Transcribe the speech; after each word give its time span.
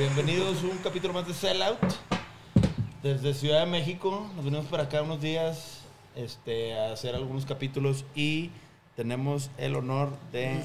Bienvenidos 0.00 0.62
a 0.62 0.66
un 0.66 0.78
capítulo 0.78 1.14
más 1.14 1.26
de 1.26 1.34
Sellout. 1.34 1.78
Desde 3.02 3.32
Ciudad 3.34 3.60
de 3.60 3.66
México 3.70 4.30
nos 4.34 4.44
venimos 4.44 4.66
para 4.66 4.84
acá 4.84 5.02
unos 5.02 5.20
días 5.20 5.80
este, 6.16 6.78
a 6.78 6.92
hacer 6.92 7.14
algunos 7.14 7.46
capítulos 7.46 8.04
y 8.14 8.50
tenemos 8.96 9.50
el 9.56 9.76
honor 9.76 10.10
de 10.32 10.60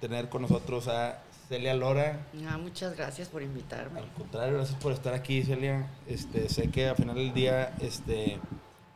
tener 0.00 0.28
con 0.28 0.42
nosotros 0.42 0.88
a 0.88 1.22
Celia 1.50 1.74
Lora. 1.74 2.26
Ah, 2.48 2.58
muchas 2.58 2.96
gracias 2.96 3.26
por 3.28 3.42
invitarme. 3.42 3.98
Al 3.98 4.12
contrario, 4.12 4.54
gracias 4.54 4.78
por 4.80 4.92
estar 4.92 5.12
aquí, 5.14 5.42
Celia. 5.42 5.90
Este, 6.06 6.48
sé 6.48 6.70
que 6.70 6.86
al 6.88 6.94
final 6.94 7.16
del 7.16 7.34
día 7.34 7.74
este, 7.80 8.38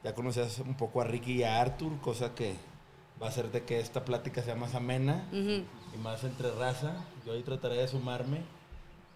ya 0.04 0.14
conocías 0.14 0.60
un 0.60 0.74
poco 0.74 1.00
a 1.00 1.04
Ricky 1.04 1.32
y 1.32 1.42
a 1.42 1.60
Arthur, 1.60 2.00
cosa 2.00 2.32
que 2.36 2.54
va 3.20 3.26
a 3.26 3.30
hacer 3.30 3.50
de 3.50 3.64
que 3.64 3.80
esta 3.80 4.04
plática 4.04 4.40
sea 4.40 4.54
más 4.54 4.76
amena 4.76 5.26
Ujú. 5.32 5.64
y 5.96 5.98
más 6.00 6.22
entre 6.22 6.52
raza. 6.52 6.94
Yo 7.26 7.32
ahí 7.32 7.42
trataré 7.42 7.74
de 7.74 7.88
sumarme. 7.88 8.38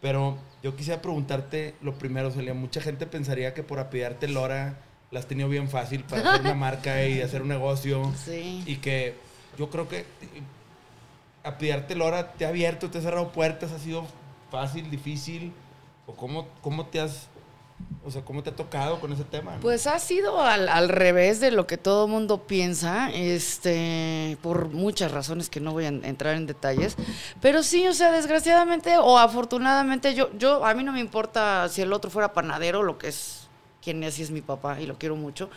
Pero 0.01 0.37
yo 0.65 0.75
quisiera 0.75 1.01
preguntarte 1.01 1.77
lo 1.81 1.95
primero, 1.97 2.33
Celia. 2.33 2.55
Mucha 2.55 2.81
gente 2.81 3.07
pensaría 3.07 3.55
que 3.55 3.63
por 3.63 3.79
apellidarte 3.79 4.27
Lora 4.27 4.81
la 5.13 5.21
has 5.21 5.27
tenido 5.29 5.49
bien 5.49 5.69
fácil 5.69 6.03
para 6.03 6.29
hacer 6.33 6.41
una 6.41 6.55
marca 6.57 7.07
y 7.07 7.21
hacer 7.21 7.43
un 7.43 7.49
negocio. 7.49 8.13
Sí. 8.17 8.65
Y 8.67 8.79
que 8.79 9.15
yo 9.57 9.71
creo 9.71 9.89
que 9.89 10.05
apellidarte 11.49 11.95
Lora 11.95 12.33
te 12.33 12.45
ha 12.47 12.49
abierto, 12.49 12.91
te 12.91 12.99
ha 12.99 13.03
cerrado 13.03 13.29
puertas, 13.33 13.73
ha 13.73 13.79
sido 13.79 14.07
fácil, 14.51 14.91
difícil. 14.91 15.53
¿O 16.07 16.15
cómo, 16.15 16.47
cómo 16.63 16.87
te 16.87 17.01
has, 17.01 17.27
o 18.03 18.11
sea, 18.11 18.25
cómo 18.25 18.43
te 18.43 18.49
ha 18.49 18.57
tocado 18.57 18.99
con 18.99 19.13
ese 19.13 19.25
tema? 19.25 19.57
no? 19.57 19.61
Pues 19.61 19.87
ha 19.87 19.99
sido 19.99 20.41
al, 20.41 20.69
al 20.71 20.89
revés 20.89 21.39
de 21.41 21.51
lo 21.51 21.67
que 21.67 21.77
todo 21.77 22.09
mundo 22.09 22.45
piensa, 22.47 23.11
este, 23.13 24.39
por 24.43 24.69
muchas 24.71 25.13
razones 25.13 25.51
que 25.51 25.61
no 25.61 25.73
voy 25.73 25.85
a 25.85 25.89
en- 25.89 26.05
entrar 26.07 26.35
en 26.37 26.47
detalles. 26.47 26.97
Pero 27.43 27.63
sí, 27.63 27.87
o 27.87 27.93
sea, 27.93 28.11
desgraciadamente 28.11 28.97
o 28.97 29.19
afortunadamente, 29.19 30.15
yo, 30.15 30.31
yo, 30.39 30.65
a 30.65 30.73
mí 30.73 30.83
no 30.83 30.93
me 30.93 31.01
importa 31.01 31.69
si 31.69 31.83
el 31.83 31.93
otro 31.93 32.11
fuera 32.11 32.33
panadero, 32.33 32.83
lo 32.83 32.97
que 32.97 33.09
es, 33.09 33.49
quien 33.83 34.03
es, 34.03 34.19
y 34.19 34.23
es 34.23 34.31
mi 34.31 34.41
papá, 34.41 34.81
y 34.81 34.87
lo 34.87 34.97
quiero 34.97 35.15
mucho. 35.17 35.51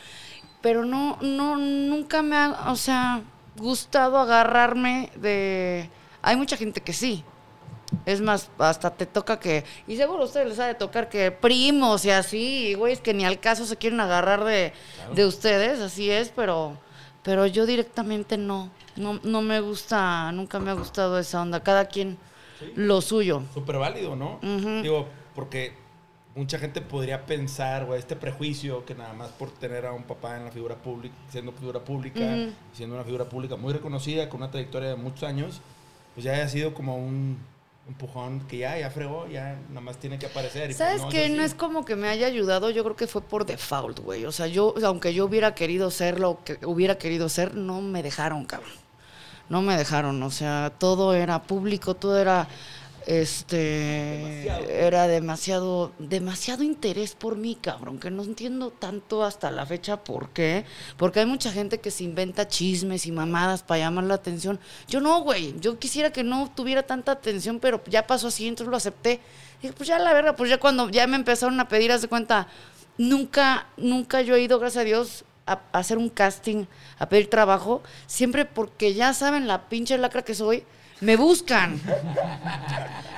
Pero 0.61 0.83
no, 0.85 1.17
no, 1.21 1.55
nunca 1.57 2.21
me 2.21 2.35
ha, 2.35 2.71
o 2.71 2.75
sea, 2.75 3.21
gustado 3.57 4.17
agarrarme 4.17 5.11
de. 5.15 5.89
Hay 6.21 6.35
mucha 6.35 6.57
gente 6.57 6.81
que 6.81 6.93
sí. 6.93 7.23
Es 8.05 8.21
más, 8.21 8.49
hasta 8.57 8.91
te 8.91 9.05
toca 9.05 9.37
que, 9.37 9.65
y 9.85 9.97
seguro 9.97 10.23
a 10.23 10.25
ustedes 10.25 10.47
les 10.47 10.59
ha 10.59 10.65
de 10.65 10.75
tocar 10.75 11.09
que 11.09 11.29
primos 11.29 12.05
y 12.05 12.09
así, 12.09 12.67
y 12.69 12.73
güeyes 12.73 13.01
que 13.01 13.13
ni 13.13 13.25
al 13.25 13.41
caso 13.41 13.65
se 13.65 13.75
quieren 13.75 13.99
agarrar 13.99 14.45
de, 14.45 14.71
de 15.13 15.25
ustedes, 15.25 15.81
así 15.81 16.09
es, 16.09 16.29
pero, 16.29 16.77
pero 17.21 17.45
yo 17.47 17.65
directamente 17.65 18.37
no, 18.37 18.69
no, 18.95 19.19
no 19.23 19.41
me 19.41 19.59
gusta, 19.59 20.31
nunca 20.31 20.57
me 20.59 20.71
ha 20.71 20.73
gustado 20.73 21.19
esa 21.19 21.41
onda, 21.41 21.63
cada 21.63 21.85
quien 21.85 22.17
lo 22.75 23.01
suyo. 23.01 23.43
Súper 23.53 23.77
válido, 23.77 24.15
¿no? 24.15 24.39
Digo, 24.81 25.09
porque 25.35 25.73
mucha 26.35 26.57
gente 26.59 26.81
podría 26.81 27.25
pensar, 27.25 27.85
güey, 27.85 27.99
este 27.99 28.15
prejuicio 28.15 28.85
que 28.85 28.95
nada 28.95 29.13
más 29.13 29.29
por 29.29 29.51
tener 29.51 29.85
a 29.85 29.91
un 29.91 30.03
papá 30.03 30.37
en 30.37 30.45
la 30.45 30.51
figura 30.51 30.75
pública, 30.75 31.15
siendo 31.29 31.51
figura 31.51 31.79
pública, 31.81 32.21
siendo 32.73 32.95
una 32.95 33.03
figura 33.03 33.25
pública 33.25 33.55
muy 33.57 33.73
reconocida, 33.73 34.29
con 34.29 34.41
una 34.41 34.51
trayectoria 34.51 34.89
de 34.89 34.95
muchos 34.95 35.23
años, 35.23 35.61
pues 36.13 36.23
ya 36.23 36.33
haya 36.33 36.47
sido 36.47 36.73
como 36.73 36.97
un 36.97 37.37
empujón 37.87 38.41
que 38.47 38.59
ya, 38.59 38.77
ya 38.77 38.89
fregó, 38.89 39.27
ya 39.27 39.59
nada 39.69 39.81
más 39.81 39.97
tiene 39.97 40.17
que 40.17 40.27
aparecer. 40.27 40.63
y 40.63 40.65
pues 40.67 40.77
¿Sabes 40.77 41.01
no, 41.01 41.09
qué? 41.09 41.25
así. 41.25 41.33
No 41.33 41.43
es 41.43 41.53
como 41.53 41.83
que 41.83 41.95
me 41.95 42.07
haya 42.07 42.27
ayudado, 42.27 42.69
yo 42.69 42.83
creo 42.83 42.95
que 42.95 43.07
fue 43.07 43.21
por 43.21 43.45
default, 43.45 43.99
güey. 43.99 44.25
O 44.25 44.31
sea, 44.31 44.47
yo, 44.47 44.73
aunque 44.85 45.13
yo 45.13 45.25
hubiera 45.25 45.53
querido 45.53 45.91
ser 45.91 46.19
lo 46.19 46.39
que 46.43 46.59
hubiera 46.65 46.97
querido 46.97 47.27
ser, 47.27 47.55
no 47.55 47.81
me 47.81 48.03
dejaron, 48.03 48.45
cabrón. 48.45 48.71
No 49.49 49.61
me 49.61 49.75
dejaron, 49.75 50.23
o 50.23 50.31
sea, 50.31 50.71
todo 50.77 51.13
era 51.13 51.41
público, 51.43 51.93
todo 51.93 52.17
era 52.17 52.47
este 53.07 54.47
era 54.85 55.07
demasiado 55.07 55.91
demasiado 55.97 56.63
interés 56.63 57.15
por 57.15 57.35
mí, 57.35 57.57
cabrón, 57.59 57.99
que 57.99 58.11
no 58.11 58.23
entiendo 58.23 58.71
tanto 58.71 59.23
hasta 59.23 59.49
la 59.49 59.65
fecha 59.65 60.03
por 60.03 60.29
qué, 60.29 60.65
porque 60.97 61.21
hay 61.21 61.25
mucha 61.25 61.51
gente 61.51 61.79
que 61.79 61.91
se 61.91 62.03
inventa 62.03 62.47
chismes 62.47 63.05
y 63.05 63.11
mamadas 63.11 63.63
para 63.63 63.79
llamar 63.79 64.03
la 64.05 64.15
atención. 64.15 64.59
Yo 64.87 65.01
no, 65.01 65.21
güey, 65.21 65.59
yo 65.59 65.79
quisiera 65.79 66.11
que 66.11 66.23
no 66.23 66.51
tuviera 66.55 66.83
tanta 66.83 67.13
atención, 67.13 67.59
pero 67.59 67.81
ya 67.87 68.05
pasó 68.05 68.27
así, 68.27 68.47
entonces 68.47 68.69
lo 68.69 68.77
acepté. 68.77 69.19
Dije, 69.61 69.73
pues 69.73 69.87
ya 69.87 69.99
la 69.99 70.13
verga, 70.13 70.35
pues 70.35 70.49
ya 70.49 70.59
cuando 70.59 70.89
ya 70.89 71.07
me 71.07 71.15
empezaron 71.15 71.59
a 71.59 71.67
pedir, 71.67 71.91
haz 71.91 72.01
de 72.01 72.07
cuenta, 72.07 72.47
nunca, 72.97 73.67
nunca 73.77 74.21
yo 74.21 74.35
he 74.35 74.41
ido, 74.41 74.59
gracias 74.59 74.81
a 74.81 74.85
Dios, 74.85 75.25
a, 75.45 75.53
a 75.71 75.79
hacer 75.79 75.97
un 75.97 76.09
casting, 76.09 76.65
a 76.99 77.09
pedir 77.09 77.29
trabajo, 77.29 77.81
siempre 78.05 78.45
porque 78.45 78.93
ya 78.93 79.13
saben 79.13 79.47
la 79.47 79.69
pinche 79.69 79.97
lacra 79.97 80.23
que 80.23 80.35
soy, 80.35 80.63
me 81.01 81.15
buscan. 81.17 81.79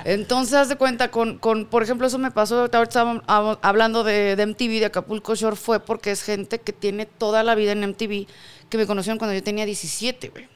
Entonces, 0.04 0.54
haz 0.54 0.68
de 0.68 0.76
cuenta, 0.76 1.10
con, 1.10 1.38
con, 1.38 1.64
por 1.66 1.82
ejemplo, 1.82 2.06
eso 2.06 2.18
me 2.18 2.30
pasó, 2.30 2.58
ahorita 2.60 2.82
estábamos 2.82 3.22
hab- 3.24 3.58
hablando 3.62 4.04
de, 4.04 4.36
de 4.36 4.46
MTV, 4.46 4.80
de 4.80 4.86
Acapulco 4.86 5.34
Shore, 5.34 5.56
fue 5.56 5.80
porque 5.80 6.10
es 6.10 6.22
gente 6.22 6.58
que 6.60 6.72
tiene 6.72 7.06
toda 7.06 7.42
la 7.42 7.54
vida 7.54 7.72
en 7.72 7.80
MTV, 7.88 8.26
que 8.68 8.76
me 8.78 8.86
conocieron 8.86 9.18
cuando 9.18 9.34
yo 9.34 9.42
tenía 9.42 9.64
17, 9.64 10.28
güey. 10.28 10.48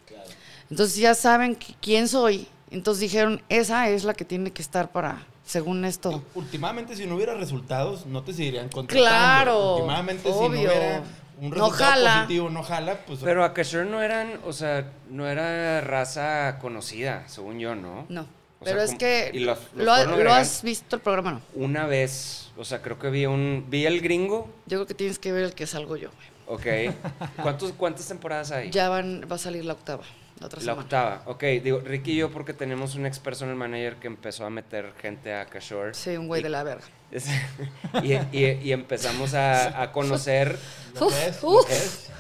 Entonces 0.71 0.97
ya 0.97 1.15
saben 1.15 1.59
qui- 1.59 1.75
quién 1.81 2.09
soy. 2.09 2.47
Entonces 2.71 3.01
dijeron, 3.01 3.41
esa 3.49 3.89
es 3.89 4.05
la 4.05 4.13
que 4.13 4.27
tiene 4.27 4.51
que 4.53 4.61
estar 4.61 4.93
para, 4.93 5.27
según 5.47 5.87
esto. 5.87 6.23
Últimamente, 6.35 6.95
si 6.95 7.07
no 7.07 7.15
hubiera 7.17 7.33
resultados, 7.35 8.05
no 8.05 8.23
te 8.23 8.35
seguirían 8.35 8.69
contratando. 8.69 9.09
Claro, 9.09 9.77
Últimamente, 9.77 10.25
si 10.31 10.39
no 10.39 10.45
hubiera 10.49 11.03
un 11.41 11.51
No 11.51 11.55
resultado 11.67 11.91
jala. 11.93 12.15
positivo, 12.23 12.51
no 12.51 12.63
jala, 12.63 12.99
pues... 13.07 13.21
Pero 13.23 13.45
Akashore 13.45 13.89
no 13.89 14.03
eran, 14.03 14.41
o 14.45 14.53
sea, 14.53 14.91
no 15.11 15.27
era 15.29 15.81
raza 15.81 16.59
conocida, 16.61 17.25
según 17.29 17.59
yo, 17.59 17.75
¿no? 17.75 18.07
No. 18.09 18.23
O 18.61 18.65
Pero 18.65 18.77
sea, 18.77 18.85
es 18.85 18.91
como- 18.91 18.99
que 18.99 19.31
y 19.35 19.39
los- 19.41 19.59
los 19.75 20.07
lo, 20.19 20.33
has 20.33 20.63
visto 20.63 20.97
el 20.97 21.03
programa, 21.03 21.33
¿no? 21.33 21.41
Una 21.55 21.87
vez, 21.87 22.51
o 22.57 22.65
sea, 22.65 22.83
creo 22.83 22.99
que 22.99 23.09
vi 23.11 23.25
un, 23.27 23.67
vi 23.69 23.87
el 23.87 24.01
gringo, 24.01 24.51
Yo 24.67 24.79
creo 24.79 24.87
que 24.87 24.95
tienes 24.95 25.19
que 25.21 25.31
ver 25.31 25.45
el 25.45 25.55
que 25.55 25.67
salgo 25.69 25.97
yo, 25.97 26.11
güey. 26.47 26.89
ok. 26.89 26.95
¿Cuántos, 27.43 27.73
¿Cuántas 27.73 28.09
temporadas 28.09 28.51
hay? 28.51 28.71
Ya 28.71 28.89
van, 28.89 29.25
va 29.31 29.37
a 29.37 29.39
salir 29.39 29.65
la 29.65 29.75
octava, 29.75 30.03
la 30.41 30.47
otra 30.47 30.63
La 30.63 30.73
octava, 30.75 31.23
ok. 31.27 31.43
Digo, 31.63 31.81
Ricky 31.85 32.13
y 32.13 32.17
yo 32.17 32.31
porque 32.31 32.53
tenemos 32.55 32.95
un 32.95 33.07
ex 33.07 33.19
personal 33.19 33.57
manager 33.57 33.97
que 33.97 34.07
empezó 34.07 34.45
a 34.47 34.51
meter 34.51 34.93
gente 35.01 35.33
a 35.35 35.43
Akashore. 35.43 35.95
Sí, 35.95 36.17
un 36.17 36.27
güey 36.29 36.41
Y- 36.41 36.45
de 36.45 36.49
la 36.51 36.63
verga. 36.63 36.85
y, 38.03 38.13
y- 38.37 38.61
y 38.65 38.73
empezamos 38.73 39.33
a, 39.35 39.81
a 39.83 39.93
conocer, 39.93 40.59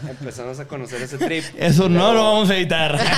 empezamos 0.08 0.58
a 0.58 0.66
conocer 0.66 1.02
ese 1.02 1.18
trip. 1.18 1.44
Eso 1.58 1.88
no 1.90 2.12
lo 2.14 2.24
vamos 2.24 2.48
a 2.50 2.56
editar. 2.56 2.98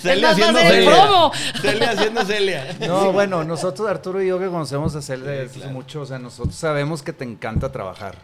Celia 0.00 0.30
haciendo 0.30 0.58
Celia. 0.60 0.90
promo. 0.90 1.32
Celia 1.60 1.90
haciendo 1.90 2.24
Celia. 2.24 2.76
No, 2.86 3.12
bueno, 3.12 3.44
nosotros, 3.44 3.88
Arturo 3.88 4.22
y 4.22 4.28
yo 4.28 4.38
que 4.38 4.46
conocemos 4.48 4.94
a 4.96 5.02
Celia 5.02 5.48
Sí, 5.48 5.58
claro. 5.60 5.72
mucho, 5.72 6.00
o 6.02 6.06
sea, 6.06 6.18
nosotros 6.18 6.54
sabemos 6.54 7.02
que 7.02 7.12
te 7.12 7.24
encanta 7.24 7.70
trabajar. 7.70 8.16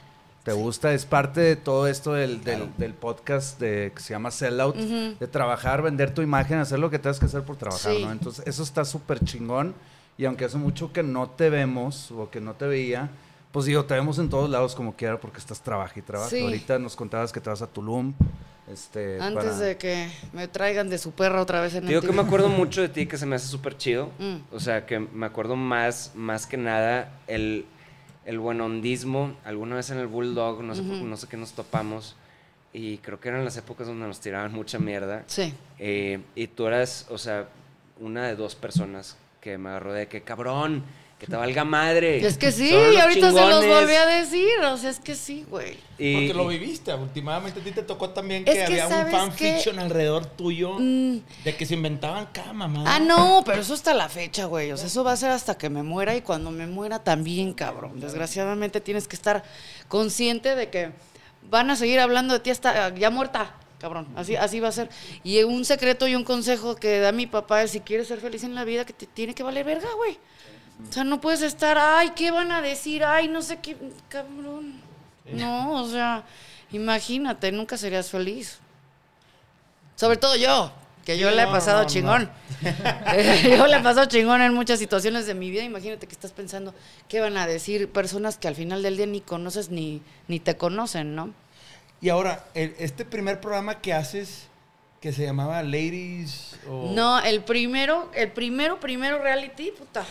Te 0.48 0.54
gusta, 0.54 0.94
es 0.94 1.04
parte 1.04 1.40
de 1.40 1.56
todo 1.56 1.86
esto 1.86 2.14
del, 2.14 2.42
del- 2.42 2.56
Claro. 2.56 2.72
del 2.78 2.94
podcast 2.94 3.60
de, 3.60 3.92
que 3.94 4.00
se 4.00 4.14
llama 4.14 4.30
Sellout, 4.30 4.76
Ujú. 4.76 5.14
de 5.20 5.26
trabajar, 5.26 5.82
vender 5.82 6.14
tu 6.14 6.22
imagen, 6.22 6.58
hacer 6.58 6.78
lo 6.78 6.88
que 6.88 6.98
tengas 6.98 7.18
que 7.18 7.26
hacer 7.26 7.42
por 7.42 7.56
trabajar, 7.56 7.92
Sí. 7.94 8.02
¿no? 8.04 8.12
Entonces, 8.12 8.46
eso 8.46 8.62
está 8.62 8.84
súper 8.86 9.20
chingón. 9.22 9.74
Y 10.16 10.24
aunque 10.24 10.46
hace 10.46 10.56
mucho 10.56 10.90
que 10.90 11.02
no 11.02 11.28
te 11.28 11.50
vemos 11.50 12.10
o 12.12 12.30
que 12.30 12.40
no 12.40 12.54
te 12.54 12.66
veía, 12.66 13.10
pues 13.52 13.66
digo, 13.66 13.84
te 13.84 13.92
vemos 13.92 14.18
en 14.18 14.30
todos 14.30 14.48
lados 14.48 14.74
como 14.74 14.94
quiera 14.96 15.20
porque 15.20 15.38
estás 15.38 15.60
trabaja 15.60 15.98
y 15.98 16.02
trabaja. 16.02 16.30
Sí. 16.30 16.40
Ahorita 16.40 16.78
nos 16.78 16.96
contabas 16.96 17.30
que 17.30 17.40
te 17.40 17.50
vas 17.50 17.60
a 17.60 17.66
Tulum. 17.66 18.14
Este, 18.72 19.20
Antes 19.20 19.44
para- 19.44 19.56
de 19.58 19.76
que 19.76 20.08
me 20.32 20.48
traigan 20.48 20.88
de 20.88 20.96
su 20.98 21.12
perra 21.12 21.40
otra 21.42 21.60
vez 21.60 21.74
en 21.74 21.86
Digo 21.86 22.00
que 22.00 22.12
me 22.12 22.22
acuerdo 22.22 22.48
mucho 22.48 22.80
de 22.80 22.88
ti, 22.88 23.06
que 23.06 23.16
se 23.18 23.26
me 23.26 23.36
hace 23.36 23.46
súper 23.48 23.76
chido. 23.76 24.10
Mm. 24.18 24.54
O 24.54 24.60
sea, 24.60 24.86
que 24.86 24.98
me 24.98 25.26
acuerdo 25.26 25.56
más, 25.56 26.12
más 26.14 26.46
que 26.46 26.56
nada 26.56 27.12
el, 27.26 27.66
el 28.28 28.38
buenondismo. 28.38 29.34
Alguna 29.44 29.74
vez 29.76 29.90
en 29.90 29.98
el 29.98 30.06
Bulldog, 30.06 30.62
no 30.62 30.74
sé, 30.74 30.82
por- 30.82 30.96
Ujú. 30.96 31.06
no 31.06 31.16
sé 31.16 31.26
qué 31.28 31.36
nos 31.36 31.52
topamos. 31.52 32.14
Y 32.72 32.98
creo 32.98 33.18
que 33.18 33.30
eran 33.30 33.44
las 33.44 33.56
épocas 33.56 33.86
donde 33.86 34.06
nos 34.06 34.20
tiraban 34.20 34.52
mucha 34.52 34.78
mierda. 34.78 35.24
Sí. 35.26 35.54
Eh, 35.78 36.20
y 36.34 36.46
tú 36.48 36.66
eras, 36.66 37.06
o 37.10 37.16
sea, 37.18 37.48
una 37.98 38.26
de 38.26 38.36
dos 38.36 38.54
personas 38.54 39.16
que 39.40 39.56
me 39.58 39.70
agarró 39.70 39.92
de 39.94 40.06
que 40.08 40.20
cabrón, 40.22 40.84
que 41.18 41.26
te 41.26 41.34
valga 41.36 41.64
madre. 41.64 42.24
Es 42.24 42.38
que 42.38 42.52
sí, 42.52 42.70
y 42.70 42.96
ahorita 42.96 43.32
se 43.32 43.40
los 43.40 43.60
chingones". 43.60 43.68
volví 43.80 43.94
a 43.94 44.06
decir. 44.06 44.48
O 44.70 44.76
sea, 44.76 44.90
es 44.90 45.00
que 45.00 45.14
sí, 45.16 45.44
güey. 45.50 45.76
Y- 45.98 46.14
Porque 46.14 46.34
lo 46.34 46.46
viviste. 46.46 46.94
Últimamente 46.94 47.58
a 47.60 47.64
ti 47.64 47.72
te 47.72 47.82
tocó 47.82 48.10
también 48.10 48.44
Es 48.46 48.54
que, 48.54 48.60
que, 48.60 48.64
había 48.66 48.86
un 48.86 48.92
¿sabes 48.92 49.12
fanfiction 49.12 49.78
alrededor 49.80 50.26
tuyo 50.26 50.74
Mm. 50.78 51.18
de 51.44 51.56
que 51.56 51.66
se 51.66 51.74
inventaban 51.74 52.26
cada 52.32 52.52
mamada. 52.52 52.94
Ah, 52.94 53.00
no, 53.00 53.42
pero 53.44 53.60
eso 53.62 53.74
hasta 53.74 53.94
la 53.94 54.08
fecha, 54.08 54.44
güey. 54.44 54.70
O 54.70 54.76
sea, 54.76 54.86
eso 54.86 55.02
va 55.02 55.12
a 55.12 55.16
ser 55.16 55.30
hasta 55.30 55.58
que 55.58 55.68
me 55.68 55.82
muera 55.82 56.14
y 56.14 56.20
cuando 56.22 56.50
me 56.52 56.66
muera 56.68 57.02
también, 57.02 57.52
cabrón. 57.52 57.98
Desgraciadamente 58.00 58.80
tienes 58.80 59.08
que 59.08 59.16
estar 59.16 59.42
consciente 59.88 60.54
de 60.54 60.70
que 60.70 60.90
van 61.50 61.70
a 61.70 61.76
seguir 61.76 61.98
hablando 62.00 62.34
de 62.34 62.40
ti 62.40 62.50
hasta 62.50 62.94
ya 62.94 63.10
muerta. 63.10 63.54
cabrón. 63.80 64.08
Así, 64.16 64.34
así 64.34 64.58
va 64.58 64.66
a 64.68 64.72
ser. 64.72 64.88
Y 65.22 65.40
un 65.44 65.64
secreto 65.64 66.08
y 66.08 66.16
un 66.16 66.24
consejo 66.24 66.74
que 66.74 66.98
da 66.98 67.12
mi 67.12 67.28
papá 67.28 67.62
es 67.62 67.70
si 67.70 67.78
quieres 67.78 68.08
ser 68.08 68.18
feliz 68.20 68.42
en 68.42 68.56
la 68.56 68.64
vida, 68.64 68.84
que 68.84 68.92
te 68.92 69.06
tiene 69.06 69.36
que 69.36 69.44
valer 69.44 69.64
verga, 69.64 69.86
güey. 69.96 70.18
O 70.88 70.92
sea, 70.92 71.04
no 71.04 71.20
puedes 71.20 71.42
estar, 71.42 71.76
ay, 71.78 72.10
¿qué 72.14 72.30
van 72.30 72.52
a 72.52 72.62
decir? 72.62 73.04
Ay, 73.04 73.28
no 73.28 73.42
sé 73.42 73.58
qué, 73.58 73.76
cabrón. 74.08 74.80
No, 75.32 75.82
o 75.82 75.88
sea, 75.88 76.24
imagínate, 76.70 77.50
nunca 77.52 77.76
serías 77.76 78.10
feliz. 78.10 78.58
Sobre 79.96 80.16
todo 80.16 80.36
yo, 80.36 80.70
que 81.04 81.18
yo 81.18 81.30
le 81.30 81.42
he 81.42 81.46
no, 81.46 81.52
pasado 81.52 81.82
no, 81.82 81.86
chingón. 81.88 82.30
yo 83.56 83.66
le 83.66 83.76
he 83.76 83.80
pasado 83.82 84.06
chingón 84.06 84.40
en 84.40 84.54
muchas 84.54 84.78
situaciones 84.78 85.26
de 85.26 85.34
mi 85.34 85.50
vida. 85.50 85.64
Imagínate 85.64 86.06
que 86.06 86.12
estás 86.12 86.32
pensando, 86.32 86.72
¿qué 87.08 87.20
van 87.20 87.36
a 87.36 87.46
decir 87.46 87.90
personas 87.90 88.38
que 88.38 88.46
al 88.48 88.54
final 88.54 88.82
del 88.82 88.96
día 88.96 89.06
ni 89.06 89.20
conoces 89.20 89.70
ni, 89.70 90.00
ni 90.28 90.38
te 90.38 90.56
conocen, 90.56 91.14
¿no? 91.16 91.34
Y 92.00 92.10
ahora, 92.10 92.44
el- 92.54 92.76
este 92.78 93.04
primer 93.04 93.40
programa 93.40 93.80
que 93.80 93.92
haces, 93.92 94.46
que 95.00 95.12
se 95.12 95.24
llamaba 95.24 95.62
Ladies 95.64 96.56
o... 96.68 96.92
No, 96.94 97.18
el 97.20 97.42
primero, 97.42 98.10
el 98.14 98.30
primero, 98.30 98.78
primero 98.78 99.20
reality, 99.20 99.72
puta. 99.72 100.04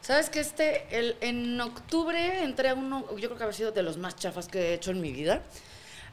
¿Sabes 0.00 0.30
que 0.30 0.40
este, 0.40 0.86
el, 0.90 1.16
en 1.20 1.60
octubre 1.60 2.42
entré 2.42 2.70
a 2.70 2.74
uno, 2.74 3.04
yo 3.16 3.28
creo 3.28 3.36
que 3.36 3.42
había 3.44 3.56
sido 3.56 3.72
de 3.72 3.82
los 3.82 3.98
más 3.98 4.16
chafas 4.16 4.48
que 4.48 4.58
he 4.70 4.74
hecho 4.74 4.90
en 4.90 5.00
mi 5.00 5.12
vida. 5.12 5.42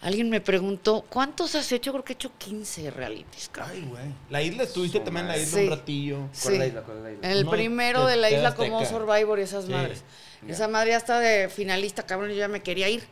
Alguien 0.02 0.30
me 0.30 0.42
preguntó, 0.42 1.06
¿cuántos 1.10 1.56
has 1.56 1.72
hecho? 1.72 1.92
Creo 1.92 2.04
que 2.04 2.14
he 2.14 2.16
hecho 2.16 2.32
15 2.38 2.92
realities, 2.92 3.50
cabrón. 3.50 3.76
Ay, 3.76 3.88
güey. 3.90 4.04
La 4.30 4.42
isla, 4.42 4.64
estuviste 4.64 5.00
también 5.00 5.26
en 5.28 5.32
la 5.32 5.38
isla 5.38 5.62
un 5.62 5.70
ratillo. 5.70 6.18
¿Cuál 6.18 6.30
Sí. 6.34 6.52
es 6.54 6.60
la 6.60 6.68
isla? 6.68 6.82
¿Cuál 6.84 6.98
es 6.98 7.04
la 7.04 7.12
isla? 7.14 7.32
El 7.32 7.46
No, 7.46 7.52
primero 7.52 8.06
de- 8.06 8.12
de 8.12 8.18
la 8.18 8.30
isla 8.32 8.54
como 8.56 8.86
Survivor 8.86 9.40
y 9.40 9.44
esas 9.44 9.66
Sí. 9.66 9.72
madres. 9.72 10.04
Esa 10.48 10.68
madre 10.68 10.92
ya 10.92 10.98
está 10.98 11.20
de 11.20 11.50
finalista, 11.50 12.04
cabrón, 12.06 12.30
yo 12.30 12.36
ya 12.36 12.48
me 12.50 12.62
quería 12.62 12.90
ir. 12.90 13.04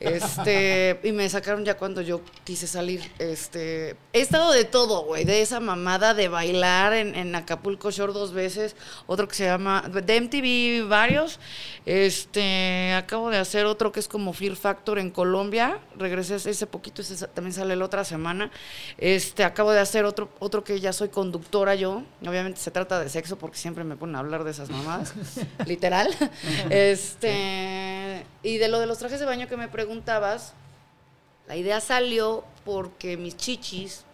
Este, 0.00 0.98
y 1.02 1.12
me 1.12 1.28
sacaron 1.28 1.64
ya 1.64 1.76
cuando 1.76 2.00
yo 2.00 2.22
quise 2.44 2.66
salir. 2.66 3.02
Este, 3.18 3.96
he 4.12 4.20
estado 4.20 4.50
de 4.52 4.64
todo, 4.64 5.04
güey, 5.04 5.24
de 5.24 5.42
esa 5.42 5.60
mamada 5.60 6.14
de 6.14 6.28
bailar 6.28 6.94
en, 6.94 7.14
en 7.14 7.34
Acapulco 7.34 7.90
Shore 7.90 8.12
dos 8.12 8.32
veces, 8.32 8.76
otro 9.06 9.28
que 9.28 9.34
se 9.34 9.44
llama 9.44 9.82
de 9.88 10.20
MTV 10.20 10.88
varios. 10.88 11.38
Este, 11.86 12.94
acabo 12.94 13.30
de 13.30 13.38
hacer 13.38 13.66
otro 13.66 13.92
que 13.92 14.00
es 14.00 14.08
como 14.08 14.32
Fear 14.32 14.56
Factor 14.56 14.98
en 14.98 15.10
Colombia. 15.10 15.80
Regresé 15.96 16.36
ese 16.36 16.66
poquito, 16.66 17.02
ese 17.02 17.26
también 17.28 17.52
sale 17.52 17.76
la 17.76 17.84
otra 17.84 18.04
semana. 18.04 18.50
Este, 18.98 19.44
acabo 19.44 19.70
de 19.72 19.80
hacer 19.80 20.04
otro 20.04 20.30
otro 20.38 20.64
que 20.64 20.80
ya 20.80 20.92
soy 20.92 21.08
conductora 21.08 21.74
yo. 21.74 22.02
Obviamente 22.26 22.60
se 22.60 22.70
trata 22.70 23.00
de 23.00 23.08
sexo 23.08 23.38
porque 23.38 23.58
siempre 23.58 23.84
me 23.84 23.96
ponen 23.96 24.16
a 24.16 24.20
hablar 24.20 24.44
de 24.44 24.50
esas 24.50 24.70
mamadas, 24.70 25.12
literal. 25.66 26.08
Este, 26.70 28.24
y 28.42 28.58
de 28.58 28.68
lo 28.68 28.80
de 28.80 28.86
los 28.86 28.98
trajes 28.98 29.20
de 29.20 29.26
baño 29.26 29.46
que 29.48 29.56
me 29.56 29.68
preguntabas, 29.94 30.54
la 31.48 31.56
idea 31.56 31.80
salió 31.80 32.44
porque 32.64 33.16
mis 33.16 33.36
chichis 33.36 34.04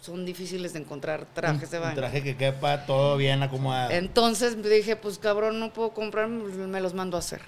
son 0.00 0.26
difíciles 0.26 0.72
de 0.72 0.80
encontrar 0.80 1.24
trajes 1.34 1.70
de 1.70 1.78
Un 1.78 1.84
baño. 1.84 1.96
traje 1.96 2.22
que 2.24 2.36
quepa 2.36 2.84
todo 2.84 3.16
bien 3.16 3.40
acomodado. 3.44 3.90
Entonces 3.92 4.60
dije, 4.60 4.96
pues 4.96 5.18
cabrón, 5.20 5.60
no 5.60 5.72
puedo 5.72 5.90
comprar, 5.90 6.26
me 6.26 6.80
los 6.80 6.94
mando 6.94 7.16
a 7.16 7.20
hacer. 7.20 7.42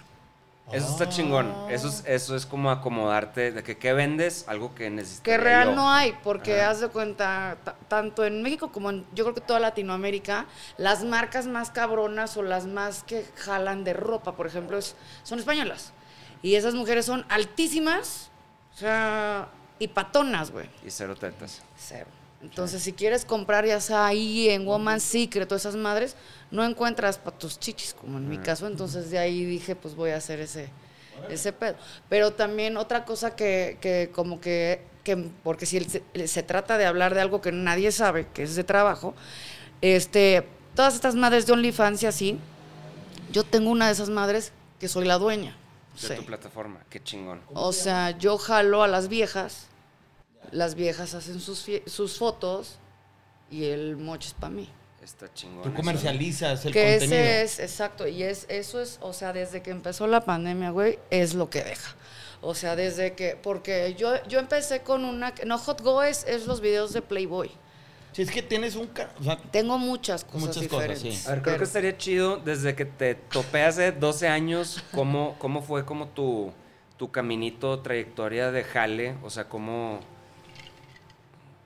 Eso 0.71 0.87
está 0.93 1.09
chingón. 1.09 1.53
Eso 1.69 1.89
es, 1.89 2.05
eso 2.07 2.37
es 2.37 2.47
como 2.47 2.71
acomodarte 2.71 3.51
de 3.51 3.65
que 3.65 3.77
qué 3.77 3.93
vendes, 3.93 4.45
algo 4.47 4.73
que 4.77 4.89
necesitas. 4.89 5.23
Que 5.25 5.37
real 5.37 5.75
no 5.75 5.91
hay, 5.91 6.15
porque 6.23 6.61
haz 6.63 6.79
de 6.81 6.87
cuenta, 6.89 7.57
ta- 7.65 7.75
tanto 7.89 8.25
en 8.25 8.41
México 8.45 8.71
como 8.71 8.91
en, 8.91 9.05
yo 9.13 9.25
creo 9.25 9.35
que 9.35 9.41
toda 9.41 9.59
Latinoamérica, 9.59 10.47
las 10.77 11.03
marcas 11.03 11.49
más 11.49 11.71
cabronas 11.73 12.37
o 12.37 12.43
las 12.45 12.67
más 12.67 13.03
que 13.03 13.25
jalan 13.39 13.83
de 13.83 13.95
ropa, 13.95 14.37
por 14.37 14.47
ejemplo, 14.47 14.79
es- 14.79 14.95
son 15.25 15.41
españolas. 15.41 15.93
Y 16.43 16.55
esas 16.55 16.75
mujeres 16.75 17.07
son 17.07 17.25
altísimas, 17.29 18.31
o 18.75 18.79
sea, 18.79 19.49
y 19.79 19.89
patonas, 19.89 20.51
güey. 20.51 20.69
Y 20.87 20.91
cero 20.91 21.17
tetas. 21.17 21.63
Cero. 21.77 22.07
Entonces, 22.43 22.83
si 22.83 22.95
quieres 22.95 23.27
comprar 23.27 23.67
ya 23.67 23.81
sea 23.81 24.07
ahí 24.07 24.49
en 24.49 24.67
Woman's 24.67 25.03
Secret 25.03 25.51
o 25.53 25.57
esas 25.57 25.77
madres, 25.77 26.17
no 26.51 26.65
encuentras 26.65 27.19
para 27.19 27.37
tus 27.37 27.59
chichis, 27.59 27.93
como 27.93 28.17
en 28.17 28.29
mi 28.29 28.39
caso. 28.39 28.67
Entonces, 28.67 29.11
de 29.11 29.19
ahí 29.19 29.45
dije, 29.45 29.77
pues 29.77 29.95
voy 29.95 30.11
a 30.11 30.17
hacer 30.17 30.41
ese, 30.41 30.71
ese 31.29 31.53
pedo. 31.53 31.77
Pero 32.09 32.33
también 32.33 32.79
otra 32.79 33.05
cosa 33.05 33.37
que, 33.37 33.77
que 33.83 34.11
como 34.15 34.41
que, 34.41 34.83
que 35.05 35.17
porque 35.43 35.67
si 35.67 35.81
se, 35.81 36.03
se 36.27 36.43
trata 36.43 36.79
de 36.79 36.87
hablar 36.87 37.15
de 37.15 37.21
algo 37.21 37.43
que 37.43 37.53
nadie 37.53 37.93
sabe, 37.93 38.27
que 38.33 38.45
es 38.45 38.57
de 38.57 38.65
trabajo, 38.65 39.15
este, 39.83 40.47
todas 40.75 40.95
estas 40.95 41.15
madres 41.15 41.47
de 41.47 41.53
OnlyFans 41.53 42.03
y 42.03 42.07
así, 42.07 42.39
yo 43.33 43.45
tengo 43.45 43.71
una 43.71 43.87
de 43.87 43.93
esas 43.93 44.09
madres 44.09 44.53
que 44.79 44.89
soy 44.89 45.07
la 45.07 45.19
dueña. 45.19 45.57
De 46.01 46.09
Sí. 46.09 46.15
tu 46.15 46.25
plataforma. 46.25 46.81
Qué 46.89 47.03
chingón. 47.03 47.43
O 47.53 47.73
sea, 47.73 48.17
yo 48.17 48.39
jalo 48.39 48.83
a 48.83 48.89
las 48.89 49.09
viejas, 49.09 49.67
las 50.51 50.75
viejas 50.75 51.15
hacen 51.15 51.41
sus, 51.41 52.19
fotos 52.19 52.79
y 53.51 53.67
el 53.67 53.97
moche 53.97 54.29
es 54.29 54.35
para 54.35 54.51
mí. 54.53 54.69
Está 55.03 55.33
chingón. 55.33 55.63
Tú 55.63 55.69
eso. 55.69 55.77
comercializas 55.77 56.65
el 56.67 56.73
que 56.73 56.99
contenido. 56.99 57.19
ese 57.19 57.43
es, 57.43 57.59
exacto, 57.59 58.07
y 58.07 58.23
es 58.23 58.47
eso 58.49 58.81
es, 58.81 58.99
o 59.01 59.13
sea, 59.13 59.33
desde 59.33 59.63
que 59.63 59.71
empezó 59.71 60.07
la 60.07 60.25
pandemia, 60.25 60.71
güey, 60.71 60.99
es 61.11 61.35
lo 61.35 61.49
que 61.51 61.63
deja. 61.63 61.95
O 62.43 62.55
sea, 62.55 62.77
desde 62.77 63.15
que, 63.15 63.37
porque 63.37 63.95
yo, 63.99 64.23
yo 64.25 64.39
empecé 64.39 64.81
con 64.81 65.05
una, 65.05 65.35
no, 65.47 65.59
Hot 65.59 65.83
Go 65.83 66.03
es, 66.03 66.25
es 66.25 66.47
los 66.47 66.61
videos 66.61 66.93
de 66.93 67.03
Playboy. 67.03 67.51
Si 68.13 68.23
es 68.23 68.31
que 68.31 68.43
tienes 68.43 68.75
un... 68.77 68.91
O 69.21 69.23
sea, 69.23 69.37
Tengo 69.51 69.79
muchas 69.79 70.25
cosas 70.25 70.41
Muchas 70.57 70.69
cosas, 70.69 70.99
sí. 70.99 71.09
A 71.27 71.31
ver, 71.31 71.43
creo 71.43 71.43
pero- 71.45 71.59
que 71.59 71.65
estaría 71.65 71.97
chido 71.97 72.37
desde 72.39 72.75
que 72.75 72.85
te 72.85 73.15
topé 73.15 73.63
hace 73.63 73.93
12 73.93 74.29
años, 74.29 74.83
¿cómo, 74.93 75.37
cómo 75.39 75.63
fue 75.63 75.85
como 75.85 76.09
tu, 76.09 76.53
tu 76.97 77.11
caminito, 77.11 77.81
trayectoria 77.81 78.51
de 78.51 78.65
jale? 78.65 79.15
O 79.23 79.31
sea, 79.31 79.45
¿cómo, 79.49 80.01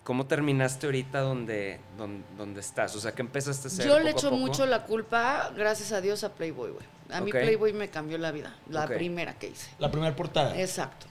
cómo 0.02 0.26
terminaste 0.26 0.86
ahorita 0.86 1.20
donde, 1.20 1.80
donde, 1.96 2.24
donde 2.36 2.60
estás? 2.60 2.94
O 2.94 3.00
sea, 3.00 3.12
¿qué 3.12 3.22
empezaste 3.22 3.68
a 3.68 3.70
hacer? 3.70 3.86
Yo 3.86 3.98
le 3.98 4.10
echo 4.10 4.30
mucho 4.30 4.66
la 4.66 4.84
culpa, 4.84 5.50
gracias 5.56 5.92
a 5.92 6.00
Dios, 6.00 6.24
a 6.24 6.34
Playboy, 6.34 6.72
güey. 6.72 6.86
A 7.10 7.20
mí 7.20 7.30
Ok. 7.30 7.38
Playboy 7.40 7.72
me 7.72 7.88
cambió 7.88 8.16
la 8.18 8.32
vida, 8.32 8.54
la 8.68 8.86
primera 8.86 9.34
que 9.38 9.48
hice. 9.48 9.70
la 9.78 9.90
primera 9.90 10.14
portada. 10.16 10.58
Exacto. 10.60 11.06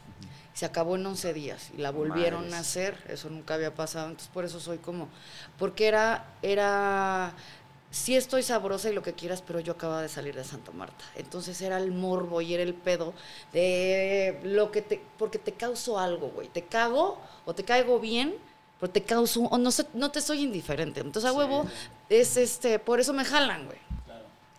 Se 0.53 0.65
acabó 0.65 0.95
en 0.95 1.05
11 1.05 1.33
días 1.33 1.71
y 1.75 1.81
la 1.81 1.91
volvieron 1.91 2.41
Madres. 2.41 2.53
a 2.53 2.59
hacer. 2.59 3.03
Eso 3.09 3.29
nunca 3.29 3.55
había 3.55 3.73
pasado. 3.73 4.07
Entonces, 4.07 4.29
por 4.33 4.45
eso 4.45 4.59
soy 4.59 4.77
como. 4.77 5.09
Porque 5.57 5.87
era. 5.87 6.25
era 6.41 7.33
sí 7.93 8.15
estoy 8.15 8.41
sabrosa 8.41 8.89
y 8.89 8.93
lo 8.93 9.03
que 9.03 9.13
quieras, 9.13 9.43
pero 9.45 9.59
yo 9.59 9.73
acababa 9.73 10.01
de 10.01 10.09
salir 10.09 10.35
de 10.35 10.43
Santa 10.43 10.71
Marta. 10.71 11.05
Entonces 11.15 11.61
era 11.61 11.77
el 11.77 11.91
morbo 11.91 12.41
y 12.41 12.53
era 12.53 12.63
el 12.63 12.73
pedo 12.73 13.13
de 13.53 14.39
lo 14.43 14.71
que 14.71 14.81
te. 14.81 15.01
Porque 15.17 15.39
te 15.39 15.53
causo 15.53 15.99
algo, 15.99 16.29
güey. 16.29 16.47
Te 16.49 16.63
cago 16.63 17.19
o 17.45 17.53
te 17.53 17.63
caigo 17.63 17.99
bien, 17.99 18.35
pero 18.79 18.91
te 18.91 19.03
causo. 19.03 19.41
O 19.43 19.57
no, 19.57 19.71
sé, 19.71 19.85
no 19.93 20.11
te 20.11 20.21
soy 20.21 20.41
indiferente. 20.41 20.99
Entonces, 20.99 21.29
a 21.29 21.33
huevo, 21.33 21.65
es 22.09 22.35
este. 22.35 22.79
Por 22.79 22.99
eso 22.99 23.13
me 23.13 23.23
jalan, 23.23 23.65
güey. 23.65 23.77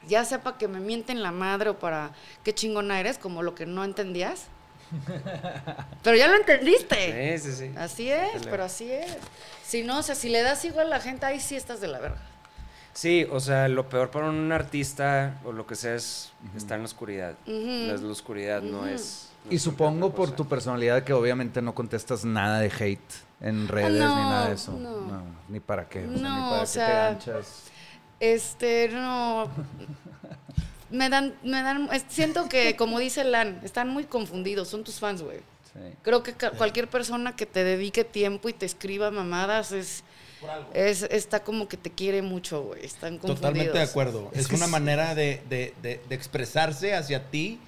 Ya 0.06 0.24
sea 0.24 0.42
para 0.42 0.58
que 0.58 0.68
me 0.68 0.80
mienten 0.80 1.22
la 1.22 1.32
madre 1.32 1.70
o 1.70 1.78
para 1.78 2.12
qué 2.42 2.54
chingona 2.54 3.00
eres, 3.00 3.18
como 3.18 3.42
lo 3.42 3.54
que 3.54 3.66
no 3.66 3.84
entendías. 3.84 4.48
Pero 6.02 6.16
ya 6.16 6.28
lo 6.28 6.36
entendiste. 6.36 7.38
Sí, 7.38 7.50
sí, 7.50 7.56
sí. 7.56 7.72
Así 7.76 8.10
es, 8.10 8.32
Dale. 8.34 8.50
pero 8.50 8.64
así 8.64 8.90
es. 8.90 9.16
Si 9.64 9.82
no, 9.82 9.98
o 9.98 10.02
sea, 10.02 10.14
si 10.14 10.28
le 10.28 10.42
das 10.42 10.64
igual 10.64 10.86
a 10.86 10.90
la 10.90 11.00
gente, 11.00 11.26
ahí 11.26 11.40
sí 11.40 11.56
estás 11.56 11.80
de 11.80 11.88
la 11.88 11.98
verga. 11.98 12.20
Sí, 12.92 13.26
o 13.30 13.40
sea, 13.40 13.66
lo 13.68 13.88
peor 13.88 14.10
para 14.10 14.28
un 14.28 14.52
artista 14.52 15.40
o 15.44 15.50
lo 15.52 15.66
que 15.66 15.74
sea 15.74 15.94
es 15.96 16.32
estar 16.56 16.76
en 16.76 16.82
la 16.82 16.86
oscuridad. 16.86 17.34
La, 17.46 17.96
la 17.96 18.12
oscuridad 18.12 18.62
no 18.62 18.86
es... 18.86 19.30
no 19.44 19.52
Y 19.52 19.56
es 19.56 19.62
supongo 19.62 20.14
por 20.14 20.30
tu 20.30 20.46
personalidad 20.46 21.02
que 21.02 21.12
obviamente 21.12 21.60
no 21.60 21.74
contestas 21.74 22.24
nada 22.24 22.60
de 22.60 22.66
hate 22.70 23.00
en 23.40 23.66
redes 23.66 23.92
ni 23.94 23.98
no, 23.98 24.14
nada 24.14 24.48
de 24.48 24.54
eso. 24.54 24.72
no. 24.72 25.22
ni 25.48 25.58
para 25.58 25.88
qué. 25.88 26.04
O 26.06 26.08
sea, 26.08 26.10
ni 26.16 26.22
No, 26.22 26.28
para 26.50 26.56
o 26.56 26.60
qué 26.60 26.66
sea, 26.68 26.86
te 26.86 26.92
ganchas. 27.32 27.62
Este, 28.20 28.88
no. 28.92 29.48
Me 30.94 31.08
dan, 31.08 31.34
me 31.42 31.62
dan, 31.62 31.88
siento 32.08 32.48
que, 32.48 32.76
como 32.78 32.98
dice 32.98 33.24
Lan, 33.24 33.60
están 33.64 33.88
muy 33.88 34.04
confundidos, 34.04 34.68
son 34.68 34.84
tus 34.84 34.98
fans, 35.00 35.22
güey. 35.22 35.38
Sí. 35.72 35.80
Creo 36.02 36.22
que 36.22 36.34
ca- 36.34 36.52
cualquier 36.52 36.88
persona 36.88 37.34
que 37.34 37.46
te 37.46 37.64
dedique 37.64 38.04
tiempo 38.04 38.48
y 38.48 38.52
te 38.52 38.64
escriba 38.64 39.10
mamadas 39.10 39.72
es, 39.72 40.04
es 40.72 41.02
está 41.04 41.42
como 41.42 41.66
que 41.68 41.76
te 41.76 41.90
quiere 41.90 42.22
mucho, 42.22 42.62
güey. 42.62 42.84
Están 42.84 43.14
confundidos. 43.18 43.40
Totalmente 43.40 43.78
de 43.78 43.84
acuerdo. 43.84 44.30
Es 44.32 44.40
Es, 44.42 44.48
que 44.48 44.54
una 44.54 44.66
sí. 44.66 44.70
manera 44.72 45.14
de, 45.16 45.42
de- 45.48 45.74
de- 45.82 46.00
de 46.08 46.14
expresarse 46.14 46.94
hacia 46.94 47.28
ti. 47.30 47.58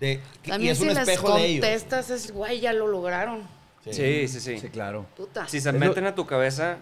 De, 0.00 0.20
y 0.44 0.48
También 0.50 0.72
es 0.72 0.78
si 0.78 0.82
un 0.84 0.88
les 0.90 0.98
espejo 0.98 1.34
de 1.34 1.46
ellos. 1.46 1.64
contestas 1.64 2.10
es, 2.10 2.30
güey, 2.30 2.60
ya 2.60 2.74
lo 2.74 2.86
lograron. 2.88 3.48
Sí, 3.90 4.28
sí, 4.28 4.40
sí. 4.40 4.58
Sí, 4.58 4.68
claro. 4.68 5.06
Puta. 5.16 5.48
Si 5.48 5.60
se 5.60 5.68
Es 5.70 5.74
lo- 5.74 5.80
meten 5.80 6.04
a 6.04 6.14
tu 6.14 6.26
cabeza, 6.26 6.76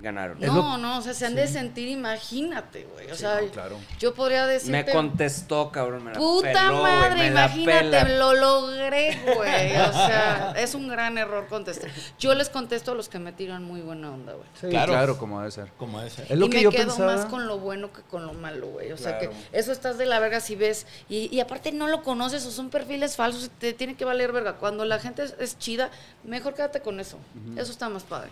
ganaron. 0.00 0.38
No, 0.40 0.54
lo- 0.54 0.78
no, 0.78 0.98
o 0.98 1.02
sea, 1.02 1.12
se 1.14 1.26
han 1.26 1.34
de 1.34 1.46
sentir, 1.48 1.88
imagínate, 1.88 2.84
güey. 2.92 3.10
O 3.10 3.14
Sí, 3.14 3.20
sea, 3.22 3.40
no, 3.40 3.48
claro. 3.48 3.76
yo 3.98 4.14
podría 4.14 4.46
decirte... 4.46 4.70
Me 4.84 4.92
contestó, 4.92 5.70
cabrón. 5.72 6.04
Me 6.04 6.12
la 6.12 6.18
Puta 6.18 6.52
peló, 6.52 6.82
madre, 6.82 7.14
me 7.16 7.26
imagínate, 7.28 8.16
lo 8.16 8.34
logré, 8.34 9.18
güey. 9.34 9.76
O 9.76 9.92
sea, 9.92 10.54
es 10.56 10.74
un 10.74 10.88
gran 10.88 11.18
error 11.18 11.46
contestar. 11.48 11.90
Yo 12.18 12.34
les 12.34 12.48
contesto 12.48 12.92
a 12.92 12.94
los 12.94 13.08
que 13.08 13.18
me 13.18 13.32
tiran 13.32 13.64
muy 13.64 13.80
buena 13.80 14.12
onda, 14.12 14.34
güey. 14.34 14.46
Sí, 14.60 14.68
Claro. 14.68 14.92
claro. 14.92 15.18
como 15.18 15.40
debe 15.40 15.50
ser. 15.50 15.68
Como 15.76 16.00
ese. 16.00 16.22
Es 16.28 16.38
lo 16.38 16.46
y 16.46 16.50
que 16.50 16.58
me 16.58 16.62
yo 16.62 16.70
quedo 16.70 16.86
pensaba. 16.86 17.16
más 17.16 17.26
con 17.26 17.46
lo 17.46 17.58
bueno 17.58 17.92
que 17.92 18.02
con 18.02 18.24
lo 18.26 18.34
malo, 18.34 18.68
güey. 18.68 18.92
O 18.92 18.96
sea 18.96 19.18
Claro. 19.18 19.32
que 19.32 19.58
eso 19.58 19.72
estás 19.72 19.98
de 19.98 20.06
la 20.06 20.20
verga 20.20 20.40
si 20.40 20.54
ves. 20.54 20.86
Y, 21.08 21.34
y 21.34 21.40
aparte 21.40 21.72
no 21.72 21.88
lo 21.88 22.02
conoces 22.02 22.46
o 22.46 22.50
son 22.50 22.70
perfiles 22.70 23.16
falsos 23.16 23.44
y 23.46 23.48
te 23.48 23.72
tiene 23.72 23.96
que 23.96 24.04
valer 24.04 24.30
verga. 24.32 24.54
Cuando 24.54 24.84
la 24.84 24.98
gente 25.00 25.24
es, 25.24 25.34
es 25.40 25.58
chida, 25.58 25.90
mejor 26.24 26.54
quédate 26.54 26.80
con 26.80 27.00
eso. 27.00 27.18
Eso 27.56 27.72
está 27.72 27.88
más 27.88 28.04
padre. 28.04 28.30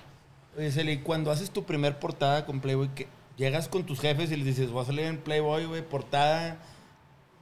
Oye, 0.57 0.71
Celi, 0.71 0.99
cuando 0.99 1.31
haces 1.31 1.51
tu 1.51 1.65
primer 1.65 1.99
portada 1.99 2.47
con 2.47 2.61
Playboy, 2.61 2.89
que 2.95 3.09
llegas 3.37 3.69
con 3.69 3.85
tus 3.85 4.01
jefes 4.01 4.31
y 4.33 4.37
les 4.37 4.47
dices, 4.47 4.71
voy 4.71 4.83
a 4.83 4.87
salir 4.87 5.05
en 5.07 5.19
Playboy, 5.19 5.67
güey, 5.67 5.83
portada, 5.83 6.57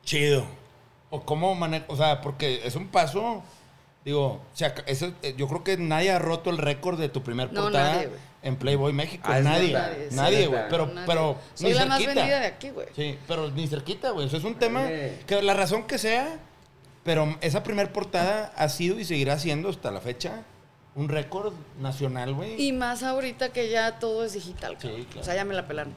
chido. 0.04 0.44
O 1.10 1.22
cómo 1.24 1.54
manejas, 1.54 1.86
o 1.88 1.96
sea, 1.96 2.20
porque 2.20 2.62
es 2.66 2.74
un 2.74 2.88
paso, 2.88 3.42
digo, 4.04 4.26
o 4.26 4.40
sea, 4.56 4.74
eso, 4.86 5.12
eh, 5.22 5.34
yo 5.36 5.46
creo 5.46 5.62
que 5.62 5.76
nadie 5.76 6.10
ha 6.10 6.18
roto 6.18 6.50
el 6.50 6.58
récord 6.58 6.98
de 6.98 7.08
tu 7.08 7.22
primer 7.22 7.52
No, 7.52 7.62
portada 7.62 7.94
nadie, 7.94 8.08
en 8.42 8.56
Playboy 8.56 8.92
México. 8.92 9.22
Ah, 9.26 9.38
nadie, 9.38 9.72
verdad, 9.72 9.92
Nadie, 10.10 10.46
güey. 10.48 10.62
Pero, 10.68 10.86
Nadie. 10.86 11.06
pero 11.06 11.36
Soy 11.54 11.68
ni 11.68 11.74
la 11.78 11.86
más 11.86 11.98
cerquita. 12.00 12.20
vendida 12.20 12.40
de 12.40 12.46
aquí, 12.46 12.70
güey. 12.70 12.88
Sí, 12.96 13.16
pero 13.28 13.48
ni 13.52 13.68
cerquita, 13.68 14.10
güey. 14.10 14.26
Eso 14.26 14.36
es 14.38 14.44
un 14.44 14.56
tema 14.56 14.88
que 15.26 15.40
la 15.40 15.54
razón 15.54 15.84
que 15.84 15.98
sea, 15.98 16.40
pero 17.04 17.36
esa 17.42 17.62
primer 17.62 17.92
portada 17.92 18.52
ha 18.56 18.68
sido 18.68 18.98
y 18.98 19.04
seguirá 19.04 19.38
siendo 19.38 19.68
hasta 19.68 19.92
la 19.92 20.00
fecha 20.00 20.42
un 20.96 21.08
récord 21.08 21.52
nacional, 21.80 22.34
güey. 22.34 22.60
Y 22.62 22.72
más 22.72 23.02
ahorita 23.02 23.48
que 23.48 23.68
ya 23.68 23.98
todo 23.98 24.24
es 24.24 24.32
digital. 24.34 24.76
Sí, 24.80 24.88
claro. 25.10 25.20
O 25.20 25.24
sea, 25.24 25.34
ya 25.34 25.44
me 25.44 25.52
la 25.54 25.66
pelaron. 25.66 25.92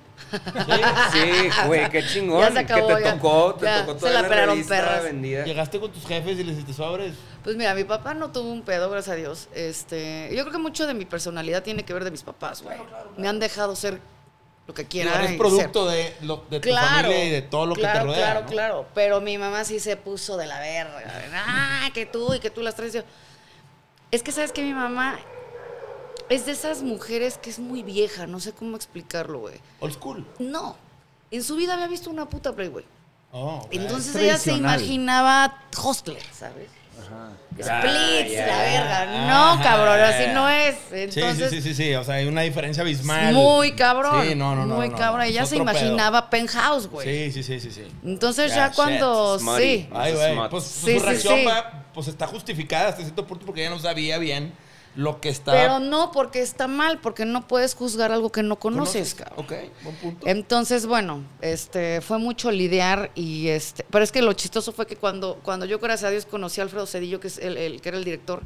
Sí, 1.12 1.50
güey, 1.68 1.89
qué 1.89 2.04
chingón. 2.06 2.42
Ya 2.48 2.51
se 2.51 2.60
acabó, 2.60 2.88
que 2.88 2.96
te 2.96 3.04
ya. 3.04 3.13
tocó, 3.16 3.56
te 3.56 3.66
Ya, 3.66 3.80
tocó 3.86 3.94
se 3.94 4.00
toda 4.00 4.12
la 4.13 4.22
la, 4.24 4.27
pelaron 4.30 4.63
perras. 4.66 5.04
vendida. 5.04 5.44
Llegaste 5.46 5.80
con 5.80 5.92
tus 5.92 6.06
jefes 6.06 6.39
y 6.39 6.44
les 6.44 6.56
dijiste 6.58 6.74
sobres. 6.74 7.13
Pues 7.44 7.56
mira, 7.56 7.74
mi 7.75 7.84
papá 7.84 8.13
no 8.13 8.32
tuvo 8.32 8.51
un 8.51 8.63
pedo, 8.63 8.89
gracias 8.89 9.13
a 9.13 9.16
Dios. 9.18 9.50
Este, 9.54 10.30
yo 10.34 10.42
creo 10.44 10.51
que 10.51 10.58
mucho 10.60 10.88
de 10.88 10.94
mi 10.94 11.06
personalidad 11.06 11.63
tiene 11.63 11.84
que 11.84 11.94
ver 11.94 12.04
de 12.04 12.12
mis 12.12 12.24
papás, 12.24 12.62
güey. 12.63 12.77
Me 13.18 13.27
han 13.27 13.39
dejado 13.39 13.75
ser 13.75 14.00
lo 14.66 14.74
que 14.74 14.86
quiera. 14.86 15.32
y 15.32 15.38
producto 15.38 15.88
de, 15.88 16.13
lo- 16.22 16.44
de 16.50 16.60
tu 16.60 16.70
Claro, 16.70 16.88
familia 17.08 17.24
y 17.25 17.30
de 17.30 17.42
todo 17.44 17.66
lo 17.68 17.75
claro, 17.75 17.94
que 17.94 18.00
te 18.00 18.06
rodea. 18.06 18.24
Claro, 18.25 18.42
¿no? 18.42 18.48
claro. 18.51 18.86
Pero 18.96 19.22
mi 19.22 19.38
mamá 19.38 19.63
sí 19.63 19.80
se 19.80 19.96
puso 19.96 20.36
de 20.38 20.48
la 20.48 20.60
verga. 20.60 21.04
Ah, 21.36 21.89
que 21.94 22.06
tú 22.06 22.34
y 22.34 22.39
que 22.39 22.50
tú 22.50 22.62
las 22.62 22.75
traes. 22.75 22.94
Yo, 22.94 23.01
Es 24.11 24.23
que 24.23 24.31
sabes 24.31 24.51
que 24.51 24.63
mi 24.63 24.73
mamá 24.73 25.19
es 26.29 26.45
de 26.45 26.51
esas 26.51 26.81
mujeres 26.83 27.37
que 27.37 27.49
es 27.49 27.59
muy 27.59 27.83
vieja, 27.83 28.27
no 28.27 28.39
sé 28.39 28.53
cómo 28.53 28.75
explicarlo, 28.75 29.39
güey. 29.39 29.59
Old 29.79 29.93
school. 29.93 30.25
No, 30.39 30.75
en 31.31 31.43
su 31.43 31.55
vida 31.55 31.73
había 31.73 31.87
visto 31.87 32.09
una 32.09 32.27
puta 32.27 32.53
Playboy. 32.53 32.85
Oh, 33.31 33.61
ok. 33.65 33.67
Entonces 33.71 34.15
Es 34.15 34.21
ella 34.21 34.37
se 34.37 34.53
imaginaba 34.53 35.63
hostler, 35.81 36.23
¿sabes? 36.31 36.69
Ajá. 37.00 37.30
Splits, 37.54 38.32
ya, 38.34 38.46
la 38.48 38.58
verga. 38.63 39.27
No, 39.27 39.63
cabrón, 39.63 40.00
así 40.00 40.24
ya. 40.24 40.34
no 40.34 40.50
es. 40.50 40.75
Sí, 40.89 41.20
Entonces, 41.20 41.50
sí, 41.50 41.62
sí, 41.62 41.74
sí, 41.74 41.84
sí. 41.84 41.96
O 41.96 42.04
sea, 42.04 42.16
hay 42.16 42.27
una 42.27 42.42
diferencia 42.42 42.82
abismal. 42.84 43.34
muy 43.34 43.72
cabrón. 43.74 44.27
Sí, 44.27 44.36
no, 44.36 44.56
no, 44.56 44.66
no. 44.66 44.75
Muy 44.75 44.89
no. 44.89 44.98
cabrón. 44.98 45.24
Ella 45.25 45.46
se 45.46 45.56
pedo. 45.56 45.63
imaginaba 45.63 46.30
penthouse, 46.30 46.88
güey. 46.88 47.32
Sí, 47.32 47.32
sí, 47.32 47.44
sí, 47.44 47.60
sí, 47.60 47.72
sí. 47.72 47.88
Entonces 48.04 48.51
Ya, 48.51 48.70
ya, 48.70 48.74
cuando 48.75 49.39
smutty. 49.39 49.62
sí. 49.63 49.89
Ay, 49.94 50.13
güey. 50.13 50.25
es 50.27 50.34
smart. 50.34 50.51
Pues, 50.51 50.63
Sí, 50.66 50.80
su 50.94 51.00
sí, 51.00 51.00
reacción 51.00 51.36
sí. 51.39 51.46
va, 51.46 51.86
pues 51.94 52.08
está 52.08 52.27
justificada 52.27 52.89
hasta 52.89 53.01
cierto 53.01 53.25
punto 53.25 53.46
porque 53.46 53.62
ella 53.62 53.72
no 53.72 53.80
sabía 53.80 54.18
bien 54.20 54.54
lo 54.98 55.22
que 55.22 55.30
estaba. 55.30 55.58
Pero 55.58 55.80
no 55.80 56.12
porque 56.12 56.42
está 56.42 56.68
mal, 56.68 57.00
porque 57.00 57.24
no 57.24 57.48
puedes 57.48 57.74
juzgar 57.75 58.12
algo 58.12 58.32
que 58.32 58.44
no 58.44 58.58
conoces, 58.60 59.13
cabrón. 59.13 59.46
Ok, 59.46 59.54
buen 59.84 59.96
punto. 59.96 60.27
Entonces, 60.27 60.86
bueno, 60.88 61.24
este, 61.39 62.01
fue 62.01 62.18
mucho 62.18 62.51
lidiar 62.51 63.12
y 63.16 63.48
este, 63.48 63.86
pero 63.89 64.04
es 64.04 64.12
que 64.12 64.22
lo 64.22 64.34
chistoso 64.34 64.72
fue 64.74 64.86
que 64.88 64.96
cuando, 64.98 65.39
cuando 65.44 65.66
yo, 65.66 65.80
gracias 65.80 66.08
a 66.08 66.12
Dios, 66.12 66.25
conocí 66.25 66.60
a 66.60 66.63
Alfredo 66.66 66.86
Cedillo, 66.86 67.20
que 67.22 67.27
es 67.27 67.38
el, 67.38 67.56
el- 67.58 67.80
que 67.80 67.89
era 67.89 67.98
el 67.98 68.04
director, 68.04 68.42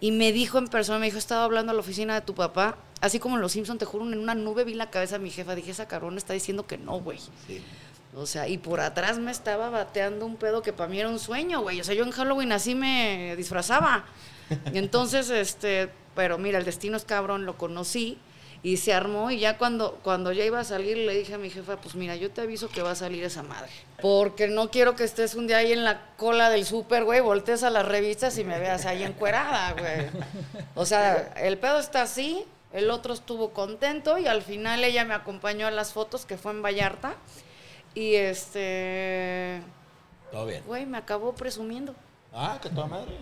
y 0.00 0.12
me 0.12 0.32
dijo 0.32 0.58
en 0.58 0.68
persona, 0.68 0.98
me 0.98 1.06
dijo, 1.06 1.18
estaba 1.18 1.44
hablando 1.44 1.72
a 1.72 1.74
la 1.74 1.80
oficina 1.80 2.14
de 2.14 2.20
tu 2.22 2.34
papá, 2.34 2.78
así 3.00 3.18
como 3.18 3.34
en 3.36 3.42
Los 3.42 3.52
Simpson, 3.52 3.78
te 3.78 3.84
juro, 3.84 4.04
en 4.10 4.18
una 4.18 4.34
nube 4.34 4.64
vi 4.64 4.74
la 4.74 4.88
cabeza 4.90 5.18
de 5.18 5.24
mi 5.24 5.30
jefa, 5.30 5.54
dije, 5.54 5.72
esa 5.72 5.86
cabrona 5.88 6.16
está 6.18 6.32
diciendo 6.32 6.66
que 6.66 6.78
no, 6.78 7.00
güey. 7.00 7.18
Sí. 7.46 7.62
O 8.14 8.26
sea, 8.26 8.46
y 8.46 8.58
por 8.58 8.80
atrás 8.80 9.18
me 9.18 9.30
estaba 9.30 9.70
bateando 9.70 10.26
un 10.26 10.36
pedo 10.36 10.60
que 10.62 10.72
para 10.72 10.88
mí 10.88 11.00
era 11.00 11.08
un 11.08 11.18
sueño, 11.18 11.62
güey. 11.62 11.80
O 11.80 11.84
sea, 11.84 11.94
yo 11.94 12.04
en 12.04 12.10
Halloween 12.10 12.52
así 12.52 12.74
me 12.74 13.34
disfrazaba. 13.36 14.04
Y 14.72 14.78
entonces, 14.78 15.30
este, 15.30 15.90
pero 16.14 16.38
mira, 16.38 16.58
el 16.58 16.64
destino 16.64 16.96
es 16.96 17.04
cabrón, 17.04 17.46
lo 17.46 17.56
conocí 17.56 18.18
y 18.62 18.76
se 18.76 18.92
armó. 18.92 19.30
Y 19.30 19.40
ya 19.40 19.58
cuando, 19.58 19.98
cuando 20.02 20.32
ya 20.32 20.44
iba 20.44 20.60
a 20.60 20.64
salir, 20.64 20.96
le 20.96 21.14
dije 21.14 21.34
a 21.34 21.38
mi 21.38 21.50
jefa, 21.50 21.76
pues 21.76 21.94
mira, 21.94 22.16
yo 22.16 22.30
te 22.30 22.42
aviso 22.42 22.68
que 22.68 22.82
va 22.82 22.92
a 22.92 22.94
salir 22.94 23.24
esa 23.24 23.42
madre. 23.42 23.70
Porque 24.00 24.48
no 24.48 24.70
quiero 24.70 24.94
que 24.94 25.04
estés 25.04 25.34
un 25.34 25.46
día 25.46 25.58
ahí 25.58 25.72
en 25.72 25.84
la 25.84 26.06
cola 26.16 26.50
del 26.50 26.64
súper, 26.64 27.04
güey, 27.04 27.20
voltees 27.20 27.62
a 27.62 27.70
las 27.70 27.86
revistas 27.86 28.38
y 28.38 28.44
me 28.44 28.58
veas 28.58 28.86
ahí 28.86 29.02
encuerada, 29.02 29.72
güey. 29.72 30.08
O 30.74 30.86
sea, 30.86 31.32
el 31.36 31.58
pedo 31.58 31.78
está 31.78 32.02
así. 32.02 32.44
El 32.72 32.90
otro 32.90 33.12
estuvo 33.12 33.50
contento 33.50 34.16
y 34.16 34.26
al 34.26 34.40
final 34.40 34.82
ella 34.82 35.04
me 35.04 35.12
acompañó 35.12 35.66
a 35.66 35.70
las 35.70 35.92
fotos 35.92 36.24
que 36.24 36.38
fue 36.38 36.52
en 36.52 36.62
Vallarta. 36.62 37.14
Y 37.94 38.14
este. 38.14 39.60
Todo 40.30 40.46
bien. 40.46 40.62
Güey, 40.66 40.86
me 40.86 40.96
acabó 40.96 41.34
presumiendo. 41.34 41.94
Ah, 42.32 42.58
que 42.62 42.70
toda 42.70 42.86
madre. 42.86 43.18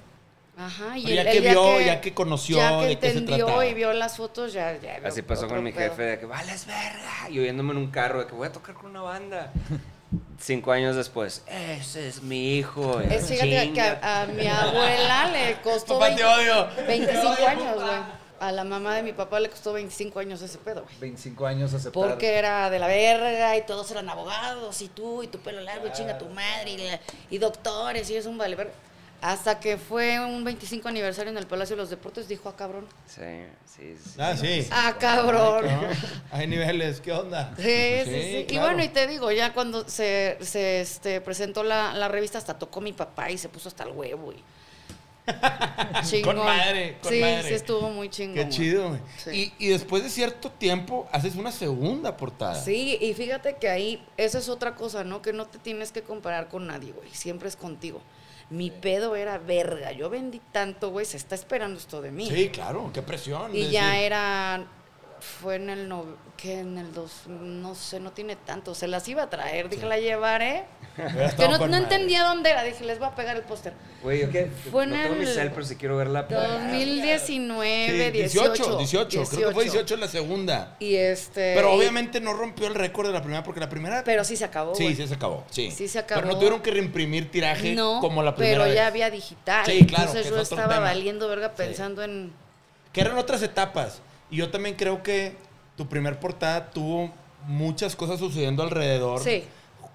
Ajá. 0.61 0.99
Y 0.99 1.05
Pero 1.05 1.14
ya 1.17 1.23
el- 1.23 1.33
que 1.33 1.40
vio, 1.49 1.81
ya 1.81 2.00
que 2.00 2.12
conoció 2.14 2.57
ya 2.59 2.81
que 2.81 2.87
de 2.87 2.99
qué 2.99 3.11
se 3.12 3.19
entendió 3.19 3.47
trataba. 3.47 3.67
y 3.67 3.75
vio 3.75 3.93
las 3.95 4.17
fotos, 4.17 4.52
ya. 4.52 4.79
Así 5.05 5.23
pasó 5.23 5.49
con 5.49 5.62
mi 5.62 5.73
pedo. 5.73 5.90
jefe 5.90 6.02
de 6.02 6.19
que 6.19 6.26
vales 6.26 6.67
verga. 6.67 7.31
Y 7.31 7.38
oyéndome 7.38 7.73
en 7.73 7.79
un 7.79 7.90
carro 7.90 8.21
de 8.21 8.26
que 8.26 8.35
voy 8.35 8.49
a 8.49 8.52
tocar 8.52 8.75
con 8.75 8.90
una 8.90 9.02
banda. 9.02 9.52
Cinco 10.40 10.73
años 10.73 10.97
después, 10.97 11.45
ese 11.47 12.09
es 12.09 12.23
mi 12.23 12.57
hijo. 12.57 12.99
Es, 13.00 13.29
fíjate 13.29 13.50
que 13.50 13.61
Chinga. 13.62 14.00
a, 14.02 14.23
a 14.23 14.26
mi 14.26 14.47
abuela 14.47 15.31
le 15.31 15.61
costó 15.61 15.99
Papá, 15.99 16.17
te 16.17 16.23
20 16.25 16.25
odio. 16.25 16.69
25 16.87 17.47
años, 17.47 17.75
güey. 17.76 18.21
A 18.40 18.50
la 18.52 18.64
mamá 18.64 18.97
de 18.97 19.02
mi 19.02 19.12
papá 19.12 19.38
le 19.38 19.50
costó 19.50 19.75
25 19.75 20.19
años 20.19 20.40
ese 20.40 20.57
pedo, 20.57 20.83
güey. 20.83 20.95
25 20.99 21.47
años 21.47 21.75
aceptar. 21.75 21.93
Porque 21.93 22.38
era 22.38 22.71
de 22.71 22.79
la 22.79 22.87
verga 22.87 23.55
y 23.59 23.62
todos 23.67 23.90
eran 23.90 24.09
abogados 24.09 24.81
y 24.81 24.88
tú 24.88 25.23
y 25.23 25.26
tu 25.29 25.38
pelo 25.40 25.61
largo 25.61 25.87
y 25.87 25.93
chinga 25.93 26.17
tu 26.17 26.25
madre 26.31 26.71
y, 26.71 26.79
la- 26.79 27.00
y 27.31 27.37
doctores 27.38 28.09
y 28.11 28.17
es 28.17 28.25
un 28.25 28.38
vale 28.38 28.57
verga. 28.57 28.73
Hasta 29.20 29.60
que 29.60 29.76
fue 29.76 30.18
un 30.18 30.44
25 30.44 30.88
aniversario 30.88 31.30
en 31.30 31.36
el 31.36 31.46
Palacio 31.46 31.76
de 31.76 31.82
los 31.82 31.90
Deportes, 31.90 32.26
dijo, 32.26 32.48
ah, 32.48 32.56
cabrón. 32.56 32.86
Sí, 33.06 33.20
sí, 33.66 33.94
sí. 34.02 34.10
Ah, 34.18 34.34
sí. 34.34 34.66
Ah, 34.70 34.96
cabrón. 34.98 35.66
Hay 36.32 36.46
niveles, 36.46 37.00
¿qué 37.00 37.12
onda? 37.12 37.52
Sí, 37.56 37.62
sí, 37.62 38.04
sí. 38.04 38.36
Y 38.38 38.44
claro. 38.46 38.68
bueno, 38.68 38.82
y 38.82 38.88
te 38.88 39.06
digo, 39.06 39.30
ya 39.30 39.52
cuando 39.52 39.86
se, 39.86 40.38
se 40.40 40.80
este, 40.80 41.20
presentó 41.20 41.62
la, 41.62 41.92
la 41.92 42.08
revista, 42.08 42.38
hasta 42.38 42.58
tocó 42.58 42.80
mi 42.80 42.94
papá 42.94 43.30
y 43.30 43.36
se 43.36 43.50
puso 43.50 43.68
hasta 43.68 43.84
el 43.84 43.90
huevo. 43.90 44.32
Y... 44.32 44.42
Chingón. 46.04 46.36
Con 46.36 46.46
madre, 46.46 46.96
con 47.02 47.12
sí, 47.12 47.20
madre. 47.20 47.42
sí, 47.48 47.54
estuvo 47.54 47.90
muy 47.90 48.08
chingón. 48.08 48.36
Qué 48.36 48.48
chido, 48.48 48.88
güey. 48.88 49.00
Sí. 49.18 49.54
Y, 49.58 49.66
y 49.66 49.68
después 49.68 50.02
de 50.02 50.08
cierto 50.08 50.50
tiempo, 50.50 51.06
haces 51.12 51.36
una 51.36 51.52
segunda 51.52 52.16
portada. 52.16 52.54
Sí, 52.54 52.96
y 52.98 53.12
fíjate 53.12 53.56
que 53.56 53.68
ahí, 53.68 54.02
esa 54.16 54.38
es 54.38 54.48
otra 54.48 54.74
cosa, 54.74 55.04
¿no? 55.04 55.20
Que 55.20 55.34
no 55.34 55.46
te 55.46 55.58
tienes 55.58 55.92
que 55.92 56.02
comparar 56.02 56.48
con 56.48 56.66
nadie, 56.66 56.92
güey. 56.92 57.10
Siempre 57.10 57.48
es 57.50 57.56
contigo. 57.56 58.00
Mi 58.50 58.71
pedo 58.71 59.14
era 59.16 59.38
verga. 59.38 59.92
Yo 59.92 60.11
vendí 60.11 60.40
tanto, 60.52 60.90
güey. 60.90 61.07
Se 61.07 61.16
está 61.16 61.35
esperando 61.35 61.78
esto 61.78 62.02
de 62.02 62.11
mí. 62.11 62.28
Sí, 62.28 62.50
claro, 62.50 62.90
qué 62.92 63.00
presión. 63.00 63.54
Y 63.54 63.71
ya 63.71 63.90
decir, 63.90 64.04
era. 64.04 64.66
Fue 65.20 65.56
en 65.56 65.70
el. 65.70 65.88
No, 65.88 66.04
que 66.36 66.60
en 66.60 66.78
el 66.78 66.92
dos. 66.94 67.26
No 67.28 67.74
sé, 67.74 68.00
no 68.00 68.12
tiene 68.12 68.36
tanto. 68.36 68.74
Se 68.74 68.88
las 68.88 69.06
iba 69.08 69.22
a 69.24 69.30
traer. 69.30 69.68
Dije, 69.68 69.86
la 69.86 69.98
llevaré. 69.98 70.64
Que 71.36 71.48
no, 71.48 71.66
no 71.66 71.76
entendía 71.76 72.24
dónde 72.24 72.50
era. 72.50 72.62
Dije, 72.62 72.84
les 72.84 72.98
voy 72.98 73.08
a 73.08 73.14
pegar 73.14 73.36
el 73.36 73.42
póster. 73.42 73.72
Güey, 74.02 74.20
yo 74.22 74.30
qué. 74.30 74.50
Fue 74.70 74.86
no 74.86 74.94
en 74.96 75.02
tengo 75.02 75.14
mi 75.14 75.22
el 75.22 75.28
cel, 75.34 75.50
pero 75.52 75.64
si 75.64 75.76
quiero 75.76 75.96
verla. 75.96 76.22
2019, 76.24 78.10
Sí, 78.10 78.10
18. 78.10 78.76
18, 78.78 78.78
18, 78.78 79.24
creo 79.30 79.48
que 79.48 79.54
fue 79.54 79.64
18 79.64 79.96
la 79.96 80.08
segunda. 80.08 80.76
Y 80.78 80.96
este. 80.96 81.54
Pero 81.54 81.72
obviamente 81.72 82.20
no 82.20 82.32
rompió 82.34 82.66
el 82.66 82.74
récord 82.74 83.06
de 83.06 83.12
la 83.12 83.20
primera, 83.22 83.42
porque 83.42 83.60
la 83.60 83.68
primera. 83.68 84.02
Pero 84.04 84.24
sí 84.24 84.36
se 84.36 84.44
acabó. 84.44 84.74
sí, 84.74 84.94
sí 84.94 85.06
se 85.06 85.14
acabó. 85.14 85.44
Sí. 85.50 85.70
Sí 85.70 85.88
se 85.88 85.98
acabó. 85.98 86.20
Pero 86.20 86.32
no 86.32 86.38
tuvieron 86.38 86.60
que 86.60 86.70
reimprimir 86.70 87.30
tiraje 87.30 87.74
No, 87.74 88.00
como 88.00 88.22
la 88.22 88.34
primera. 88.34 88.64
pero 88.64 88.74
ya 88.74 88.86
había 88.86 89.10
digital. 89.10 89.64
Sí, 89.66 89.86
claro, 89.86 90.04
Entonces 90.08 90.30
yo 90.30 90.36
es 90.36 90.42
estaba 90.50 90.74
tema. 90.74 90.80
valiendo 90.80 91.28
verga 91.28 91.52
pensando 91.52 92.02
en. 92.02 92.32
Que 92.92 93.00
eran 93.02 93.16
otras 93.18 93.42
etapas. 93.42 94.00
Y 94.30 94.37
yo 94.37 94.50
también 94.50 94.76
creo 94.76 95.02
que 95.02 95.37
tu 95.76 95.87
primer 95.88 96.18
portada 96.20 96.70
tuvo 96.70 97.10
muchas 97.46 97.96
cosas 97.96 98.18
sucediendo 98.18 98.62
alrededor. 98.62 99.20
Sí. 99.20 99.44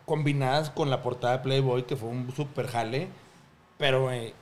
Combinadas 0.06 0.70
con 0.70 0.90
la 0.90 1.02
portada 1.02 1.38
de 1.38 1.44
Playboy, 1.44 1.84
que 1.84 1.96
fue 1.96 2.10
un 2.10 2.32
super 2.36 2.68
jale. 2.68 3.08
Pero 3.78 4.12
eh, 4.12 4.34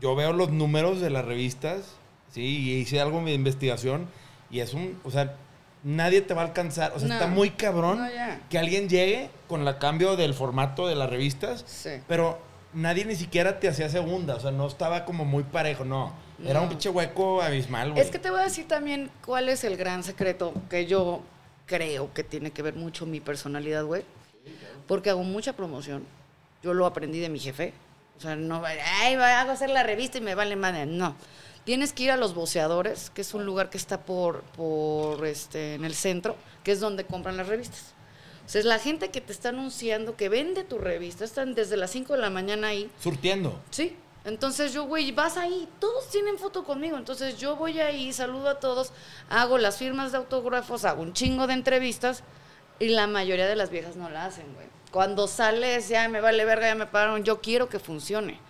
yo 0.00 0.14
veo 0.14 0.32
los 0.32 0.50
números 0.50 1.00
de 1.00 1.10
las 1.10 1.24
revistas, 1.24 1.96
¿sí? 2.30 2.42
Y 2.42 2.72
hice 2.74 3.00
algo 3.00 3.20
de 3.22 3.32
investigación. 3.34 4.06
Y 4.50 4.60
es 4.60 4.74
un. 4.74 4.98
O 5.04 5.10
sea, 5.10 5.34
nadie 5.82 6.20
te 6.20 6.34
va 6.34 6.42
a 6.42 6.44
alcanzar. 6.46 6.92
O 6.94 6.98
sea, 6.98 7.08
No. 7.08 7.14
está 7.14 7.26
muy 7.26 7.50
cabrón 7.50 7.98
No, 7.98 8.08
que 8.48 8.58
alguien 8.58 8.88
llegue 8.88 9.30
con 9.48 9.66
el 9.66 9.78
cambio 9.78 10.16
del 10.16 10.34
formato 10.34 10.86
de 10.86 10.94
las 10.94 11.10
revistas. 11.10 11.64
Sí. 11.66 11.90
Pero 12.06 12.38
nadie 12.72 13.04
ni 13.04 13.14
siquiera 13.16 13.58
te 13.60 13.68
hacía 13.68 13.88
segunda. 13.88 14.36
O 14.36 14.40
sea, 14.40 14.52
no 14.52 14.66
estaba 14.66 15.04
como 15.04 15.24
muy 15.24 15.42
parejo, 15.42 15.84
no. 15.84 16.12
Era 16.44 16.60
un 16.60 16.68
pinche 16.68 16.88
hueco 16.88 17.42
abismal, 17.42 17.90
güey. 17.92 18.02
Es 18.02 18.10
que 18.10 18.18
te 18.18 18.30
voy 18.30 18.40
a 18.40 18.44
decir 18.44 18.66
también 18.68 19.10
cuál 19.24 19.48
es 19.48 19.64
el 19.64 19.76
gran 19.76 20.02
secreto 20.04 20.52
que 20.70 20.86
yo 20.86 21.22
creo 21.66 22.12
que 22.14 22.22
tiene 22.24 22.50
que 22.52 22.62
ver 22.62 22.74
mucho 22.74 23.06
mi 23.06 23.20
personalidad, 23.20 23.84
güey. 23.84 24.04
Porque 24.86 25.10
hago 25.10 25.22
mucha 25.24 25.54
promoción. 25.54 26.04
Yo 26.62 26.74
lo 26.74 26.86
aprendí 26.86 27.18
de 27.20 27.28
mi 27.28 27.38
jefe. 27.38 27.72
O 28.16 28.20
sea, 28.20 28.36
no, 28.36 28.60
va- 28.60 28.70
ay, 29.02 29.14
hago 29.14 29.50
hacer 29.52 29.70
la 29.70 29.82
revista 29.82 30.18
y 30.18 30.20
me 30.20 30.34
vale 30.34 30.56
madre. 30.56 30.86
No. 30.86 31.14
Tienes 31.64 31.92
que 31.92 32.04
ir 32.04 32.10
a 32.10 32.16
los 32.16 32.34
boceadores, 32.34 33.10
que 33.10 33.20
es 33.20 33.34
un 33.34 33.44
lugar 33.44 33.68
que 33.68 33.76
está 33.76 34.00
por, 34.00 34.40
por 34.56 35.26
este, 35.26 35.74
en 35.74 35.84
el 35.84 35.94
centro, 35.94 36.34
que 36.64 36.72
es 36.72 36.80
donde 36.80 37.04
compran 37.04 37.36
las 37.36 37.48
revistas. 37.48 37.92
O 38.46 38.48
sea, 38.48 38.60
es 38.60 38.64
la 38.64 38.78
gente 38.78 39.10
que 39.10 39.20
te 39.20 39.32
está 39.32 39.50
anunciando, 39.50 40.16
que 40.16 40.30
vende 40.30 40.64
tu 40.64 40.78
revista. 40.78 41.24
Están 41.24 41.54
desde 41.54 41.76
las 41.76 41.90
5 41.90 42.14
de 42.14 42.20
la 42.20 42.30
mañana 42.30 42.68
ahí. 42.68 42.90
Surtiendo. 42.98 43.60
Sí. 43.70 43.94
Entonces 44.24 44.72
yo, 44.72 44.84
güey, 44.84 45.12
vas 45.12 45.36
ahí, 45.36 45.68
todos 45.80 46.08
tienen 46.08 46.38
foto 46.38 46.64
conmigo. 46.64 46.96
Entonces 46.96 47.38
yo 47.38 47.56
voy 47.56 47.80
ahí, 47.80 48.12
saludo 48.12 48.48
a 48.48 48.60
todos, 48.60 48.92
hago 49.30 49.58
las 49.58 49.76
firmas 49.78 50.12
de 50.12 50.18
autógrafos, 50.18 50.84
hago 50.84 51.02
un 51.02 51.12
chingo 51.12 51.46
de 51.46 51.54
entrevistas 51.54 52.22
y 52.78 52.88
la 52.88 53.06
mayoría 53.06 53.46
de 53.46 53.56
las 53.56 53.70
viejas 53.70 53.96
no 53.96 54.10
la 54.10 54.26
hacen, 54.26 54.52
güey. 54.54 54.66
Cuando 54.90 55.28
sales, 55.28 55.88
ya 55.88 56.08
me 56.08 56.20
vale 56.20 56.44
verga, 56.44 56.68
ya 56.68 56.74
me 56.74 56.86
pagaron, 56.86 57.24
yo 57.24 57.40
quiero 57.40 57.68
que 57.68 57.78
funcione. 57.78 58.40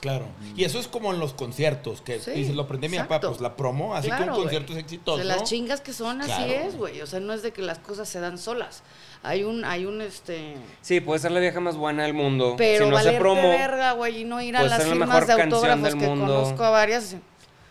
Claro. 0.00 0.26
Y 0.54 0.64
eso 0.64 0.78
es 0.78 0.88
como 0.88 1.12
en 1.12 1.18
los 1.18 1.32
conciertos, 1.32 2.00
que 2.02 2.20
Sí, 2.20 2.30
dices, 2.32 2.54
lo 2.54 2.62
aprendí 2.62 2.88
mi 2.88 2.98
papá, 2.98 3.20
pues 3.20 3.40
la 3.40 3.56
promo, 3.56 3.94
así 3.94 4.10
que 4.10 4.16
Claro, 4.16 4.36
un 4.36 4.42
concierto 4.42 4.72
es 4.74 4.78
exitoso. 4.78 5.18
De 5.18 5.24
las 5.24 5.44
chingas 5.44 5.80
que 5.80 5.92
son, 5.92 6.20
así 6.20 6.52
es, 6.52 6.76
güey. 6.76 7.00
O 7.00 7.06
sea, 7.06 7.18
no 7.20 7.32
es 7.32 7.42
de 7.42 7.52
que 7.52 7.62
las 7.62 7.78
cosas 7.78 8.08
se 8.08 8.20
dan 8.20 8.38
solas. 8.38 8.82
Hay 9.22 9.42
un, 9.42 9.64
hay 9.64 9.86
un, 9.86 10.02
este... 10.02 10.54
Sí, 10.82 11.00
puede 11.00 11.18
ser 11.18 11.32
la 11.32 11.40
vieja 11.40 11.60
más 11.60 11.76
buena 11.76 12.04
del 12.04 12.14
mundo. 12.14 12.54
Pero 12.58 12.84
si 12.84 12.90
no 12.90 12.98
se 13.00 13.12
promo. 13.12 13.42
verga, 13.48 13.92
güey, 13.92 14.20
y 14.20 14.24
no 14.24 14.40
ir 14.42 14.56
a 14.56 14.62
las 14.62 14.78
la 14.78 14.84
firmas 14.84 15.26
de 15.26 15.32
autógrafos 15.42 15.82
del 15.82 15.98
que 15.98 16.06
mundo. 16.06 16.26
conozco 16.26 16.62
a 16.62 16.70
varias. 16.70 17.16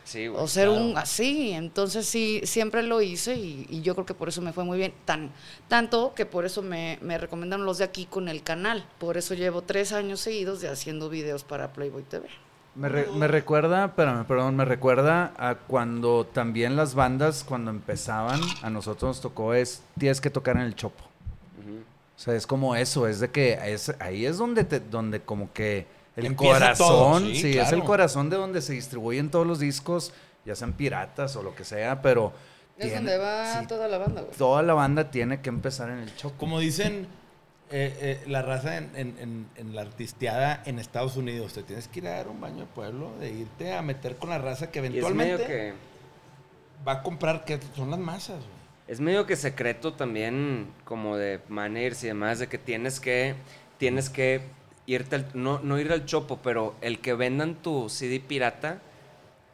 Sí, 0.06 0.28
güey. 0.28 0.42
O 0.42 0.48
ser 0.48 0.70
claro. 0.70 0.82
un 0.86 0.98
así, 0.98 1.52
entonces 1.52 2.06
sí, 2.06 2.40
siempre 2.46 2.84
lo 2.84 3.02
hice 3.02 3.36
y, 3.36 3.66
y 3.70 3.82
yo 3.82 3.94
creo 3.96 4.06
que 4.06 4.14
por 4.14 4.30
eso 4.30 4.42
me 4.42 4.54
fue 4.54 4.64
muy 4.64 4.78
bien. 4.78 4.94
Tan, 5.04 5.32
tanto 5.68 6.14
que 6.16 6.26
por 6.26 6.46
eso 6.46 6.62
me, 6.62 6.98
me 7.02 7.18
recomendaron 7.18 7.66
los 7.66 7.80
de 7.80 7.84
aquí 7.86 8.06
con 8.06 8.30
el 8.30 8.44
canal. 8.44 8.86
Por 9.00 9.18
eso 9.18 9.34
llevo 9.34 9.64
tres 9.64 9.92
años 9.92 10.20
seguidos 10.22 10.62
de 10.62 10.70
haciendo 10.70 11.10
videos 11.10 11.44
para 11.44 11.74
Playboy 11.74 12.04
TV. 12.04 12.28
Me, 12.76 12.88
re- 12.88 13.08
me 13.16 13.28
recuerda, 13.28 13.86
espérame, 13.86 14.26
perdón, 14.26 14.56
me 14.58 14.66
recuerda 14.66 15.34
a 15.38 15.56
cuando 15.56 16.26
también 16.26 16.76
las 16.76 16.94
bandas, 16.94 17.44
cuando 17.44 17.72
empezaban, 17.72 18.40
a 18.62 18.70
nosotros 18.70 19.10
nos 19.10 19.22
tocó 19.22 19.54
es, 19.54 19.82
tienes 19.98 20.22
que 20.22 20.30
tocar 20.30 20.56
en 20.58 20.64
el 20.64 20.76
chopo. 20.76 21.04
O 22.18 22.20
sea, 22.20 22.36
es 22.36 22.48
como 22.48 22.76
eso, 22.76 23.08
es 23.08 23.20
de 23.20 23.30
que 23.30 23.60
es, 23.66 23.94
ahí 24.00 24.26
es 24.26 24.38
donde 24.38 24.64
te, 24.64 24.80
donde 24.80 25.20
como 25.22 25.52
que 25.52 25.86
el 26.16 26.26
Empieza 26.28 26.54
corazón, 26.54 26.88
todo, 26.88 27.20
sí, 27.20 27.36
sí, 27.36 27.58
es 27.58 27.72
el 27.72 27.84
corazón 27.84 28.30
de 28.30 28.38
donde 28.38 28.62
se 28.62 28.74
distribuyen 28.74 29.30
todos 29.30 29.46
los 29.46 29.60
discos, 29.60 30.14
ya 30.46 30.56
sean 30.56 30.74
piratas 30.74 31.36
o 31.36 31.44
lo 31.44 31.54
que 31.56 31.64
sea, 31.66 32.02
pero 32.02 32.32
Es 32.78 32.86
tiene- 32.88 32.96
donde 32.96 33.18
va 33.18 33.60
sí, 33.62 33.68
toda 33.68 33.88
la 33.88 33.98
banda, 33.98 34.22
güey. 34.22 34.34
toda 34.38 34.62
la 34.64 34.74
banda 34.74 35.12
tiene 35.12 35.42
que 35.42 35.50
empezar 35.50 35.90
en 35.90 36.00
el 36.00 36.16
chopo. 36.16 36.36
Como 36.38 36.60
dicen 36.60 37.08
eh, 37.72 37.98
eh, 38.00 38.24
la 38.28 38.44
raza 38.44 38.78
en, 38.78 38.92
en- 38.96 39.16
en- 39.20 39.48
en 39.56 39.76
la 39.76 39.82
artisteada 39.82 40.62
en 40.66 40.78
Estados 40.78 41.18
Unidos, 41.18 41.54
te 41.54 41.64
tienes 41.64 41.88
que 41.88 42.00
ir 42.00 42.08
a 42.08 42.12
dar 42.12 42.28
un 42.28 42.40
baño 42.40 42.60
de 42.60 42.66
pueblo, 42.68 43.12
de 43.20 43.32
irte 43.32 43.74
a 43.74 43.82
meter 43.82 44.18
con 44.18 44.30
la 44.30 44.38
raza 44.38 44.70
que 44.72 44.80
eventualmente 44.80 45.34
medio 45.34 45.48
que. 45.48 45.74
va 46.88 46.92
a 46.94 47.02
comprar, 47.04 47.44
que 47.44 47.60
son 47.76 47.90
las 47.90 48.00
masas, 48.00 48.38
güey. 48.38 48.56
Es 48.88 49.00
medio 49.00 49.26
que 49.26 49.36
secreto 49.36 49.94
también, 49.94 50.68
como 50.84 51.18
de 51.18 51.42
managers 51.50 52.04
y 52.04 52.08
demás, 52.08 52.38
de 52.38 52.48
que 52.48 52.60
tienes 52.60 53.00
que, 53.00 53.34
tienes 53.80 54.12
que 54.12 54.42
irte 54.88 55.16
al, 55.16 55.28
no, 55.34 55.60
no 55.60 55.80
ir 55.80 55.92
al 55.92 56.06
chopo, 56.06 56.40
pero 56.44 56.76
el 56.82 57.00
que 57.00 57.14
vendan 57.14 57.56
tu 57.56 57.90
CD 57.90 58.20
pirata 58.20 58.80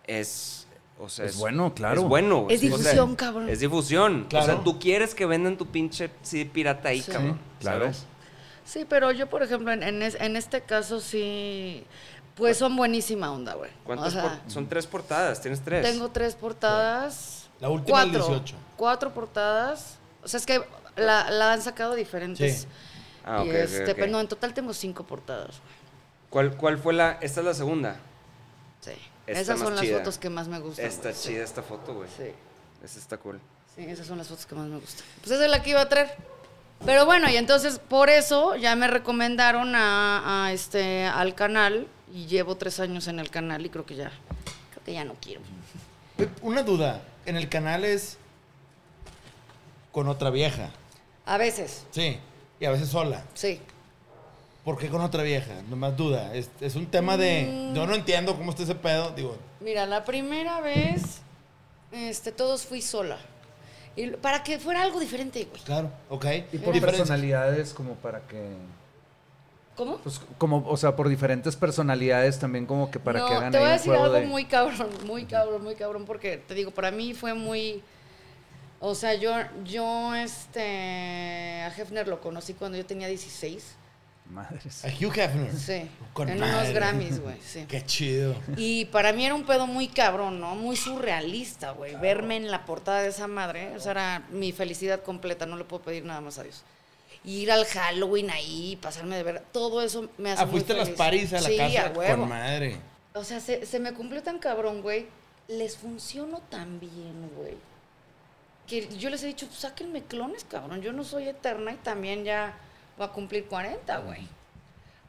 es, 0.05 0.67
o 0.99 1.09
sea, 1.09 1.25
Es 1.25 1.37
bueno, 1.37 1.73
claro. 1.73 2.01
Es 2.01 2.07
bueno. 2.07 2.47
Es 2.49 2.59
o 2.59 2.61
sea, 2.61 2.69
difusión, 2.77 3.15
cabrón. 3.15 3.49
Es 3.49 3.59
difusión. 3.59 4.23
O 4.25 4.29
Claro. 4.29 4.45
sea, 4.45 4.63
tú 4.63 4.79
quieres 4.79 5.15
que 5.15 5.25
vendan 5.25 5.57
tu 5.57 5.67
pinche 5.67 6.09
CD 6.21 6.45
pirata 6.45 6.89
ahí, 6.89 7.01
Sí. 7.01 7.11
cabrón. 7.11 7.33
Sí, 7.33 7.61
claro. 7.61 7.79
¿sabes? 7.85 8.05
Sí, 8.65 8.85
pero 8.87 9.11
yo, 9.11 9.27
por 9.29 9.41
ejemplo, 9.43 9.71
en, 9.71 9.83
en 9.83 10.01
es- 10.03 10.15
en 10.19 10.35
este 10.35 10.61
caso 10.61 10.99
sí, 10.99 11.83
pues 12.35 12.57
son 12.57 12.75
buenísima 12.75 13.31
onda, 13.31 13.55
güey. 13.55 13.71
¿Cuántas 13.83 14.09
O 14.09 14.11
sea, 14.11 14.21
por- 14.43 14.51
son 14.51 14.67
tres 14.67 14.87
portadas? 14.87 15.41
¿Tienes 15.41 15.61
tres? 15.61 15.83
Tengo 15.83 16.09
tres 16.09 16.35
portadas. 16.35 17.49
La 17.59 17.69
última 17.69 18.03
el 18.03 18.09
cuatro, 18.11 18.27
18. 18.27 18.55
Cuatro 18.77 19.13
portadas. 19.13 19.97
O 20.23 20.27
sea, 20.27 20.39
es 20.39 20.45
que 20.45 20.61
la, 20.95 21.29
la 21.31 21.53
han 21.53 21.61
sacado 21.61 21.95
diferentes. 21.95 22.61
Sí. 22.61 22.67
Ah, 23.25 23.41
ok, 23.41 23.47
y 23.47 23.49
este, 23.51 23.83
ok. 23.91 23.95
pero 23.95 24.07
no, 24.11 24.19
en 24.19 24.27
total 24.27 24.53
tengo 24.53 24.73
cinco 24.73 25.03
portadas. 25.05 25.47
güey. 25.59 25.81
¿Cuál, 26.29 26.57
¿Cuál 26.57 26.77
fue 26.77 26.93
la...? 26.93 27.17
Esta 27.21 27.41
es 27.41 27.45
la 27.45 27.53
segunda. 27.53 27.97
Sí. 28.81 28.91
Esas 29.27 29.59
son 29.59 29.75
las 29.75 29.83
chida. 29.85 29.97
fotos 29.99 30.17
que 30.17 30.29
más 30.29 30.47
me 30.47 30.59
gustan. 30.59 30.85
Está 30.85 31.13
sí. 31.13 31.29
chida 31.29 31.43
esta 31.43 31.61
foto, 31.61 31.93
güey. 31.93 32.09
Sí. 32.17 32.31
Esta 32.83 32.99
está 32.99 33.17
cool. 33.17 33.39
Sí, 33.75 33.83
esas 33.85 34.07
son 34.07 34.17
las 34.17 34.27
fotos 34.27 34.45
que 34.45 34.55
más 34.55 34.67
me 34.67 34.77
gustan. 34.79 35.05
Pues 35.19 35.31
esa 35.31 35.45
es 35.45 35.51
la 35.51 35.61
que 35.61 35.69
iba 35.71 35.81
a 35.81 35.87
traer. 35.89 36.15
Pero 36.85 37.05
bueno, 37.05 37.29
y 37.29 37.37
entonces 37.37 37.77
por 37.79 38.09
eso 38.09 38.55
ya 38.55 38.75
me 38.75 38.87
recomendaron 38.87 39.75
a, 39.75 40.45
a 40.47 40.51
este 40.51 41.05
al 41.05 41.35
canal 41.35 41.87
y 42.11 42.25
llevo 42.25 42.55
tres 42.55 42.79
años 42.79 43.07
en 43.07 43.19
el 43.19 43.29
canal 43.29 43.63
y 43.65 43.69
creo 43.69 43.85
que 43.85 43.95
ya, 43.95 44.11
creo 44.71 44.83
que 44.83 44.93
ya 44.93 45.05
no 45.05 45.13
quiero. 45.21 45.41
Eh, 46.17 46.27
Una 46.41 46.63
duda, 46.63 47.01
en 47.27 47.35
el 47.37 47.49
canal 47.49 47.85
es 47.85 48.17
con 49.91 50.07
otra 50.07 50.29
vieja, 50.31 50.71
A 51.25 51.37
veces, 51.37 51.85
sí, 51.91 52.17
y 52.61 52.65
a 52.65 52.71
veces 52.71 52.87
sola. 52.87 53.23
sí. 53.33 53.59
¿Por 54.63 54.77
qué 54.77 54.89
con 54.89 55.01
otra 55.01 55.23
vieja? 55.23 55.63
Nomás 55.71 55.97
duda. 55.97 56.35
Es, 56.35 56.51
es 56.61 56.75
un 56.75 56.85
tema 56.85 57.17
de. 57.17 57.71
Mm. 57.71 57.73
Yo 57.73 57.87
no 57.87 57.95
entiendo 57.95 58.35
cómo 58.35 58.51
está 58.51 58.61
ese 58.61 58.75
pedo. 58.75 59.09
Digo, 59.09 59.35
Mira, 59.59 59.87
la 59.87 60.05
primera 60.05 60.61
vez, 60.61 61.21
este, 61.91 62.31
todos 62.31 62.67
fui 62.67 62.79
sola. 62.79 63.17
Y 63.95 64.11
para 64.11 64.43
que 64.43 64.59
fuera 64.59 64.83
algo 64.83 64.99
diferente, 64.99 65.45
güey. 65.45 65.61
claro, 65.63 65.89
ok. 66.09 66.25
Y 66.53 66.57
por 66.59 66.79
personalidades 66.79 67.73
como 67.73 67.95
para 67.95 68.21
que... 68.21 68.55
¿Cómo? 69.75 69.97
Pues 69.97 70.21
como, 70.37 70.63
o 70.67 70.77
sea, 70.77 70.95
por 70.95 71.09
diferentes 71.09 71.55
personalidades 71.55 72.37
también 72.37 72.65
como 72.65 72.91
que 72.91 72.99
para 72.99 73.19
no, 73.19 73.27
que 73.27 73.33
hagan 73.33 73.51
te 73.51 73.57
voy 73.57 73.65
ahí 73.67 73.71
a 73.73 73.77
decir 73.77 73.93
algo 73.93 74.09
de... 74.11 74.27
muy 74.27 74.45
cabrón, 74.45 74.89
muy 75.05 75.25
cabrón, 75.25 75.63
muy 75.63 75.75
cabrón, 75.75 76.05
porque 76.05 76.37
te 76.37 76.53
digo, 76.53 76.71
para 76.71 76.91
mí 76.91 77.13
fue 77.13 77.33
muy... 77.33 77.81
O 78.83 78.95
sea, 78.95 79.13
yo, 79.13 79.31
yo, 79.63 80.15
este, 80.15 81.61
a 81.63 81.67
Hefner 81.75 82.07
lo 82.07 82.19
conocí 82.19 82.53
cuando 82.55 82.77
yo 82.77 82.85
tenía 82.85 83.07
16. 83.07 83.75
Madres. 84.31 84.85
A 84.85 84.87
Hugh 84.87 85.13
Hefner. 85.17 85.53
Sí, 85.53 85.89
Con 86.13 86.29
en 86.29 86.39
madre. 86.39 86.57
unos 86.61 86.73
Grammys, 86.73 87.19
güey, 87.19 87.35
sí. 87.45 87.65
Qué 87.67 87.85
chido. 87.85 88.33
Y 88.55 88.85
para 88.85 89.11
mí 89.13 89.25
era 89.25 89.35
un 89.35 89.43
pedo 89.45 89.67
muy 89.67 89.87
cabrón, 89.87 90.39
¿no? 90.39 90.55
Muy 90.55 90.77
surrealista, 90.77 91.71
güey. 91.71 91.95
Verme 91.97 92.37
en 92.37 92.49
la 92.49 92.65
portada 92.65 93.01
de 93.01 93.09
esa 93.09 93.27
madre, 93.27 93.75
esa 93.75 93.91
era 93.91 94.23
mi 94.31 94.51
felicidad 94.53 95.03
completa, 95.03 95.45
no 95.45 95.57
le 95.57 95.65
puedo 95.65 95.83
pedir 95.83 96.05
nada 96.05 96.21
más 96.21 96.37
a 96.39 96.43
Dios. 96.43 96.63
Ir 97.25 97.51
al 97.51 97.65
Halloween 97.65 98.31
ahí, 98.31 98.79
pasarme 98.81 99.17
de 99.17 99.23
ver, 99.23 99.43
todo 99.51 99.81
eso 99.83 100.09
me 100.17 100.31
hace 100.31 100.41
Ah, 100.41 100.45
muy 100.45 100.53
fuiste 100.53 100.73
a 100.73 100.77
las 100.77 100.85
feliz. 100.85 100.97
paris 100.97 101.33
a 101.33 101.41
la 101.41 101.49
sí, 101.49 101.57
casa 101.57 101.87
a 101.87 101.91
huevo. 101.91 102.17
con 102.21 102.29
madre. 102.29 102.77
O 103.13 103.23
sea, 103.25 103.39
se, 103.41 103.65
se 103.65 103.79
me 103.79 103.93
cumplió 103.93 104.23
tan 104.23 104.39
cabrón, 104.39 104.81
güey. 104.81 105.07
Les 105.49 105.75
funcionó 105.77 106.39
tan 106.49 106.79
bien, 106.79 107.29
güey. 107.35 107.55
Que 108.67 108.87
yo 108.97 109.09
les 109.09 109.23
he 109.23 109.27
dicho, 109.27 109.47
sáquenme 109.51 110.03
clones, 110.03 110.45
cabrón. 110.45 110.81
Yo 110.81 110.93
no 110.93 111.03
soy 111.03 111.27
eterna 111.27 111.73
y 111.73 111.77
también 111.77 112.23
ya 112.23 112.57
voy 112.97 113.07
a 113.07 113.11
cumplir 113.11 113.45
40, 113.47 113.97
güey. 113.99 114.27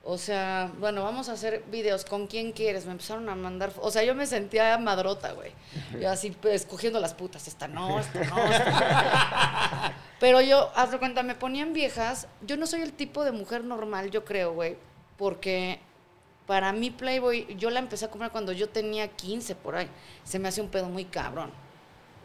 O 0.05 0.19
sea, 0.19 0.73
bueno, 0.81 1.05
vamos 1.05 1.29
a 1.29 1.33
hacer 1.33 1.63
videos. 1.71 2.05
¿Con 2.05 2.27
quién 2.27 2.51
quieres? 2.51 2.87
Me 2.87 2.93
empezaron 2.93 3.29
a 3.29 3.37
mandar. 3.37 3.73
O 3.81 3.91
sea, 3.91 4.03
yo 4.03 4.17
me 4.17 4.27
sentía 4.27 4.77
madrota, 4.79 5.33
güey. 5.33 5.53
Yo 6.01 6.11
así, 6.11 6.31
pues, 6.31 6.63
escogiendo 6.63 6.99
las 6.99 7.15
putas. 7.15 7.47
Esta 7.47 7.69
no, 7.69 8.01
esta 8.01 8.25
no. 8.25 8.53
esta 8.53 9.91
no. 9.91 9.95
Pero 10.19 10.41
yo, 10.41 10.73
haz 10.75 10.91
de 10.91 10.99
cuenta, 10.99 11.23
me 11.23 11.37
ponían 11.37 11.73
viejas. 11.73 12.27
Yo 12.45 12.57
no 12.57 12.67
soy 12.67 12.83
el 12.83 12.93
tipo 12.93 13.25
de 13.25 13.31
mujer 13.31 13.63
normal, 13.63 14.11
yo 14.11 14.25
creo, 14.25 14.55
güey. 14.55 14.77
Porque 15.17 15.79
para 16.47 16.73
mí 16.73 16.91
Playboy, 16.91 17.55
yo 17.57 17.71
la 17.71 17.79
empecé 17.79 18.07
a 18.07 18.11
comprar 18.11 18.33
cuando 18.33 18.51
yo 18.51 18.69
tenía 18.69 19.07
15 19.07 19.55
por 19.55 19.77
ahí. 19.77 19.89
Se 20.25 20.41
me 20.41 20.49
hace 20.49 20.61
un 20.61 20.69
pedo 20.69 20.89
muy 20.89 21.05
cabrón. 21.05 21.53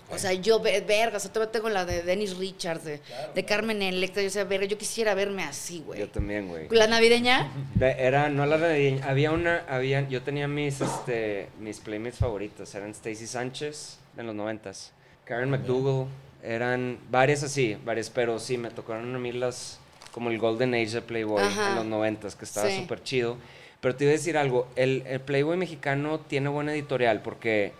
O 0.09 0.17
sea, 0.17 0.31
yo, 0.33 0.59
ve- 0.61 0.81
verga, 0.87 1.17
o 1.17 1.19
sea, 1.19 1.31
todavía 1.33 1.51
tengo 1.51 1.69
la 1.69 1.83
de 1.85 2.01
Dennis 2.01 2.37
Richards, 2.37 2.83
de, 2.85 3.01
de 3.35 3.45
Carmen 3.45 3.81
Electra. 3.81 4.23
Yo, 4.23 4.29
sea, 4.29 4.45
verga, 4.45 4.65
yo 4.65 4.77
quisiera 4.77 5.13
verme 5.15 5.43
así, 5.43 5.83
güey. 5.85 5.99
Yo 5.99 6.09
también, 6.09 6.47
güey. 6.47 6.67
La 6.69 6.87
navideña, 6.87 7.51
De- 7.75 7.91
Era, 7.91 8.29
no 8.29 8.45
la 8.45 8.57
navideña, 8.57 9.05
había 9.05 9.31
una, 9.31 9.65
había, 9.67 10.07
yo 10.07 10.21
tenía 10.21 10.47
mis, 10.47 10.79
este, 10.81 11.49
mis 11.59 11.79
playmates 11.79 12.19
favoritos, 12.19 12.73
eran 12.75 12.91
Stacy 12.91 13.27
Sánchez, 13.27 13.99
en 14.17 14.25
los 14.27 14.33
noventas, 14.35 14.93
Karen 15.25 15.49
McDougall, 15.49 16.07
eran 16.41 16.99
varias 17.11 17.43
así, 17.43 17.77
varias, 17.83 18.09
pero 18.09 18.39
sí, 18.39 18.57
me 18.57 18.69
tocaron 18.71 19.13
a 19.13 19.19
mí 19.19 19.31
las, 19.33 19.79
como 20.13 20.29
el 20.29 20.37
Golden 20.39 20.73
Age 20.73 20.91
de 20.91 21.01
Playboy 21.01 21.43
Ajá. 21.43 21.69
en 21.71 21.75
los 21.75 21.85
noventas, 21.85 22.35
que 22.35 22.45
estaba 22.45 22.69
Sí. 22.69 22.77
súper 22.77 23.03
chido. 23.03 23.37
Pero 23.81 23.95
te 23.95 24.05
iba 24.05 24.11
a 24.11 24.13
decir 24.13 24.37
algo, 24.37 24.67
el, 24.75 25.03
el 25.05 25.19
Playboy 25.19 25.57
mexicano 25.57 26.19
tiene 26.21 26.47
buena 26.49 26.73
editorial, 26.73 27.21
porque 27.21 27.73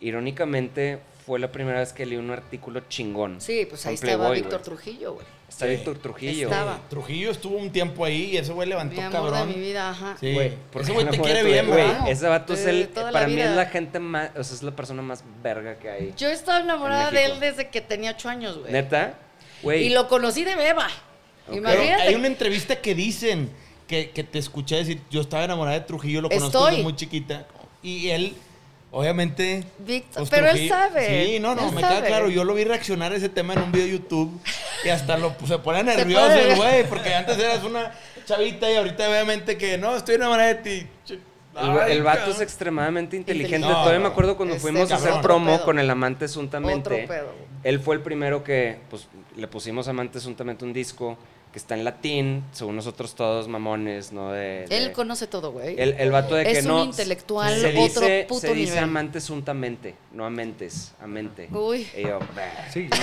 irónicamente 0.00 0.98
fue 1.26 1.38
la 1.38 1.50
primera 1.52 1.78
vez 1.80 1.92
que 1.92 2.04
leí 2.04 2.16
un 2.18 2.30
artículo 2.30 2.80
chingón. 2.88 3.40
Sí, 3.40 3.66
pues 3.68 3.86
ahí 3.86 3.94
estaba 3.94 4.16
Playboy, 4.16 4.40
Víctor. 4.40 4.62
Trujillo, 4.62 5.14
güey. 5.14 5.26
Está 5.48 5.66
Sí. 5.66 5.70
Víctor 5.72 5.98
Trujillo. 5.98 6.48
Estaba. 6.48 6.78
Trujillo 6.88 7.30
estuvo 7.30 7.56
un 7.58 7.70
tiempo 7.70 8.04
ahí 8.04 8.30
y 8.32 8.36
ese 8.38 8.52
güey 8.52 8.68
levantó 8.68 8.94
Mi 8.96 9.00
amor 9.02 9.12
cabrón. 9.30 9.48
de 9.48 9.54
mi 9.54 9.60
vida, 9.60 9.90
ajá. 9.90 10.16
Sí. 10.18 10.32
Güey, 10.32 10.52
porque 10.72 10.84
ese 10.84 10.92
güey 10.92 11.10
te 11.10 11.18
quiere 11.18 11.42
bien, 11.42 11.66
güey. 11.66 11.86
Ese 12.08 12.26
vato 12.26 12.54
es 12.54 12.66
el. 12.66 12.88
Para 12.88 13.26
mí 13.26 13.40
es 13.40 13.50
la 13.50 13.66
gente 13.66 13.98
más. 13.98 14.30
O 14.36 14.42
sea, 14.42 14.56
es 14.56 14.62
la 14.62 14.74
persona 14.74 15.02
más 15.02 15.22
verga 15.42 15.78
que 15.78 15.90
hay. 15.90 16.14
Yo 16.16 16.28
estaba 16.28 16.60
enamorada 16.60 17.08
En 17.10 17.14
de 17.14 17.24
él 17.26 17.40
desde 17.40 17.68
que 17.68 17.80
tenía 17.80 18.12
ocho 18.12 18.28
años, 18.28 18.58
güey. 18.58 18.72
Neta. 18.72 19.18
Güey. 19.62 19.84
Y 19.84 19.90
lo 19.90 20.08
conocí 20.08 20.42
de 20.44 20.56
beba. 20.56 20.88
Imagínate. 21.50 22.02
hay 22.02 22.14
una 22.14 22.28
entrevista 22.28 22.80
que 22.80 22.94
dicen 22.94 23.50
que, 23.86 24.10
que 24.10 24.24
te 24.24 24.38
escuché 24.38 24.76
decir, 24.76 25.00
yo 25.10 25.20
estaba 25.20 25.44
enamorada 25.44 25.78
de 25.78 25.84
Trujillo, 25.84 26.20
lo 26.22 26.28
conozco 26.30 26.46
Estoy. 26.58 26.70
desde 26.70 26.82
muy 26.82 26.96
chiquita. 26.96 27.46
Y 27.82 28.08
él, 28.10 28.34
obviamente... 28.92 29.64
Víctor- 29.80 30.18
pues, 30.18 30.30
pero 30.30 30.50
él 30.50 30.68
sabe. 30.68 31.26
Sí, 31.26 31.40
no, 31.40 31.54
no, 31.56 31.68
él 31.68 31.74
me 31.74 31.80
queda 31.80 32.04
claro. 32.04 32.28
Yo 32.28 32.44
lo 32.44 32.54
vi 32.54 32.64
reaccionar 32.64 33.12
a 33.12 33.16
ese 33.16 33.28
tema 33.28 33.54
en 33.54 33.62
un 33.62 33.72
video 33.72 33.86
de 33.86 33.92
YouTube 33.92 34.40
y 34.84 34.88
hasta 34.90 35.16
lo, 35.16 35.32
pues, 35.32 35.50
se 35.50 35.58
pone 35.58 35.82
nervioso 35.84 36.32
el 36.32 36.54
güey, 36.56 36.88
porque 36.88 37.12
antes 37.14 37.36
eras 37.38 37.64
una 37.64 37.92
chavita 38.24 38.70
y 38.70 38.76
ahorita 38.76 39.08
obviamente 39.08 39.56
que 39.56 39.76
no, 39.78 39.96
estoy 39.96 40.14
enamorada 40.14 40.54
de 40.54 40.54
ti. 40.54 40.86
El, 41.10 41.20
Ay, 41.54 41.92
el 41.92 42.02
vato 42.02 42.18
cabrón. 42.18 42.36
es 42.36 42.40
extremadamente 42.40 43.16
inteligente. 43.16 43.66
Todavía 43.66 43.98
No, 43.98 44.04
me 44.04 44.06
acuerdo 44.08 44.36
cuando 44.36 44.54
este 44.54 44.62
fuimos 44.70 44.90
a 44.90 44.94
hacer 44.94 45.20
promo 45.20 45.60
con 45.64 45.78
el 45.78 45.90
Amante 45.90 46.26
Suntamente. 46.28 47.06
Él 47.62 47.78
fue 47.80 47.96
el 47.96 48.00
primero 48.00 48.42
que, 48.42 48.78
pues, 48.88 49.06
le 49.36 49.46
pusimos 49.48 49.86
Amante 49.88 50.18
Suntamente 50.18 50.64
un 50.64 50.72
disco 50.72 51.18
que 51.52 51.58
está 51.58 51.74
en 51.74 51.84
latín, 51.84 52.44
según 52.52 52.76
nosotros 52.76 53.14
todos 53.14 53.46
mamones, 53.46 54.10
¿no? 54.12 54.32
De, 54.32 54.66
de- 54.66 54.78
Él 54.78 54.92
conoce 54.92 55.26
todo, 55.26 55.52
güey. 55.52 55.78
el, 55.78 55.92
el 55.98 56.10
vato 56.10 56.34
de 56.34 56.44
que 56.44 56.52
Es 56.52 56.64
un 56.64 56.70
no. 56.72 56.84
intelectual, 56.84 57.60
se 57.60 57.68
otro 57.68 57.82
dice, 57.82 58.24
puto 58.26 58.40
Se 58.40 58.54
dice 58.54 58.70
nivel. 58.72 58.84
amante 58.84 59.20
suntamente, 59.20 59.94
no 60.12 60.24
amentes, 60.24 60.94
amente. 61.00 61.48
Uy. 61.52 61.86
Y 61.96 62.02
yo, 62.04 62.18
bah. 62.20 62.68
Sí, 62.72 62.88
que 62.88 62.96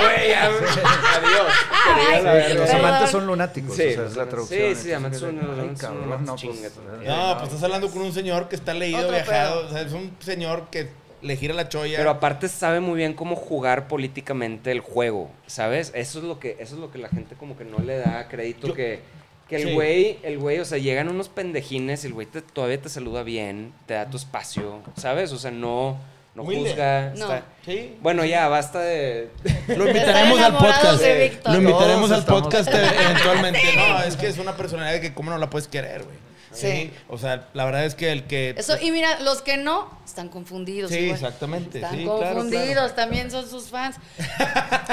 güey, 0.00 0.28
ya, 0.30 0.46
adiós. 0.46 2.54
Los 2.54 2.70
Perdón. 2.70 2.76
amantes 2.86 3.10
son 3.10 3.26
lunáticos. 3.26 3.76
Sí, 3.76 3.82
o 3.82 3.90
sea, 3.92 4.02
los 4.02 4.10
es 4.12 4.16
la 4.16 4.22
amantes- 4.22 4.30
traducción. 4.30 4.74
sí, 4.76 4.82
sí, 4.82 4.92
amantes 4.92 5.20
son- 5.20 5.36
no, 5.36 6.26
pues, 6.26 6.40
chinga, 6.40 6.68
eh, 6.68 7.06
No, 7.06 7.34
pues 7.38 7.48
estás 7.48 7.62
hablando 7.64 7.90
con 7.90 8.02
un 8.02 8.12
señor 8.12 8.48
que 8.48 8.56
está 8.56 8.74
leído, 8.74 9.10
viajado. 9.10 9.66
O 9.66 9.70
sea, 9.70 9.82
es 9.82 9.92
un 9.92 10.16
señor 10.20 10.68
que 10.70 10.88
le 11.24 11.36
gira 11.36 11.54
la 11.54 11.68
cholla. 11.68 11.96
Pero 11.96 12.10
aparte 12.10 12.48
sabe 12.48 12.80
muy 12.80 12.96
bien 12.96 13.14
cómo 13.14 13.34
jugar 13.36 13.88
políticamente 13.88 14.70
el 14.70 14.80
juego, 14.80 15.30
¿sabes? 15.46 15.90
Eso 15.94 16.18
es 16.18 16.24
lo 16.24 16.38
que, 16.38 16.56
eso 16.60 16.74
es 16.74 16.80
lo 16.80 16.90
que 16.90 16.98
la 16.98 17.08
gente 17.08 17.34
como 17.34 17.56
que 17.56 17.64
no 17.64 17.78
le 17.78 17.98
da 17.98 18.28
crédito 18.28 18.68
Yo- 18.68 18.74
que, 18.74 19.00
que 19.48 19.56
el 19.56 19.68
Sí. 19.68 19.74
güey, 19.74 20.18
el 20.22 20.38
güey, 20.38 20.58
o 20.60 20.64
sea, 20.64 20.78
llegan 20.78 21.08
unos 21.08 21.28
pendejines 21.28 22.04
y 22.04 22.06
el 22.08 22.12
güey 22.14 22.26
te- 22.26 22.42
todavía 22.42 22.80
te 22.80 22.88
saluda 22.88 23.22
bien, 23.22 23.72
te 23.86 23.94
da 23.94 24.08
tu 24.08 24.16
espacio, 24.16 24.80
¿sabes? 24.96 25.32
O 25.32 25.38
sea, 25.38 25.50
no, 25.50 25.98
no 26.34 26.44
juzga. 26.44 27.12
No. 27.16 27.24
está- 27.24 27.42
Sí. 27.64 27.96
Bueno, 28.02 28.24
ya, 28.24 28.48
basta 28.48 28.80
de... 28.80 29.30
Lo 29.68 29.86
invitaremos 29.86 30.38
al 30.40 30.52
podcast. 30.52 31.02
Lo 31.46 31.54
invitaremos 31.56 32.08
Todos 32.10 32.12
al 32.12 32.24
podcast 32.24 32.70
eventualmente. 32.74 33.60
No, 33.76 34.02
es 34.02 34.16
que 34.16 34.26
es 34.28 34.38
una 34.38 34.56
personalidad 34.56 35.00
que 35.00 35.14
cómo 35.14 35.30
no 35.30 35.38
la 35.38 35.48
puedes 35.50 35.68
querer, 35.68 36.02
güey. 36.04 36.23
Sí. 36.54 36.92
O 37.08 37.18
sea, 37.18 37.48
la 37.52 37.64
verdad 37.64 37.84
es 37.84 37.94
que 37.94 38.12
el 38.12 38.24
que... 38.24 38.54
Eso, 38.56 38.76
y 38.80 38.90
mira, 38.90 39.20
los 39.20 39.42
que 39.42 39.56
no, 39.56 39.90
están 40.04 40.28
confundidos. 40.28 40.90
Sí, 40.90 40.98
igual. 40.98 41.14
exactamente, 41.14 41.78
Están 41.78 41.96
sí, 41.96 42.04
claro, 42.04 42.18
confundidos, 42.20 42.74
claro. 42.74 42.94
también 42.94 43.30
son 43.30 43.48
sus 43.48 43.68
fans. 43.68 43.96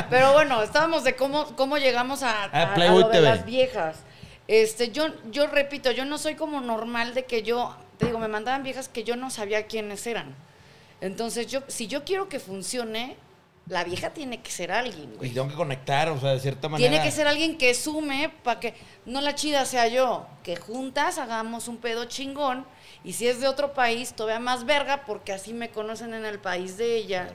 Pero 0.10 0.34
bueno, 0.34 0.62
estábamos 0.64 1.04
de 1.04 1.16
cómo, 1.16 1.56
cómo 1.56 1.78
llegamos 1.78 2.24
a, 2.24 2.44
a- 2.46 2.74
a 2.74 2.78
lo 2.78 3.10
de 3.10 3.22
las 3.22 3.46
viejas. 3.46 3.98
Este, 4.48 4.92
yo, 4.92 5.08
yo 5.32 5.48
repito, 5.48 5.92
yo 5.92 6.04
no 6.06 6.18
soy 6.18 6.36
como 6.36 6.60
normal 6.62 7.14
de 7.14 7.26
que 7.26 7.44
yo, 7.44 7.76
te 7.98 8.08
digo, 8.08 8.20
me 8.20 8.28
mandaban 8.28 8.64
viejas 8.64 8.90
que 8.90 9.04
yo 9.04 9.16
no 9.16 9.30
sabía 9.30 9.68
quiénes 9.68 10.06
eran. 10.08 10.36
Entonces, 11.00 11.48
yo, 11.48 11.62
si 11.68 11.88
yo 11.88 12.04
quiero 12.04 12.28
que 12.30 12.40
funcione, 12.40 13.16
la 13.72 13.86
vieja 13.86 14.10
tiene 14.10 14.42
que 14.42 14.52
ser 14.52 14.70
alguien, 14.70 15.14
Y 15.14 15.18
güey. 15.18 15.30
tengo 15.34 15.48
que 15.48 15.56
conectar, 15.56 16.10
o 16.10 16.20
sea, 16.20 16.32
de 16.32 16.42
cierta 16.42 16.68
manera. 16.68 16.90
Tiene 16.90 17.02
que 17.04 17.10
ser 17.10 17.26
alguien 17.26 17.58
que 17.58 17.74
sume 17.74 18.30
para 18.44 18.60
que 18.60 18.74
no 19.06 19.22
la 19.22 19.34
chida 19.34 19.64
sea 19.66 19.88
yo, 19.88 20.28
que 20.44 20.58
juntas 20.58 21.18
hagamos 21.18 21.70
un 21.70 21.78
pedo 21.78 22.04
chingón 22.04 22.66
y 23.06 23.14
si 23.14 23.28
es 23.30 23.40
de 23.40 23.48
otro 23.48 23.74
país, 23.74 24.14
todavía 24.14 24.42
más 24.42 24.66
verga 24.66 25.06
porque 25.06 25.32
así 25.32 25.54
me 25.54 25.70
conocen 25.70 26.14
en 26.14 26.26
el 26.26 26.38
país 26.38 26.76
de 26.76 26.98
ella. 26.98 27.30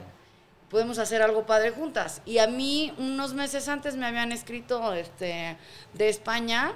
Podemos 0.69 0.99
hacer 0.99 1.23
algo 1.23 1.47
padre 1.47 1.71
juntas. 1.71 2.21
Y 2.23 2.37
a 2.37 2.45
mí 2.45 2.93
unos 2.99 3.33
meses 3.33 3.67
antes 3.67 3.95
me 3.95 4.05
habían 4.05 4.31
escrito 4.31 4.93
este 4.93 5.57
de 5.93 6.09
España 6.09 6.73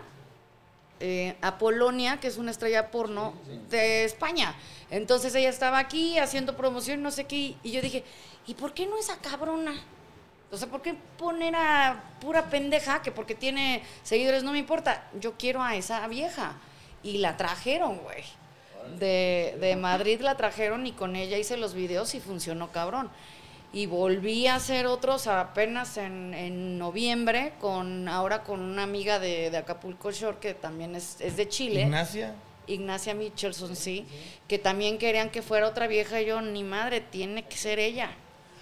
eh, 1.02 1.36
a 1.42 1.58
Polonia, 1.58 2.20
que 2.20 2.28
es 2.28 2.38
una 2.38 2.52
estrella 2.52 2.92
porno 2.92 3.34
de 3.70 4.04
España. 4.04 4.56
Entonces 4.92 5.34
ella 5.34 5.50
estaba 5.50 5.80
aquí 5.80 6.20
haciendo 6.20 6.56
promoción, 6.56 7.02
no 7.02 7.10
sé 7.10 7.26
qué, 7.26 7.56
y 7.64 7.72
yo 7.72 7.82
dije, 7.82 8.04
¿y 8.46 8.54
por 8.54 8.74
qué 8.74 8.86
no 8.86 9.00
esa 9.00 9.18
cabrona? 9.18 9.74
O 10.52 10.58
sea, 10.58 10.68
¿por 10.68 10.82
qué 10.82 10.96
poner 11.18 11.56
a 11.56 12.04
pura 12.20 12.50
pendeja 12.50 13.02
que 13.02 13.12
porque 13.12 13.34
tiene 13.34 13.82
seguidores 14.04 14.44
no 14.44 14.52
me 14.52 14.60
importa? 14.60 15.10
Yo 15.20 15.34
quiero 15.38 15.64
a 15.64 15.76
esa 15.76 16.06
vieja. 16.08 16.54
Y 17.04 17.18
la 17.18 17.36
trajeron, 17.36 17.98
güey. 17.98 18.24
De, 19.00 19.58
de 19.60 19.76
Madrid 19.78 20.22
la 20.22 20.36
trajeron 20.36 20.86
y 20.86 20.92
con 20.92 21.16
ella 21.16 21.38
hice 21.38 21.58
los 21.58 21.74
videos 21.74 22.14
y 22.14 22.20
funcionó 22.20 22.72
cabrón. 22.72 23.10
Y 23.74 23.86
volví 23.86 24.48
a 24.48 24.56
hacer 24.56 24.86
otros 24.86 25.28
apenas 25.28 25.96
en, 25.98 26.34
en 26.34 26.78
noviembre, 26.78 27.54
con 27.62 28.10
ahora 28.10 28.44
con 28.44 28.60
una 28.60 28.84
amiga 28.84 29.18
de, 29.20 29.50
de 29.50 29.58
Acapulco 29.58 30.12
Shore 30.12 30.38
que 30.42 30.54
también 30.54 30.96
es, 30.96 31.22
es 31.22 31.38
de 31.38 31.48
Chile. 31.48 31.82
Ignacia. 31.84 32.36
Ignacia 32.68 33.14
Michelson, 33.14 33.76
sí, 33.76 34.06
que 34.48 34.60
también 34.60 34.98
querían 34.98 35.30
que 35.30 35.42
fuera 35.42 35.68
otra 35.68 35.88
vieja 35.88 36.22
y 36.22 36.26
yo, 36.26 36.42
ni 36.42 36.64
madre, 36.64 37.02
tiene 37.02 37.44
que 37.44 37.58
ser 37.58 37.80
ella. 37.80 38.12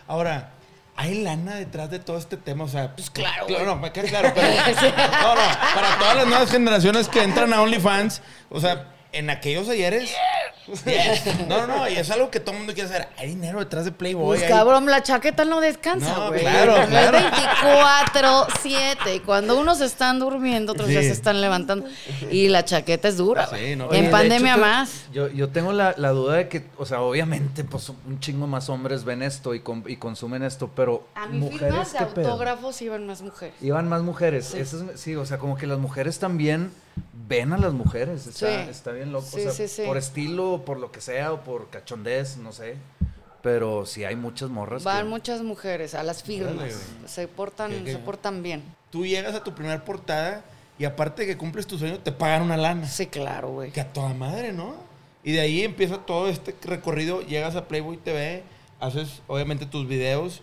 Ahora, 0.08 0.52
¿hay 0.96 1.22
lana 1.24 1.56
detrás 1.56 1.90
de 1.90 2.00
todo 2.00 2.18
este 2.18 2.38
tema? 2.38 2.64
O 2.64 2.68
sea, 2.68 2.96
pues 2.96 3.10
claro, 3.10 3.46
Claro, 3.48 3.64
güey. 3.66 3.76
no, 3.76 3.82
me 3.82 3.92
queda 3.92 4.08
claro, 4.10 4.32
pero. 4.34 4.48
no, 4.48 5.36
no, 5.36 5.42
para 5.76 5.98
todas 6.00 6.16
las 6.18 6.28
nuevas 6.28 6.52
generaciones 6.52 7.10
que 7.10 7.22
entran 7.24 7.52
a 7.54 7.62
OnlyFans, 7.62 8.22
o 8.50 8.60
sea, 8.60 8.94
en 9.12 9.30
aquellos 9.30 9.68
ayeres. 9.70 10.12
yes. 10.86 11.48
No, 11.48 11.66
no, 11.66 11.78
no, 11.80 11.90
y 11.90 11.96
es 11.96 12.12
algo 12.12 12.30
que 12.30 12.40
todo 12.40 12.52
el 12.52 12.58
mundo 12.60 12.74
quiere 12.74 12.90
saber. 12.90 13.08
Hay 13.18 13.28
dinero 13.30 13.58
detrás 13.60 13.86
de 13.86 13.92
Playboy. 13.92 14.26
Pues 14.28 14.44
hay- 14.44 14.50
cabrón, 14.50 14.86
la 14.86 15.02
chaqueta 15.02 15.44
no 15.46 15.62
descansa, 15.62 16.14
No, 16.16 16.28
güey. 16.28 16.42
claro, 16.42 16.78
Es 16.78 16.88
claro. 16.90 17.18
24-7. 18.04 19.16
Y 19.16 19.20
cuando 19.22 19.60
unos 19.60 19.82
están 19.82 20.20
durmiendo, 20.20 20.74
otros 20.74 20.90
ya 20.90 21.02
se 21.02 21.10
están 21.12 21.42
levantando. 21.42 21.88
Y 22.30 22.50
la 22.50 22.64
chaqueta 22.66 23.08
es 23.08 23.18
dura, 23.18 23.48
Sí, 23.48 23.76
no. 23.76 23.92
En 23.94 24.02
Oye, 24.02 24.10
pandemia 24.10 24.54
hecho, 24.54 24.62
más. 24.62 25.06
Yo, 25.12 25.28
yo 25.30 25.50
tengo 25.50 25.74
la, 25.74 25.94
la 25.98 26.10
duda 26.10 26.36
de 26.36 26.48
que, 26.50 26.66
o 26.78 26.86
sea, 26.86 27.02
obviamente, 27.02 27.64
pues 27.64 27.90
un 27.90 28.20
chingo 28.20 28.46
más 28.48 28.70
hombres 28.70 29.04
ven 29.06 29.24
esto 29.24 29.56
y, 29.56 29.62
com- 29.62 29.84
y 29.88 29.96
consumen 29.98 30.44
esto, 30.44 30.70
pero 30.76 31.08
A 31.16 31.26
mi 31.28 31.40
mujeres, 31.40 31.60
firmas 31.70 31.94
de 31.94 32.00
autógrafos 32.00 32.82
iban 32.82 33.08
más 33.08 33.22
mujeres. 33.22 33.56
Iban 33.62 33.88
más 33.90 34.02
mujeres. 34.04 34.46
Sí. 34.52 34.60
Eso 34.60 34.84
es- 34.94 35.00
sí, 35.00 35.16
o 35.16 35.26
sea, 35.26 35.38
como 35.40 35.58
que 35.58 35.66
las 35.68 35.80
mujeres 35.80 36.20
también 36.20 36.72
ven 37.30 37.54
a 37.54 37.58
las 37.58 37.72
mujeres. 37.74 38.28
Está, 38.28 38.64
Sí. 38.66 38.70
está 38.70 38.92
bien 38.92 39.14
loco. 39.14 39.26
Sí, 39.28 39.40
o 39.40 39.44
sea, 39.44 39.52
sí, 39.54 39.68
sí. 39.68 39.84
por 39.86 39.96
estilo, 39.98 40.64
por 40.66 40.80
lo 40.80 40.92
que 40.92 41.00
sea, 41.00 41.32
o 41.32 41.42
por 41.46 41.70
cachondez, 41.70 42.36
no 42.38 42.52
sé. 42.52 42.76
Pero 43.42 43.86
sí 43.86 44.04
hay 44.04 44.18
muchas 44.18 44.50
morras. 44.50 44.84
Van 44.84 45.04
que- 45.06 45.10
muchas 45.10 45.42
mujeres 45.44 45.96
a 45.96 46.04
las 46.04 46.24
firmas. 46.24 46.74
Se 47.06 47.28
portan, 47.30 47.72
¿Qué, 47.72 47.84
qué? 47.86 47.92
se 47.94 47.98
portan 48.00 48.44
bien. 48.44 48.64
Tú 48.92 49.06
llegas 49.06 49.34
a 49.36 49.44
tu 49.44 49.54
primer 49.54 49.84
portada 49.86 50.44
y 50.78 50.84
aparte 50.84 51.22
de 51.22 51.28
que 51.30 51.38
cumples 51.38 51.66
tu 51.66 51.78
sueño, 51.78 52.00
te 52.00 52.12
pagan 52.12 52.42
una 52.42 52.58
lana. 52.58 52.86
Sí, 52.88 53.08
claro, 53.08 53.50
güey. 53.52 53.72
Que 53.72 53.80
a 53.82 53.94
toda 53.94 54.14
madre, 54.14 54.52
¿no? 54.52 54.74
Y 55.24 55.32
de 55.34 55.40
ahí 55.42 55.62
empieza 55.64 55.98
todo 56.00 56.28
este 56.28 56.54
recorrido, 56.64 57.22
llegas 57.22 57.56
a 57.56 57.68
Playboy 57.68 57.98
TV, 57.98 58.44
haces 58.80 59.22
obviamente 59.28 59.66
tus 59.66 59.88
videos 59.88 60.42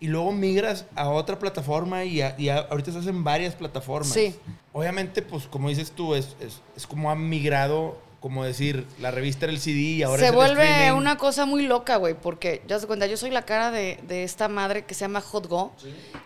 y 0.00 0.08
luego 0.08 0.32
migras 0.32 0.84
a 0.94 1.08
otra 1.08 1.38
plataforma 1.38 2.04
y, 2.04 2.20
a- 2.22 2.34
y 2.38 2.48
a- 2.50 2.58
ahorita 2.58 2.90
estás 2.90 3.06
en 3.06 3.24
varias 3.24 3.54
plataformas. 3.54 4.12
Sí. 4.12 4.34
Obviamente, 4.72 5.22
pues 5.22 5.46
como 5.46 5.68
dices 5.68 5.90
tú, 5.92 6.14
es, 6.14 6.36
es, 6.40 6.60
es 6.76 6.86
como 6.86 7.10
ha 7.10 7.14
migrado, 7.14 7.98
como 8.20 8.44
decir, 8.44 8.86
la 9.00 9.10
revista 9.10 9.46
era 9.46 9.52
el 9.52 9.60
CD 9.60 9.78
y 9.80 10.02
ahora 10.02 10.18
se 10.18 10.24
es 10.26 10.30
el 10.30 10.36
vuelve 10.36 10.64
streaming. 10.68 10.98
una 10.98 11.16
cosa 11.16 11.46
muy 11.46 11.62
loca, 11.66 11.96
güey, 11.96 12.14
porque 12.14 12.62
ya 12.68 12.78
se 12.78 12.86
cuenta, 12.86 13.06
yo 13.06 13.16
soy 13.16 13.30
la 13.30 13.42
cara 13.42 13.70
de, 13.70 13.98
de 14.06 14.24
esta 14.24 14.48
madre 14.48 14.84
que 14.84 14.94
se 14.94 15.00
llama 15.02 15.20
Hot 15.20 15.46
Go, 15.46 15.72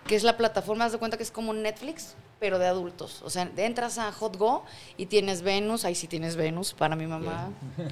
que 0.06 0.16
es 0.16 0.22
la 0.24 0.37
plataforma, 0.37 0.87
haz 0.87 0.92
de 0.92 0.98
cuenta 0.98 1.16
que 1.16 1.22
es 1.22 1.30
como 1.30 1.52
Netflix, 1.52 2.14
pero 2.40 2.59
de 2.59 2.66
adultos. 2.66 3.20
O 3.22 3.28
sea, 3.30 3.48
entras 3.56 3.98
a 3.98 4.11
Hot 4.12 4.37
Go 4.37 4.64
y 4.96 5.06
tienes 5.06 5.42
Venus, 5.42 5.85
ahí 5.85 5.94
sí 5.94 6.06
tienes 6.09 6.37
Venus 6.37 6.72
para 6.72 6.96
mi 6.96 7.06
mamá, 7.06 7.50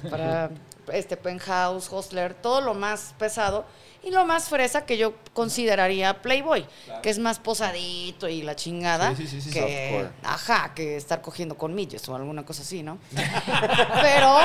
para 0.09 0.49
este 0.91 1.17
Penthouse, 1.17 1.87
Hostler, 1.91 2.33
todo 2.33 2.61
lo 2.61 2.73
más 2.73 3.13
pesado 3.17 3.65
y 4.01 4.11
lo 4.11 4.25
más 4.25 4.47
fresa 4.47 4.85
que 4.85 4.97
yo 4.97 5.13
consideraría 5.33 6.21
Playboy, 6.21 6.65
que 7.03 7.09
es 7.09 7.19
más 7.19 7.39
posadito 7.39 8.29
y 8.29 8.41
la 8.43 8.55
chingada, 8.55 9.15
Sí, 9.15 9.27
sí, 9.27 9.41
sí, 9.41 9.49
sí, 9.49 9.51
que, 9.51 10.07
ajá, 10.23 10.73
que 10.73 10.95
estar 10.95 11.21
cogiendo 11.21 11.57
con 11.57 11.75
millos 11.75 12.07
o 12.07 12.15
alguna 12.15 12.45
cosa 12.45 12.61
así, 12.61 12.81
¿no? 12.81 12.97
Pero 14.01 14.37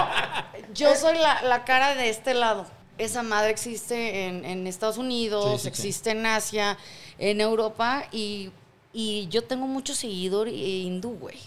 yo 0.75 0.95
soy 0.97 1.19
la, 1.19 1.43
la 1.43 1.65
cara 1.65 1.95
de 1.95 2.09
este 2.09 2.35
lado. 2.35 2.67
Esa 2.99 3.23
madre 3.23 3.51
existe 3.51 4.27
en, 4.27 4.45
en 4.45 4.67
Estados 4.67 4.99
Unidos, 4.99 5.67
existe 5.67 6.11
en 6.11 6.27
Asia, 6.27 6.79
en 7.19 7.41
Europa 7.41 8.07
y, 8.13 8.51
y 8.93 9.27
yo 9.29 9.43
tengo 9.45 9.67
mucho 9.67 9.95
seguidor 9.95 10.49
hindú, 10.49 11.17
güey. 11.19 11.39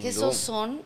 Que 0.00 0.08
esos 0.08 0.36
son 0.36 0.82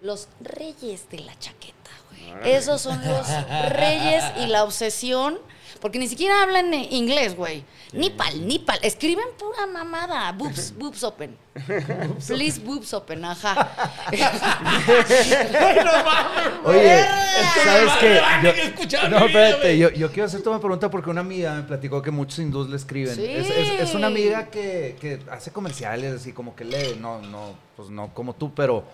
Los 0.00 0.28
reyes 0.40 1.08
de 1.10 1.18
la 1.20 1.36
chaqueta. 1.38 1.90
Órale. 2.32 2.56
Esos 2.56 2.80
son 2.80 3.00
los 3.06 3.26
reyes 3.70 4.24
y 4.42 4.46
la 4.46 4.64
obsesión. 4.64 5.38
Porque 5.80 6.00
ni 6.00 6.08
siquiera 6.08 6.42
hablan 6.42 6.74
eh, 6.74 6.88
inglés, 6.90 7.36
güey. 7.36 7.62
Nipal, 7.92 8.44
nipal. 8.48 8.80
Escriben 8.82 9.26
pura 9.38 9.64
mamada. 9.66 10.32
Boobs, 10.32 10.74
boobs 10.76 11.04
open. 11.04 11.36
Please, 12.26 12.58
boobs 12.58 12.92
open, 12.94 13.24
ajá. 13.24 13.70
Oye, 16.64 17.04
¿sabes 17.64 17.92
qué? 18.00 18.20
Yo- 18.88 19.08
no, 19.08 19.26
espérate, 19.26 19.78
yo, 19.78 19.90
yo 19.90 20.08
quiero 20.10 20.26
hacerte 20.26 20.48
una 20.48 20.58
pregunta 20.58 20.90
porque 20.90 21.10
una 21.10 21.20
amiga 21.20 21.54
me 21.54 21.62
platicó 21.62 22.02
que 22.02 22.10
muchos 22.10 22.38
hindús 22.40 22.68
le 22.68 22.76
escriben. 22.76 23.14
Sí. 23.14 23.24
Es, 23.24 23.48
es- 23.50 23.80
es 23.80 23.94
una 23.94 24.08
amiga 24.08 24.46
que, 24.50 24.96
que 25.00 25.20
hace 25.30 25.52
comerciales 25.52 26.12
así 26.14 26.32
como 26.32 26.54
que 26.56 26.64
lee, 26.64 26.96
no, 27.00 27.20
no, 27.22 27.54
pues 27.76 27.88
no 27.90 28.12
como 28.14 28.34
tú, 28.34 28.52
pero, 28.54 28.84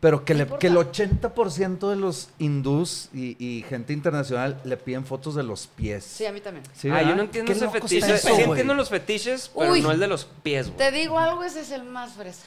pero 0.00 0.24
que, 0.24 0.32
No 0.34 0.38
le, 0.38 0.42
importa. 0.44 0.60
que 0.60 0.66
el 0.68 0.76
80% 0.76 1.90
de 1.90 1.96
los 1.96 2.28
hindús 2.38 3.08
y, 3.12 3.36
y 3.44 3.62
gente 3.62 3.92
internacional 3.92 4.60
le 4.64 4.76
piden 4.76 5.04
fotos 5.04 5.34
de 5.34 5.42
los 5.42 5.66
pies. 5.66 6.04
Sí, 6.04 6.24
a 6.26 6.32
mí 6.32 6.40
también. 6.40 6.64
Sí, 6.74 6.88
ah, 6.90 7.02
yo 7.02 7.16
no 7.16 7.22
entiendo 7.22 7.50
ese 7.52 7.68
fetiche. 7.68 8.14
eso, 8.14 8.28
sí 8.36 8.42
entiendo 8.42 8.74
los 8.74 8.88
fetiches, 8.88 9.50
pero 9.56 9.72
Uy. 9.72 9.80
no 9.82 9.90
el 9.90 9.98
de 9.98 10.06
los 10.06 10.24
pies, 10.42 10.66
güey. 10.68 10.78
Te 10.78 10.92
digo 10.92 11.18
algo, 11.18 11.42
ese 11.42 11.60
es 11.60 11.70
el 11.72 11.82
más 11.84 12.12
fresa. 12.12 12.44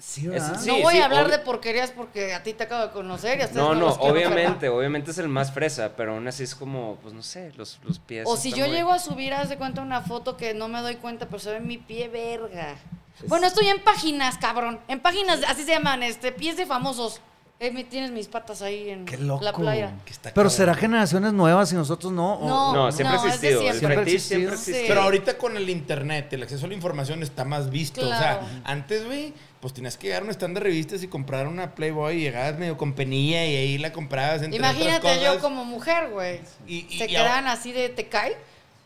Sí, 0.00 0.28
¿verdad? 0.28 0.60
Sí, 0.60 0.68
no 0.68 0.78
voy 0.80 0.94
sí, 0.94 1.00
a 1.00 1.06
hablar 1.06 1.28
de 1.28 1.40
porquerías 1.40 1.90
porque 1.90 2.32
a 2.32 2.44
ti 2.44 2.52
te 2.52 2.62
acabo 2.64 2.86
de 2.86 2.92
conocer 2.92 3.40
y 3.40 3.54
No, 3.56 3.74
no, 3.74 3.80
los 3.86 3.98
quiero 3.98 4.12
obviamente, 4.14 4.42
enfermar. 4.44 4.78
obviamente 4.78 5.10
es 5.10 5.18
el 5.18 5.28
más 5.28 5.52
fresa, 5.52 5.94
pero 5.96 6.14
aún 6.14 6.28
así 6.28 6.44
es 6.44 6.54
como, 6.54 6.98
pues 7.02 7.14
no 7.14 7.22
sé, 7.24 7.52
los, 7.56 7.80
los 7.84 7.98
pies. 7.98 8.24
O 8.28 8.36
si 8.36 8.52
yo 8.52 8.66
muy- 8.66 8.76
llego 8.76 8.92
a 8.92 9.00
subir, 9.00 9.34
haz 9.34 9.48
de 9.48 9.56
cuenta 9.56 9.82
una 9.82 10.00
foto 10.02 10.36
que 10.36 10.54
no 10.54 10.68
me 10.68 10.80
doy 10.82 10.96
cuenta, 10.96 11.26
pero 11.26 11.40
se 11.40 11.50
ve 11.50 11.58
mi 11.58 11.78
pie 11.78 12.06
verga. 12.08 12.76
Bueno, 13.26 13.46
estoy 13.46 13.68
en 13.68 13.82
páginas, 13.82 14.38
cabrón. 14.38 14.78
En 14.88 15.00
páginas, 15.00 15.40
así 15.48 15.64
se 15.64 15.72
llaman, 15.72 16.02
este, 16.02 16.32
pies 16.32 16.56
de 16.56 16.66
famosos. 16.66 17.20
Eh, 17.60 17.72
tienes 17.90 18.12
mis 18.12 18.28
patas 18.28 18.62
ahí 18.62 18.88
en 18.90 19.04
Qué 19.04 19.16
loco. 19.18 19.42
la 19.42 19.52
playa. 19.52 19.92
Que 20.04 20.12
está 20.12 20.28
Pero 20.30 20.34
cabrón. 20.34 20.50
será 20.52 20.74
generaciones 20.76 21.32
nuevas 21.32 21.72
y 21.72 21.74
nosotros 21.74 22.12
no. 22.12 22.34
¿O- 22.34 22.48
No, 22.48 22.72
No, 22.72 22.92
siempre 22.92 23.16
no, 23.16 23.22
ha 23.24 23.26
existido. 23.26 23.60
El 23.62 23.66
siempre. 23.66 23.78
Siempre 23.80 24.12
existido. 24.14 24.52
existido. 24.52 24.78
Sí. 24.78 24.84
Pero 24.86 25.02
ahorita 25.02 25.38
con 25.38 25.56
el 25.56 25.68
internet, 25.68 26.32
el 26.34 26.44
acceso 26.44 26.66
a 26.66 26.68
la 26.68 26.74
información 26.74 27.20
está 27.24 27.44
más 27.44 27.68
visto. 27.70 28.00
Claro. 28.00 28.14
O 28.14 28.48
sea, 28.48 28.60
antes, 28.64 29.04
güey, 29.06 29.32
pues 29.60 29.74
tenías 29.74 29.96
que 29.96 30.06
llegar 30.06 30.22
a 30.22 30.26
un 30.26 30.30
stand 30.30 30.54
de 30.54 30.60
revistas 30.60 31.02
y 31.02 31.08
comprar 31.08 31.48
una 31.48 31.74
Playboy 31.74 32.18
y 32.18 32.20
llegabas 32.20 32.56
medio 32.60 32.76
con 32.76 32.92
penilla 32.92 33.44
y 33.44 33.56
ahí 33.56 33.78
la 33.78 33.92
comprabas. 33.92 34.42
Entre 34.42 34.56
Imagínate 34.56 34.98
otras 34.98 35.16
yo 35.20 35.26
cosas. 35.30 35.42
como 35.42 35.64
mujer, 35.64 36.10
güey. 36.10 36.40
Y- 36.68 36.86
y- 36.88 36.98
Se 36.98 37.06
y 37.06 37.08
quedan 37.08 37.48
así 37.48 37.72
de 37.72 37.88
te 37.88 38.06
cae. 38.06 38.36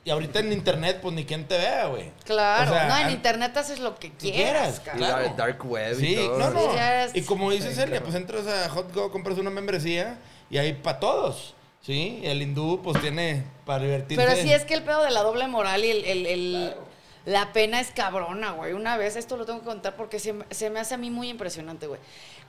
Y 0.05 0.11
ahorita 0.11 0.41
en 0.41 0.53
internet, 0.53 0.99
pues 1.01 1.15
ni 1.15 1.25
quien 1.25 1.47
te 1.47 1.57
vea, 1.59 1.87
güey. 1.87 2.11
Claro. 2.25 2.71
O 2.73 2.75
sea, 2.75 2.89
no, 2.89 2.99
en 2.99 3.11
internet 3.11 3.57
haces 3.57 3.79
lo 3.79 3.95
que 3.97 4.11
quieras, 4.13 4.81
quieras, 4.81 4.97
Y 4.97 4.99
claro. 4.99 5.23
la 5.27 5.33
dark 5.35 5.65
web 5.65 5.93
y 6.01 6.07
Sí, 6.07 6.15
todo. 6.17 6.39
no, 6.39 6.51
no. 6.51 6.61
Sí, 6.61 6.67
ya 6.75 7.05
es- 7.05 7.15
Y 7.17 7.23
como 7.23 7.51
dice 7.53 7.69
Sí, 7.69 7.75
Celia, 7.77 7.87
claro. 8.01 8.05
pues 8.07 8.17
entras 8.17 8.47
a 8.49 8.69
HotGo, 8.75 9.13
compras 9.13 9.39
una 9.39 9.51
membresía 9.51 10.19
y 10.51 10.59
ahí 10.59 10.73
para 10.73 10.99
todos. 10.99 11.55
¿Sí? 11.83 12.21
Y 12.23 12.27
el 12.27 12.41
hindú, 12.43 12.81
pues 12.83 13.01
tiene 13.01 13.45
para 13.67 13.83
divertirse. 13.85 14.25
Pero 14.25 14.41
sí 14.41 14.53
es 14.53 14.65
que 14.65 14.75
el 14.75 14.83
pedo 14.85 15.03
de 15.03 15.11
la 15.11 15.23
doble 15.23 15.47
moral 15.49 15.85
y 15.85 15.91
el, 15.91 16.05
el- 16.05 16.27
el- 16.27 16.75
la 17.25 17.53
pena 17.53 17.81
es 17.81 17.91
cabrona, 17.91 18.53
güey. 18.53 18.73
Una 18.73 18.97
vez, 18.97 19.17
esto 19.17 19.37
lo 19.37 19.45
tengo 19.47 19.61
que 19.61 19.67
contar 19.67 19.97
porque 19.97 20.19
se, 20.21 20.33
me- 20.33 20.45
se 20.51 20.71
me 20.71 20.79
hace 20.81 20.95
a 20.95 20.97
mí 20.99 21.11
muy 21.11 21.29
impresionante, 21.29 21.87
güey. 21.89 22.01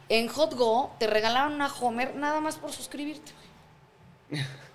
En 0.10 0.28
HotGo 0.30 0.96
te 1.00 1.08
regalaron 1.08 1.54
una 1.54 1.68
Homer 1.74 2.16
nada 2.16 2.42
más 2.42 2.58
por 2.58 2.72
suscribirte, 2.72 3.32
güey. 4.30 4.44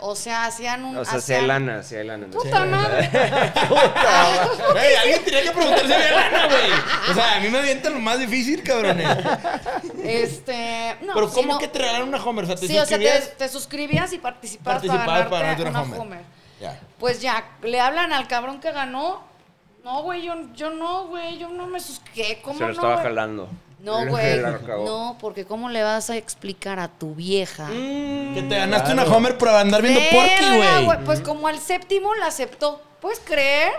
O 0.00 0.16
sea, 0.16 0.46
hacían 0.46 0.84
un... 0.84 0.96
O 0.96 1.04
sea, 1.04 1.20
si 1.20 1.32
hay 1.32 1.38
hacían- 1.40 1.46
lana, 1.48 1.82
si 1.84 1.94
hay 1.94 2.04
lana. 2.06 2.26
¿no? 2.26 2.32
Puta 2.32 2.64
madre. 2.64 3.08
Güey, 4.72 4.94
alguien 4.96 5.24
tenía 5.24 5.42
que 5.42 5.50
preguntar 5.52 5.86
si 5.86 5.92
había 5.92 6.10
lana, 6.12 6.46
güey. 6.46 6.70
O 7.10 7.14
sea, 7.14 7.36
a 7.36 7.40
mí 7.40 7.48
me 7.48 7.58
avientan 7.58 7.94
lo 7.94 8.00
más 8.00 8.18
difícil, 8.18 8.62
cabrones. 8.62 9.06
Este. 10.02 10.96
No, 11.02 11.14
Pero 11.14 11.30
¿cómo 11.30 11.58
que 11.58 11.68
te 11.68 11.78
regalaron 11.78 12.08
una 12.08 12.22
Homer? 12.24 12.44
O 12.44 12.46
sea, 12.48 12.56
¿te 12.56 12.66
Sí, 12.66 12.78
o 12.78 12.84
sea, 12.86 12.98
te, 12.98 13.04
suscribías? 13.04 13.36
te 13.36 13.48
suscribías 13.48 14.12
y 14.12 14.18
participabas, 14.18 14.82
Participabas 14.82 15.26
para 15.28 15.40
ganarte 15.54 15.62
una 15.62 15.82
Homer. 15.82 16.00
Homer. 16.00 16.20
Ya. 16.60 16.80
Pues 16.98 17.20
ya, 17.20 17.44
le 17.62 17.80
hablan 17.80 18.12
al 18.12 18.26
cabrón 18.26 18.60
que 18.60 18.72
ganó. 18.72 19.22
No, 19.84 20.02
güey, 20.02 20.22
yo, 20.22 20.34
yo 20.54 20.70
no, 20.70 21.06
güey, 21.06 21.38
yo 21.38 21.48
no 21.50 21.66
me 21.68 21.80
suscribí. 21.80 22.36
¿Cómo 22.42 22.58
Se 22.58 22.60
lo 22.62 22.66
no? 22.68 22.72
estaba 22.74 22.96
jalando. 23.02 23.48
No, 23.80 24.06
güey. 24.06 24.40
No, 24.40 25.16
porque 25.20 25.44
¿cómo 25.44 25.68
le 25.68 25.82
vas 25.82 26.10
a 26.10 26.16
explicar 26.16 26.80
a 26.80 26.88
tu 26.88 27.14
vieja? 27.14 27.68
Que 27.68 28.44
te 28.48 28.56
ganaste 28.56 28.92
Claro. 28.92 29.08
una 29.08 29.16
Homer 29.16 29.38
por 29.38 29.48
andar 29.48 29.82
viendo 29.82 30.00
Porky, 30.10 30.56
güey. 30.84 31.04
Pues 31.04 31.20
como 31.20 31.46
al 31.48 31.58
séptimo 31.60 32.14
la 32.16 32.26
aceptó. 32.26 32.82
¿Puedes 33.00 33.20
creer? 33.20 33.72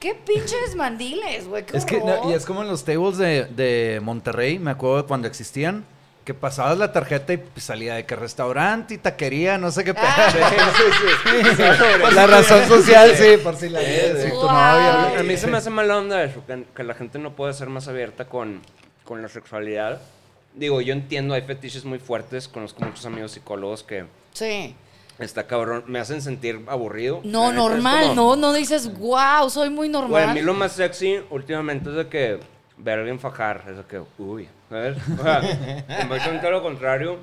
Qué 0.00 0.14
pinches 0.14 0.74
mandiles, 0.76 1.46
güey. 1.46 1.66
Qué 1.66 1.76
Es 1.76 1.84
que, 1.84 1.98
no, 1.98 2.30
y 2.30 2.32
es 2.34 2.46
como 2.46 2.62
en 2.62 2.68
los 2.68 2.84
tables 2.84 3.18
de, 3.18 3.44
de 3.46 4.00
Monterrey, 4.02 4.58
me 4.58 4.70
acuerdo 4.70 4.98
de 4.98 5.02
cuando 5.08 5.26
existían, 5.28 5.84
que 6.24 6.34
pasabas 6.34 6.78
la 6.78 6.92
tarjeta 6.92 7.32
y 7.32 7.36
pues, 7.38 7.64
salía 7.64 7.94
de 7.96 8.06
que 8.06 8.14
restaurante 8.14 8.94
y 8.94 8.98
taquería, 8.98 9.58
no 9.58 9.70
sé 9.72 9.82
qué. 9.84 9.94
Ah. 9.96 10.30
pedo. 11.24 12.10
La 12.12 12.26
razón 12.26 12.66
social, 12.68 13.12
sí, 13.16 13.36
por 13.42 13.56
si 13.56 13.68
la 13.68 13.80
Wow. 13.80 14.42
novia. 14.44 15.18
A 15.20 15.22
mí 15.22 15.36
se 15.36 15.46
me 15.48 15.56
hace 15.58 15.70
mala 15.70 15.98
onda 15.98 16.22
eso, 16.22 16.42
que, 16.46 16.64
que 16.74 16.84
la 16.84 16.94
gente 16.94 17.18
no 17.18 17.32
puede 17.34 17.52
ser 17.52 17.68
más 17.68 17.88
abierta 17.88 18.26
con, 18.26 18.60
con 19.08 19.22
la 19.22 19.28
sexualidad. 19.28 20.02
Digo, 20.54 20.82
yo 20.82 20.92
entiendo, 20.92 21.32
hay 21.32 21.40
fetiches 21.42 21.84
muy 21.86 21.98
fuertes, 21.98 22.46
conozco 22.46 22.84
muchos 22.84 23.06
amigos 23.06 23.32
psicólogos 23.32 23.82
que 23.82 24.04
Sí. 24.34 24.74
está 25.18 25.46
cabrón, 25.46 25.84
me 25.86 25.98
hacen 25.98 26.20
sentir 26.20 26.60
aburrido. 26.68 27.22
No, 27.24 27.50
normal, 27.52 28.08
como- 28.08 28.36
no, 28.36 28.36
no 28.36 28.52
dices, 28.52 28.92
wow, 28.98 29.48
soy 29.48 29.70
muy 29.70 29.88
normal. 29.88 30.10
Güey, 30.10 30.24
a 30.24 30.34
mí 30.34 30.42
lo 30.42 30.52
más 30.52 30.72
sexy 30.72 31.20
últimamente 31.30 31.88
es 31.88 31.96
de 31.96 32.08
que 32.08 32.38
ver 32.76 32.98
a 32.98 33.00
alguien 33.00 33.18
fajar, 33.18 33.64
es 33.70 33.78
de 33.78 33.84
que, 33.84 34.02
uy, 34.18 34.46
¿sabes? 34.68 34.96
O 35.18 35.22
sea, 35.22 35.40
completamente 36.00 36.50
lo 36.50 36.62
contrario 36.62 37.18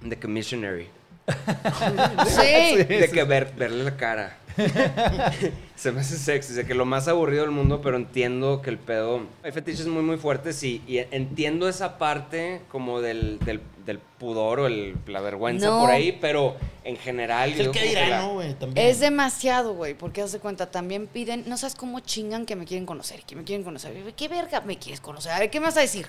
de 0.00 0.18
que 0.18 0.26
missionary. 0.26 0.88
Sí. 2.26 2.76
De 2.84 3.10
que 3.12 3.24
ver, 3.24 3.52
verle 3.56 3.84
la 3.84 3.96
cara. 3.96 4.38
Se 5.76 5.90
me 5.92 6.00
hace 6.02 6.16
sexy, 6.18 6.52
de 6.52 6.66
que 6.66 6.74
lo 6.74 6.84
más 6.84 7.08
aburrido 7.08 7.42
del 7.42 7.50
mundo, 7.50 7.80
pero 7.80 7.96
entiendo 7.96 8.60
que 8.60 8.70
el 8.70 8.78
pedo... 8.78 9.22
Hay 9.42 9.50
fetiches 9.50 9.86
muy, 9.86 10.02
muy 10.02 10.16
fuertes 10.18 10.62
y, 10.62 10.82
y 10.86 10.98
entiendo 11.10 11.68
esa 11.68 11.96
parte 11.98 12.60
como 12.70 13.00
del, 13.00 13.38
del, 13.40 13.60
del 13.86 13.98
pudor 13.98 14.60
o 14.60 14.66
el- 14.66 14.94
la 15.06 15.20
vergüenza 15.20 15.66
No. 15.68 15.80
por 15.80 15.90
ahí, 15.90 16.16
pero 16.20 16.54
en 16.84 16.96
general... 16.98 17.50
Es 17.50 17.56
yo 17.58 17.64
el 17.64 17.70
que 17.70 17.78
como 17.80 17.88
dirá, 17.90 18.08
la- 18.08 18.20
¿no, 18.22 18.32
güey? 18.34 18.54
También. 18.54 18.86
Es 18.86 19.00
demasiado, 19.00 19.72
güey, 19.74 19.94
porque 19.94 20.20
haz 20.22 20.32
de 20.32 20.38
cuenta, 20.38 20.70
también 20.70 21.06
piden, 21.06 21.44
no 21.48 21.56
sabes 21.56 21.74
cómo 21.74 22.00
chingan 22.00 22.44
que 22.44 22.54
me 22.54 22.66
quieren 22.66 22.84
conocer, 22.86 23.22
que 23.24 23.34
me 23.34 23.44
quieren 23.44 23.64
conocer. 23.64 23.92
¿Qué 24.14 24.28
verga 24.28 24.60
me 24.60 24.76
quieres 24.78 25.00
conocer? 25.00 25.32
A 25.32 25.38
ver, 25.38 25.50
¿qué 25.50 25.58
me 25.60 25.66
vas 25.66 25.76
a 25.78 25.80
decir? 25.80 26.06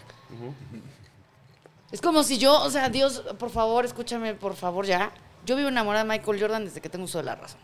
Es 1.93 2.01
como 2.01 2.23
si 2.23 2.37
yo, 2.39 2.59
o 2.61 2.69
sea, 2.69 2.89
Dios, 2.89 3.23
por 3.39 3.49
favor, 3.51 3.85
escúchame, 3.85 4.33
por 4.33 4.55
favor, 4.55 4.85
ya. 4.85 5.11
Yo 5.45 5.55
vivo 5.55 5.69
enamorada 5.69 6.03
de 6.03 6.09
Michael 6.09 6.41
Jordan 6.41 6.65
desde 6.65 6.81
que 6.81 6.89
tengo 6.89 7.05
uso 7.05 7.19
de 7.19 7.23
la 7.25 7.35
razón. 7.35 7.59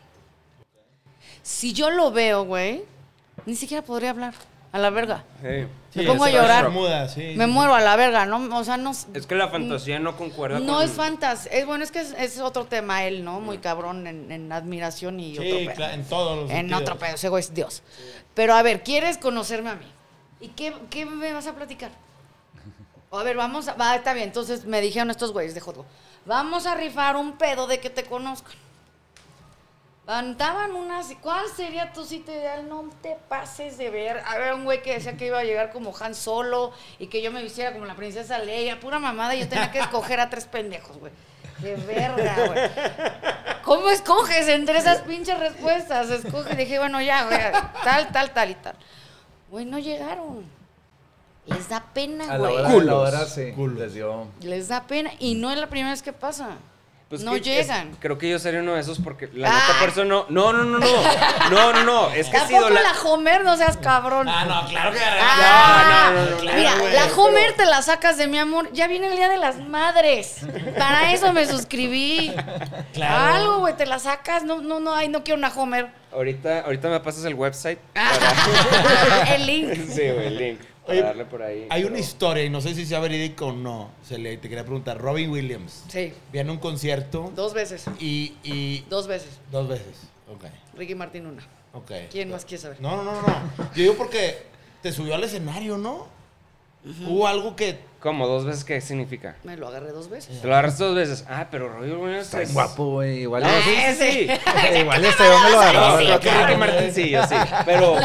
Si 1.42 1.74
yo 1.74 1.90
lo 1.90 2.12
veo, 2.12 2.44
güey, 2.46 2.84
ni 3.46 3.56
siquiera 3.56 3.84
podría 3.84 4.12
hablar. 4.12 4.34
A 4.72 4.78
la 4.78 4.92
verga. 4.92 5.24
Sí. 5.42 5.66
me 6.00 6.04
pongo 6.06 6.26
a 6.26 6.30
llorar. 6.30 6.70
muda, 6.70 7.10
sí, 7.10 7.34
Me 7.36 7.46
sí. 7.46 7.50
muero 7.52 7.74
a 7.74 7.82
la 7.82 7.96
verga, 7.96 8.28
¿no? 8.28 8.56
O 8.56 8.64
sea, 8.64 8.78
no. 8.78 8.92
Es 9.16 9.26
que 9.26 9.34
la 9.34 9.48
fantasía 9.48 9.98
no 9.98 10.16
concuerda 10.16 10.60
No 10.60 10.76
con... 10.76 10.84
es 10.84 10.92
fantasía. 10.92 11.52
Es, 11.54 11.66
bueno, 11.66 11.84
es 11.84 11.90
que 11.90 12.02
es, 12.02 12.14
es 12.16 12.38
otro 12.40 12.66
tema 12.66 13.04
él, 13.06 13.24
¿no? 13.26 13.40
Muy 13.40 13.58
cabrón 13.58 14.06
en, 14.06 14.32
en 14.32 14.52
admiración 14.52 15.20
y 15.20 15.32
otro 15.40 15.44
Sí, 15.58 15.66
pedo. 15.66 15.76
claro, 15.76 15.94
en 15.96 16.04
todos 16.06 16.36
los 16.42 16.52
En 16.52 16.58
sentidos. 16.58 16.82
otro 16.84 16.98
pedo, 17.00 17.16
ese 17.16 17.30
güey 17.30 17.42
es 17.42 17.52
Dios. 17.52 17.82
Pero 18.36 18.54
a 18.54 18.62
ver, 18.62 18.84
¿quieres 18.84 19.18
conocerme 19.18 19.72
a 19.72 19.76
mí? 19.76 19.88
¿Y 20.40 20.50
qué, 20.50 20.72
qué 20.92 21.04
me 21.08 21.34
vas 21.34 21.48
a 21.48 21.56
platicar? 21.56 21.90
A 23.12 23.24
ver, 23.24 23.36
vamos 23.36 23.68
a... 23.68 23.74
Va, 23.74 23.96
está 23.96 24.14
bien. 24.14 24.28
Entonces 24.28 24.66
me 24.66 24.82
dijeron 24.82 25.10
estos 25.10 25.34
güeyes 25.34 25.56
de 25.56 25.62
Hotgo. 25.62 25.86
Vamos 26.26 26.66
a 26.66 26.76
rifar 26.76 27.16
un 27.16 27.38
pedo 27.38 27.66
de 27.66 27.80
que 27.80 27.90
te 27.90 28.04
conozcan. 28.04 28.54
Cantaban 30.06 30.74
unas... 30.74 31.14
¿Cuál 31.22 31.48
sería 31.56 31.92
tu 31.94 32.04
sitio 32.04 32.34
ideal? 32.34 32.68
No 32.68 32.90
te 33.02 33.18
pases 33.28 33.78
de 33.78 33.90
ver. 33.90 34.24
A 34.26 34.38
ver, 34.38 34.54
un 34.54 34.64
güey 34.64 34.82
que 34.82 34.94
decía 34.94 35.18
que 35.18 35.28
iba 35.28 35.40
a 35.40 35.44
llegar 35.44 35.72
como 35.72 35.94
Han 36.00 36.14
Solo 36.14 36.72
y 36.98 37.08
que 37.08 37.22
yo 37.22 37.32
me 37.32 37.42
vistiera 37.42 37.74
como 37.74 37.86
la 37.86 37.96
princesa 37.96 38.38
Leia. 38.40 38.80
Pura 38.80 39.00
mamada. 39.00 39.36
Yo 39.36 39.48
tenía 39.48 39.72
que 39.72 39.80
escoger 39.80 40.20
a 40.20 40.30
tres 40.30 40.46
pendejos, 40.46 40.98
güey. 40.98 41.12
De 41.60 41.76
verga, 41.76 42.36
güey. 42.46 42.70
¿Cómo 43.64 43.90
escoges 43.90 44.48
entre 44.48 44.78
esas 44.78 45.02
pinches 45.02 45.38
respuestas? 45.38 46.10
Escoge. 46.10 46.56
Dije, 46.56 46.80
bueno, 46.80 47.02
ya, 47.02 47.26
güey. 47.26 47.40
Tal, 47.84 48.12
tal, 48.12 48.32
tal 48.32 48.50
y 48.52 48.56
tal. 48.56 48.76
Güey, 49.50 49.66
no 49.66 49.78
llegaron. 49.78 50.59
Les 51.46 51.68
da 51.68 51.84
pena, 51.94 52.26
A 52.26 52.38
la 52.38 52.50
güey. 52.50 52.56
hora, 52.58 52.70
a 52.70 52.78
la 52.84 52.96
hora 52.96 53.26
sí, 53.26 53.52
Culos. 53.56 53.80
les 53.80 53.94
dio... 53.96 54.28
Les 54.42 54.68
da 54.68 54.84
pena. 54.84 55.12
Y 55.20 55.36
no 55.36 55.50
es 55.52 55.58
la 55.58 55.68
primera 55.68 55.92
vez 55.92 56.04
que 56.04 56.14
pasa. 56.14 56.50
Pues 57.10 57.24
no 57.24 57.32
que- 57.34 57.40
llegan. 57.42 57.90
es- 57.90 57.98
creo 58.00 58.20
que 58.20 58.30
yo 58.30 58.38
sería 58.38 58.60
uno 58.60 58.76
de 58.76 58.82
esos 58.82 59.00
porque 59.00 59.28
la 59.34 59.50
Ah. 59.50 59.54
neta 59.68 59.80
por 59.80 59.90
eso 59.90 60.06
no. 60.06 60.28
No, 60.30 60.54
no, 60.54 60.64
no, 60.64 60.78
no. 60.78 60.88
No, 61.50 61.74
no, 61.74 61.84
no. 61.84 62.10
Es 62.12 62.28
que 62.30 62.38
ha 62.38 62.46
sido 62.48 62.70
la. 62.70 62.82
la 62.84 62.92
Homer, 63.04 63.44
no 63.44 63.58
seas 63.58 63.78
cabrón. 63.78 64.30
Ah, 64.30 64.46
no, 64.46 64.70
claro 64.70 64.92
que 64.92 65.00
Ah, 65.02 66.12
No, 66.14 66.14
no, 66.14 66.26
no, 66.26 66.30
no, 66.30 66.38
claro, 66.38 66.58
Mira, 66.60 66.76
güey, 66.78 66.94
la 66.94 67.04
pero- 67.06 67.16
Homer 67.24 67.54
te 67.56 67.66
la 67.66 67.82
sacas 67.82 68.18
de 68.18 68.28
mi 68.28 68.38
amor. 68.38 68.72
Ya 68.74 68.86
viene 68.88 69.08
el 69.08 69.16
día 69.16 69.28
de 69.28 69.38
las 69.38 69.58
madres. 69.58 70.42
Para 70.78 71.12
eso 71.12 71.34
me 71.34 71.48
suscribí. 71.48 72.32
Claro. 72.94 73.34
Algo, 73.36 73.60
güey, 73.62 73.76
te 73.76 73.88
la 73.88 73.98
sacas. 73.98 74.44
No, 74.44 74.62
no, 74.62 74.80
no, 74.80 74.94
ay, 74.94 75.08
no 75.10 75.24
quiero 75.24 75.40
una 75.40 75.50
Homer. 75.50 75.90
Ahorita, 76.12 76.62
ahorita 76.62 76.90
me 76.90 77.00
pasas 77.02 77.26
el 77.26 77.36
website. 77.36 77.80
el 79.36 79.46
link. 79.46 79.74
Sí, 79.90 80.02
güey, 80.02 80.28
el 80.28 80.38
link. 80.38 80.60
Oye, 80.88 81.02
darle 81.04 81.26
por 81.26 81.44
ahí. 81.44 81.68
Hay 81.70 81.82
pero- 81.84 81.94
una 81.94 82.00
historia, 82.00 82.44
y 82.44 82.50
no 82.50 82.62
sé 82.62 82.74
si 82.74 82.86
sea 82.86 83.00
verídico 83.00 83.48
o 83.48 83.52
no. 83.54 83.92
Se 84.04 84.18
le, 84.18 84.38
te 84.38 84.50
quería 84.50 84.64
preguntar. 84.64 84.98
Robin 85.00 85.30
Williams. 85.30 85.84
Sí, 85.88 86.14
Viene 86.32 86.50
a 86.50 86.54
un 86.54 86.60
concierto 86.60 87.32
dos 87.36 87.54
veces. 87.54 87.86
y, 88.00 88.34
y. 88.44 88.86
Dos 88.90 89.08
veces. 89.08 89.40
Dos 89.52 89.68
veces. 89.68 90.08
Ok. 90.32 90.46
Ricky 90.76 90.96
Martin 90.96 91.28
una. 91.28 91.44
Ok. 91.74 91.92
¿Quién 92.10 92.32
más 92.32 92.44
quiere 92.46 92.62
saber? 92.64 92.82
No, 92.82 92.98
no, 92.98 93.04
no, 93.04 93.22
no. 93.22 93.52
Yo 93.76 93.84
digo 93.84 93.94
porque 93.96 94.38
te 94.82 94.92
subió 94.92 95.14
al 95.14 95.24
escenario, 95.24 95.78
¿no? 95.78 96.08
Hubo 96.86 97.28
algo 97.28 97.56
que. 97.56 97.80
¿Cómo? 98.00 98.28
¿Dos 98.28 98.46
veces 98.46 98.64
qué 98.64 98.80
significa? 98.80 99.36
Me 99.44 99.58
lo 99.58 99.68
agarré 99.68 99.92
dos 99.92 100.10
veces. 100.10 100.40
Te 100.40 100.48
lo 100.48 100.54
agarraste 100.54 100.86
dos 100.86 100.96
veces. 100.96 101.26
Ah, 101.28 101.48
pero 101.52 101.68
Robbie 101.68 101.92
Williams 101.94 102.28
Está 102.28 102.42
es- 102.42 102.54
guapo, 102.54 102.92
güey. 102.92 103.24
Igual, 103.24 103.44
No, 103.44 103.50
sí, 103.50 103.76
sí, 103.98 104.28
sí. 104.28 104.30
igual 104.80 105.04
este 105.04 105.24
yo 105.24 105.40
me 105.40 105.50
lo 105.50 105.60
agarraba. 105.60 105.92
No, 105.92 105.98
creo 105.98 106.20
que 106.22 106.32
Ricky 106.32 106.58
Martin 106.58 106.94
sí. 106.94 107.12
Pero. 107.66 107.96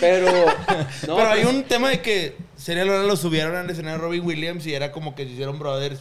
pero. 0.00 0.46
No, 1.06 1.16
pero 1.16 1.28
hay 1.30 1.42
pues, 1.42 1.54
un 1.54 1.64
tema 1.64 1.90
de 1.90 2.00
que 2.00 2.36
Serial 2.56 2.88
ahora 2.88 3.02
lo 3.02 3.16
subieron 3.16 3.56
al 3.56 3.68
escenario 3.68 4.00
Robin 4.00 4.24
Williams 4.24 4.64
y 4.66 4.74
era 4.74 4.92
como 4.92 5.14
que 5.16 5.24
se 5.24 5.30
hicieron 5.30 5.58
brothers. 5.58 6.00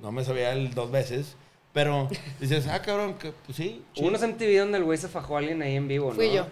No 0.00 0.10
me 0.10 0.24
sabía 0.24 0.52
el 0.52 0.74
dos 0.74 0.90
veces. 0.90 1.36
Pero 1.72 2.08
dices, 2.40 2.66
ah, 2.68 2.82
cabrón, 2.82 3.14
que 3.14 3.32
pues 3.46 3.56
sí. 3.56 3.84
Hubo 3.96 4.08
unos 4.08 4.22
MTV 4.22 4.58
donde 4.58 4.78
el 4.78 4.84
güey 4.84 4.98
se 4.98 5.08
fajó 5.08 5.36
a 5.36 5.38
alguien 5.40 5.60
ahí 5.62 5.74
en 5.74 5.88
vivo, 5.88 6.10
¿no? 6.10 6.14
Fui 6.14 6.32
yo. 6.32 6.46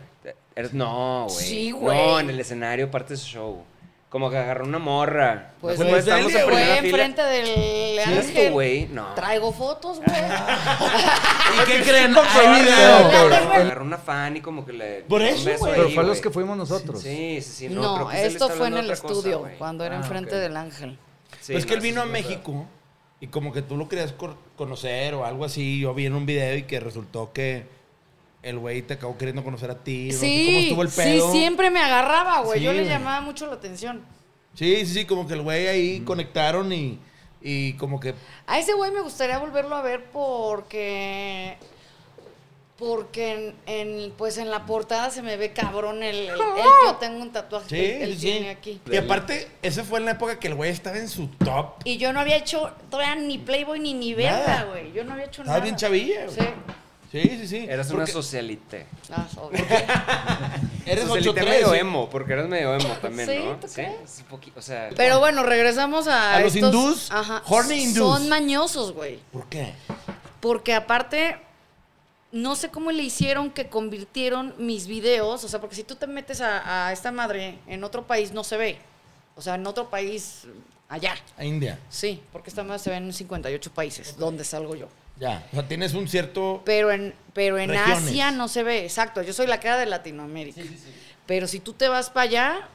Eres- 0.55 0.73
No, 0.75 1.27
güey. 1.29 1.45
Sí, 1.47 1.71
güey. 1.71 1.97
No, 1.97 2.21
en 2.21 2.31
el 2.31 2.41
escenario, 2.41 2.91
parte 2.91 3.15
de 3.15 3.19
su 3.19 3.27
show. 3.27 3.65
Como 4.09 4.29
que 4.31 4.37
agarró 4.37 4.67
una 4.67 4.79
morra. 4.79 5.53
Pues 5.59 5.77
Pues 5.79 5.89
estábamos 6.01 6.31
dele, 6.33 6.41
en 6.41 6.45
Fue 6.45 6.55
primera 6.55 6.83
fila. 6.83 6.89
enfrente 6.89 7.23
del 7.23 7.47
Sí, 7.47 7.99
ángel. 7.99 8.19
esto, 8.19 8.53
güey. 8.53 8.87
No. 8.89 9.15
Traigo 9.15 9.53
fotos, 9.53 10.01
güey. 10.05 10.21
¿Y 10.21 11.65
qué 11.67 11.83
creen? 11.83 12.15
Hay 12.17 12.63
video. 12.63 13.09
pero- 13.11 13.35
Agarró 13.55 13.85
una 13.85 13.97
fan 13.97 14.37
y 14.37 14.41
como 14.43 14.67
que 14.67 14.73
le. 14.75 15.01
Por 15.03 15.23
eso, 15.23 15.51
güey. 15.59 15.73
Pero 15.75 15.89
fue 15.91 16.03
a 16.03 16.07
los 16.07 16.21
que 16.21 16.31
fuimos 16.31 16.57
nosotros. 16.59 17.01
Sí, 17.01 17.39
sí, 17.41 17.51
sí. 17.51 17.69
No, 17.71 18.01
No, 18.01 18.11
esto 18.13 18.51
fue 18.51 18.67
en 18.69 18.77
el 18.79 18.89
cosa, 18.89 19.07
estudio, 19.07 19.49
cuando 19.59 19.85
era 19.85 19.97
Ah, 19.97 20.01
enfrente 20.01 20.35
del 20.37 20.57
ángel. 20.59 20.99
Sí, 21.41 21.55
que 21.55 21.73
él 21.73 21.77
no, 21.79 21.83
vino 21.83 22.03
a 22.03 22.07
México 22.07 22.67
y 23.19 23.29
como 23.29 23.51
que 23.53 23.63
tú 23.63 23.79
lo 23.79 23.89
querías 23.89 24.15
conocer 24.57 25.15
o 25.15 25.25
algo 25.25 25.47
así. 25.47 25.81
Yo 25.81 25.95
vi 25.95 26.05
en 26.05 26.15
un 26.15 26.27
video 26.27 26.55
y 26.57 26.65
que 26.65 26.81
resultó 26.81 27.33
que 27.33 27.67
el 28.43 28.59
güey 28.59 28.83
te 28.83 28.95
acabó 28.95 29.17
queriendo 29.17 29.45
conocer 29.45 29.71
a 29.71 29.79
ti. 29.85 30.09
no 30.13 30.19
sé 30.19 30.27
¿Cómo 30.27 30.31
Sí, 30.59 30.59
estuvo 30.65 30.83
el 30.83 30.91
sí, 30.91 31.21
siempre 31.33 31.71
me 31.71 31.81
agarraba, 31.81 32.41
güey. 32.43 32.59
Sí, 32.59 32.65
Yo 32.65 32.73
le 32.73 32.85
llamaba 32.87 33.21
mucho 33.21 33.47
la 33.47 33.55
atención. 33.55 34.03
Sí, 34.55 34.85
sí, 34.85 34.87
sí, 34.87 35.05
como 35.05 35.27
que 35.27 35.35
el 35.35 35.43
güey 35.43 35.67
ahí 35.69 36.01
conectaron 36.01 36.73
y, 36.73 36.99
y 37.41 37.73
como 37.75 37.99
que... 38.01 38.15
A 38.47 38.59
ese 38.59 38.75
güey 38.75 38.91
me 38.91 39.01
gustaría 39.01 39.39
volverlo 39.39 39.77
a 39.77 39.83
ver 39.83 40.05
porque. 40.13 41.57
Porque 42.79 43.55
en, 43.67 43.99
en, 44.07 44.13
pues 44.13 44.39
en 44.39 44.51
la 44.51 44.67
portada 44.67 45.11
se 45.11 45.23
me 45.23 45.37
ve 45.37 45.53
cabrón 45.53 46.03
el, 46.03 46.17
el- 46.17 46.31
el- 46.31 46.37
yo 46.37 46.97
tengo 47.01 47.23
un 47.23 47.31
tatuaje 47.31 47.69
Sí, 47.69 47.77
que 47.77 48.03
él 48.03 48.15
sí, 48.15 48.21
tiene 48.21 48.41
sí. 48.41 48.49
aquí. 48.49 48.81
Y 48.91 48.97
aparte, 48.97 49.49
esa 49.63 49.85
fue 49.85 50.01
en 50.01 50.07
la 50.07 50.13
época 50.13 50.41
que 50.41 50.49
el 50.49 50.55
güey 50.57 50.71
estaba 50.73 50.97
en 50.99 51.09
su 51.09 51.29
top. 51.29 51.75
Y 51.85 51.97
yo 51.99 52.13
no 52.13 52.19
había 52.19 52.37
hecho 52.37 52.73
todavía 52.91 53.15
ni 53.15 53.39
Playboy 53.39 53.79
ni 53.79 53.95
ni 53.95 54.15
verga, 54.15 54.65
güey. 54.71 54.93
Yo 54.93 55.05
no 55.05 55.13
había 55.13 55.27
hecho 55.27 55.43
Estaba 55.43 55.59
nada. 55.59 55.65
bien 55.65 55.77
chavilla, 55.77 56.25
güey. 56.25 56.37
Sí. 56.37 56.45
Sí, 57.13 57.21
sí, 57.21 57.47
sí. 57.47 57.67
Eras 57.69 57.91
una 57.91 58.07
socialite. 58.07 58.87
Ah, 59.11 59.29
obvio. 59.37 59.63
Eres 60.87 61.05
Socialite 61.05 61.43
8'3". 61.43 61.45
medio 61.45 61.73
sí. 61.73 61.79
emo, 61.79 62.09
porque 62.09 62.33
eres 62.33 62.49
medio 62.49 62.75
emo 62.75 62.89
también, 63.03 63.29
Sí, 63.29 63.39
¿no? 63.39 63.57
¿tú 63.57 63.69
Sí, 63.69 64.23
poquito, 64.31 64.59
o 64.59 64.63
sea... 64.63 64.89
Pero 64.97 65.19
bueno, 65.21 65.43
regresamos 65.43 66.09
a. 66.09 66.37
A 66.37 66.41
los 66.41 66.57
hindús, 66.57 67.11
Ajá. 67.11 67.43
horny 67.47 67.83
hindús. 67.83 68.19
Son 68.19 68.29
mañosos, 68.31 68.93
güey. 68.93 69.19
¿Por 69.31 69.47
qué? 69.49 69.75
Porque 70.41 70.75
aparte, 70.75 71.37
no 72.33 72.57
sé 72.57 72.71
cómo 72.71 72.91
le 72.91 73.03
hicieron 73.03 73.51
que 73.51 73.69
convirtieron 73.69 74.55
mis 74.57 74.87
videos. 74.87 75.45
O 75.45 75.49
sea, 75.49 75.61
porque 75.61 75.77
si 75.77 75.85
tú 75.85 75.97
te 75.97 76.07
metes 76.07 76.41
a, 76.41 76.87
a 76.89 76.93
esta 76.95 77.13
madre 77.13 77.59
en 77.67 77.85
otro 77.85 78.07
país, 78.07 78.33
no 78.33 78.43
se 78.43 78.57
ve. 78.57 78.79
O 79.37 79.43
sea, 79.43 79.57
en 79.57 79.67
otro 79.67 79.91
país, 79.91 80.45
allá. 80.89 81.15
A 81.37 81.45
India. 81.45 81.79
Sí, 81.91 82.23
porque 82.33 82.49
esta 82.49 82.65
madre 82.65 82.79
se 82.79 82.89
ve 82.89 82.97
en 82.97 83.13
58 83.13 83.71
países, 83.73 84.17
donde 84.17 84.45
salgo 84.45 84.75
yo. 84.75 84.89
Ya. 85.23 85.47
O 85.53 85.55
sea, 85.55 85.69
tienes 85.69 85.95
un 85.95 86.09
cierto... 86.09 86.63
Pero 86.65 86.91
en, 86.91 87.15
pero 87.33 87.57
en 87.59 87.71
Regiones. 87.71 87.99
Asia 88.05 88.31
no 88.33 88.49
se 88.49 88.65
ve, 88.65 88.83
exacto. 88.85 89.23
Yo 89.23 89.33
soy 89.33 89.47
la 89.47 89.61
cara 89.61 89.79
de 89.79 89.87
Latinoamérica. 89.87 90.61
Pero 91.27 91.47
si 91.47 91.61
tú 91.61 91.73
te 91.75 91.87
vas 91.89 92.11
para 92.11 92.25
allá, 92.25 92.69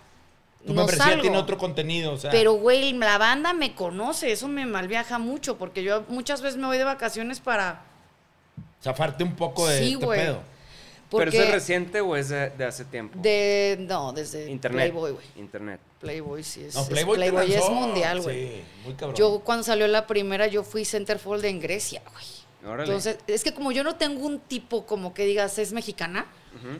Tu 0.65 0.69
no 0.73 0.81
membresía 0.81 1.03
salgo. 1.07 1.21
tiene 1.23 1.37
otro 1.37 1.57
contenido, 1.57 2.13
o 2.13 2.17
sea... 2.17 2.31
Pero, 2.31 2.53
güey, 2.53 2.93
la 2.93 3.17
banda 3.17 3.51
me 3.51 3.75
conoce, 3.75 4.31
eso 4.31 4.47
me 4.47 4.65
malviaja 4.65 5.19
mucho, 5.19 5.57
porque 5.57 5.83
yo 5.83 6.05
muchas 6.07 6.41
veces 6.41 6.57
me 6.57 6.67
voy 6.67 6.77
de 6.77 6.85
vacaciones 6.85 7.41
para... 7.41 7.81
Zafarte 8.81 9.25
un 9.25 9.35
poco 9.35 9.67
de 9.67 9.79
Sí, 9.79 9.93
este 9.95 10.05
güey. 10.05 10.19
pedo. 10.21 10.41
¿Pero 11.09 11.29
eso 11.31 11.41
es 11.43 11.51
reciente 11.51 12.01
o 12.01 12.15
es 12.15 12.29
de, 12.29 12.49
de 12.49 12.65
hace 12.65 12.83
tiempo? 12.85 13.17
de... 13.21 13.77
No, 13.87 14.11
desde 14.13 14.49
Internet. 14.49 14.91
Playboy, 14.91 15.11
güey. 15.13 15.25
Internet. 15.37 15.79
Playboy 16.01 16.43
sí 16.43 16.63
es... 16.63 16.75
No, 16.75 16.81
es- 16.81 16.87
Playboy, 16.89 17.17
te 17.17 17.31
Playboy 17.31 17.53
es 17.53 17.69
mundial, 17.69 18.21
güey. 18.21 18.47
Sí, 18.47 18.63
muy 18.83 18.93
cabrón. 18.95 19.15
Yo 19.15 19.39
cuando 19.39 19.63
salió 19.63 19.87
la 19.87 20.05
primera, 20.07 20.47
yo 20.47 20.63
fui 20.63 20.83
centerfold 20.85 21.45
en 21.45 21.59
Grecia, 21.61 22.01
güey. 22.11 22.25
Órale. 22.73 22.83
Entonces, 22.83 23.17
es 23.27 23.43
que 23.43 23.53
como 23.53 23.71
yo 23.71 23.83
no 23.83 23.95
tengo 23.95 24.25
un 24.25 24.39
tipo 24.39 24.85
como 24.85 25.13
que 25.13 25.25
digas 25.25 25.57
es 25.59 25.71
mexicana 25.71 26.25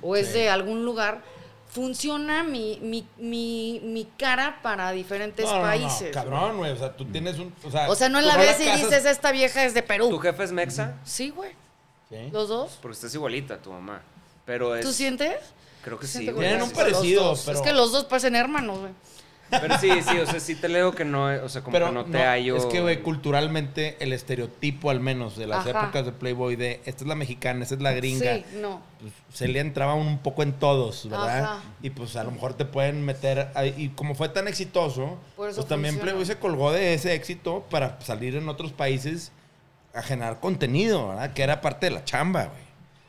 o 0.01 0.15
es 0.15 0.27
Sí. 0.27 0.33
de 0.33 0.49
algún 0.49 0.83
lugar, 0.83 1.21
funciona 1.69 2.43
mi, 2.43 2.79
mi, 2.81 3.07
mi, 3.17 3.79
mi 3.83 4.05
cara 4.17 4.59
para 4.63 4.91
diferentes 4.91 5.45
No, 5.45 5.51
no, 5.53 5.57
no, 5.59 5.63
países. 5.63 6.11
cabrón, 6.13 6.57
güey. 6.57 6.71
O 6.71 6.77
sea, 6.77 6.95
tú 6.97 7.05
tienes 7.05 7.37
un... 7.39 7.53
O 7.63 7.71
sea, 7.71 7.89
O 7.89 7.95
sea, 7.95 8.09
no 8.09 8.19
la 8.21 8.35
ves 8.37 8.59
y 8.59 8.65
casas- 8.65 8.81
dices, 8.89 9.05
esta 9.05 9.31
vieja 9.31 9.63
es 9.63 9.73
de 9.73 9.81
¿Tu 9.81 9.87
Perú. 9.87 10.19
jefe 10.19 10.43
es 10.43 10.51
mexa? 10.51 10.95
Sí, 11.05 11.29
güey. 11.29 11.51
Sí. 12.09 12.29
Los 12.31 12.47
dos. 12.49 12.77
Porque 12.81 12.95
estás 12.95 13.13
igualita 13.13 13.57
tu 13.61 13.71
mamá. 13.71 14.01
Pero 14.47 14.75
es... 14.75 14.83
¿Tú 14.83 14.91
sientes? 14.91 15.35
Creo 15.83 15.99
que 15.99 16.07
sí, 16.07 16.19
Siento. 16.23 16.39
Tienen 16.39 16.63
un 16.63 16.71
parecido, 16.71 17.35
pero- 17.45 17.59
Es 17.59 17.63
que 17.63 17.73
los 17.73 17.91
dos 17.91 18.05
parecen 18.05 18.35
hermanos, 18.35 18.79
güey. 18.79 18.91
Pero 19.49 19.77
sí, 19.77 19.89
sí, 20.05 20.17
o 20.17 20.25
sea, 20.25 20.41
sí 20.41 20.55
te 20.55 20.67
leo 20.67 20.91
que 20.93 21.05
no, 21.05 21.23
o 21.27 21.47
sea, 21.47 21.61
como 21.61 21.71
Pero 21.71 21.85
que 21.87 21.91
no 21.93 22.03
te 22.03 22.17
no, 22.17 22.19
hallo. 22.19 22.57
es 22.57 22.65
que, 22.65 22.81
güey, 22.81 23.01
culturalmente 23.01 23.95
el 24.01 24.11
estereotipo, 24.11 24.89
al 24.89 24.99
menos, 24.99 25.37
de 25.37 25.47
las 25.47 25.65
Ajá. 25.65 25.83
épocas 25.83 26.05
de 26.05 26.11
Playboy, 26.11 26.57
de 26.57 26.81
esta 26.83 27.05
es 27.05 27.07
la 27.07 27.15
mexicana, 27.15 27.63
esta 27.63 27.75
es 27.75 27.81
la 27.81 27.93
gringa, 27.93 28.35
Sí, 28.35 28.45
no. 28.61 28.81
pues, 28.99 29.13
se 29.33 29.47
le 29.47 29.61
entraba 29.61 29.93
un 29.93 30.17
poco 30.17 30.43
en 30.43 30.51
todos, 30.51 31.07
¿verdad? 31.09 31.43
Ajá. 31.45 31.61
Y 31.81 31.91
pues 31.91 32.17
a 32.17 32.25
lo 32.25 32.31
mejor 32.31 32.55
te 32.55 32.65
pueden 32.65 33.05
meter. 33.05 33.47
ahí- 33.55 33.73
y 33.77 33.87
como 33.89 34.15
fue 34.15 34.27
tan 34.27 34.49
exitoso, 34.49 35.17
pues 35.37 35.55
también 35.65 35.93
funciona. 35.93 36.01
Playboy 36.11 36.25
se 36.25 36.37
colgó 36.39 36.73
de 36.73 36.93
ese 36.93 37.13
éxito 37.13 37.65
para 37.69 38.01
salir 38.01 38.35
en 38.35 38.49
otros 38.49 38.73
países 38.73 39.31
a 39.93 40.01
generar 40.01 40.41
contenido, 40.41 41.07
¿verdad? 41.07 41.31
Que 41.31 41.43
era 41.43 41.61
parte 41.61 41.85
de 41.85 41.91
la 41.91 42.03
chamba, 42.03 42.47
güey. 42.47 42.66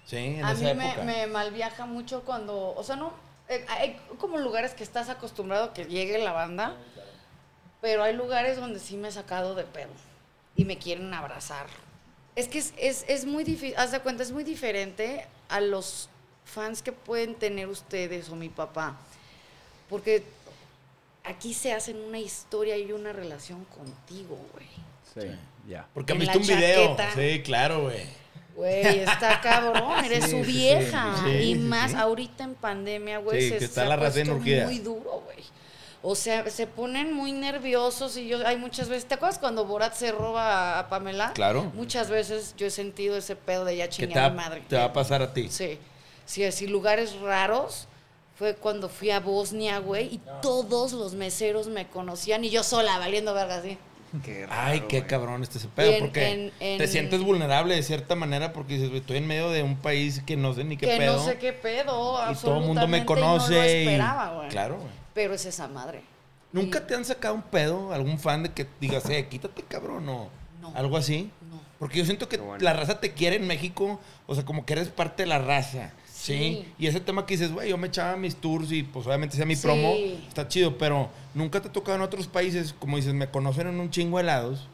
Sí, 0.08 0.16
en 0.16 0.44
A 0.44 0.52
esa 0.52 0.64
mí 0.64 0.74
me, 0.74 0.88
época. 0.88 1.04
me 1.04 1.26
malviaja 1.26 1.84
mucho 1.84 2.22
cuando, 2.24 2.72
o 2.74 2.82
sea, 2.82 2.96
no, 2.96 3.12
eh, 3.50 3.62
hay 3.68 4.00
como 4.18 4.38
lugares 4.38 4.72
que 4.72 4.82
estás 4.82 5.10
acostumbrado 5.10 5.64
a 5.66 5.74
que 5.74 5.84
llegue 5.84 6.16
la 6.18 6.32
banda, 6.32 6.76
pero 7.82 8.02
hay 8.02 8.14
lugares 8.16 8.56
donde 8.56 8.78
sí 8.80 8.96
me 8.96 9.08
he 9.08 9.12
sacado 9.12 9.54
de 9.54 9.64
pedo 9.64 9.90
y 10.56 10.64
me 10.64 10.78
quieren 10.78 11.12
abrazar. 11.12 11.66
Es 12.36 12.48
que 12.48 12.56
es, 12.58 12.72
es, 12.78 13.04
es 13.06 13.26
muy 13.26 13.44
difícil, 13.44 13.74
haz 13.76 13.92
de 13.92 14.00
cuenta, 14.00 14.22
es 14.22 14.32
muy 14.32 14.44
diferente 14.44 15.26
a 15.50 15.60
los 15.60 16.08
fans 16.46 16.80
que 16.82 16.92
pueden 16.92 17.34
tener 17.34 17.68
ustedes 17.68 18.30
o 18.30 18.34
mi 18.36 18.48
papá, 18.48 18.96
porque 19.90 20.22
aquí 21.22 21.52
se 21.52 21.74
hacen 21.74 21.98
una 22.00 22.18
historia 22.18 22.78
y 22.78 22.92
una 22.92 23.12
relación 23.12 23.66
contigo, 23.66 24.38
güey. 24.54 24.66
Sí, 25.14 25.36
ya. 25.68 25.86
Porque 25.92 26.12
han 26.14 26.18
visto 26.18 26.38
un 26.38 26.46
video. 26.46 26.96
Sí, 27.14 27.42
claro, 27.42 27.82
güey. 27.82 28.06
Güey, 28.58 28.98
está 28.98 29.40
cabrón, 29.40 30.04
eres 30.04 30.24
Sí, 30.24 30.30
su 30.32 30.44
sí. 30.44 30.50
vieja. 30.52 31.14
Sí, 31.24 31.30
y 31.30 31.54
más 31.54 31.94
ahorita 31.94 32.42
en 32.42 32.56
pandemia, 32.56 33.18
güey, 33.18 33.48
se, 33.50 33.58
que 33.58 33.64
está 33.64 33.82
se 33.82 33.88
la 33.88 33.94
ha 33.94 33.98
puesto 33.98 34.34
muy 34.34 34.78
duro, 34.80 35.22
güey. 35.24 35.44
O 36.02 36.16
sea, 36.16 36.50
se 36.50 36.66
ponen 36.66 37.12
muy 37.12 37.30
nerviosos 37.30 38.16
y 38.16 38.26
yo 38.26 38.44
hay 38.44 38.56
muchas 38.56 38.88
veces, 38.88 39.06
¿te 39.06 39.14
acuerdas 39.14 39.38
cuando 39.38 39.64
Borat 39.64 39.94
se 39.94 40.10
roba 40.10 40.80
a, 40.80 40.88
Pamela? 40.88 41.32
Claro. 41.34 41.70
Muchas 41.74 42.10
veces 42.10 42.54
yo 42.56 42.66
he 42.66 42.70
sentido 42.70 43.16
ese 43.16 43.36
pedo 43.36 43.64
de 43.64 43.76
ya 43.76 43.88
te 43.88 44.18
a 44.18 44.30
mi 44.30 44.36
madre. 44.36 44.64
te 44.68 44.76
va 44.76 44.84
a 44.84 44.92
pasar 44.92 45.22
a 45.22 45.32
ti. 45.32 45.48
Sí. 45.50 45.78
Sí, 46.26 46.44
así 46.44 46.66
lugares 46.66 47.14
raros. 47.20 47.86
Fue 48.36 48.54
cuando 48.56 48.88
fui 48.88 49.10
a 49.10 49.20
Bosnia, 49.20 49.78
güey, 49.78 50.14
y 50.14 50.20
todos 50.42 50.92
los 50.92 51.14
meseros 51.14 51.68
me 51.68 51.88
conocían 51.88 52.44
y 52.44 52.50
yo 52.50 52.62
sola, 52.64 52.98
valiendo 52.98 53.34
verga 53.34 53.56
así. 53.56 53.78
Qué 54.24 54.46
raro, 54.46 54.60
Ay, 54.64 54.80
qué 54.88 54.98
güey. 55.00 55.08
cabrón 55.08 55.42
este 55.42 55.58
ese 55.58 55.68
pedo. 55.68 55.90
En- 55.92 56.00
porque 56.00 56.28
en- 56.30 56.52
en- 56.60 56.78
te 56.78 56.86
sientes 56.88 57.20
vulnerable 57.22 57.74
de 57.74 57.82
cierta 57.82 58.14
manera 58.14 58.52
porque 58.52 58.74
dices, 58.74 58.88
"Güey, 58.88 59.00
estoy 59.00 59.18
en 59.18 59.26
medio 59.26 59.50
de 59.50 59.62
un 59.62 59.76
país 59.76 60.22
que 60.24 60.36
no 60.36 60.54
sé 60.54 60.64
ni 60.64 60.76
qué 60.76 60.86
que 60.86 60.96
pedo. 60.96 61.16
no 61.16 61.24
sé 61.24 61.36
qué 61.38 61.52
pedo, 61.52 62.18
y 62.30 62.34
todo 62.36 62.58
el 62.58 62.64
mundo 62.64 62.88
me 62.88 63.04
conoce. 63.04 63.52
No 63.54 63.60
lo 63.60 63.66
y- 63.66 63.68
esperaba, 63.86 64.34
güey. 64.34 64.48
Claro, 64.48 64.76
güey. 64.76 64.90
Pero 65.14 65.34
es 65.34 65.44
esa 65.46 65.68
madre. 65.68 66.02
¿Nunca 66.52 66.78
Y- 66.78 66.86
te 66.86 66.94
han 66.94 67.04
sacado 67.04 67.34
un 67.34 67.42
pedo, 67.42 67.92
algún 67.92 68.18
fan 68.18 68.42
de 68.44 68.50
que 68.52 68.66
digas, 68.80 69.08
eh, 69.10 69.26
quítate 69.28 69.62
cabrón 69.62 70.08
o 70.08 70.30
No. 70.62 70.72
algo 70.74 70.96
así? 70.96 71.30
No. 71.50 71.60
Porque 71.78 71.98
yo 71.98 72.04
siento 72.06 72.28
que 72.28 72.38
bueno. 72.38 72.64
la 72.64 72.72
raza 72.72 73.00
te 73.00 73.12
quiere 73.12 73.36
en 73.36 73.46
México, 73.46 74.00
o 74.26 74.34
sea, 74.34 74.44
como 74.44 74.64
que 74.64 74.72
eres 74.72 74.88
parte 74.88 75.24
de 75.24 75.28
la 75.28 75.38
raza. 75.38 75.92
¿Sí? 76.28 76.62
Sí. 76.64 76.72
Y 76.78 76.86
ese 76.86 77.00
tema 77.00 77.26
que 77.26 77.34
dices, 77.36 77.52
güey, 77.52 77.70
yo 77.70 77.76
me 77.78 77.88
echaba 77.88 78.16
mis 78.16 78.36
tours 78.36 78.70
y 78.72 78.82
pues 78.84 79.06
obviamente 79.06 79.36
sea 79.36 79.44
mi 79.46 79.56
Sí. 79.56 79.62
promo, 79.62 79.92
está 80.28 80.46
chido, 80.48 80.78
pero 80.78 81.08
nunca 81.34 81.60
te 81.60 81.68
ha 81.68 81.72
tocado 81.72 81.96
en 81.96 82.02
otros 82.02 82.26
países, 82.28 82.72
como 82.78 82.96
dices, 82.96 83.14
me 83.14 83.30
conocen 83.30 83.66
en 83.68 83.80
un 83.80 83.90
chingo 83.90 84.18
de 84.18 84.22
helados, 84.24 84.68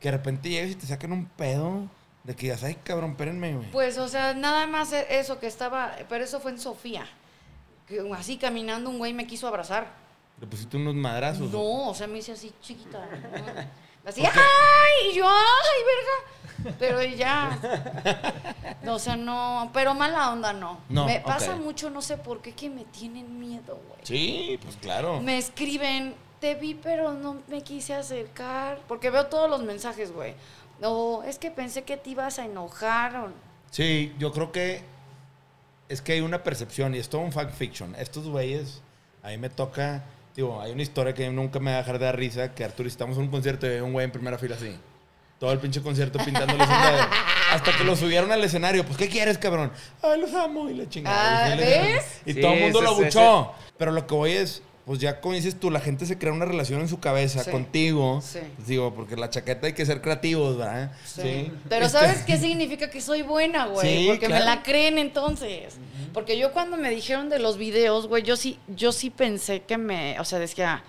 que 0.00 0.08
de 0.10 0.16
repente 0.16 0.48
llegas 0.48 0.70
y 0.70 0.74
te 0.76 0.86
sacan 0.86 1.12
un 1.12 1.26
pedo 1.26 1.82
de 2.24 2.34
que 2.34 2.42
digas, 2.46 2.62
ay, 2.64 2.76
cabrón, 2.84 3.10
espérenme, 3.12 3.54
güey. 3.54 3.70
Pues, 3.70 3.98
o 3.98 4.08
sea, 4.08 4.34
nada 4.34 4.66
más 4.66 4.92
e- 4.92 5.06
eso 5.18 5.38
que 5.38 5.46
estaba, 5.46 5.96
pero 6.08 6.24
eso 6.24 6.40
fue 6.40 6.50
en 6.52 6.58
Sofía. 6.60 7.06
que 7.86 8.00
así 8.16 8.36
caminando 8.36 8.88
un 8.88 8.98
güey 8.98 9.12
me 9.12 9.26
quiso 9.26 9.48
abrazar. 9.48 9.88
Le 10.40 10.46
pusiste 10.46 10.76
unos 10.76 10.94
madrazos. 10.94 11.50
No, 11.50 11.88
o 11.88 11.94
sea, 11.94 12.06
me 12.06 12.18
hice 12.18 12.30
así 12.32 12.52
chiquita. 12.62 12.98
¿no? 13.00 13.80
Así, 14.04 14.22
¡ay! 14.24 15.10
Y 15.10 15.14
yo, 15.16 15.26
¡ay, 15.28 15.80
verga! 15.86 16.76
Pero 16.78 17.02
ya. 17.02 17.58
No, 18.82 18.94
o 18.94 18.98
sea, 18.98 19.16
no. 19.16 19.70
Pero 19.72 19.94
mala 19.94 20.30
onda 20.32 20.52
no. 20.52 20.80
No, 20.88 21.06
Me 21.06 21.20
pasa 21.20 21.56
mucho, 21.56 21.90
no 21.90 22.02
sé 22.02 22.16
por 22.18 22.40
qué, 22.42 22.52
que 22.52 22.68
me 22.70 22.84
tienen 22.84 23.38
miedo, 23.38 23.80
güey. 23.88 24.00
Sí, 24.02 24.58
pues 24.62 24.76
claro. 24.76 25.20
Me 25.20 25.38
escriben, 25.38 26.14
te 26.40 26.54
vi, 26.54 26.74
pero 26.74 27.12
no 27.12 27.38
me 27.48 27.62
quise 27.62 27.94
acercar. 27.94 28.78
Porque 28.88 29.10
veo 29.10 29.26
todos 29.26 29.48
los 29.48 29.62
mensajes, 29.62 30.12
güey. 30.12 30.34
No, 30.80 31.22
es 31.22 31.38
que 31.38 31.50
pensé 31.50 31.82
que 31.84 31.96
te 31.96 32.10
ibas 32.10 32.38
a 32.38 32.44
enojar. 32.44 33.16
o- 33.16 33.32
Sí, 33.70 34.14
yo 34.18 34.32
creo 34.32 34.50
que 34.52 34.82
es 35.88 36.02
que 36.02 36.12
hay 36.12 36.20
una 36.20 36.42
percepción 36.42 36.94
y 36.94 36.98
es 36.98 37.08
todo 37.08 37.20
un 37.22 37.32
fact 37.32 37.54
fiction. 37.54 37.94
Estos 37.96 38.26
güeyes, 38.28 38.82
a 39.22 39.28
mí 39.28 39.38
me 39.38 39.48
toca, 39.50 40.02
digo, 40.34 40.60
hay 40.60 40.72
una 40.72 40.82
historia 40.82 41.14
que 41.14 41.28
nunca 41.30 41.58
me 41.60 41.70
va 41.72 41.78
a 41.78 41.80
dejar 41.80 41.98
de 41.98 42.04
dar 42.06 42.16
risa, 42.16 42.54
que 42.54 42.64
Arturo, 42.64 42.88
estamos 42.88 43.16
en 43.16 43.24
un 43.24 43.30
concierto 43.30 43.66
y 43.66 43.70
hay 43.70 43.80
un 43.80 43.92
güey 43.92 44.04
en 44.04 44.12
primera 44.12 44.38
fila 44.38 44.56
así. 44.56 44.76
Todo 45.38 45.52
el 45.52 45.58
pinche 45.58 45.80
concierto 45.80 46.18
pintándoles 46.22 46.68
un 46.68 46.82
dedo. 46.82 47.06
Hasta 47.52 47.72
que 47.76 47.84
lo 47.84 47.96
subieron 47.96 48.30
al 48.30 48.44
escenario. 48.44 48.84
Pues, 48.84 48.98
¿qué 48.98 49.08
quieres, 49.08 49.38
cabrón? 49.38 49.72
Ay, 50.02 50.20
los 50.20 50.34
amo 50.34 50.68
y 50.68 50.74
la 50.74 50.88
chingada. 50.88 51.46
Ah, 51.46 51.54
Y 51.54 51.58
¿ves? 51.58 52.20
Y 52.26 52.32
Sí, 52.34 52.40
todo 52.40 52.52
el 52.52 52.60
mundo 52.60 52.82
lo 52.82 52.90
abuchó. 52.90 53.52
Pero 53.78 53.92
lo 53.92 54.06
que 54.06 54.14
voy 54.14 54.32
es, 54.32 54.62
pues 54.90 54.98
ya 54.98 55.20
como 55.20 55.36
dices 55.36 55.54
tú, 55.54 55.70
la 55.70 55.78
gente 55.78 56.04
se 56.04 56.18
crea 56.18 56.32
una 56.32 56.46
relación 56.46 56.80
en 56.80 56.88
su 56.88 56.98
cabeza 56.98 57.44
Sí. 57.44 57.50
contigo. 57.52 58.20
Sí. 58.26 58.40
Digo, 58.66 58.92
porque 58.92 59.14
la 59.14 59.30
chaqueta 59.30 59.68
hay 59.68 59.72
que 59.72 59.86
ser 59.86 60.02
creativos, 60.02 60.56
¿verdad? 60.56 60.90
Sí. 61.04 61.52
Pero 61.68 61.86
Este- 61.86 61.96
¿sabes 62.00 62.24
qué 62.24 62.36
significa 62.38 62.90
que 62.90 63.00
soy 63.00 63.22
buena, 63.22 63.66
güey? 63.66 63.86
Sí, 63.98 64.06
Porque 64.08 64.26
me 64.28 64.34
claro. 64.38 64.46
la 64.46 64.62
creen 64.64 64.98
entonces. 64.98 65.74
Porque 66.12 66.36
yo 66.36 66.52
cuando 66.52 66.76
me 66.76 66.90
dijeron 66.90 67.28
de 67.28 67.38
los 67.38 67.56
videos, 67.56 68.08
güey, 68.08 68.24
yo 68.24 68.34
sí, 68.36 68.58
yo 68.66 68.90
sí 68.90 69.10
pensé 69.10 69.62
que 69.62 69.78
me, 69.78 70.18
o 70.18 70.24
sea, 70.24 70.40
decía, 70.40 70.82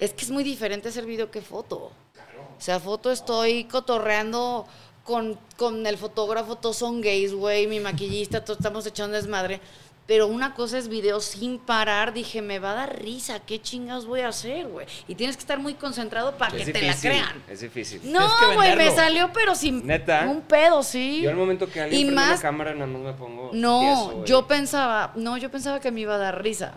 es 0.00 0.12
que 0.12 0.24
es 0.24 0.30
muy 0.32 0.42
diferente 0.42 0.88
hacer 0.88 1.06
video 1.06 1.30
que 1.30 1.40
foto. 1.40 1.76
O 1.76 2.60
sea, 2.60 2.80
foto 2.80 3.12
estoy 3.12 3.62
cotorreando 3.66 4.66
con, 5.04 5.38
con 5.56 5.86
el 5.86 5.96
fotógrafo, 5.98 6.56
todos 6.56 6.76
son 6.78 7.00
gays, 7.00 7.32
güey, 7.32 7.68
mi 7.68 7.78
maquillista, 7.78 8.44
todos 8.44 8.58
estamos 8.58 8.84
echando 8.86 9.16
desmadre. 9.16 9.60
Pero 10.08 10.26
una 10.26 10.54
cosa 10.54 10.78
es 10.78 10.88
video 10.88 11.20
sin 11.20 11.58
parar. 11.58 12.14
Dije, 12.14 12.40
me 12.40 12.58
va 12.58 12.70
a 12.72 12.74
dar 12.74 13.02
risa, 13.02 13.40
¿qué 13.40 13.60
chingas 13.60 14.06
voy 14.06 14.22
a 14.22 14.28
hacer, 14.28 14.66
güey? 14.66 14.86
Y 15.06 15.14
tienes 15.14 15.36
que 15.36 15.40
estar 15.40 15.58
muy 15.58 15.74
concentrado 15.74 16.34
para 16.38 16.56
que 16.56 16.64
te 16.72 16.80
la 16.80 16.96
crean. 16.96 17.44
Es 17.46 17.60
difícil. 17.60 18.00
No, 18.10 18.26
güey, 18.54 18.74
me 18.74 18.90
salió, 18.90 19.30
pero 19.34 19.54
sin 19.54 19.86
¿Neta? 19.86 20.24
un 20.26 20.40
pedo, 20.40 20.82
sí. 20.82 21.20
Yo 21.20 21.28
al 21.28 21.36
momento 21.36 21.68
que 21.70 21.82
alguien 21.82 22.00
Y 22.00 22.04
prende 22.06 22.22
más- 22.22 22.36
la 22.38 22.40
cámara 22.42 22.72
nada 22.72 22.86
más 22.86 23.02
me 23.02 23.12
pongo 23.12 23.50
No, 23.52 23.80
tieso, 23.80 24.24
yo 24.24 24.46
pensaba, 24.46 25.12
no, 25.14 25.36
yo 25.36 25.50
pensaba 25.50 25.78
que 25.78 25.90
me 25.90 26.00
iba 26.00 26.14
a 26.14 26.18
dar 26.18 26.42
risa, 26.42 26.72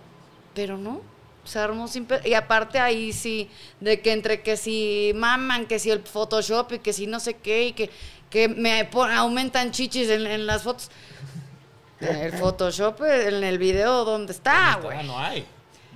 pero 0.53 0.77
no. 0.77 0.99
Se 1.45 1.57
armó 1.57 1.87
sin 1.87 2.05
pedo. 2.05 2.19
Y 2.27 2.33
aparte 2.33 2.79
ahí 2.79 3.13
sí, 3.13 3.49
de 3.79 4.01
que 4.01 4.11
entre 4.11 4.41
que 4.43 4.57
si 4.57 5.13
maman, 5.15 5.67
que 5.67 5.79
si 5.79 5.89
el 5.89 6.01
Photoshop 6.01 6.73
y 6.73 6.79
que 6.79 6.91
si 6.91 7.07
no 7.07 7.21
sé 7.21 7.35
qué, 7.35 7.67
y 7.67 7.71
que, 7.71 7.89
que 8.29 8.49
me 8.49 8.89
aumentan 8.93 9.71
chichis 9.71 10.09
en, 10.09 10.27
en 10.27 10.45
las 10.45 10.63
fotos. 10.63 10.91
El 12.01 12.33
Photoshop 12.33 13.01
en 13.03 13.43
el 13.43 13.57
video, 13.57 14.03
¿dónde 14.05 14.33
está, 14.33 14.79
güey? 14.81 15.05
no 15.05 15.17
hay. 15.19 15.45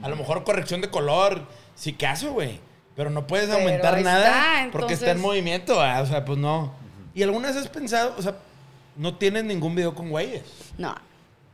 A 0.01 0.09
lo 0.09 0.15
mejor 0.15 0.43
corrección 0.43 0.81
de 0.81 0.89
color, 0.89 1.41
sí 1.75 1.93
que 1.93 2.05
hace, 2.07 2.27
güey. 2.27 2.59
Pero 2.95 3.09
no 3.09 3.27
puedes 3.27 3.47
Pero 3.47 3.59
aumentar 3.59 3.95
ahí 3.95 4.03
nada 4.03 4.59
está, 4.65 4.71
porque 4.71 4.93
está 4.93 5.05
en 5.07 5.11
entonces- 5.17 5.21
movimiento, 5.27 5.81
ah, 5.81 6.01
o 6.01 6.05
sea, 6.05 6.23
pues 6.25 6.37
no. 6.37 6.73
¿Y 7.13 7.23
alguna 7.23 7.47
vez 7.49 7.57
has 7.57 7.67
pensado, 7.67 8.13
o 8.17 8.21
sea, 8.21 8.35
no 8.95 9.15
tienes 9.15 9.43
ningún 9.43 9.75
video 9.75 9.93
con 9.95 10.09
güeyes? 10.09 10.43
No. 10.77 10.95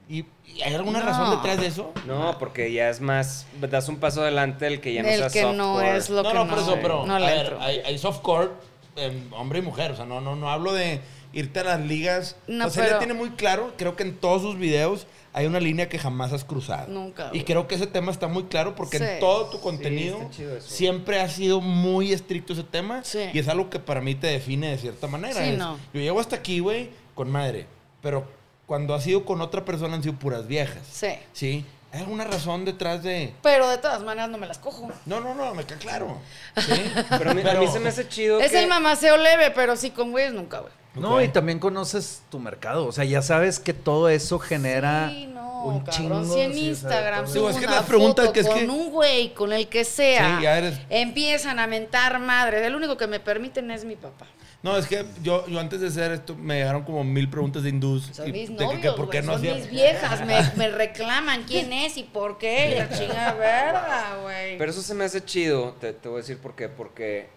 ¿Y, 0.10 0.26
y 0.45 0.62
hay 0.64 0.74
alguna 0.76 0.99
No. 0.99 1.06
razón 1.06 1.32
detrás 1.38 1.60
de 1.60 1.68
eso? 1.68 1.93
No, 2.06 2.38
porque 2.38 2.72
ya 2.74 2.89
es 2.89 2.99
más, 2.99 3.45
das 3.60 3.88
un 3.88 3.97
paso 3.97 4.22
adelante 4.22 4.68
el 4.68 4.82
que 4.82 4.93
ya 4.93 5.02
no 5.04 5.08
El 5.10 5.20
sea 5.20 5.30
que 5.30 5.54
no 5.56 5.82
es 5.82 6.10
lo 6.10 6.22
no, 6.24 6.30
que 6.30 6.36
no, 6.36 6.45
no, 6.45 6.49
por 6.49 6.60
eso, 6.60 6.78
pero 6.82 7.06
no 7.06 7.16
a 7.16 7.20
ver, 7.20 7.58
hay 7.62 7.97
softcore, 7.97 8.49
em, 8.97 9.32
hombre 9.34 9.60
y 9.60 9.62
mujer, 9.62 9.91
o 9.91 9.95
sea, 9.95 10.06
no, 10.06 10.20
no, 10.20 10.36
no 10.36 10.52
hablo 10.52 10.74
de 10.74 10.99
irte 11.34 11.60
a 11.60 11.64
las 11.64 11.82
ligas. 11.82 12.36
No, 12.48 12.68
o 12.68 12.70
sea, 12.70 12.84
ella 12.84 12.90
pero- 12.94 13.00
tiene 13.00 13.14
muy 13.14 13.32
claro, 13.32 13.74
creo 13.78 13.96
que 13.96 14.04
en 14.04 14.18
todos 14.18 14.42
sus 14.42 14.58
videos 14.58 15.08
hay 15.34 15.46
una 15.46 15.60
línea 15.62 15.88
que 15.88 15.98
jamás 15.98 16.34
has 16.34 16.44
cruzado. 16.44 16.88
Nunca, 16.92 17.30
Y 17.32 17.44
creo 17.44 17.66
que 17.68 17.76
ese 17.76 17.88
tema 17.88 18.12
está 18.12 18.28
muy 18.28 18.44
claro 18.44 18.76
porque 18.76 18.98
Sí. 18.98 19.04
en 19.06 19.20
todo 19.22 19.46
tu 19.50 19.62
contenido 19.62 20.30
eso. 20.38 20.60
siempre 20.68 21.22
ha 21.22 21.30
sido 21.30 21.62
muy 21.62 22.12
estricto 22.12 22.52
ese 22.54 22.64
tema. 22.64 23.04
Sí. 23.06 23.20
Y 23.34 23.40
es 23.40 23.48
algo 23.48 23.70
que 23.70 23.80
para 23.80 24.02
mí 24.02 24.14
te 24.16 24.28
define 24.28 24.72
de 24.72 24.78
cierta 24.78 25.08
manera. 25.08 25.42
Sí, 25.42 25.52
Es, 25.52 25.58
no. 25.58 25.78
Yo 25.94 26.02
llego 26.02 26.20
hasta 26.20 26.36
aquí, 26.36 26.60
güey, 26.60 26.90
con 27.16 27.32
madre. 27.32 27.66
Pero 28.02 28.26
cuando 28.66 28.94
has 28.94 29.04
sido 29.04 29.24
con 29.26 29.40
otra 29.42 29.64
persona 29.64 29.96
han 29.96 30.04
sido 30.04 30.16
puras 30.16 30.48
viejas. 30.48 30.86
Sí. 30.92 31.08
¿Sí? 31.34 31.66
¿Hay 31.94 32.00
alguna 32.02 32.24
razón 32.24 32.64
detrás 32.64 33.04
de...? 33.04 33.34
Pero 33.42 33.68
de 33.70 33.78
todas 33.78 34.02
maneras 34.02 34.30
no 34.30 34.38
me 34.38 34.48
las 34.48 34.60
cojo. 34.60 34.89
No, 35.06 35.20
no, 35.20 35.36
no, 35.36 35.54
me 35.54 35.66
queda 35.66 35.78
claro. 35.78 36.18
¿Sí? 36.58 36.72
Pero 37.10 37.32
a 37.32 37.34
mí, 37.34 37.42
a 37.42 37.54
mí 37.56 37.68
se 37.68 37.80
me 37.80 37.89
hace 37.89 38.08
chido 38.08 38.39
Es 38.39 38.52
que- 38.52 38.64
el 38.64 38.70
mamaceo 38.70 39.18
leve, 39.18 39.52
pero 39.52 39.76
sí 39.76 39.89
con 39.92 40.12
güeyes 40.12 40.34
nunca, 40.34 40.60
güey. 40.60 40.72
No, 40.94 41.22
y 41.22 41.30
también 41.30 41.58
conoces 41.60 42.22
tu 42.30 42.38
mercado. 42.39 42.86
O 42.86 42.92
sea, 42.92 43.06
ya 43.06 43.22
sabes 43.22 43.60
que 43.60 43.74
todo 43.74 44.10
eso 44.10 44.39
genera 44.39 45.10
Sí, 45.10 45.26
no, 45.28 45.64
un 45.64 45.80
cabrón. 45.82 45.96
chingo. 46.26 46.34
Si 46.34 46.39
en 46.42 46.54
sí, 46.54 46.68
Instagram 46.68 47.28
subo 47.30 47.50
es 47.50 47.56
que 47.58 47.66
una 47.66 47.76
la 47.78 47.82
pregunta 47.84 48.34
que 48.34 48.42
es 48.42 48.48
con 48.48 48.58
que- 48.60 48.66
un 48.68 48.89
güey, 48.92 49.34
con 49.34 49.54
el 49.54 49.68
que 49.70 49.86
sea, 49.86 50.38
Sí, 50.38 50.44
ya 50.44 50.58
eres- 50.58 50.80
empiezan 50.89 51.60
a 51.60 51.68
mentar 51.68 52.20
madre. 52.20 52.66
El 52.66 52.76
único 52.76 52.98
que 52.98 53.08
me 53.08 53.22
permiten 53.22 53.72
es 53.72 53.86
mi 53.86 53.96
papá. 53.96 54.26
No, 54.64 54.78
es 54.78 54.86
que 54.86 55.03
yo, 55.24 55.47
yo 55.47 55.59
antes 55.59 55.82
de 55.82 55.88
hacer 55.88 56.12
esto 56.12 56.36
me 56.36 56.55
llegaron 56.59 56.84
como 56.84 57.03
mil 57.03 57.28
preguntas 57.30 57.64
de 57.64 57.70
hindús. 57.70 58.09
Son 58.14 58.30
y 58.30 58.32
mis 58.32 58.49
de 58.49 58.55
que- 58.57 58.57
que 58.57 58.64
novios, 58.76 58.95
por 58.95 59.09
qué 59.09 59.22
no 59.24 59.32
son 59.34 59.36
hacía- 59.41 59.55
mis 59.55 59.70
viejas. 59.72 60.26
Me, 60.26 60.39
me 60.55 60.70
reclaman 60.70 61.43
quién 61.45 61.74
es 61.74 61.97
y 61.97 62.03
por 62.03 62.38
qué. 62.38 62.74
y 62.74 62.76
La 62.80 62.89
chinga 62.89 63.34
verga, 63.34 64.20
güey. 64.22 64.57
Pero 64.59 64.70
eso 64.72 64.82
se 64.84 64.93
me 64.93 65.03
hace 65.05 65.24
chido, 65.26 65.76
te, 65.82 65.93
te 65.93 66.07
voy 66.07 66.18
a 66.20 66.22
decir 66.22 66.38
por 66.38 66.55
qué, 66.55 66.70
porque 66.70 67.28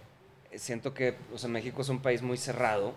siento 0.54 0.92
que, 0.92 1.14
o 1.34 1.38
sea, 1.38 1.48
México 1.48 1.80
es 1.82 1.88
un 1.88 2.00
país 2.00 2.20
muy 2.20 2.36
cerrado, 2.36 2.94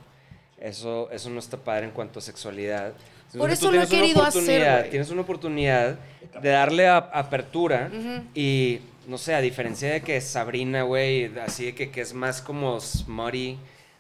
eso, 0.60 1.10
eso 1.12 1.30
no 1.30 1.40
está 1.40 1.58
padre 1.58 1.86
en 1.86 1.92
cuanto 1.92 2.20
a 2.20 2.22
sexualidad. 2.22 2.88
Entonces, 2.88 3.40
Por 3.40 3.50
eso 3.52 3.72
lo 3.72 3.82
he 3.82 3.88
tienes 3.88 4.16
una 4.16 4.24
querido 4.24 4.24
hacer. 4.24 4.90
Tienes 4.90 5.10
una 5.10 5.22
oportunidad 5.22 5.98
de 6.42 6.50
darle 6.50 6.88
a- 6.88 6.98
apertura 6.98 7.90
y, 8.36 8.80
no 9.08 9.18
sé, 9.18 9.36
a 9.36 9.42
diferencia 9.42 9.90
de 9.92 10.02
que 10.02 10.20
Sabrina, 10.20 10.84
güey, 10.84 11.32
así 11.40 11.66
de 11.68 11.76
que, 11.76 11.92
que 11.92 12.02
es 12.02 12.14
más 12.14 12.42
como 12.42 12.80
smutty, 12.82 13.58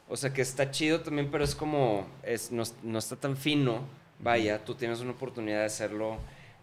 o 0.09 0.15
sea, 0.17 0.33
que 0.33 0.41
está 0.41 0.71
chido 0.71 1.01
también, 1.01 1.29
pero 1.31 1.43
es 1.43 1.55
como, 1.55 2.07
es, 2.23 2.51
no, 2.51 2.63
no 2.83 2.99
está 2.99 3.15
tan 3.15 3.35
fino, 3.37 3.81
vaya, 4.19 4.63
tú 4.63 4.75
tienes 4.75 4.99
una 5.01 5.11
oportunidad 5.11 5.59
de 5.59 5.65
hacerlo, 5.65 6.17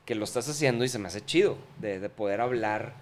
que 0.05 0.15
lo 0.15 0.25
estás 0.25 0.49
haciendo 0.49 0.85
y 0.85 0.89
se 0.89 0.99
me 0.99 1.09
hace 1.09 1.25
chido, 1.25 1.57
de, 1.81 1.99
de 2.01 2.09
poder 2.09 2.41
hablar 2.41 2.95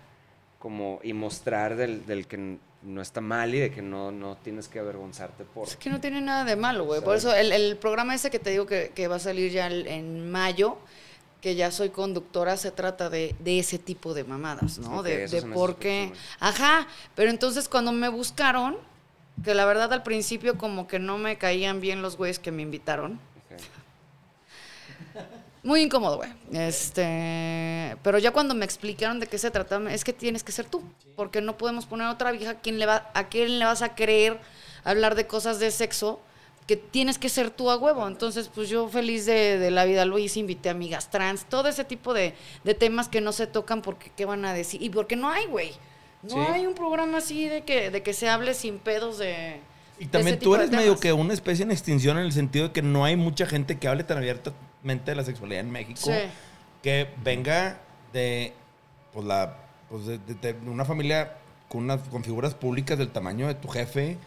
como 0.59 1.01
y 1.03 1.12
mostrar 1.12 1.76
del, 1.76 2.07
del 2.07 2.26
que 2.26 2.59
no 2.82 3.01
está 3.03 3.20
mal 3.20 3.55
y 3.55 3.59
de 3.59 3.70
que 3.70 3.82
no, 3.82 4.11
no 4.12 4.36
tienes 4.36 4.68
que 4.68 4.78
avergonzarte 4.78 5.45
por... 5.45 5.66
Es 5.68 5.76
que 5.76 5.90
no 5.90 6.01
tiene 6.01 6.20
nada 6.20 6.45
de 6.45 6.57
malo, 6.57 6.84
güey. 6.84 7.01
Por 7.01 7.16
eso 7.16 7.34
el, 7.34 7.53
el 7.53 7.76
programa 7.76 8.14
ese 8.14 8.30
que 8.30 8.38
te 8.38 8.51
digo 8.51 8.66
que, 8.66 8.93
que 8.95 9.07
va 9.09 9.16
a 9.16 9.20
salir 9.20 9.51
ya 9.53 9.66
el- 9.68 9.86
en 9.86 10.30
mayo, 10.30 10.78
que 11.40 11.55
ya 11.57 11.70
soy 11.72 11.90
conductora, 11.90 12.57
se 12.57 12.70
trata 12.70 13.11
de, 13.11 13.34
de 13.40 13.59
ese 13.59 13.78
tipo 13.78 14.14
de 14.14 14.22
mamadas, 14.24 14.78
¿no? 14.78 15.03
De 15.03 15.26
de 15.28 15.43
por 15.55 15.76
qué. 15.76 16.12
Ajá, 16.40 16.86
pero 17.16 17.30
entonces 17.30 17.68
cuando 17.68 17.90
me 17.93 18.09
buscaron, 18.09 18.76
que 19.45 19.55
la 19.55 19.64
verdad 19.64 19.93
al 19.93 20.03
principio 20.03 20.59
como 20.59 20.87
que 20.87 20.99
no 20.99 21.18
me 21.18 21.39
caían 21.39 21.80
bien 21.80 22.03
los 22.03 22.16
güeyes 22.16 22.39
que 22.39 22.53
me 22.53 22.62
invitaron. 22.62 23.18
Muy 25.64 25.83
incómodo, 25.83 26.16
güey. 26.16 26.30
Este, 26.53 27.97
pero 28.03 28.18
ya 28.18 28.33
cuando 28.33 28.55
me 28.55 28.64
explicaron 28.64 29.20
de 29.20 29.28
qué 29.28 29.39
se 29.39 29.51
trataba, 29.51 29.93
es 29.93 30.03
que 30.03 30.12
tienes 30.12 30.43
que 30.43 30.51
ser 30.51 30.66
tú, 30.66 30.83
porque 31.14 31.41
no 31.41 31.57
podemos 31.57 31.87
poner 31.87 32.09
a 32.09 32.11
otra 32.11 32.33
vieja 32.33 32.51
a 32.53 32.61
quien 32.61 32.80
le 32.80 32.87
va, 32.87 33.11
a 33.14 33.28
quién 33.28 33.61
le 33.61 33.64
vas 33.64 33.83
a 33.83 33.95
creer 33.95 34.41
hablar 34.83 35.14
de 35.14 35.28
cosas 35.28 35.61
de 35.61 35.70
sexo, 35.70 36.20
que 36.66 36.76
tienes 36.76 37.18
que 37.18 37.28
ser 37.28 37.51
tú 37.51 37.70
a 37.70 37.76
huevo. 37.76 38.07
Entonces, 38.09 38.51
pues 38.53 38.68
yo 38.68 38.89
feliz 38.89 39.24
de, 39.24 39.59
de 39.59 39.70
la 39.70 39.85
vida 39.85 40.05
lo 40.05 40.18
hice, 40.18 40.41
invité 40.41 40.68
a 40.68 40.72
amigas 40.72 41.11
trans, 41.11 41.45
todo 41.45 41.68
ese 41.68 41.85
tipo 41.85 42.12
de, 42.12 42.35
de 42.64 42.74
temas 42.74 43.09
que 43.09 43.20
no 43.20 43.30
se 43.30 43.47
tocan 43.47 43.83
porque 43.83 44.11
qué 44.16 44.24
van 44.24 44.45
a 44.45 44.53
decir 44.53 44.83
y 44.83 44.91
porque 44.91 45.14
no 45.14 45.28
hay, 45.28 45.47
güey. 45.47 45.72
No 46.23 46.31
Sí. 46.31 46.39
hay 46.53 46.66
un 46.66 46.75
programa 46.75 47.18
así 47.18 47.49
de 47.49 47.62
que, 47.62 47.91
de 47.91 48.03
que 48.03 48.12
se 48.12 48.29
hable 48.29 48.55
sin 48.55 48.79
pedos 48.79 49.18
de. 49.18 49.61
Y 49.99 50.05
de 50.05 50.11
también 50.11 50.37
ese 50.37 50.45
tú 50.45 50.55
eres 50.55 50.70
medio 50.70 50.99
que 50.99 51.12
una 51.12 51.35
especie 51.35 51.64
en 51.64 51.70
extinción 51.70 52.18
en 52.18 52.25
el 52.25 52.33
sentido 52.33 52.68
de 52.68 52.73
que 52.73 52.83
no 52.83 53.05
hay 53.05 53.16
mucha 53.16 53.47
gente 53.47 53.79
que 53.79 53.89
hable 53.89 54.05
tan 54.05 54.18
abiertamente 54.18 55.11
de 55.11 55.14
la 55.16 55.25
sexualidad 55.25 55.61
en 55.61 55.70
México. 55.70 56.01
Sí. 56.03 56.12
Que 56.83 57.09
venga 57.23 57.79
de, 58.12 58.53
pues, 59.12 59.25
la, 59.27 59.57
pues, 59.89 60.07
de, 60.07 60.18
de- 60.18 60.53
de 60.55 60.70
una 60.70 60.85
familia 60.85 61.35
con, 61.68 61.85
unas, 61.85 62.01
con 62.09 62.23
figuras 62.25 62.55
públicas 62.55 62.99
del 62.99 63.11
tamaño 63.11 63.47
de 63.49 63.55
tu 63.55 63.68
jefe. 63.68 64.18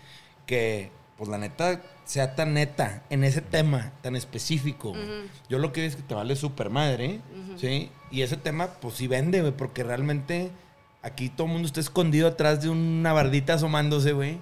Que, 0.45 0.91
pues 1.17 1.29
la 1.29 1.37
neta, 1.37 1.81
sea 2.03 2.35
tan 2.35 2.53
neta 2.55 3.03
en 3.09 3.23
ese 3.23 3.41
tema 3.41 3.93
tan 4.01 4.15
específico. 4.17 4.93
Yo 5.49 5.59
lo 5.59 5.71
que 5.71 5.79
veo 5.81 5.89
es 5.89 5.95
que 5.95 6.01
te 6.03 6.13
vale 6.13 6.35
súper 6.35 6.69
madre, 6.69 7.21
¿sí? 7.55 7.89
Y 8.11 8.21
ese 8.21 8.35
tema, 8.35 8.67
pues 8.81 8.95
sí 8.95 9.07
vende, 9.07 9.49
porque 9.53 9.83
realmente 9.83 10.51
aquí 11.05 11.29
todo 11.29 11.47
el 11.47 11.53
mundo 11.53 11.67
está 11.67 11.79
escondido 11.79 12.27
atrás 12.27 12.61
de 12.61 12.69
una 12.69 13.13
bardita 13.13 13.53
asomándose, 13.53 14.11
güey. 14.11 14.39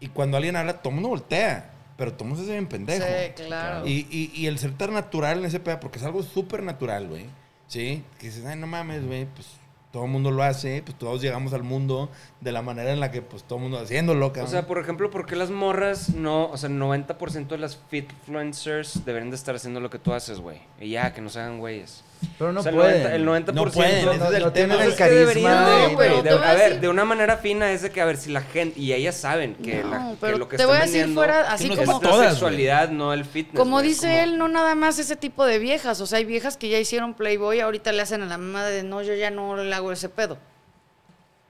Y 0.00 0.08
cuando 0.08 0.36
alguien 0.36 0.56
habla, 0.56 0.78
todo 0.78 0.88
el 0.88 0.94
mundo 0.96 1.10
voltea. 1.10 1.70
Pero 1.96 2.14
todo 2.14 2.24
el 2.24 2.28
mundo 2.30 2.42
se 2.42 2.48
ve 2.50 2.54
bien 2.56 2.66
pendejo. 2.68 3.04
Sí, 3.06 3.32
claro. 3.46 3.86
Y, 3.86 4.06
y- 4.10 4.32
y 4.34 4.46
el 4.46 4.58
ser 4.58 4.72
tan 4.72 4.94
natural 4.94 5.38
en 5.40 5.44
ese 5.44 5.60
pedo, 5.60 5.78
porque 5.78 5.98
es 5.98 6.04
algo 6.04 6.22
súper 6.22 6.62
natural, 6.62 7.06
güey. 7.08 7.26
¿sí? 7.68 8.02
Que 8.18 8.26
dices, 8.28 8.44
ay, 8.46 8.58
no 8.58 8.66
mames, 8.66 9.06
güey, 9.06 9.26
pues 9.26 9.46
todo 9.92 10.04
el 10.06 10.10
mundo 10.10 10.30
lo 10.30 10.42
hace, 10.42 10.82
pues 10.82 10.96
todos 10.98 11.20
llegamos 11.20 11.52
al 11.52 11.62
mundo 11.64 12.10
de 12.40 12.52
la 12.52 12.62
manera 12.62 12.92
en 12.92 13.00
la 13.00 13.10
que 13.10 13.22
pues 13.22 13.42
todo 13.44 13.58
el 13.58 13.62
mundo 13.64 13.78
haciéndolo, 13.78 14.26
O 14.28 14.32
cabrón. 14.32 14.50
sea, 14.50 14.66
por 14.66 14.78
ejemplo, 14.78 15.10
¿por 15.10 15.26
qué 15.26 15.36
las 15.36 15.50
morras 15.50 16.08
no, 16.14 16.46
o 16.46 16.56
sea, 16.56 16.68
90% 16.70 17.48
de 17.48 17.58
las 17.58 17.76
fitfluencers 17.90 19.04
deberían 19.04 19.30
de 19.30 19.36
estar 19.36 19.54
haciendo 19.54 19.80
lo 19.80 19.90
que 19.90 19.98
tú 19.98 20.12
haces, 20.12 20.40
güey? 20.40 20.58
Y 20.80 20.90
ya, 20.90 21.12
que 21.12 21.20
no 21.20 21.28
se 21.28 21.40
hagan 21.40 21.58
güeyes. 21.58 22.02
Pero 22.38 22.52
no 22.52 22.60
O 22.60 22.62
sea, 22.62 22.70
el 22.72 22.76
pueden. 22.78 23.02
90%, 23.06 23.14
el 23.14 23.26
90% 23.26 23.52
No 23.54 23.70
pueden, 23.70 23.94
ese 23.96 24.04
No, 24.06 24.12
es 24.12 24.34
el 24.34 24.42
no 24.42 24.52
tienen 24.52 24.80
el 24.80 24.94
carisma. 24.96 25.66
de, 25.70 25.94
pero 25.96 26.38
a 26.38 26.50
a 26.50 26.54
ver, 26.54 26.68
decir- 26.72 26.80
de 26.80 26.88
una 26.88 27.04
manera 27.04 27.36
fina 27.38 27.70
es 27.72 27.82
de 27.82 27.90
que, 27.90 28.00
a 28.00 28.04
ver, 28.04 28.16
si 28.16 28.30
la 28.30 28.40
gente, 28.42 28.78
y 28.80 28.92
ellas 28.92 29.14
saben 29.16 29.54
que, 29.56 29.82
la- 29.84 29.98
No, 29.98 30.10
que 30.12 30.16
pero 30.20 30.38
lo 30.38 30.48
que 30.48 30.56
te 30.56 30.62
están 30.62 30.68
voy 30.74 30.82
a 30.82 30.86
decir 30.86 31.14
fuera, 31.14 31.52
así 31.52 31.70
es 31.70 31.78
como 31.78 32.00
la 32.00 32.08
todas, 32.08 32.30
sexualidad, 32.32 32.88
no 32.90 33.12
el 33.12 33.24
fitness. 33.24 33.56
Como 33.58 33.82
dice 33.82 34.06
como- 34.08 34.20
él, 34.20 34.38
no 34.38 34.48
nada 34.48 34.74
más 34.74 34.98
ese 34.98 35.16
tipo 35.16 35.44
de 35.46 35.58
viejas. 35.58 36.00
O 36.00 36.06
sea, 36.06 36.18
hay 36.18 36.24
viejas 36.24 36.56
que 36.56 36.68
ya 36.68 36.78
hicieron 36.78 37.14
Playboy, 37.14 37.60
ahorita 37.60 37.92
le 37.92 38.02
hacen 38.02 38.22
a 38.22 38.26
la 38.26 38.38
mamá 38.38 38.64
de 38.64 38.82
no, 38.82 39.02
yo 39.02 39.14
ya 39.14 39.30
no 39.30 39.56
le 39.56 39.74
hago 39.74 39.92
ese 39.92 40.08
pedo. 40.08 40.38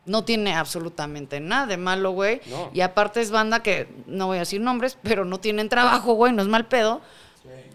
No 0.07 0.25
tiene 0.25 0.55
absolutamente 0.55 1.41
nada 1.41 1.67
de 1.67 1.77
malo, 1.77 2.13
güey. 2.13 2.41
No. 2.47 2.71
Y 2.73 2.81
aparte 2.81 3.21
es 3.21 3.31
banda 3.31 3.63
que, 3.63 3.87
no 4.07 4.27
voy 4.29 4.37
a 4.39 4.41
decir 4.41 4.61
nombres, 4.61 4.97
pero 5.03 5.25
no 5.25 5.39
tienen 5.39 5.69
trabajo, 5.69 6.15
güey, 6.15 6.33
no 6.33 6.43
es 6.43 6.49
mal 6.49 6.67
pedo. 6.67 7.01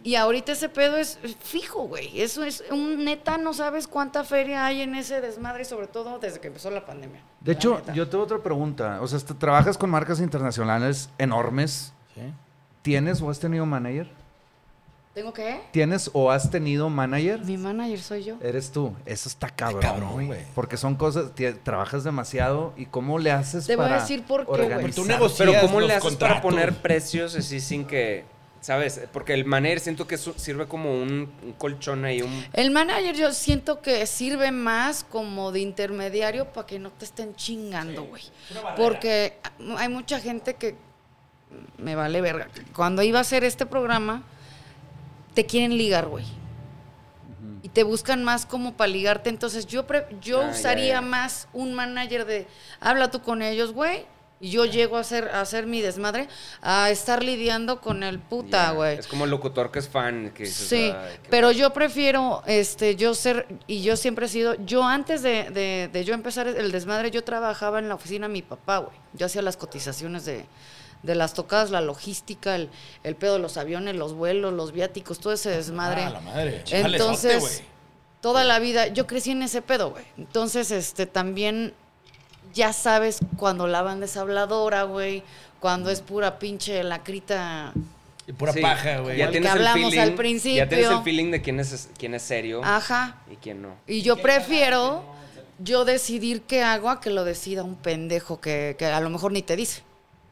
Y 0.05 0.15
ahorita 0.15 0.51
ese 0.51 0.69
pedo 0.69 0.97
es 0.97 1.17
fijo, 1.43 1.87
güey. 1.87 2.21
Eso 2.21 2.43
es 2.43 2.63
un 2.69 3.03
neta, 3.03 3.39
no 3.39 3.53
sabes 3.55 3.87
cuánta 3.87 4.23
feria 4.23 4.63
hay 4.63 4.81
en 4.81 4.93
ese 4.93 5.19
desmadre, 5.19 5.65
sobre 5.65 5.87
todo 5.87 6.19
desde 6.19 6.39
que 6.39 6.47
empezó 6.49 6.69
la 6.69 6.85
pandemia. 6.85 7.21
De 7.41 7.53
La 7.53 7.57
hecho, 7.57 7.75
neta. 7.79 7.91
yo 7.93 8.07
tengo 8.07 8.23
otra 8.23 8.37
pregunta. 8.37 8.99
O 9.01 9.07
sea, 9.07 9.17
trabajas 9.39 9.79
con 9.79 9.89
marcas 9.89 10.19
internacionales 10.19 11.09
enormes. 11.17 11.91
¿Sí? 12.13 12.21
¿Tienes 12.83 13.19
o 13.19 13.31
has 13.31 13.39
tenido 13.39 13.65
manager? 13.65 14.07
¿Tengo 15.15 15.33
que? 15.33 15.61
¿Tienes 15.71 16.11
o 16.13 16.29
has 16.29 16.51
tenido 16.51 16.87
manager? 16.89 17.39
Mi 17.43 17.57
manager 17.57 17.99
soy 17.99 18.23
yo. 18.25 18.35
Eres 18.43 18.69
tú. 18.71 18.93
Eso 19.07 19.27
está 19.27 19.49
cabrón, 19.49 19.81
cabrón, 19.81 20.27
güey. 20.27 20.41
Porque 20.53 20.77
son 20.77 20.93
cosas, 20.95 21.31
trabajas 21.63 22.03
demasiado 22.03 22.73
y 22.77 22.85
cómo 22.85 23.17
le 23.17 23.31
haces 23.31 23.65
Te 23.65 23.75
voy 23.75 23.85
a 23.85 23.87
para 23.87 24.01
decir 24.01 24.23
por 24.23 24.41
qué, 24.41 24.45
güey. 24.51 24.61
organizar? 24.65 24.91
Pero 24.91 25.01
tú 25.03 25.05
negocias 25.05 25.49
Pero 25.49 25.61
¿cómo 25.61 25.79
los 25.79 25.87
le 25.87 25.95
haces 25.95 26.15
para 26.17 26.33
contratos. 26.35 26.41
poner 26.51 26.73
precios 26.81 27.33
así 27.35 27.59
sin 27.59 27.85
que, 27.85 28.25
sabes? 28.65 28.99
Porque 29.13 29.33
el 29.33 29.45
manager 29.45 29.79
siento 29.79 30.07
que 30.07 30.17
sirve 30.17 30.67
como 30.67 30.91
un, 30.91 31.31
un 31.43 31.53
colchón 31.53 32.03
ahí, 32.03 32.21
un... 32.23 32.45
El 32.53 32.71
manager 32.71 33.15
yo 33.15 33.31
siento 33.31 33.81
que 33.81 34.07
sirve 34.07 34.51
más 34.51 35.03
como 35.03 35.51
de 35.51 35.59
intermediario 35.59 36.51
para 36.51 36.65
que 36.65 36.79
no 36.79 36.89
te 36.91 37.05
estén 37.05 37.35
chingando, 37.35 38.05
güey. 38.05 38.23
Porque 38.75 39.37
hay 39.77 39.89
mucha 39.89 40.19
gente 40.19 40.55
que 40.55 40.75
me 41.77 41.95
vale 41.95 42.21
verga. 42.21 42.47
Cuando 42.75 43.03
iba 43.03 43.19
a 43.19 43.21
hacer 43.21 43.43
este 43.43 43.67
programa, 43.67 44.23
te 45.35 45.45
quieren 45.45 45.77
ligar, 45.77 46.07
güey. 46.07 46.25
Y 47.61 47.69
te 47.69 47.83
buscan 47.83 48.23
más 48.23 48.45
como 48.47 48.73
para 48.73 48.87
ligarte. 48.87 49.29
Entonces 49.29 49.67
yo, 49.67 49.85
pre- 49.85 50.07
yo 50.21 50.41
Ah, 50.41 50.45
ya, 50.45 50.51
usaría 50.51 50.93
ya. 50.95 51.01
más 51.01 51.47
un 51.53 51.73
manager 51.75 52.25
de, 52.25 52.47
habla 52.79 53.11
tú 53.11 53.21
con 53.21 53.41
ellos, 53.43 53.73
güey. 53.73 54.05
Y 54.41 54.49
yo 54.49 54.65
llego 54.65 54.97
a 54.97 54.99
hacer, 54.99 55.29
a 55.29 55.39
hacer 55.39 55.65
mi 55.65 55.81
desmadre, 55.81 56.27
a 56.61 56.89
estar 56.89 57.23
lidiando 57.23 57.79
con 57.79 58.03
el 58.03 58.19
puta, 58.19 58.71
güey. 58.71 58.97
Es 58.99 59.07
como 59.07 59.23
el 59.23 59.31
locutor 59.31 59.71
que 59.71 59.79
es 59.79 59.87
fan. 59.87 60.31
Que 60.35 60.43
dices, 60.43 60.67
Sí, 60.67 60.91
"Ay, 60.93 61.17
qué 61.23 61.29
pero 61.29 61.51
yo 61.51 61.71
prefiero, 61.71 62.43
este, 62.45 62.97
yo 62.97 63.13
ser, 63.15 63.47
y 63.65 63.81
yo 63.81 63.95
siempre 63.95 64.25
he 64.25 64.29
sido, 64.29 64.55
yo 64.65 64.83
antes 64.83 65.21
de, 65.21 65.49
de- 65.51 65.89
de 65.91 66.03
yo 66.03 66.13
empezar 66.13 66.47
el 66.49 66.71
desmadre, 66.73 67.11
yo 67.11 67.23
trabajaba 67.23 67.79
en 67.79 67.87
la 67.87 67.95
oficina 67.95 68.27
de 68.27 68.33
mi 68.33 68.41
papá, 68.41 68.79
güey. 68.79 68.97
Yo 69.13 69.25
hacía 69.25 69.41
las 69.41 69.55
cotizaciones 69.55 70.25
de, 70.25 70.45
de 71.01 71.15
las 71.15 71.33
tocadas, 71.33 71.71
la 71.71 71.79
logística, 71.79 72.55
el, 72.55 72.69
el 73.03 73.15
pedo 73.15 73.35
de 73.35 73.39
los 73.39 73.55
aviones, 73.55 73.95
los 73.95 74.13
vuelos, 74.13 74.51
los 74.53 74.73
viáticos, 74.73 75.19
todo 75.19 75.31
ese 75.31 75.49
desmadre. 75.49 76.03
Ah, 76.03 76.09
la 76.09 76.19
madre. 76.19 76.61
Entonces, 76.71 77.39
güey. 77.39 77.53
toda 78.19 78.43
la 78.43 78.59
vida, 78.59 78.87
yo 78.87 79.07
crecí 79.07 79.31
en 79.31 79.43
ese 79.43 79.61
pedo, 79.61 79.91
güey. 79.91 80.03
Entonces, 80.17 80.71
este, 80.71 81.05
también 81.05 81.73
ya 82.55 82.73
sabes 82.73 83.19
cuando 83.37 83.67
la 83.67 83.83
banda 83.83 84.05
es 84.05 84.17
habladora, 84.17 84.83
güey, 84.83 85.21
cuando 85.59 85.91
es 85.91 86.01
pura 86.01 86.39
pinche 86.39 86.83
lacrita. 86.83 87.71
Y 88.27 88.31
pura 88.33 88.53
Sí, 88.53 88.61
paja, 88.61 88.99
güey. 88.99 89.17
Ya 89.17 89.29
tienes 89.29 89.51
que 89.51 89.59
el 89.59 89.67
hablamos 89.67 89.91
feeling, 89.91 89.99
al 90.01 90.09
Ya 90.09 90.15
tienes 90.15 90.17
principio. 90.17 90.97
el 90.97 91.03
feeling 91.03 91.31
de 91.31 91.41
quién 91.43 91.59
es, 91.59 91.89
quién 91.97 92.15
es 92.15 92.23
serio 92.23 92.61
Ajá. 92.63 93.17
y 93.31 93.35
quién 93.35 93.61
no. 93.61 93.75
Y 93.85 94.01
yo 94.01 94.17
prefiero 94.17 95.03
yo 95.59 95.85
decidir 95.85 96.41
qué 96.41 96.63
hago 96.63 96.89
a 96.89 96.99
que 96.99 97.11
lo 97.11 97.23
decida 97.23 97.63
un 97.63 97.75
pendejo 97.75 98.41
que, 98.41 98.75
que 98.79 98.85
a 98.87 98.99
lo 98.99 99.09
mejor 99.11 99.31
ni 99.31 99.41
te 99.43 99.55
dice. 99.55 99.83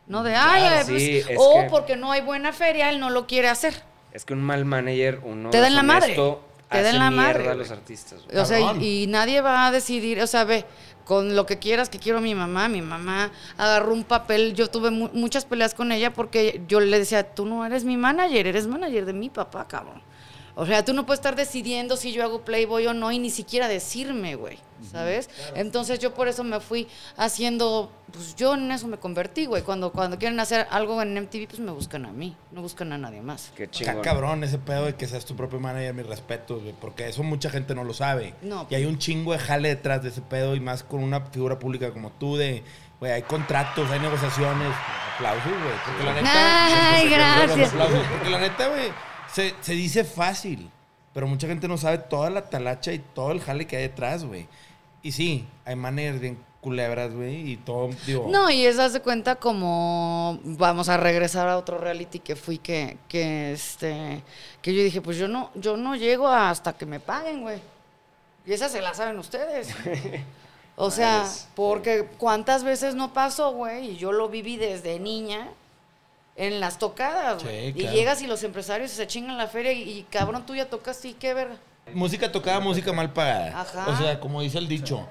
¿No? 0.07 0.23
De, 0.23 0.35
ay, 0.35 0.59
Claro, 0.61 0.75
ay, 0.79 0.83
pues, 0.87 1.01
sí, 1.01 1.21
o 1.37 1.61
que- 1.61 1.67
porque 1.69 1.95
no 1.95 2.11
hay 2.11 2.21
buena 2.21 2.51
feria, 2.51 2.89
él 2.89 2.99
no 2.99 3.09
lo 3.09 3.25
quiere 3.27 3.47
hacer. 3.47 3.73
Es 4.11 4.25
que 4.25 4.33
un 4.33 4.41
mal 4.41 4.65
manager, 4.65 5.21
uno 5.23 5.49
Te 5.49 5.59
da 5.59 5.67
en 5.67 5.75
la 5.75 5.83
madre. 5.83 6.13
Te 6.13 6.81
da 6.81 6.89
en 6.89 6.95
hace 6.95 6.97
la 6.97 7.09
mierda 7.11 7.27
madre, 7.33 7.49
a 7.49 7.53
los 7.55 7.71
artistas. 7.71 8.19
güey. 8.25 8.37
O 8.37 8.45
sea, 8.45 8.59
y 8.81 9.05
nadie 9.07 9.39
va 9.41 9.67
a 9.67 9.71
decidir, 9.71 10.19
o 10.21 10.27
sea, 10.27 10.43
ve, 10.43 10.65
con 11.05 11.35
lo 11.35 11.45
que 11.45 11.59
quieras 11.59 11.89
que 11.89 11.99
quiero 11.99 12.19
a 12.19 12.21
mi 12.21 12.35
mamá, 12.35 12.69
mi 12.69 12.81
mamá 12.81 13.31
agarró 13.57 13.93
un 13.93 14.03
papel, 14.03 14.53
yo 14.53 14.69
tuve 14.69 14.89
mu- 14.91 15.09
muchas 15.13 15.45
peleas 15.45 15.73
con 15.73 15.91
ella 15.91 16.13
porque 16.13 16.61
yo 16.67 16.79
le 16.79 16.97
decía, 16.99 17.23
tú 17.35 17.45
no 17.45 17.65
eres 17.65 17.83
mi 17.83 17.97
manager, 17.97 18.47
eres 18.47 18.67
manager 18.67 19.05
de 19.05 19.13
mi 19.13 19.29
papá, 19.29 19.67
cabrón. 19.67 20.01
O 20.55 20.65
sea, 20.65 20.85
tú 20.85 20.93
no 20.93 21.05
puedes 21.05 21.19
estar 21.19 21.35
decidiendo 21.35 21.97
si 21.97 22.11
yo 22.11 22.23
hago 22.23 22.41
Playboy 22.45 22.85
o 22.85 22.93
no 22.93 23.11
y 23.11 23.17
ni 23.17 23.31
siquiera 23.31 23.67
decirme, 23.67 24.35
güey, 24.35 24.59
¿sabes? 24.91 25.29
Entonces 25.55 25.97
yo 25.97 26.13
por 26.13 26.27
eso 26.27 26.43
me 26.43 26.59
fui 26.59 26.87
haciendo, 27.17 27.91
pues 28.11 28.35
yo 28.35 28.53
en 28.53 28.71
eso 28.71 28.87
me 28.87 28.97
convertí, 28.97 29.47
güey. 29.47 29.63
Cuando, 29.63 29.91
cuando 29.91 30.19
quieren 30.19 30.39
hacer 30.39 30.67
algo 30.69 31.01
en 31.01 31.15
MTV, 31.15 31.47
pues 31.47 31.59
me 31.59 31.71
buscan 31.71 32.05
a 32.05 32.11
mí, 32.11 32.35
no 32.51 32.61
buscan 32.61 32.93
a 32.93 32.99
nadie 32.99 33.21
más. 33.21 33.51
Qué 33.55 33.67
chingón. 33.67 34.01
cabrón 34.03 34.43
ese 34.43 34.59
pedo 34.59 34.85
de 34.85 34.95
que 34.95 35.07
seas 35.07 35.25
tu 35.25 35.35
propio 35.35 35.59
manager, 35.59 35.93
mis 35.95 36.05
respetos, 36.05 36.61
güey, 36.61 36.75
porque 36.79 37.07
eso 37.07 37.23
mucha 37.23 37.49
gente 37.49 37.73
no 37.73 37.83
lo 37.83 37.95
sabe. 37.95 38.35
No. 38.43 38.67
Y 38.69 38.75
hay 38.75 38.85
un 38.85 38.99
chingo 38.99 39.31
de 39.31 39.39
jale 39.39 39.69
detrás 39.69 40.03
de 40.03 40.09
ese 40.09 40.21
pedo 40.21 40.55
y 40.55 40.59
más 40.59 40.83
con 40.83 41.03
una 41.03 41.21
figura 41.21 41.57
pública 41.57 41.91
como 41.91 42.11
tú 42.11 42.37
de, 42.37 42.63
güey, 42.99 43.11
hay 43.11 43.23
contratos, 43.23 43.89
hay 43.89 43.99
negociaciones. 43.99 44.71
Aplausos, 45.15 45.51
güey, 45.51 45.75
porque 45.85 46.03
la 46.03 46.13
neta... 46.13 46.93
Ay, 46.93 47.09
gracias. 47.09 47.69
Aplausos, 47.73 48.07
porque 48.07 48.29
la 48.29 48.39
neta, 48.39 48.67
güey, 48.67 48.91
se, 49.33 49.53
se 49.61 49.73
dice 49.73 50.03
fácil, 50.03 50.69
pero 51.13 51.27
mucha 51.27 51.47
gente 51.47 51.67
no 51.67 51.77
sabe 51.77 51.97
toda 51.97 52.29
la 52.29 52.49
talacha 52.49 52.93
y 52.93 52.99
todo 52.99 53.31
el 53.31 53.41
jale 53.41 53.67
que 53.67 53.77
hay 53.77 53.83
detrás, 53.83 54.23
güey. 54.23 54.47
Y 55.01 55.11
sí, 55.11 55.45
hay 55.65 55.75
managers 55.75 56.19
bien 56.19 56.37
culebras, 56.61 57.13
güey, 57.13 57.51
y 57.51 57.57
todo, 57.57 57.89
digo... 58.07 58.27
No, 58.29 58.49
y 58.49 58.65
es, 58.65 58.77
de 58.77 59.01
cuenta 59.01 59.35
como 59.35 60.39
vamos 60.43 60.87
a 60.87 60.95
regresar 60.95 61.49
a 61.49 61.57
otro 61.57 61.77
reality 61.77 62.19
que 62.19 62.37
fui 62.37 62.57
que, 62.57 62.97
que 63.09 63.51
este, 63.51 64.23
que 64.61 64.73
yo 64.73 64.81
dije, 64.81 65.01
pues 65.01 65.17
yo 65.17 65.27
no, 65.27 65.51
yo 65.55 65.75
no 65.75 65.95
llego 65.97 66.29
hasta 66.29 66.73
que 66.73 66.85
me 66.85 67.01
paguen, 67.01 67.41
güey. 67.41 67.59
Y 68.45 68.53
esa 68.53 68.69
se 68.69 68.81
la 68.81 68.93
saben 68.93 69.19
ustedes. 69.19 69.75
O 70.75 70.89
sea, 70.89 71.29
porque 71.53 72.07
cuántas 72.17 72.63
veces 72.63 72.95
no 72.95 73.13
pasó, 73.13 73.51
güey, 73.51 73.91
y 73.91 73.97
yo 73.97 74.11
lo 74.11 74.27
viví 74.27 74.57
desde 74.57 74.99
niña 74.99 75.49
en 76.35 76.59
las 76.59 76.79
tocadas, 76.79 77.41
Sí, 77.41 77.47
güey. 77.47 77.73
claro. 77.73 77.93
Y 77.93 77.95
llegas 77.97 78.21
y 78.21 78.27
los 78.27 78.43
empresarios 78.43 78.91
se 78.91 79.05
chingan 79.07 79.37
la 79.37 79.47
feria 79.47 79.71
y, 79.71 79.83
y, 79.99 80.03
cabrón, 80.09 80.45
tú 80.45 80.55
ya 80.55 80.69
tocas 80.69 81.03
y 81.05 81.13
qué 81.13 81.33
verga. 81.33 81.55
Música 81.93 82.31
tocada, 82.31 82.59
música 82.59 82.91
mal 82.93 83.11
pagada. 83.13 83.61
Ajá. 83.61 83.87
O 83.89 83.97
sea, 83.97 84.19
como 84.19 84.41
dice 84.41 84.57
el 84.57 84.67
dicho. 84.67 85.07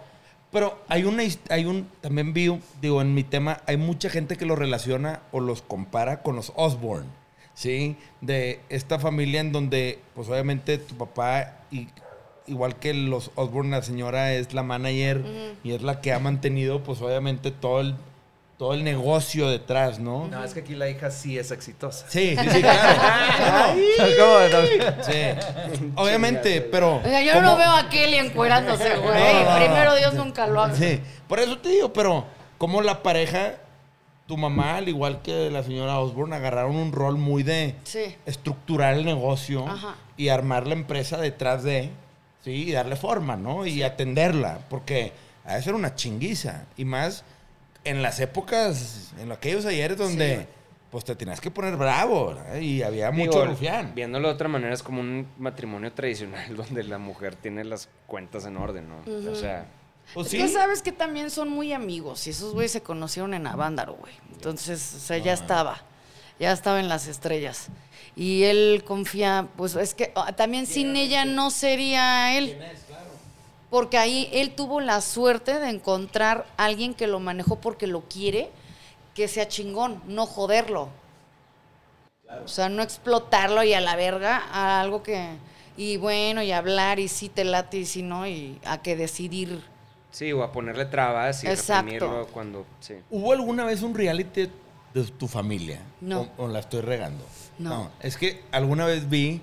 Pero 0.51 0.79
hay 0.89 1.05
una 1.05 1.23
hay 1.49 1.65
un 1.65 1.89
también 2.03 2.35
vi, 2.35 2.61
digo, 2.81 3.01
en 3.01 3.15
mi 3.15 3.25
tema 3.25 3.61
hay 3.67 3.77
mucha 3.79 4.11
gente 4.11 4.37
que 4.37 4.45
lo 4.45 4.55
relaciona 4.57 5.21
o 5.33 5.41
los 5.41 5.63
compara 5.63 6.23
con 6.23 6.37
los 6.37 6.53
Osborne, 6.57 7.07
¿sí? 7.55 7.97
De 8.21 8.61
esta 8.69 8.99
familia 8.99 9.41
en 9.41 9.53
donde 9.53 9.99
pues 10.15 10.29
obviamente 10.29 10.77
tu 10.77 10.95
papá 10.97 11.55
y 11.71 11.89
igual 12.47 12.77
que 12.77 12.93
los 12.93 13.31
Osborne 13.35 13.71
la 13.71 13.83
señora 13.83 14.35
es 14.35 14.53
la 14.53 14.63
manager 14.63 15.25
y 15.65 15.73
es 15.73 15.81
la 15.81 16.03
que 16.03 16.13
ha 16.13 16.19
mantenido 16.19 16.83
pues 16.83 17.01
obviamente 17.01 17.51
todo 17.51 17.81
el 17.81 17.95
todo 18.59 18.75
el 18.75 18.85
negocio 18.85 19.49
detrás, 19.49 19.99
¿no? 19.99 20.29
No, 20.29 20.45
es 20.45 20.55
que 20.55 20.61
aquí 20.61 20.75
la 20.75 20.89
hija 20.89 21.11
sí 21.11 21.37
es 21.39 21.51
exitosa. 21.51 22.07
Sí, 22.09 22.37
sí, 22.39 22.51
sí, 22.51 22.61
claro. 22.61 23.75
¿Cómo? 24.19 25.03
Sí. 25.03 25.83
Obviamente, 25.97 26.61
pero 26.61 26.97
Oiga, 27.05 27.23
yo 27.23 27.33
como- 27.35 27.47
no 27.47 27.57
veo 27.57 27.71
a 27.73 27.89
Kelly 27.89 28.17
encuerándose, 28.19 28.97
güey. 28.97 29.19
No, 29.19 29.33
no, 29.45 29.51
no. 29.51 29.57
Primero 29.57 29.95
Dios 29.97 30.15
nunca 30.15 30.47
lo 30.47 30.63
hace. 30.63 30.97
Sí, 30.97 31.03
por 31.29 31.41
eso 31.41 31.59
te 31.59 31.71
digo, 31.71 31.93
pero 31.93 32.25
como 32.59 32.83
la 32.83 33.03
pareja, 33.03 33.55
tu 34.27 34.37
mamá, 34.37 34.77
al 34.77 34.89
igual 34.89 35.23
que 35.23 35.51
la 35.51 35.63
señora 35.65 35.99
Osborne, 35.99 36.37
agarraron 36.37 36.77
un 36.77 36.93
rol 36.93 37.19
muy 37.19 37.43
de 37.43 37.75
Sí. 37.85 38.17
estructurar 38.27 38.95
el 38.95 39.05
negocio 39.05 39.67
Ajá. 39.67 39.97
y 40.17 40.29
armar 40.29 40.67
la 40.69 40.75
empresa 40.75 41.17
detrás 41.19 41.65
de, 41.65 41.91
sí, 42.45 42.51
y 42.69 42.73
darle 42.73 42.95
forma, 42.97 43.37
¿no? 43.37 43.67
Y 43.67 43.83
atenderla, 43.83 44.61
porque 44.71 45.13
a 45.45 45.55
veces 45.55 45.67
era 45.67 45.77
una 45.77 45.97
chinguiza. 45.97 46.67
Y 46.77 46.85
más 46.85 47.25
en 47.85 48.03
las 48.03 48.21
épocas, 48.21 49.13
en 49.21 49.33
aquellos 49.33 49.65
ayeres 49.67 49.97
donde, 49.99 50.47
pues 50.91 51.05
te 51.05 51.17
tenías 51.17 51.41
que 51.41 51.51
poner 51.51 51.77
bravo, 51.77 52.29
¿verdad? 52.29 52.57
Y 52.57 52.83
había 52.83 53.11
mucho 53.11 53.31
Digo, 53.41 53.45
rufián. 53.47 53.93
Viéndolo 53.95 54.29
de 54.29 54.35
otra 54.35 54.49
manera, 54.49 54.73
es 54.75 54.83
como 54.83 55.01
un 55.01 55.27
matrimonio 55.39 55.93
tradicional 55.93 56.55
donde 56.57 56.83
la 56.85 56.99
mujer 56.99 57.35
tiene 57.35 57.65
las 57.65 57.89
cuentas 58.07 58.45
en 58.47 58.57
orden, 58.57 58.89
¿no? 58.89 59.31
O 59.31 59.35
sea, 59.35 59.67
Pues 60.15 60.27
es 60.27 60.31
sí. 60.33 60.39
que 60.39 60.49
sabes 60.49 60.83
que 60.83 60.93
también 60.93 61.31
son 61.31 61.49
muy 61.49 61.73
amigos 61.73 62.27
y 62.27 62.31
esos 62.31 62.53
güeyes 62.53 62.73
se 62.73 62.83
conocieron 62.83 63.35
en 63.35 63.47
Avándaro, 63.47 63.95
güey. 63.95 64.13
Entonces, 64.33 64.95
o 64.97 64.99
sea, 65.01 65.19
ya 65.19 65.33
estaba, 65.33 65.83
ya 66.39 66.53
estaba 66.53 66.79
en 66.81 66.89
las 66.89 67.07
estrellas. 67.07 67.69
Y 68.15 68.43
él 68.43 68.83
confía, 68.87 69.49
pues 69.57 69.75
es 69.75 69.95
que 69.95 70.13
ah, 70.15 70.33
también 70.35 70.67
sin 70.67 70.95
ella 70.97 71.25
no 71.25 71.51
sería 71.51 72.37
él. 72.37 72.59
Porque 73.73 73.97
ahí 73.97 74.29
él 74.35 74.55
tuvo 74.55 74.83
la 74.83 75.01
suerte 75.01 75.59
de 75.59 75.71
encontrar 75.71 76.45
a 76.59 76.67
alguien 76.67 76.93
que 76.93 77.07
lo 77.07 77.21
manejó 77.21 77.57
porque 77.57 77.87
lo 77.87 78.03
quiere, 78.03 78.51
que 79.15 79.29
sea 79.29 79.49
chingón, 79.49 80.03
no 80.07 80.27
joderlo. 80.27 80.91
O 82.45 82.49
sea, 82.49 82.69
no 82.69 82.83
explotarlo 82.83 83.65
y 83.65 83.73
a 83.73 83.81
la 83.81 83.97
verga 83.97 84.43
a 84.53 84.83
algo 84.83 85.03
que... 85.03 85.27
Y 85.79 85.97
bueno, 85.97 86.43
y 86.43 86.53
hablar, 86.53 86.99
y 86.99 87.09
si 87.09 87.31
te 87.31 87.45
late, 87.45 87.79
y 87.79 87.87
si 87.87 88.03
no, 88.03 88.27
y 88.27 88.61
a 88.67 88.83
que 88.83 88.95
decidir. 88.95 89.63
Sí, 90.11 90.31
o 90.35 90.43
a 90.43 90.53
ponerle 90.53 90.85
trabas 90.85 91.43
y 91.43 91.47
Exacto. 91.47 91.85
reprimirlo 91.93 92.27
cuando. 92.27 92.67
Sí. 92.81 92.97
¿Hubo 93.09 93.33
alguna 93.33 93.65
vez 93.65 93.81
un 93.81 93.95
reality 93.95 94.51
de 94.93 95.05
tu 95.05 95.27
familia? 95.27 95.81
No. 96.03 96.29
¿O, 96.37 96.45
o 96.45 96.49
la 96.49 96.59
estoy 96.59 96.83
regando? 96.83 97.25
No. 97.59 97.91
Es 98.01 98.19
que 98.19 98.43
alguna 98.53 98.85
vez 98.85 99.09
vi 99.09 99.41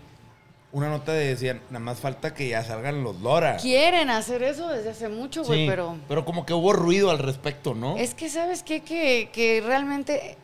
una 0.72 0.90
nota 0.90 1.14
de 1.14 1.26
decían, 1.28 1.62
nada 1.70 1.80
más 1.80 2.00
falta 2.00 2.34
que 2.34 2.50
ya 2.50 2.64
salgan 2.64 3.04
los 3.04 3.20
Lora. 3.22 3.58
Quieren 3.58 4.10
hacer 4.10 4.44
eso 4.44 4.68
desde 4.70 4.92
hace 4.92 5.10
mucho, 5.10 5.44
güey, 5.44 5.62
Sí, 5.64 5.68
pero... 5.70 5.98
pero 6.08 6.26
como 6.26 6.46
que 6.46 6.54
hubo 6.54 6.74
ruido 6.74 7.10
al 7.10 7.20
respecto, 7.20 7.74
¿no? 7.74 7.98
Es 7.98 8.14
que, 8.14 8.30
¿sabes 8.30 8.62
qué? 8.64 8.82
Que, 8.82 9.30
que 9.34 9.62
realmente 9.66 10.38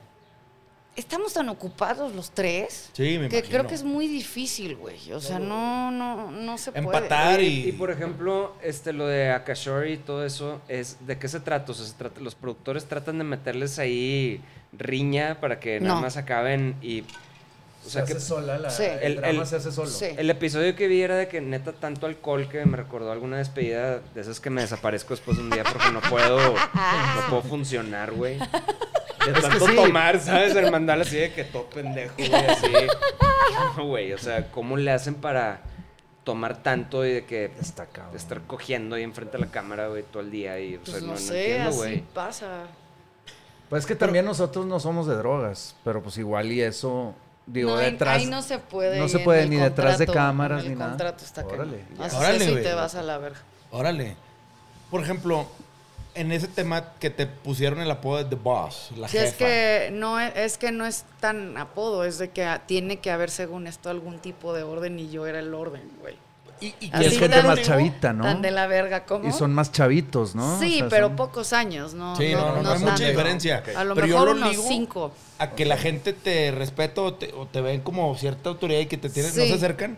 estamos 0.95 1.33
tan 1.33 1.49
ocupados 1.49 2.15
los 2.15 2.31
tres 2.31 2.89
Sí, 2.93 3.19
me 3.19 3.27
que 3.27 3.37
imagino. 3.39 3.49
creo 3.49 3.67
que 3.67 3.75
es 3.75 3.83
muy 3.83 4.07
difícil, 4.07 4.77
güey. 4.77 5.11
O 5.11 5.19
sea, 5.19 5.39
no, 5.39 5.91
no, 5.91 6.31
no 6.31 6.57
se 6.57 6.71
puede. 6.71 6.85
Empatar 6.85 7.41
y... 7.41 7.67
y 7.69 7.71
por 7.73 7.91
ejemplo, 7.91 8.53
este 8.63 8.93
lo 8.93 9.05
de 9.05 9.29
Akashori 9.31 9.91
y 9.93 9.97
todo 9.97 10.25
eso, 10.25 10.61
es 10.69 11.05
¿de 11.05 11.17
qué 11.19 11.27
se 11.27 11.39
trata? 11.41 11.71
O 11.71 11.75
sea, 11.75 11.85
se 11.85 11.93
trata, 11.93 12.21
los 12.21 12.33
productores 12.35 12.85
tratan 12.85 13.17
de 13.17 13.25
meterles 13.25 13.77
ahí 13.77 14.41
riña 14.71 15.37
para 15.41 15.59
que 15.59 15.79
nada 15.81 15.95
No. 15.95 16.01
más 16.01 16.17
acaben 16.17 16.75
y 16.81 17.03
o 17.85 17.89
sea 17.89 18.05
se 18.05 18.11
que 18.13 18.17
hace 18.17 18.27
sola 18.27 18.57
la, 18.57 18.69
Sí. 18.69 18.83
el, 18.83 18.99
El- 19.03 19.15
drama 19.17 19.41
el- 19.41 19.47
se 19.47 19.55
hace 19.57 19.71
solo. 19.71 19.89
Sí. 19.89 20.07
el 20.17 20.29
episodio 20.29 20.75
que 20.75 20.87
vi 20.87 21.01
era 21.01 21.15
de 21.15 21.27
que 21.27 21.41
neta 21.41 21.71
tanto 21.73 22.05
alcohol 22.07 22.47
que 22.49 22.65
me 22.65 22.77
recordó 22.77 23.11
alguna 23.11 23.37
despedida 23.37 23.99
de 23.99 24.21
esas 24.21 24.39
que 24.39 24.49
me 24.49 24.61
desaparezco 24.61 25.09
después 25.13 25.37
de 25.37 25.43
un 25.43 25.49
día 25.49 25.63
porque 25.63 25.91
no 25.91 26.01
puedo 26.01 26.37
no 26.39 27.29
puedo 27.29 27.41
funcionar, 27.43 28.11
güey. 28.11 28.37
De 28.39 29.33
tanto 29.41 29.67
sí. 29.67 29.75
tomar, 29.75 30.19
¿sabes? 30.19 30.55
El 30.55 30.71
mandal 30.71 31.01
así 31.01 31.15
de 31.17 31.33
que 31.33 31.43
todo 31.45 31.67
pendejo, 31.69 32.13
güey, 32.17 32.33
así. 32.33 32.71
No, 33.77 33.85
güey, 33.87 34.13
o 34.13 34.17
sea, 34.17 34.51
¿cómo 34.51 34.77
le 34.77 34.91
hacen 34.91 35.15
para 35.15 35.61
tomar 36.23 36.61
tanto 36.63 37.05
y 37.05 37.11
de 37.13 37.25
que 37.25 37.51
Está 37.59 37.87
estar 38.15 38.41
cogiendo 38.41 38.95
ahí 38.95 39.03
enfrente 39.03 39.37
de 39.37 39.45
la 39.45 39.51
cámara, 39.51 39.87
güey, 39.87 40.03
todo 40.03 40.21
el 40.21 40.31
día 40.31 40.59
y, 40.59 40.75
o 40.75 40.79
Pues 40.79 40.91
sea, 40.91 40.99
no, 41.01 41.07
no, 41.07 41.13
no 41.13 41.17
sé, 41.19 41.39
entiendo, 41.45 41.69
así 41.69 41.77
güey. 41.77 42.03
pasa. 42.13 42.63
Pues 43.69 43.81
es 43.83 43.87
que 43.87 43.95
también 43.95 44.25
nosotros 44.25 44.65
no 44.67 44.79
somos 44.79 45.07
de 45.07 45.15
drogas, 45.15 45.75
pero 45.83 46.03
pues 46.03 46.17
igual 46.19 46.51
y 46.51 46.61
eso, 46.61 47.15
digo, 47.45 47.71
no, 47.71 47.77
ahí- 47.77 47.91
detrás... 47.91 48.17
ahí 48.17 48.25
no 48.25 48.41
se 48.41 48.59
puede. 48.59 48.99
no 48.99 49.07
se 49.07 49.19
puede 49.19 49.43
el 49.43 49.49
ni 49.49 49.57
detrás 49.57 49.97
de 49.97 50.07
cámaras 50.07 50.63
el 50.63 50.69
ni 50.69 50.75
nada. 50.75 50.91
contrato 50.91 51.23
está 51.23 51.45
que 51.45 51.53
Órale, 51.53 51.83
no. 51.91 51.97
ya. 51.99 52.05
Haces 52.05 52.19
Órale, 52.19 52.45
eso 52.45 52.59
y 52.59 52.63
te 52.63 52.73
vas 52.73 52.95
a 52.95 53.03
la 53.03 53.17
verga. 53.17 53.39
Órale. 53.71 54.15
Por 54.91 55.01
ejemplo, 55.03 55.47
en 56.13 56.31
ese 56.31 56.47
tema 56.47 56.93
que 56.99 57.09
te 57.09 57.27
pusieron 57.27 57.81
el 57.81 57.91
apodo 57.91 58.19
de 58.19 58.25
The 58.25 58.35
Boss, 58.35 58.91
la 58.95 59.07
Si 59.07 59.17
jefa. 59.17 59.27
es 59.29 59.33
que 59.35 59.89
no 59.93 60.19
es, 60.19 60.33
es 60.35 60.57
que 60.57 60.71
no 60.71 60.85
es 60.85 61.05
tan 61.19 61.57
apodo, 61.57 62.05
es 62.05 62.17
de 62.17 62.29
que 62.29 62.47
tiene 62.67 62.99
que 62.99 63.11
haber 63.11 63.29
según 63.29 63.67
esto 63.67 63.89
algún 63.89 64.19
tipo 64.19 64.53
de 64.53 64.63
orden 64.63 64.97
y 64.99 65.09
yo 65.09 65.27
era 65.27 65.39
el 65.39 65.53
orden, 65.53 65.83
güey. 66.01 66.15
Y, 66.61 66.67
y 66.79 66.89
Así 66.93 67.05
es 67.05 67.13
que 67.13 67.19
gente 67.19 67.37
tan- 67.37 67.47
más 67.47 67.61
chavita, 67.61 68.13
¿no? 68.13 68.23
Tan 68.23 68.41
de 68.41 68.49
la 68.51 68.65
verga 68.67 69.05
como. 69.05 69.27
Y 69.27 69.31
son 69.33 69.53
más 69.53 69.71
chavitos, 69.73 70.35
¿no? 70.35 70.57
Sí, 70.59 70.75
O 70.75 70.77
sea, 70.79 70.89
pero 70.89 71.07
son- 71.07 71.15
pocos 71.17 71.51
años, 71.53 71.93
¿no? 71.93 72.15
Sí, 72.15 72.31
no, 72.31 72.39
no, 72.55 72.61
no, 72.63 72.69
hay 72.69 72.75
tanto. 72.77 72.91
mucha 72.91 73.07
diferencia. 73.09 73.63
A 73.75 73.83
lo 73.83 73.93
Pero 73.95 74.07
yo 74.07 74.13
mejor 74.15 74.27
lo 74.29 74.35
unos 74.37 74.49
ligo 74.51 74.63
cinco. 74.67 75.11
A 75.37 75.51
que 75.51 75.65
la 75.65 75.75
gente 75.77 76.13
te 76.13 76.51
respeta 76.51 77.01
o 77.01 77.13
te, 77.13 77.33
o 77.33 77.45
te 77.45 77.59
ven 77.59 77.81
como 77.81 78.15
cierta 78.17 78.49
autoridad 78.49 78.79
y 78.79 78.85
que 78.85 78.97
te 78.97 79.09
tienen, 79.09 79.35
no 79.35 79.41
Sí. 79.41 79.49
se 79.49 79.53
acercan 79.53 79.97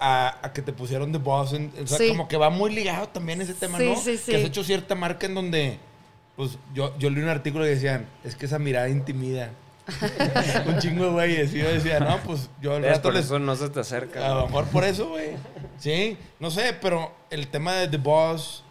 a, 0.00 0.38
a 0.42 0.52
que 0.54 0.62
te 0.62 0.72
pusieron 0.72 1.12
The 1.12 1.18
Boss. 1.18 1.52
en- 1.52 1.72
o 1.82 1.86
sea, 1.86 1.98
Sí. 1.98 2.08
como 2.08 2.26
que 2.26 2.36
va 2.38 2.48
muy 2.48 2.72
ligado 2.74 3.08
también 3.08 3.42
ese 3.42 3.52
tema, 3.54 3.76
Sí, 3.78 3.84
¿no? 3.86 3.96
sí, 4.00 4.16
sí. 4.16 4.30
Que 4.30 4.38
has 4.38 4.44
hecho 4.44 4.64
cierta 4.64 4.94
marca 4.94 5.26
en 5.26 5.34
donde, 5.34 5.78
pues 6.36 6.56
yo, 6.74 6.96
yo 6.98 7.10
leí 7.10 7.22
un 7.22 7.28
artículo 7.28 7.66
y 7.66 7.70
decían, 7.70 8.06
es 8.24 8.34
que 8.34 8.46
esa 8.46 8.58
mirada 8.58 8.88
intimida. 8.88 9.50
Un 10.66 10.78
chingo 10.78 11.04
de 11.06 11.10
güeyes. 11.10 11.54
Y 11.54 11.58
yo 11.58 11.68
decía, 11.68 12.00
no, 12.00 12.18
pues 12.22 12.50
yo 12.60 12.74
al 12.76 13.00
Por 13.00 13.14
les, 13.14 13.24
eso 13.26 13.38
no 13.38 13.56
se 13.56 13.68
te 13.70 13.80
acerca. 13.80 14.26
a 14.30 14.34
lo 14.34 14.46
mejor 14.46 14.66
por 14.66 14.84
eso, 14.84 15.08
güey. 15.08 15.30
Sí, 15.78 16.16
no 16.40 16.50
sé, 16.50 16.74
pero 16.80 17.12
el 17.30 17.48
tema 17.48 17.74
de 17.74 17.88
The 17.88 17.98
Boss, 17.98 18.64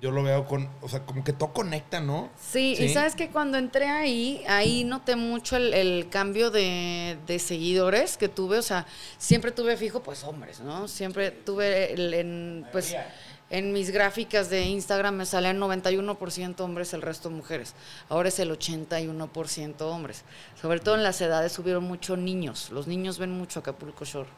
yo 0.00 0.10
lo 0.10 0.22
veo 0.22 0.44
con, 0.46 0.68
o 0.82 0.88
sea, 0.88 1.00
como 1.00 1.24
que 1.24 1.32
todo 1.32 1.52
conecta, 1.52 1.98
¿no? 2.00 2.28
Sí, 2.38 2.76
y 2.78 2.88
sabes 2.90 3.14
que 3.14 3.28
cuando 3.30 3.56
entré 3.58 3.86
ahí, 3.88 4.42
ahí 4.48 4.84
noté 4.84 5.16
mucho 5.16 5.56
el, 5.56 5.72
el 5.72 6.08
cambio 6.10 6.50
de, 6.50 7.16
de 7.26 7.38
seguidores 7.38 8.16
que 8.16 8.28
tuve. 8.28 8.58
O 8.58 8.62
sea, 8.62 8.86
siempre 9.18 9.50
tuve 9.50 9.76
fijo, 9.76 10.02
pues 10.02 10.22
hombres, 10.24 10.60
¿no? 10.60 10.88
Siempre 10.88 11.30
tuve 11.30 11.94
el- 11.94 12.14
en, 12.14 12.66
pues, 12.70 12.94
en 13.58 13.72
mis 13.72 13.90
gráficas 13.90 14.50
de 14.50 14.62
Instagram 14.64 15.14
me 15.16 15.26
salían 15.26 15.58
91% 15.60 16.60
hombres, 16.60 16.92
el 16.94 17.02
resto 17.02 17.30
mujeres. 17.30 17.74
Ahora 18.08 18.28
es 18.28 18.38
el 18.38 18.50
81% 18.50 19.80
hombres. 19.82 20.24
Sobre 20.60 20.80
todo 20.80 20.94
en 20.96 21.02
las 21.02 21.20
edades 21.20 21.52
subieron 21.52 21.84
mucho 21.84 22.16
niños. 22.16 22.70
Los 22.70 22.86
niños 22.86 23.18
ven 23.18 23.30
mucho 23.30 23.60
Acapulco 23.60 24.04
Shore. 24.04 24.28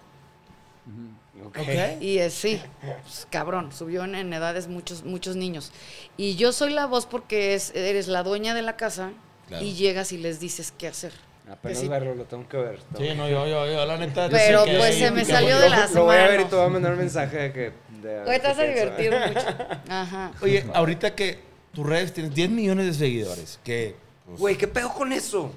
Ok. 1.45 1.59
Ok. 1.59 1.69
Y 2.01 2.19
eh, 2.19 2.31
sí, 2.31 2.61
pues, 2.81 3.27
cabrón, 3.31 3.73
subió 3.73 4.05
en, 4.05 4.15
en 4.15 4.33
edades 4.33 4.69
muchos, 4.69 5.05
muchos 5.05 5.35
niños. 5.37 5.73
Y 6.17 6.37
yo 6.37 6.53
soy 6.53 6.73
la 6.73 6.87
voz 6.87 7.07
porque 7.07 7.55
es, 7.55 7.75
eres 7.75 8.09
la 8.09 8.23
dueña 8.23 8.55
de 8.55 8.63
la 8.63 8.77
casa 8.77 9.11
Claro. 9.49 9.65
y 9.65 9.75
llegas 9.75 10.11
y 10.13 10.19
les 10.19 10.41
dices 10.41 10.73
qué 10.77 10.89
hacer. 10.89 11.13
Apenas 11.49 11.79
Sí. 11.79 11.87
verlo, 11.87 12.15
lo 12.17 12.25
tengo 12.25 12.49
que 12.49 12.57
ver. 12.57 12.81
Sí, 12.99 13.15
no, 13.17 13.29
yo, 13.29 13.47
yo, 13.47 13.65
yo, 13.67 13.87
la 13.87 13.97
neta. 13.97 14.29
Pero, 14.29 14.65
pues, 14.65 14.97
se 14.97 15.11
me 15.13 15.25
salió 15.25 15.59
de 15.61 15.69
las 15.71 15.93
Lo 15.93 16.05
voy 16.05 16.17
a 16.17 16.25
ver 16.27 16.35
y 16.35 16.37
manos. 16.39 16.51
te 16.51 16.57
voy 16.57 16.67
a 16.67 16.69
mandar 16.69 16.93
un 16.93 16.99
mensaje 16.99 17.37
de 17.37 17.53
que... 17.53 17.73
de- 18.07 18.25
Güey, 18.25 18.41
te 18.41 18.49
vas 18.49 18.59
a 18.59 18.63
divertir 18.63 19.11
mucho. 19.13 19.47
Ajá. 19.89 20.33
Oye, 20.43 20.65
ahorita 20.75 21.15
que 21.15 21.41
tus 21.73 21.87
redes 21.87 22.13
tienes 22.15 22.35
10 22.35 22.51
millones 22.51 22.87
de 22.87 22.95
seguidores, 22.95 23.59
que 23.65 23.97
pues, 24.27 24.39
Güey, 24.41 24.57
¿qué 24.57 24.67
pedo 24.69 24.93
con 24.93 25.13
eso? 25.13 25.53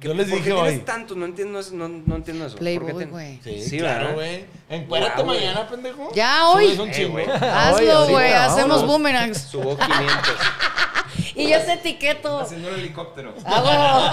yo 0.00 0.14
les 0.14 0.26
¿Por 0.28 0.38
qué 0.38 0.44
dije 0.44 0.52
hoy. 0.52 0.68
tienes 0.68 0.84
tanto? 0.84 1.14
No 1.14 1.24
entiendo 1.26 1.58
eso. 1.60 1.74
No, 1.74 1.88
no 1.88 2.16
entiendo 2.16 2.46
eso. 2.46 2.56
¿Por 2.56 2.64
qué 2.66 2.78
Playboy, 2.78 3.04
tien- 3.04 3.10
güey. 3.10 3.40
Sí, 3.44 3.62
Sí, 3.62 3.78
claro, 3.78 4.00
¿verdad? 4.00 4.14
güey. 4.14 4.44
Encuérdate 4.68 5.22
güey. 5.22 5.38
mañana, 5.38 5.68
pendejo. 5.68 6.10
Ya 6.14 6.48
hoy. 6.48 6.64
Subes 6.66 6.78
un 6.80 6.88
Eh, 6.88 6.92
chingo. 6.92 7.12
güey. 7.12 7.26
Hoy, 7.26 7.32
Hazlo, 7.40 7.92
ahorita, 7.92 8.10
güey. 8.12 8.32
Hacemos 8.32 8.56
vámonos. 8.68 8.86
boomerangs. 8.86 9.38
Subo 9.42 9.76
500. 9.76 10.36
Y 11.34 11.48
yo 11.50 11.58
te 11.62 11.72
etiqueto. 11.74 12.40
Haciendo 12.40 12.68
el 12.70 12.76
helicóptero. 12.80 13.34
Hago. 13.44 14.10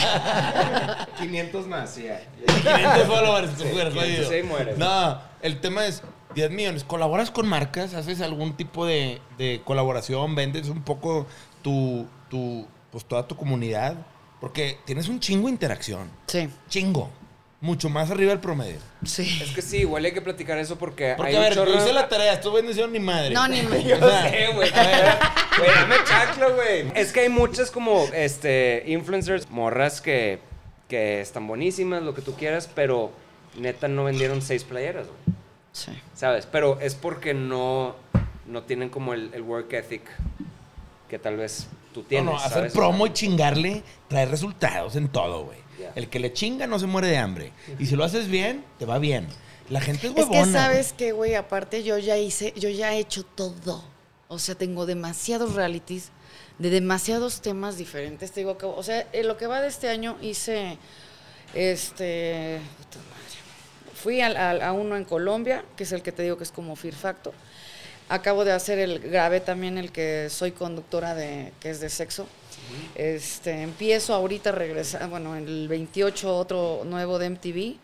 500 1.19 1.67
más, 1.67 1.89
sí. 1.93 2.03
ya. 2.03 2.21
500 2.45 3.07
followers, 3.07 3.57
tu 3.57 3.65
mujer, 3.65 3.89
500 3.89 3.95
jodido. 4.25 4.31
ahí 4.31 4.43
mueres. 4.43 4.77
No, 4.77 5.21
el 5.41 5.59
tema 5.61 5.85
es 5.85 6.01
10 6.35 6.51
millones. 6.51 6.83
¿Colaboras 6.83 7.31
con 7.31 7.47
marcas? 7.47 7.93
¿Haces 7.93 8.21
algún 8.21 8.55
tipo 8.55 8.85
de, 8.85 9.19
de 9.37 9.61
colaboración? 9.65 10.35
¿Vendes 10.35 10.69
un 10.69 10.83
poco 10.83 11.25
tu, 11.61 12.05
tu, 12.29 12.67
pues 12.91 13.05
toda 13.05 13.27
tu 13.27 13.35
comunidad? 13.35 13.95
Porque 14.39 14.77
tienes 14.85 15.09
un 15.09 15.19
chingo 15.19 15.47
de 15.47 15.53
interacción. 15.53 16.09
Sí, 16.27 16.49
Chingo. 16.69 17.09
Mucho 17.61 17.89
más 17.89 18.09
arriba 18.09 18.29
del 18.29 18.39
promedio. 18.39 18.77
sí. 19.03 19.37
Es 19.43 19.51
que 19.51 19.61
sí, 19.61 19.79
igual 19.79 20.05
hay 20.05 20.13
que 20.13 20.21
platicar 20.21 20.57
eso 20.59 20.77
porque, 20.77 21.15
Porque, 21.17 21.31
hay 21.31 21.35
a 21.35 21.39
ver, 21.41 21.53
chorro... 21.55 21.73
tú 21.73 21.77
hice 21.77 21.91
la 21.91 22.07
tarea, 22.07 22.31
estuve 22.35 22.61
bendición 22.61 22.93
ni 22.93 22.99
madre. 22.99 23.31
No, 23.33 23.45
ni 23.49 23.61
me- 23.63 23.83
Yo 23.83 23.97
O 23.97 23.99
sea, 23.99 24.29
sé, 24.29 24.47
güey. 24.53 24.69
Güey, 24.69 25.69
dame 25.75 25.95
chaclo, 26.05 26.55
güey. 26.55 26.89
Es 26.95 27.11
que 27.11 27.19
hay 27.19 27.29
muchas 27.29 27.69
como 27.69 28.05
este 28.13 28.83
influencers, 28.87 29.49
morras 29.49 29.99
que, 29.99 30.39
que 30.87 31.19
están 31.19 31.47
buenísimas, 31.47 32.01
lo 32.01 32.13
que 32.13 32.21
tú 32.21 32.33
quieras, 32.35 32.69
pero 32.73 33.11
neta 33.57 33.89
no 33.89 34.05
vendieron 34.05 34.41
seis 34.41 34.63
playeras, 34.63 35.07
güey. 35.07 35.37
Sí. 35.71 35.91
¿Sabes? 36.15 36.45
Pero 36.51 36.79
es 36.79 36.95
porque 36.95 37.33
no, 37.33 37.95
no 38.47 38.63
tienen 38.63 38.89
como 38.89 39.13
el, 39.13 39.31
el 39.33 39.41
work 39.43 39.71
ethic 39.73 40.01
que 41.09 41.19
tal 41.19 41.37
vez 41.37 41.67
tú 41.93 42.01
No, 42.01 42.07
tienes. 42.07 42.25
no, 42.31 42.37
hacer 42.37 42.51
¿sabes? 42.51 42.73
promo 42.73 43.07
y 43.07 43.13
chingarle 43.13 43.83
trae 44.07 44.25
resultados 44.25 44.95
en 44.95 45.07
todo, 45.09 45.45
güey. 45.45 45.57
El 45.95 46.09
que 46.09 46.19
le 46.19 46.33
chinga 46.33 46.67
no 46.67 46.77
se 46.77 46.85
muere 46.87 47.07
de 47.07 47.17
hambre. 47.17 47.53
Y 47.79 47.85
si 47.85 47.95
lo 47.95 48.03
haces 48.03 48.27
bien, 48.27 48.65
te 48.77 48.85
va 48.85 48.99
bien. 48.99 49.27
La 49.69 49.79
gente 49.79 50.07
es 50.07 50.13
Es 50.13 50.19
huevona. 50.19 50.43
que 50.43 50.51
sabes 50.51 50.93
que, 50.93 51.13
güey, 51.13 51.35
aparte 51.35 51.83
yo 51.83 51.97
ya 51.97 52.17
hice, 52.17 52.53
yo 52.57 52.69
ya 52.69 52.93
he 52.93 52.99
hecho 52.99 53.23
todo. 53.23 53.83
O 54.27 54.39
sea, 54.39 54.55
tengo 54.55 54.85
demasiados 54.85 55.55
realities 55.55 56.09
de 56.57 56.69
demasiados 56.69 57.39
temas 57.41 57.77
diferentes. 57.77 58.31
Te 58.33 58.41
digo 58.41 58.57
que, 58.57 58.65
o 58.65 58.83
sea, 58.83 59.07
en 59.13 59.27
lo 59.27 59.37
que 59.37 59.47
va 59.47 59.61
de 59.61 59.69
este 59.69 59.87
año 59.89 60.17
hice, 60.21 60.77
este. 61.53 62.59
Fui 64.01 64.21
al- 64.21 64.37
al- 64.37 64.61
a, 64.61 64.71
uno 64.73 64.95
en 64.97 65.03
Colombia, 65.05 65.63
que 65.75 65.83
es 65.83 65.91
el 65.91 66.01
que 66.01 66.11
te 66.11 66.23
digo 66.23 66.37
que 66.37 66.43
es 66.43 66.51
como 66.51 66.75
Fear 66.75 66.95
Factor. 66.95 67.33
Acabo 68.09 68.43
de 68.45 68.51
hacer 68.51 68.79
el, 68.79 68.99
grabé 68.99 69.39
también 69.39 69.77
el 69.77 69.91
que 69.91 70.27
soy 70.31 70.51
conductora 70.51 71.13
de, 71.13 71.53
que 71.59 71.69
es 71.69 71.79
de 71.79 71.89
sexo. 71.89 72.25
Este, 72.95 73.61
empiezo 73.61 74.13
ahorita 74.13 74.49
a 74.49 74.53
regresar, 74.53 75.07
bueno, 75.09 75.35
el 75.35 75.67
28 75.67 76.35
otro 76.35 76.81
nuevo 76.85 77.19
de 77.19 77.29
MTV. 77.29 77.75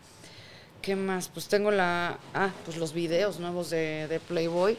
¿Qué 0.82 0.96
más? 0.96 1.28
Pues 1.28 1.46
tengo 1.48 1.70
la. 1.70 2.18
Ah, 2.34 2.50
pues 2.64 2.76
los 2.76 2.92
videos 2.92 3.38
nuevos 3.40 3.70
de, 3.70 4.06
de 4.08 4.20
Playboy. 4.20 4.76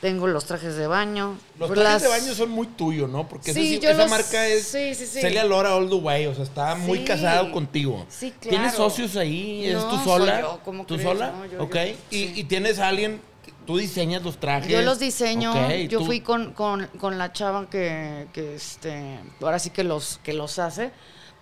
Tengo 0.00 0.26
los 0.26 0.44
trajes 0.44 0.76
de 0.76 0.86
baño. 0.86 1.38
Los 1.58 1.70
trajes 1.72 1.84
las- 1.84 2.02
de 2.02 2.08
baño 2.08 2.34
son 2.34 2.50
muy 2.50 2.66
tuyos, 2.66 3.08
¿no? 3.08 3.26
Porque 3.26 3.50
esa 3.52 3.58
Sí, 3.60 3.74
sí- 3.76 3.80
yo 3.80 3.88
esa 3.90 4.02
los- 4.02 4.10
marca 4.10 4.46
es 4.46 4.66
sí, 4.68 4.94
sí. 4.94 5.06
Celia 5.06 5.42
Lora 5.44 5.74
All 5.74 5.88
the 5.88 5.94
Way. 5.96 6.26
O 6.26 6.34
sea, 6.34 6.44
está 6.44 6.74
muy 6.74 7.02
casado 7.04 7.50
contigo. 7.50 8.04
Sí, 8.10 8.32
¿Tienes 8.38 8.72
claro. 8.74 8.76
socios 8.90 9.16
ahí? 9.16 9.66
¿Es 9.66 9.78
tú 9.88 9.96
soy 9.96 10.04
sola? 10.04 10.40
yo, 10.42 10.60
¿cómo 10.64 10.84
¿Tú 10.84 10.94
crees? 10.96 11.08
sola? 11.08 11.30
No, 11.32 11.46
yo- 11.46 11.62
ok. 11.62 11.74
yo- 11.74 11.80
¿Y, 12.10 12.40
y 12.40 12.44
tienes 12.44 12.78
a 12.78 12.88
alguien 12.88 13.20
tú 13.66 13.78
diseñas 13.78 14.22
los 14.22 14.38
trajes. 14.38 14.70
Yo 14.70 14.80
los 14.82 14.98
diseño, 15.00 15.52
yo 15.88 15.98
tú- 16.00 16.04
fui 16.06 16.20
con, 16.20 16.52
con, 16.52 16.86
con 17.00 17.18
la 17.18 17.32
chava 17.32 17.68
que, 17.68 18.28
que 18.32 18.54
este, 18.54 19.18
ahora 19.42 19.58
sí 19.58 19.70
que 19.70 19.82
los, 19.82 20.20
que 20.22 20.34
los 20.34 20.58
hace 20.60 20.92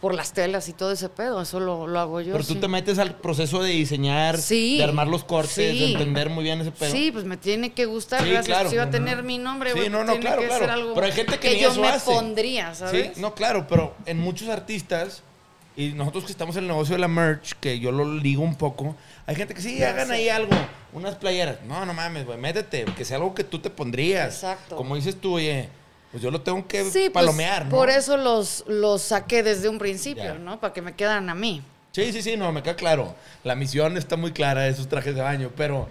por 0.00 0.14
las 0.14 0.32
telas 0.34 0.68
y 0.68 0.74
todo 0.74 0.92
ese 0.92 1.08
pedo, 1.08 1.40
eso 1.40 1.60
lo, 1.60 1.86
lo 1.86 1.98
hago 1.98 2.20
yo. 2.20 2.32
Pero 2.32 2.44
tú 2.44 2.54
sí. 2.54 2.60
te 2.60 2.68
metes 2.68 2.98
al 2.98 3.14
proceso 3.16 3.62
de 3.62 3.70
diseñar, 3.70 4.36
Sí. 4.38 4.76
de 4.78 4.84
armar 4.84 5.06
los 5.08 5.24
cortes, 5.24 5.56
de 5.56 5.92
entender 5.92 6.28
muy 6.28 6.44
bien 6.44 6.60
ese 6.60 6.72
pedo. 6.72 6.90
Sí, 6.92 7.10
pues 7.10 7.24
me 7.24 7.36
tiene 7.38 7.72
que 7.72 7.86
gustar, 7.86 8.22
Sí, 8.22 8.28
gracias. 8.30 8.46
claro. 8.46 8.70
Si 8.70 8.76
va 8.76 8.82
a 8.82 8.86
No, 8.86 8.92
tener 8.92 9.22
mi 9.22 9.38
nombre, 9.38 9.70
Sí, 9.72 9.78
güey, 9.78 9.88
no, 9.90 10.00
no, 10.04 10.12
tiene 10.12 10.20
claro, 10.26 10.40
que 10.42 10.46
claro. 10.48 10.60
ser 10.64 10.70
algo 10.70 10.94
Pero 10.94 11.06
hay 11.06 11.12
gente 11.12 11.38
que 11.38 11.54
ni 11.54 11.60
yo 11.60 11.70
eso 11.70 11.80
me 11.80 11.88
hace. 11.88 12.10
pondría, 12.10 12.74
¿sabes? 12.74 13.12
Sí, 13.14 13.20
no, 13.20 13.34
claro, 13.34 13.66
pero 13.66 13.94
en 14.04 14.18
muchos 14.18 14.48
artistas, 14.48 15.22
y 15.76 15.88
nosotros 15.88 16.24
que 16.24 16.32
estamos 16.32 16.54
en 16.56 16.64
el 16.64 16.68
negocio 16.68 16.94
de 16.96 17.00
la 17.00 17.08
merch, 17.08 17.54
que 17.58 17.78
yo 17.80 17.90
lo 17.90 18.04
ligo 18.14 18.42
un 18.42 18.56
poco, 18.56 18.94
hay 19.26 19.36
gente 19.36 19.54
que 19.54 19.62
sí, 19.62 19.78
Ya 19.78 19.90
hagan 19.90 20.08
sé. 20.08 20.14
ahí 20.14 20.28
algo, 20.28 20.54
unas 20.92 21.14
playeras. 21.14 21.56
No, 21.66 21.86
no 21.86 21.94
mames, 21.94 22.26
güey, 22.26 22.36
métete, 22.38 22.84
que 22.96 23.04
sea 23.06 23.16
algo 23.16 23.34
que 23.34 23.42
tú 23.42 23.58
te 23.58 23.70
pondrías. 23.70 24.34
Exacto. 24.34 24.76
Como 24.76 24.96
dices 24.96 25.16
tú, 25.18 25.36
oye, 25.36 25.70
pues 26.14 26.22
yo 26.22 26.30
lo 26.30 26.40
tengo 26.42 26.64
que 26.68 26.84
Sí, 26.84 27.10
pues, 27.10 27.24
palomear, 27.24 27.64
¿no? 27.64 27.70
por 27.72 27.90
eso 27.90 28.16
los, 28.16 28.62
los 28.68 29.02
saqué 29.02 29.42
desde 29.42 29.68
un 29.68 29.78
principio, 29.78 30.22
Ya. 30.22 30.34
¿no? 30.34 30.60
Para 30.60 30.72
que 30.72 30.80
me 30.80 30.94
quedaran 30.94 31.28
a 31.28 31.34
mí. 31.34 31.60
Sí, 31.90 32.12
sí, 32.12 32.22
sí, 32.22 32.36
no, 32.36 32.52
me 32.52 32.62
queda 32.62 32.76
claro. 32.76 33.16
La 33.42 33.56
misión 33.56 33.96
está 33.96 34.16
muy 34.16 34.30
clara 34.30 34.62
de 34.62 34.70
esos 34.70 34.86
trajes 34.88 35.16
de 35.16 35.22
baño, 35.22 35.50
pero 35.56 35.88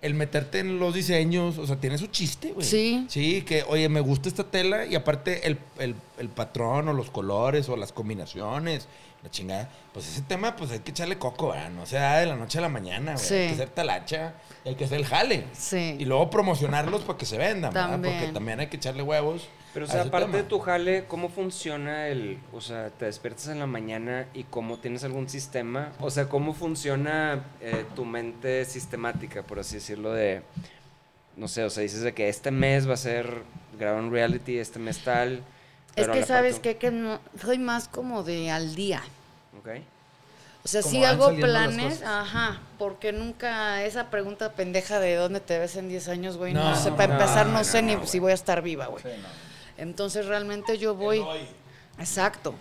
el 0.00 0.14
meterte 0.14 0.60
en 0.60 0.78
los 0.78 0.94
diseños, 0.94 1.58
o 1.58 1.66
sea, 1.66 1.76
tiene 1.76 1.98
su 1.98 2.06
chiste, 2.06 2.52
güey. 2.52 2.66
Sí. 2.66 3.04
Sí, 3.10 3.42
que, 3.42 3.62
oye, 3.68 3.90
me 3.90 4.00
gusta 4.00 4.30
esta 4.30 4.44
tela 4.44 4.86
y 4.86 4.94
aparte 4.94 5.46
el, 5.46 5.58
el- 5.78 5.96
el 6.18 6.28
patrón 6.30 6.88
o 6.88 6.94
los 6.94 7.10
colores 7.10 7.68
o 7.68 7.76
las 7.76 7.92
combinaciones, 7.92 8.88
la 9.22 9.30
chingada, 9.30 9.68
pues 9.92 10.06
ese 10.08 10.22
tema, 10.22 10.54
pues 10.54 10.70
hay 10.70 10.78
que 10.78 10.92
echarle 10.92 11.18
coco, 11.18 11.48
¿verdad? 11.48 11.70
No 11.70 11.84
se 11.86 11.96
da 11.96 12.18
de 12.18 12.26
la 12.26 12.36
noche 12.36 12.58
a 12.58 12.60
la 12.60 12.68
mañana, 12.68 13.14
güey. 13.14 13.24
Sí. 13.24 13.34
Hay 13.34 13.46
que 13.48 13.54
hacer 13.54 13.68
talacha, 13.70 14.34
hay 14.64 14.74
que 14.76 14.84
hacer 14.84 14.98
el 14.98 15.06
jale. 15.06 15.44
Sí. 15.52 15.96
Y 15.98 16.04
luego 16.04 16.30
promocionarlos 16.30 17.02
para 17.02 17.18
que 17.18 17.26
se 17.26 17.36
vendan, 17.36 17.72
¿verdad? 17.74 17.90
También. 17.90 18.18
Porque 18.18 18.32
también 18.32 18.60
hay 18.60 18.68
que 18.68 18.76
echarle 18.76 19.02
huevos. 19.02 19.48
Pero, 19.74 19.86
o 19.86 19.88
sea, 19.88 20.02
aparte 20.02 20.26
tema. 20.26 20.38
de 20.38 20.44
tu 20.44 20.58
jale, 20.60 21.04
¿cómo 21.06 21.28
funciona 21.28 22.08
el. 22.08 22.38
O 22.52 22.60
sea, 22.60 22.90
te 22.90 23.04
despiertas 23.04 23.48
en 23.48 23.58
la 23.58 23.66
mañana 23.66 24.26
y 24.34 24.44
cómo 24.44 24.78
tienes 24.78 25.04
algún 25.04 25.28
sistema? 25.28 25.92
O 26.00 26.10
sea, 26.10 26.28
¿cómo 26.28 26.54
funciona 26.54 27.44
eh, 27.60 27.84
tu 27.94 28.04
mente 28.04 28.64
sistemática, 28.64 29.42
por 29.42 29.58
así 29.58 29.76
decirlo, 29.76 30.12
de. 30.12 30.42
No 31.36 31.48
sé, 31.48 31.64
o 31.64 31.70
sea, 31.70 31.82
dices 31.82 32.00
de 32.00 32.14
que 32.14 32.28
este 32.28 32.50
mes 32.50 32.88
va 32.88 32.94
a 32.94 32.96
ser 32.96 33.42
grabar 33.78 34.02
un 34.02 34.10
reality, 34.10 34.58
este 34.58 34.78
mes 34.78 35.04
tal. 35.04 35.42
Es 35.94 36.08
que 36.08 36.24
sabes 36.24 36.58
que 36.60 36.90
no, 36.90 37.20
soy 37.40 37.58
más 37.58 37.88
como 37.88 38.22
de 38.22 38.50
al 38.50 38.74
día. 38.74 39.02
Ok. 39.58 39.68
O 40.64 40.68
sea, 40.68 40.82
sí 40.82 41.02
hago 41.02 41.34
planes, 41.34 42.02
ajá, 42.02 42.60
porque 42.78 43.12
nunca 43.12 43.82
esa 43.84 44.10
pregunta 44.10 44.52
pendeja 44.52 45.00
de 45.00 45.14
dónde 45.14 45.40
te 45.40 45.58
ves 45.58 45.76
en 45.76 45.88
10 45.88 46.08
años, 46.08 46.36
güey, 46.36 46.52
no, 46.52 46.62
No, 46.62 46.76
sé, 46.76 46.90
para 46.90 47.06
no, 47.06 47.14
empezar 47.14 47.46
no, 47.46 47.52
no, 47.54 47.64
sé 47.64 47.80
ni 47.80 47.96
si 48.06 48.18
voy 48.18 48.32
a 48.32 48.34
estar 48.34 48.60
viva, 48.60 48.86
güey. 48.86 49.02
Entonces 49.78 50.26
realmente 50.26 50.76
yo 50.76 50.94
voy 50.94 51.24
Exacto. 51.98 52.54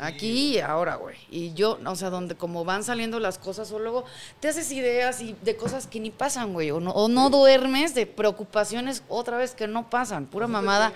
Aquí 0.00 0.54
y 0.54 0.60
ahora, 0.60 0.94
güey. 0.94 1.16
Y 1.28 1.54
yo, 1.54 1.76
o 1.84 1.96
sea, 1.96 2.08
donde 2.08 2.36
como 2.36 2.64
van 2.64 2.84
saliendo 2.84 3.18
las 3.18 3.36
cosas, 3.36 3.72
o 3.72 3.80
luego 3.80 4.04
te 4.38 4.46
haces 4.46 4.70
ideas 4.70 5.20
y 5.20 5.34
de 5.42 5.56
cosas 5.56 5.88
que 5.88 5.98
ni 5.98 6.10
pasan, 6.10 6.52
güey. 6.52 6.70
O 6.70 6.78
no, 6.78 6.92
o 6.92 7.08
no 7.08 7.30
duermes 7.30 7.96
de 7.96 8.06
preocupaciones 8.06 9.02
otra 9.08 9.38
vez 9.38 9.56
que 9.56 9.66
no 9.66 9.90
pasan. 9.90 10.26
Pura 10.26 10.46
mamada. 10.46 10.92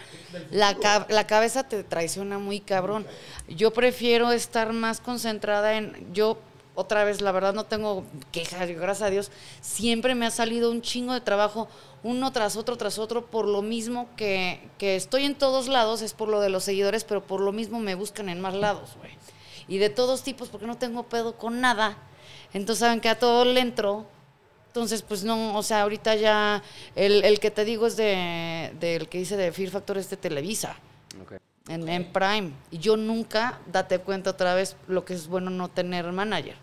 La, 0.53 0.77
la 1.09 1.27
cabeza 1.27 1.65
te 1.65 1.83
traiciona 1.83 2.39
muy 2.39 2.61
cabrón. 2.61 3.05
Yo 3.49 3.73
prefiero 3.73 4.31
estar 4.31 4.73
más 4.73 5.01
concentrada 5.01 5.75
en. 5.75 6.13
Yo, 6.13 6.39
otra 6.75 7.05
vez, 7.05 7.21
la 7.21 7.33
verdad 7.33 7.55
no 7.55 7.65
tengo 7.65 8.05
quejas, 8.31 8.69
gracias 8.71 9.03
a 9.03 9.11
Dios. 9.11 9.31
Siempre 9.61 10.15
me 10.15 10.27
ha 10.27 10.31
salido 10.31 10.71
un 10.71 10.83
chingo 10.83 11.13
de 11.13 11.21
trabajo, 11.21 11.69
uno 12.03 12.33
tras 12.33 12.57
otro, 12.57 12.77
tras 12.77 12.99
otro, 12.99 13.27
por 13.27 13.47
lo 13.47 13.63
mismo 13.63 14.09
que, 14.17 14.61
que 14.79 14.97
estoy 14.97 15.25
en 15.25 15.35
todos 15.35 15.69
lados, 15.69 16.03
es 16.03 16.15
por 16.15 16.29
lo 16.29 16.41
de 16.41 16.49
los 16.49 16.65
seguidores, 16.65 17.05
pero 17.05 17.23
por 17.23 17.41
lo 17.41 17.53
mismo 17.53 17.79
me 17.79 17.95
buscan 17.95 18.29
en 18.29 18.41
más 18.41 18.55
lados, 18.55 18.91
güey. 18.99 19.13
Y 19.69 19.79
de 19.79 19.91
todos 19.91 20.23
tipos, 20.23 20.49
porque 20.49 20.67
no 20.67 20.77
tengo 20.77 21.05
pedo 21.05 21.37
con 21.37 21.61
nada. 21.61 21.97
Entonces 22.53 22.81
saben 22.81 23.01
que 23.01 23.09
a 23.09 23.19
todo 23.19 23.45
le 23.45 23.61
entro. 23.61 24.07
Entonces, 24.69 25.03
pues 25.03 25.23
no, 25.23 25.57
o 25.57 25.63
sea, 25.63 25.83
ahorita 25.83 26.17
ya 26.17 26.63
el, 26.97 27.25
el 27.25 27.39
que 27.41 27.51
te 27.51 27.65
digo 27.65 27.87
es 27.87 27.97
de, 27.97 28.73
del 28.81 29.09
que 29.09 29.21
hice 29.21 29.37
de 29.37 29.53
Fear 29.53 29.71
Factor 29.71 29.99
es 29.99 30.09
de 30.09 30.17
Televisa 30.17 30.77
Ok. 31.23 31.35
En, 31.69 31.89
en 31.89 32.13
Prime. 32.13 32.53
Y 32.71 32.79
yo 32.79 32.97
nunca, 32.97 33.59
date 33.71 33.99
cuenta 33.99 34.31
otra 34.31 34.55
vez, 34.55 34.77
lo 34.89 35.05
que 35.05 35.15
es 35.15 35.27
bueno 35.27 35.51
no 35.51 35.69
tener 35.69 36.11
manager. 36.13 36.57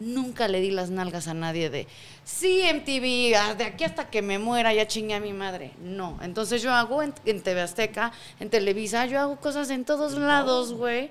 Nunca 0.00 0.48
le 0.48 0.60
di 0.60 0.70
las 0.70 0.90
nalgas 0.90 1.28
a 1.28 1.34
nadie 1.34 1.70
de, 1.70 1.86
sí, 2.24 2.62
MTV, 2.72 3.36
ah, 3.36 3.54
de 3.54 3.64
aquí 3.64 3.84
hasta 3.84 4.08
que 4.10 4.22
me 4.22 4.38
muera, 4.38 4.72
ya 4.72 4.88
chingué 4.88 5.14
a 5.14 5.20
mi 5.20 5.32
madre. 5.32 5.72
No. 5.80 6.18
Entonces 6.22 6.62
yo 6.62 6.72
hago 6.72 7.02
en, 7.02 7.14
en 7.24 7.42
TV 7.42 7.60
Azteca, 7.60 8.12
en 8.40 8.50
Televisa, 8.50 9.06
yo 9.06 9.20
hago 9.20 9.36
cosas 9.36 9.70
en 9.70 9.84
todos 9.84 10.14
lados, 10.14 10.72
güey. 10.72 11.10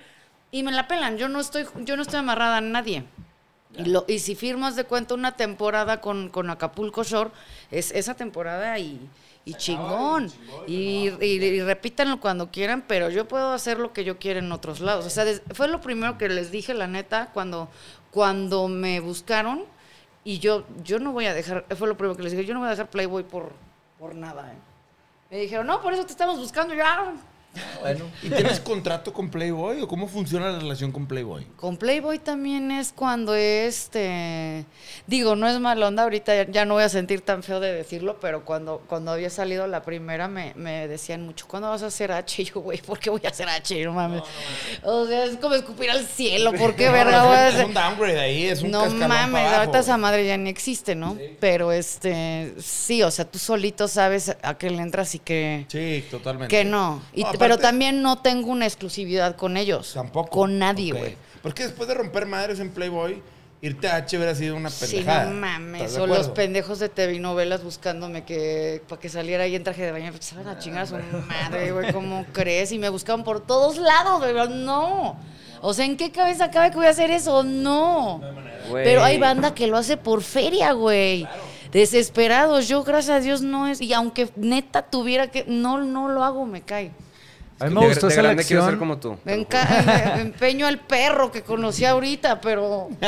Y 0.52 0.64
me 0.64 0.72
la 0.72 0.88
pelan. 0.88 1.18
Yo 1.18 1.30
no 1.30 1.40
estoy, 1.40 1.66
yo 1.80 1.96
no 1.96 2.02
estoy 2.02 2.20
amarrada 2.20 2.58
a 2.58 2.62
nadie. 2.62 3.06
Y, 3.76 3.86
lo, 3.86 4.06
y 4.08 4.20
si 4.20 4.36
firmas 4.36 4.76
de 4.76 4.84
cuenta 4.84 5.16
una 5.16 5.36
temporada 5.36 6.00
con, 6.00 6.30
con 6.30 6.50
Acapulco 6.50 7.04
Shore, 7.04 7.32
es 7.72 7.92
esa 7.92 8.14
temporada 8.14 8.78
y, 8.78 9.00
y 9.46 9.54
chingón. 9.56 10.32
Y, 10.68 11.10
y- 11.22 11.44
y 11.44 11.62
repítanlo 11.62 12.20
cuando 12.20 12.50
quieran, 12.52 12.84
pero 12.88 13.10
yo 13.10 13.28
puedo 13.28 13.52
hacer 13.54 13.80
lo 13.80 13.92
que 13.94 14.04
yo 14.04 14.18
quiera 14.20 14.40
en 14.40 14.52
otros 14.52 14.80
lados. 14.80 15.06
O 15.06 15.10
sea, 15.10 15.26
fue 15.54 15.68
lo 15.68 15.82
primero 15.82 16.18
que 16.18 16.30
les 16.30 16.52
dije, 16.52 16.74
la 16.74 16.88
neta, 16.88 17.30
cuando, 17.34 17.70
cuando 18.12 18.68
me 18.68 19.00
buscaron. 19.00 19.66
Y 20.26 20.40
yo, 20.40 20.64
yo 20.84 21.00
no 21.00 21.12
voy 21.12 21.26
a 21.26 21.34
dejar, 21.34 21.66
fue 21.78 21.88
lo 21.90 21.98
primero 21.98 22.16
que 22.16 22.24
les 22.24 22.32
dije, 22.32 22.46
yo 22.46 22.54
no 22.54 22.62
voy 22.62 22.68
a 22.68 22.72
dejar 22.72 22.90
Playboy 22.90 23.24
por, 23.24 23.52
por 24.00 24.16
nada. 24.16 24.54
¿eh? 24.54 24.58
Me 25.30 25.40
dijeron, 25.40 25.68
no, 25.68 25.82
por 25.82 25.92
eso 25.94 26.06
te 26.06 26.14
estamos 26.14 26.38
buscando. 26.40 26.74
Ya, 26.74 27.14
Bueno. 27.82 28.06
¿Y 28.22 28.30
tienes 28.30 28.60
contrato 28.60 29.14
con 29.14 29.30
Playboy 29.30 29.82
o 29.82 29.88
cómo 29.88 30.08
funciona 30.08 30.50
la 30.52 30.60
relación 30.60 30.92
con 30.92 31.06
Playboy? 31.08 31.46
Con 31.56 31.78
Playboy 31.78 32.18
también 32.20 32.72
es 32.72 32.94
cuando 32.94 33.36
este 33.36 34.66
digo, 35.08 35.36
no 35.36 35.48
es 35.48 35.60
mala 35.60 35.88
onda, 35.88 36.04
ahorita 36.04 36.44
ya, 36.46 36.66
no 36.66 36.76
voy 36.76 36.84
a 36.84 36.90
sentir 36.90 37.22
tan 37.22 37.44
feo 37.44 37.60
de 37.60 37.74
decirlo, 37.74 38.20
pero 38.20 38.46
cuando, 38.46 38.82
cuando 38.88 39.12
había 39.12 39.30
salido 39.30 39.68
la 39.68 39.82
primera 39.84 40.28
me, 40.28 40.54
me 40.56 40.88
decían 40.88 41.22
mucho, 41.26 41.48
¿cuándo 41.48 41.70
vas 41.70 41.84
a 41.84 41.88
hacer 41.88 42.12
H? 42.12 42.42
Y 42.42 42.46
yo, 42.46 42.62
güey, 42.62 42.82
¿por 42.82 43.00
qué 43.00 43.10
voy 43.10 43.22
a 43.26 43.30
hacer 43.30 43.48
H? 43.50 43.84
No 43.84 43.94
mames. 43.94 44.24
O 44.84 45.06
sea, 45.06 45.26
es 45.26 45.38
como 45.38 45.56
escupir 45.56 45.90
al 45.92 46.06
cielo, 46.06 46.54
¿por 46.54 46.76
qué 46.76 46.90
verga 46.90 47.24
voy 47.24 47.36
a 47.36 47.48
es 47.50 47.54
hacer? 47.56 47.66
un 47.68 47.74
downgrade 47.74 48.20
ahí, 48.20 48.46
es 48.48 48.62
un 48.62 48.72
No 48.72 48.90
mames, 48.90 49.46
ahorita 49.54 49.80
esa 49.80 49.98
madre 49.98 50.26
ya 50.26 50.38
ni 50.38 50.50
existe, 50.50 50.96
¿no? 50.96 51.18
Pero 51.40 51.72
este, 51.72 52.54
sí, 52.60 53.04
o 53.04 53.12
sea, 53.12 53.26
tú 53.26 53.38
solito 53.40 53.88
sabes 53.88 54.36
a 54.42 54.58
qué 54.58 54.70
le 54.70 54.82
entras 54.82 55.14
y 55.16 55.20
que, 55.20 55.66
Sí, 55.68 56.04
totalmente. 56.10 56.48
que 56.56 56.64
no. 56.66 57.02
Y- 57.14 57.24
No, 57.24 57.32
pero 57.44 57.58
también 57.60 58.02
no 58.02 58.18
tengo 58.20 58.50
una 58.52 58.66
exclusividad 58.66 59.36
con 59.36 59.58
ellos. 59.58 59.94
Tampoco. 59.94 60.30
Con 60.30 60.60
nadie, 60.60 60.94
güey. 60.94 61.18
Porque 61.42 61.64
después 61.64 61.88
de 61.88 61.94
romper 61.96 62.26
madres 62.26 62.60
en 62.60 62.70
Playboy, 62.72 63.22
irte 63.62 63.88
a 63.88 63.96
H 63.98 64.18
hubiera 64.18 64.34
sido 64.36 64.56
una 64.56 64.70
Sí, 64.70 64.86
pendejada. 64.96 65.26
no 65.26 65.32
mames. 65.40 65.82
¿Estás 65.82 65.96
de 65.96 66.02
O 66.02 66.08
los 66.08 66.30
pendejos 66.30 66.80
de 66.80 66.90
TV 66.90 67.20
novelas 67.20 67.64
buscándome 67.64 68.24
que 68.26 68.82
para 68.88 69.00
que 69.02 69.10
saliera 69.10 69.44
ahí 69.44 69.56
en 69.56 69.64
traje 69.64 69.84
de 69.84 69.92
baño. 69.92 70.12
Pues, 70.12 70.26
se 70.26 70.36
van 70.36 70.48
a 70.48 70.58
chingar 70.60 70.84
a 70.84 70.86
su 70.88 70.96
madre, 71.28 71.72
güey. 71.72 71.92
¿Cómo 71.94 72.26
crees? 72.34 72.72
Y 72.72 72.80
me 72.80 72.90
buscaban 72.90 73.24
por 73.24 73.46
todos 73.46 73.78
lados, 73.78 74.20
güey. 74.20 74.34
pero 74.34 74.48
No. 74.50 75.18
O 75.62 75.74
sea, 75.74 75.86
¿en 75.86 75.96
qué 75.96 76.12
cabeza 76.12 76.52
cabe 76.52 76.72
que 76.72 76.76
voy 76.78 76.88
a 76.88 76.90
hacer 76.90 77.10
eso? 77.12 77.44
No. 77.44 78.22
Güey. 78.70 78.84
Pero 78.84 79.04
hay 79.04 79.18
banda 79.18 79.54
que 79.54 79.68
lo 79.68 79.78
hace 79.78 79.96
por 79.98 80.22
feria, 80.22 80.74
güey. 80.74 81.26
Desesperados. 81.72 82.68
Yo, 82.68 82.84
gracias 82.84 83.18
a 83.18 83.20
Dios, 83.20 83.42
no 83.42 83.68
es. 83.68 83.82
Y 83.82 83.94
aunque 83.94 84.30
neta 84.36 84.84
tuviera 84.84 85.32
que. 85.32 85.44
No, 85.48 85.80
no 85.80 86.08
lo 86.10 86.24
hago, 86.24 86.46
me 86.46 86.62
cae. 86.62 86.92
A 87.64 87.70
mí 87.70 87.74
De 87.76 87.80
me 87.80 87.82
gr- 87.86 87.90
gustó 87.90 88.08
de 88.08 88.14
esa 88.14 88.22
grande 88.22 88.44
quiero 88.44 88.66
ser 88.66 88.78
como 88.78 88.98
tú. 88.98 89.18
Me 89.24 89.40
enca- 89.40 90.20
empeño 90.20 90.68
al 90.68 90.80
perro 90.80 91.32
que 91.32 91.42
conocí 91.44 91.86
ahorita, 91.86 92.42
pero. 92.42 92.90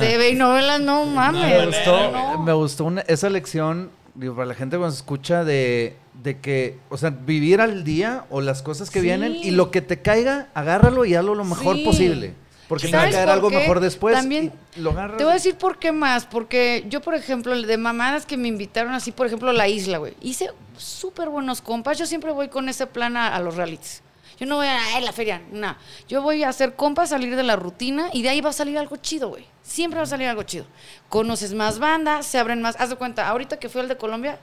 TV 0.00 0.30
y 0.30 0.34
novelas 0.34 0.80
no 0.80 1.06
mames. 1.06 1.42
Me 1.46 1.66
gustó, 1.66 2.10
no. 2.12 2.38
me 2.40 2.52
gustó 2.52 2.84
una- 2.84 3.00
esa 3.02 3.26
elección, 3.26 3.90
digo, 4.14 4.34
para 4.34 4.46
la 4.46 4.54
gente 4.54 4.76
cuando 4.76 4.92
se 4.92 4.98
escucha 4.98 5.44
de, 5.44 5.96
de 6.22 6.38
que, 6.40 6.78
o 6.90 6.96
sea, 6.98 7.10
vivir 7.10 7.60
al 7.60 7.84
día 7.84 8.24
o 8.30 8.40
las 8.40 8.62
cosas 8.62 8.90
que 8.90 9.00
Sí. 9.00 9.06
vienen 9.06 9.34
y 9.34 9.50
lo 9.50 9.70
que 9.70 9.80
te 9.80 10.00
caiga, 10.02 10.48
agárralo 10.54 11.04
y 11.04 11.14
hazlo 11.14 11.34
lo 11.34 11.44
mejor 11.44 11.76
Sí. 11.76 11.84
posible. 11.84 12.34
Porque 12.68 12.86
te 12.88 12.92
va 12.92 12.98
a 12.98 13.02
¿Sabes 13.02 13.14
caer 13.16 13.26
por 13.26 13.34
algo 13.34 13.50
mejor 13.50 13.80
después. 13.80 14.14
También 14.14 14.52
lo 14.76 14.90
agarras. 14.90 15.18
Te 15.18 15.24
voy 15.24 15.32
a 15.32 15.34
decir 15.34 15.56
por 15.56 15.78
qué 15.78 15.92
más, 15.92 16.24
porque 16.26 16.84
yo, 16.88 17.00
por 17.02 17.14
ejemplo, 17.14 17.60
de 17.60 17.76
mamadas 17.76 18.24
que 18.26 18.36
me 18.36 18.48
invitaron 18.48 18.94
así, 18.94 19.12
por 19.12 19.26
ejemplo, 19.26 19.52
la 19.52 19.68
isla, 19.68 19.98
güey. 19.98 20.14
Hice 20.20 20.50
súper 20.78 21.28
buenos 21.28 21.60
compas. 21.60 21.98
Yo 21.98 22.06
siempre 22.06 22.32
voy 22.32 22.48
con 22.48 22.68
ese 22.68 22.86
plan 22.86 23.16
a, 23.16 23.34
a 23.34 23.40
los 23.40 23.56
realities. 23.56 24.02
Yo 24.38 24.46
no 24.46 24.56
voy 24.56 24.66
a, 24.66 24.78
"Ay, 24.96 25.04
la 25.04 25.12
feria, 25.12 25.42
no. 25.52 25.76
Yo 26.08 26.20
voy 26.22 26.42
a 26.42 26.48
hacer 26.48 26.74
compas, 26.74 27.10
salir 27.10 27.36
de 27.36 27.42
la 27.44 27.54
rutina 27.54 28.08
y 28.12 28.22
de 28.22 28.30
ahí 28.30 28.40
va 28.40 28.50
a 28.50 28.54
salir 28.54 28.76
algo 28.78 28.96
chido, 28.96 29.28
güey. 29.28 29.46
Siempre 29.62 29.98
va 29.98 30.02
a 30.04 30.06
salir 30.06 30.26
algo 30.26 30.42
chido. 30.42 30.66
Conoces 31.08 31.54
más 31.54 31.78
bandas, 31.78 32.26
se 32.26 32.38
abren 32.38 32.60
más. 32.60 32.74
Haz 32.80 32.90
de 32.90 32.96
cuenta, 32.96 33.28
ahorita 33.28 33.58
que 33.58 33.68
fui 33.68 33.80
al 33.80 33.88
de 33.88 33.96
Colombia, 33.96 34.38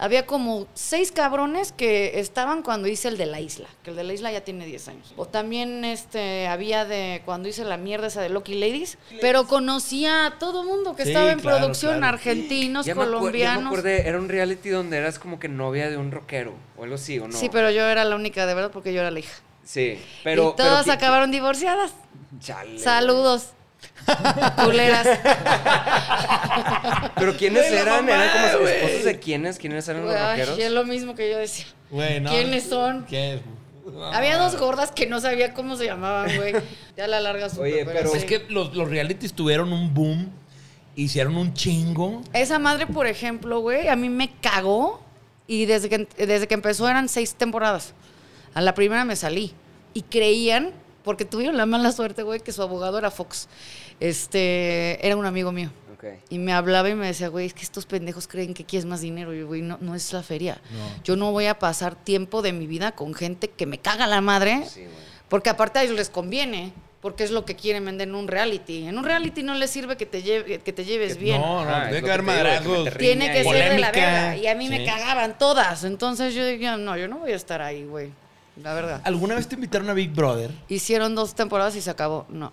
había 0.00 0.26
como 0.26 0.66
seis 0.74 1.12
cabrones 1.12 1.72
que 1.72 2.18
estaban 2.18 2.62
cuando 2.62 2.88
hice 2.88 3.08
el 3.08 3.18
de 3.18 3.26
la 3.26 3.38
isla, 3.40 3.68
que 3.84 3.90
el 3.90 3.96
de 3.96 4.02
la 4.04 4.14
isla 4.14 4.32
ya 4.32 4.40
tiene 4.40 4.64
10 4.64 4.88
años. 4.88 5.14
O 5.16 5.26
también 5.26 5.84
este 5.84 6.48
había 6.48 6.84
de 6.86 7.20
cuando 7.26 7.48
hice 7.48 7.64
la 7.64 7.76
mierda 7.76 8.06
esa 8.06 8.22
de 8.22 8.30
Lucky 8.30 8.54
Ladies, 8.54 8.96
pero 9.20 9.46
conocía 9.46 10.26
a 10.26 10.38
todo 10.38 10.64
mundo 10.64 10.96
que 10.96 11.04
Sí, 11.04 11.10
estaba 11.10 11.30
en 11.30 11.40
claro, 11.40 11.58
producción, 11.58 11.98
claro. 11.98 12.14
argentinos, 12.14 12.86
Ya 12.86 12.94
me, 12.94 13.02
ya 13.02 13.06
me 13.06 13.12
colombianos. 13.12 13.66
acordé, 13.66 14.08
era 14.08 14.18
un 14.18 14.28
reality 14.30 14.70
donde 14.70 14.96
eras 14.96 15.18
como 15.18 15.38
que 15.38 15.48
novia 15.48 15.90
de 15.90 15.98
un 15.98 16.10
rockero 16.10 16.54
o 16.78 16.82
algo 16.84 16.94
así, 16.94 17.18
¿o 17.18 17.28
no? 17.28 17.36
Sí, 17.36 17.50
pero 17.52 17.70
yo 17.70 17.82
era 17.86 18.04
la 18.04 18.16
única 18.16 18.46
de 18.46 18.54
verdad 18.54 18.70
porque 18.72 18.92
yo 18.94 19.00
era 19.00 19.10
la 19.10 19.20
hija. 19.20 19.34
Sí, 19.64 19.98
pero... 20.24 20.54
y 20.54 20.56
todas 20.56 20.84
pero, 20.86 20.94
acabaron 20.94 21.30
divorciadas. 21.30 21.92
Chale. 22.40 22.78
Saludos. 22.78 23.50
Culeras. 24.64 25.06
Pero 27.16 27.36
¿quiénes 27.36 27.66
eran? 27.70 28.06
mamá, 28.06 28.24
¿Eran 28.24 28.52
como 28.52 28.62
güey. 28.64 28.76
esposos 28.76 29.04
de 29.04 29.18
quiénes? 29.18 29.58
¿Quiénes 29.58 29.88
eran 29.88 30.04
los 30.04 30.14
Ay, 30.14 30.40
rockeros? 30.40 30.58
es 30.58 30.72
lo 30.72 30.84
mismo 30.84 31.14
que 31.14 31.30
yo 31.30 31.38
decía. 31.38 31.66
Güey, 31.90 32.20
no. 32.20 32.30
¿Quiénes 32.30 32.64
son? 32.64 33.04
¿Qué 33.06 33.34
es? 33.34 33.40
Había 34.12 34.38
dos 34.38 34.56
gordas 34.56 34.92
que 34.92 35.06
no 35.06 35.20
sabía 35.20 35.52
cómo 35.52 35.76
se 35.76 35.86
llamaban, 35.86 36.34
güey. 36.36 36.54
Ya 36.96 37.06
la 37.08 37.20
larga 37.20 37.48
Oye, 37.58 37.84
pero- 37.84 38.10
sí. 38.10 38.18
Es 38.18 38.24
que 38.24 38.46
los, 38.48 38.74
los 38.74 38.88
realities 38.88 39.32
tuvieron 39.32 39.72
un 39.72 39.92
boom, 39.92 40.30
hicieron 40.94 41.36
un 41.36 41.52
chingo. 41.54 42.22
Esa 42.32 42.58
madre, 42.58 42.86
por 42.86 43.06
ejemplo, 43.06 43.60
güey, 43.60 43.88
a 43.88 43.96
mí 43.96 44.08
me 44.08 44.30
cagó 44.40 45.02
y 45.46 45.66
desde 45.66 45.88
que, 45.88 46.06
desde 46.16 46.46
que 46.46 46.54
empezó 46.54 46.88
eran 46.88 47.08
seis 47.08 47.34
temporadas. 47.34 47.94
A 48.54 48.60
la 48.60 48.74
primera 48.74 49.04
me 49.04 49.16
salí. 49.16 49.54
Y 49.92 50.02
creían, 50.02 50.70
porque 51.04 51.24
tuvieron 51.24 51.56
la 51.56 51.66
mala 51.66 51.92
suerte, 51.92 52.22
güey, 52.22 52.40
que 52.40 52.52
su 52.52 52.62
abogado 52.62 52.98
era 52.98 53.10
Fox. 53.10 53.48
Este, 54.00 55.04
era 55.06 55.16
un 55.16 55.26
amigo 55.26 55.52
mío. 55.52 55.70
Ok. 55.94 56.04
Y 56.30 56.38
me 56.38 56.52
hablaba 56.52 56.88
y 56.88 56.94
me 56.94 57.06
decía, 57.06 57.28
güey, 57.28 57.46
es 57.46 57.54
que 57.54 57.62
estos 57.62 57.86
pendejos 57.86 58.26
creen 58.26 58.54
que 58.54 58.62
aquí 58.62 58.76
es 58.76 58.84
más 58.86 59.00
dinero. 59.00 59.34
Y 59.34 59.40
yo, 59.40 59.46
güey, 59.46 59.62
no, 59.62 59.78
no 59.80 59.94
es 59.94 60.12
la 60.12 60.22
feria. 60.22 60.60
No. 60.70 61.02
Yo 61.04 61.16
no 61.16 61.30
voy 61.32 61.46
a 61.46 61.58
pasar 61.58 61.94
tiempo 61.94 62.42
de 62.42 62.52
mi 62.52 62.66
vida 62.66 62.92
con 62.92 63.14
gente 63.14 63.48
que 63.48 63.66
me 63.66 63.78
caga 63.78 64.06
la 64.06 64.20
madre. 64.20 64.64
Sí. 64.66 64.84
Porque 65.28 65.50
aparte 65.50 65.78
a 65.78 65.82
ellos 65.84 65.96
les 65.96 66.10
conviene. 66.10 66.72
Porque 67.02 67.24
es 67.24 67.30
lo 67.30 67.46
que 67.46 67.56
quieren 67.56 67.86
vender 67.86 68.08
en 68.08 68.14
un 68.14 68.28
reality. 68.28 68.86
En 68.86 68.98
un 68.98 69.04
reality 69.04 69.42
no 69.42 69.54
les 69.54 69.70
sirve 69.70 69.96
que 69.96 70.04
te, 70.04 70.22
lleve- 70.22 70.58
que 70.60 70.72
te 70.74 70.84
lleves 70.84 71.14
Que- 71.16 71.24
bien. 71.24 71.40
No, 71.40 71.64
no, 71.64 71.70
Ah, 71.74 71.84
tiene 71.88 72.02
que 72.04 72.10
haber 72.10 72.22
madrazos. 72.22 72.90
Tiene 72.98 73.32
que 73.32 73.42
ser 73.42 73.70
de 73.72 73.78
la 73.78 73.88
Polémica. 73.88 73.90
verga. 73.92 74.36
Y 74.36 74.46
a 74.46 74.54
mí 74.54 74.68
me 74.68 74.84
cagaban 74.84 75.38
todas. 75.38 75.84
Entonces 75.84 76.34
yo 76.34 76.44
dije, 76.44 76.76
no, 76.76 76.98
yo 76.98 77.08
no 77.08 77.18
voy 77.20 77.32
a 77.32 77.36
estar 77.36 77.62
ahí, 77.62 77.84
güey. 77.86 78.10
La 78.62 78.74
verdad. 78.74 79.00
¿Alguna 79.04 79.34
vez 79.34 79.48
te 79.48 79.54
invitaron 79.54 79.88
a 79.90 79.94
Big 79.94 80.10
Brother? 80.12 80.50
Hicieron 80.68 81.14
dos 81.14 81.34
temporadas 81.34 81.74
y 81.76 81.80
se 81.80 81.90
acabó. 81.90 82.26
No. 82.28 82.52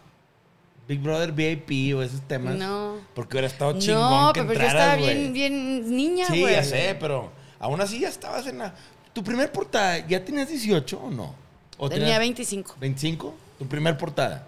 Big 0.88 1.00
Brother 1.02 1.34
VIP 1.34 1.96
o 1.98 2.02
esos 2.02 2.22
temas. 2.22 2.56
No. 2.56 2.96
Porque 3.14 3.36
hubiera 3.36 3.48
estado 3.48 3.78
chingón 3.78 4.10
No, 4.28 4.34
que 4.34 4.42
pero 4.44 4.54
yo 4.54 4.60
entraras, 4.62 4.74
estaba 4.82 4.96
güey. 5.02 5.32
bien, 5.32 5.34
bien 5.34 5.96
niña, 5.96 6.28
Sí, 6.28 6.42
güey. 6.42 6.54
ya 6.56 6.64
sé, 6.64 6.96
pero 7.00 7.30
aún 7.60 7.82
así 7.82 8.00
ya 8.00 8.08
estabas 8.10 8.48
en 8.48 8.60
la... 8.60 8.74
¿Tu 9.14 9.24
primer 9.24 9.52
portada 9.52 10.06
ya 10.08 10.24
tenías 10.24 10.48
18 10.48 10.98
o 11.00 11.10
no? 11.12 11.36
¿O 11.78 11.90
Tenía 11.90 12.06
tenías 12.06 12.20
25. 12.20 12.76
25? 12.80 13.36
¿Tu 13.60 13.68
primer 13.68 13.98
portada? 13.98 14.46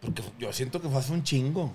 Porque 0.00 0.22
yo 0.38 0.52
siento 0.52 0.80
que 0.80 0.88
fue 0.88 0.98
hace 0.98 1.12
un 1.12 1.22
chingo. 1.24 1.72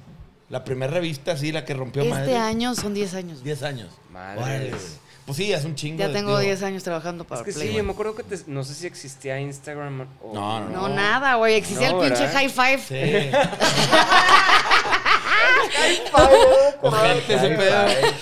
La 0.49 0.63
primera 0.63 0.91
revista, 0.91 1.37
sí, 1.37 1.51
la 1.51 1.63
que 1.63 1.73
rompió 1.73 2.01
Este 2.01 2.13
madre. 2.13 2.37
año 2.37 2.73
son 2.75 2.93
10 2.93 3.13
años. 3.13 3.43
10 3.43 3.63
años. 3.63 3.89
Madres. 4.11 4.43
Órale, 4.43 4.69
güey. 4.69 4.81
Pues 5.25 5.37
sí, 5.37 5.53
hace 5.53 5.67
un 5.67 5.75
chingo. 5.75 5.99
Ya 5.99 6.07
de- 6.07 6.13
tengo 6.13 6.29
digo, 6.31 6.39
10 6.41 6.63
años 6.63 6.83
trabajando 6.83 7.23
para 7.25 7.41
Es 7.41 7.45
que 7.45 7.51
sí, 7.53 7.71
yo 7.73 7.83
me 7.83 7.91
acuerdo 7.91 8.15
que 8.15 8.23
te- 8.23 8.39
no 8.47 8.63
sé 8.63 8.73
si 8.73 8.87
existía 8.87 9.39
Instagram 9.39 10.07
o... 10.21 10.33
No, 10.33 10.59
no, 10.61 10.69
No, 10.69 10.89
nada, 10.89 11.35
güey. 11.35 11.55
Existía 11.55 11.91
No, 11.91 12.01
el 12.03 12.09
pinche 12.09 12.23
¿verdad? 12.25 12.39
high 12.39 12.49
five. 12.49 12.79
Sí. 12.79 12.95
Ojete 16.81 17.33
ese 17.35 17.47
High 17.47 17.57
pedo. 17.57 17.87
five. 17.87 18.13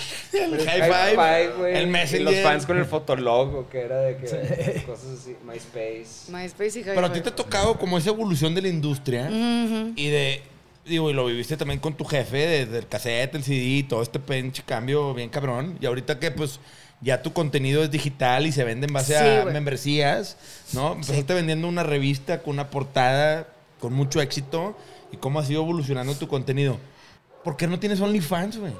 El 0.44 0.68
High 0.68 1.14
five. 1.16 1.52
güey. 1.58 1.76
El 1.76 1.82
Y 1.84 1.86
Messenger. 1.90 2.32
los 2.32 2.42
fans 2.42 2.66
con 2.66 2.78
el 2.78 2.84
fotolog, 2.84 3.68
que 3.68 3.80
era 3.80 4.00
de 4.00 4.16
que 4.16 4.82
cosas 4.86 5.18
así, 5.20 5.36
MySpace. 5.44 6.30
MySpace 6.30 6.80
y 6.80 6.84
high 6.84 6.94
Pero 6.94 7.06
a 7.06 7.12
ti 7.12 7.20
te 7.20 7.28
ha 7.30 7.34
tocado 7.34 7.76
como 7.78 7.98
esa 7.98 8.10
evolución 8.10 8.54
de 8.54 8.62
la 8.62 8.68
industria 8.68 9.24
Ujú. 9.28 9.92
y 9.96 10.08
de. 10.08 10.42
Digo, 10.84 11.10
y 11.10 11.12
lo 11.12 11.26
viviste 11.26 11.56
también 11.56 11.78
con 11.78 11.94
tu 11.94 12.04
jefe, 12.04 12.38
desde 12.46 12.78
el 12.78 12.86
cassette, 12.88 13.34
el 13.34 13.44
CD, 13.44 13.84
todo 13.88 14.02
este 14.02 14.18
pinche 14.18 14.62
cambio 14.64 15.12
bien 15.14 15.28
cabrón. 15.28 15.76
Y 15.80 15.86
ahorita 15.86 16.18
que, 16.18 16.30
pues, 16.30 16.58
ya 17.00 17.22
tu 17.22 17.32
contenido 17.32 17.82
es 17.82 17.90
digital 17.90 18.46
y 18.46 18.52
se 18.52 18.64
vende 18.64 18.86
en 18.86 18.92
base 18.92 19.18
Sí, 19.18 19.24
a 19.24 19.42
güey. 19.42 19.54
membresías, 19.54 20.36
¿no? 20.72 20.92
Empezaste 20.92 21.34
vendiendo 21.34 21.66
una 21.68 21.82
revista 21.82 22.42
con 22.42 22.54
una 22.54 22.68
portada 22.70 23.48
con 23.80 23.92
mucho 23.94 24.20
éxito 24.20 24.76
y 25.12 25.16
cómo 25.16 25.38
ha 25.40 25.44
sido 25.44 25.62
evolucionando 25.62 26.14
tu 26.14 26.28
contenido. 26.28 26.78
¿Por 27.42 27.56
qué 27.56 27.66
no 27.66 27.78
tienes 27.78 28.00
OnlyFans, 28.00 28.58
güey? 28.58 28.72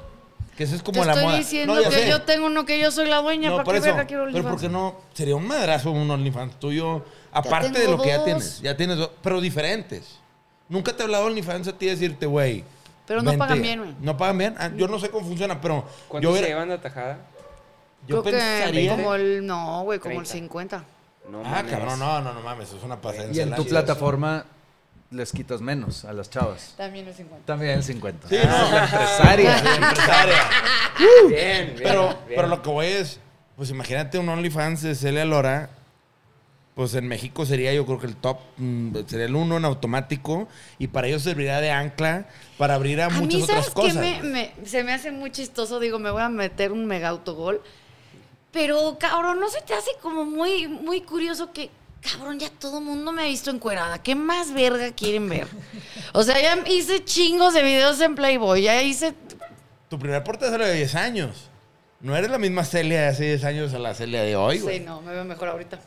Que 0.55 0.65
eso 0.65 0.75
es 0.75 0.83
como 0.83 0.99
Te 1.01 1.07
la 1.07 1.13
estoy 1.13 1.25
moda. 1.25 1.37
diciendo 1.37 1.75
No, 1.75 1.89
que 1.89 1.95
sé. 1.95 2.09
yo 2.09 2.21
tengo 2.23 2.45
uno 2.45 2.65
que 2.65 2.79
yo 2.79 2.91
soy 2.91 3.07
la 3.09 3.17
dueña. 3.21 3.49
No, 3.49 3.55
¿Para 3.57 3.65
por 3.65 3.73
qué 3.73 3.79
eso. 3.79 3.87
verga 3.87 4.05
quiero 4.05 4.23
Pero 4.25 4.35
OnlyFans? 4.37 4.53
¿por 4.53 4.61
qué 4.61 4.69
no? 4.69 4.95
Sería 5.13 5.35
un 5.35 5.47
madrazo 5.47 5.91
un 5.91 6.09
OnlyFans 6.11 6.59
tuyo. 6.59 7.03
Aparte 7.31 7.79
de 7.79 7.87
lo 7.87 7.99
que 8.01 8.09
ya 8.09 8.23
tienes. 8.23 8.61
Ya 8.61 8.77
tienes 8.77 8.97
dos, 8.97 9.09
pero 9.23 9.41
diferentes. 9.41 10.19
Nunca 10.69 10.93
te 10.95 11.01
he 11.01 11.05
hablado 11.05 11.25
OnlyFans 11.25 11.67
a 11.69 11.77
ti 11.77 11.87
decirte, 11.87 12.25
güey. 12.27 12.63
Pero 13.07 13.21
no 13.23 13.31
vente. 13.31 13.39
pagan 13.39 13.61
bien, 13.61 13.79
güey. 13.79 13.95
No 14.01 14.15
pagan 14.17 14.37
bien. 14.37 14.55
Ah, 14.59 14.69
yo 14.75 14.87
no 14.87 14.99
sé 14.99 15.09
cómo 15.09 15.25
funciona, 15.25 15.59
pero 15.59 15.85
¿Cuánto 16.07 16.29
yo, 16.29 16.37
se 16.37 16.43
llevan 16.47 16.69
de 16.69 16.77
tajada? 16.77 17.17
Yo 18.07 18.21
Creo 18.21 18.23
que 18.23 18.31
pensaría. 18.31 18.95
como 18.95 19.15
el... 19.15 19.45
No, 19.45 19.83
güey, 19.83 19.99
como 19.99 20.19
el 20.21 20.27
30. 20.27 20.33
50. 20.47 20.83
No, 21.29 21.39
ah, 21.45 21.49
mames. 21.49 21.71
cabrón, 21.71 21.99
no, 21.99 22.21
no, 22.21 22.33
no 22.33 22.41
mames, 22.41 22.71
es 22.73 22.83
una 22.83 22.99
pasada. 22.99 23.29
Y 23.31 23.39
en 23.39 23.53
tu 23.55 23.65
plataforma 23.65 24.45
les 25.11 25.31
quitas 25.31 25.61
menos 25.61 26.05
a 26.05 26.13
las 26.13 26.29
chavas. 26.29 26.73
También 26.77 27.07
el 27.07 27.13
50. 27.13 27.45
También 27.45 27.71
el 27.73 27.83
50. 27.83 28.27
Sí, 28.29 28.35
no. 28.43 28.71
la 28.71 28.83
empresaria. 28.85 29.57
empresaria. 29.75 30.35
Bien, 30.97 31.27
bien. 31.29 31.75
Pero, 31.77 32.07
bien. 32.07 32.17
pero 32.27 32.47
lo 32.47 32.61
que 32.61 32.69
voy 32.69 32.85
es, 32.87 33.19
pues 33.55 33.69
imagínate 33.69 34.17
un 34.19 34.29
OnlyFans 34.29 34.81
de 34.81 34.95
Celia 34.95 35.25
Lora. 35.25 35.69
Pues 36.73 36.95
en 36.95 37.05
México 37.05 37.45
sería, 37.45 37.73
yo 37.73 37.85
creo 37.85 37.99
que 37.99 38.07
el 38.07 38.15
top, 38.15 38.37
mm, 38.55 38.95
sería 39.05 39.25
el 39.25 39.35
uno 39.35 39.57
en 39.57 39.65
automático. 39.65 40.47
Y 40.79 40.87
para 40.87 41.07
ellos 41.07 41.21
serviría 41.21 41.59
de 41.59 41.69
ancla 41.69 42.27
para 42.57 42.75
abrir 42.75 43.01
a, 43.01 43.07
A 43.07 43.09
muchas 43.09 43.35
mí, 43.35 43.41
otras 43.43 43.65
¿sabes 43.65 43.73
cosas. 43.73 43.93
qué? 44.01 44.21
Me, 44.23 44.53
me- 44.57 44.65
se 44.65 44.83
me 44.83 44.93
hace 44.93 45.11
muy 45.11 45.31
chistoso. 45.31 45.79
Digo, 45.81 45.99
me 45.99 46.09
voy 46.11 46.21
a 46.21 46.29
meter 46.29 46.71
un 46.71 46.85
mega 46.85 47.09
autogol. 47.09 47.61
Pero, 48.51 48.97
cabrón, 48.99 49.39
¿no 49.39 49.49
se 49.49 49.61
te 49.61 49.73
hace 49.73 49.91
como 50.01 50.25
muy, 50.25 50.67
muy 50.67 51.01
curioso 51.01 51.53
que, 51.53 51.69
cabrón, 52.01 52.37
ya 52.39 52.49
todo 52.49 52.79
el 52.79 52.83
mundo 52.83 53.11
me 53.11 53.23
ha 53.23 53.25
visto 53.25 53.49
encuerada? 53.49 54.01
¿Qué 54.03 54.13
más 54.13 54.53
verga 54.53 54.91
quieren 54.91 55.29
ver? 55.29 55.47
O 56.13 56.23
sea, 56.23 56.39
ya 56.41 56.57
hice 56.69 57.03
chingos 57.05 57.53
de 57.53 57.63
videos 57.63 57.99
en 58.01 58.15
Playboy. 58.15 58.61
Ya 58.63 58.81
hice... 58.81 59.13
Tu 59.89 59.97
primer 59.97 60.23
portada 60.23 60.51
salió 60.51 60.67
de 60.67 60.75
10 60.75 60.95
años. 60.95 61.49
No 62.01 62.15
eres 62.15 62.31
la 62.31 62.37
misma 62.37 62.65
Celia 62.65 63.01
de 63.01 63.07
hace 63.07 63.23
10 63.25 63.43
años 63.45 63.73
a 63.73 63.79
la 63.79 63.93
Celia 63.93 64.23
de 64.23 64.35
hoy, 64.35 64.59
güey. 64.59 64.79
Sí, 64.79 64.83
no, 64.83 65.01
me 65.01 65.13
veo 65.13 65.23
mejor 65.23 65.49
ahorita. 65.49 65.79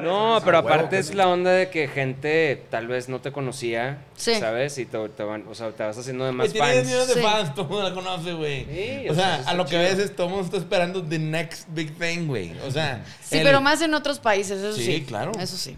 No, 0.00 0.40
pero 0.44 0.58
aparte 0.58 0.90
que 0.90 0.98
es 0.98 1.08
sí. 1.08 1.14
la 1.14 1.28
onda 1.28 1.50
de 1.50 1.68
que 1.70 1.88
gente 1.88 2.64
tal 2.70 2.86
vez 2.86 3.08
no 3.08 3.20
te 3.20 3.32
conocía, 3.32 4.04
Sí. 4.16 4.34
¿sabes? 4.36 4.78
Y 4.78 4.86
te, 4.86 5.08
te 5.10 5.22
van, 5.22 5.44
o 5.48 5.54
sea, 5.54 5.70
te 5.72 5.82
vas 5.82 5.98
haciendo 5.98 6.24
de 6.24 6.32
más 6.32 6.50
tiene 6.52 6.66
10 6.72 6.76
fans. 6.78 6.86
millones 6.88 7.08
de 7.08 7.14
Sí. 7.14 7.20
fans, 7.20 7.54
todo 7.54 7.64
el 7.66 7.70
mundo 7.70 7.88
la 7.88 7.94
conoce, 7.94 8.32
güey. 8.32 8.64
Sí, 8.64 9.08
o 9.08 9.12
o 9.12 9.14
sea, 9.14 9.42
a 9.46 9.54
lo 9.54 9.64
que 9.64 9.70
chido. 9.70 9.82
ves 9.82 9.98
es 9.98 10.16
todo 10.16 10.26
el 10.28 10.32
mundo 10.32 10.46
está 10.46 10.56
esperando 10.58 11.02
the 11.02 11.18
next 11.18 11.66
big 11.70 11.98
thing, 11.98 12.26
güey. 12.26 12.58
O 12.60 12.70
sea, 12.70 13.04
Sí, 13.22 13.38
el- 13.38 13.44
pero 13.44 13.60
más 13.60 13.82
en 13.82 13.92
otros 13.94 14.18
países, 14.18 14.58
eso 14.60 14.72
sí. 14.76 14.84
Sí, 14.84 15.04
claro. 15.04 15.32
Eso 15.38 15.56
sí. 15.56 15.76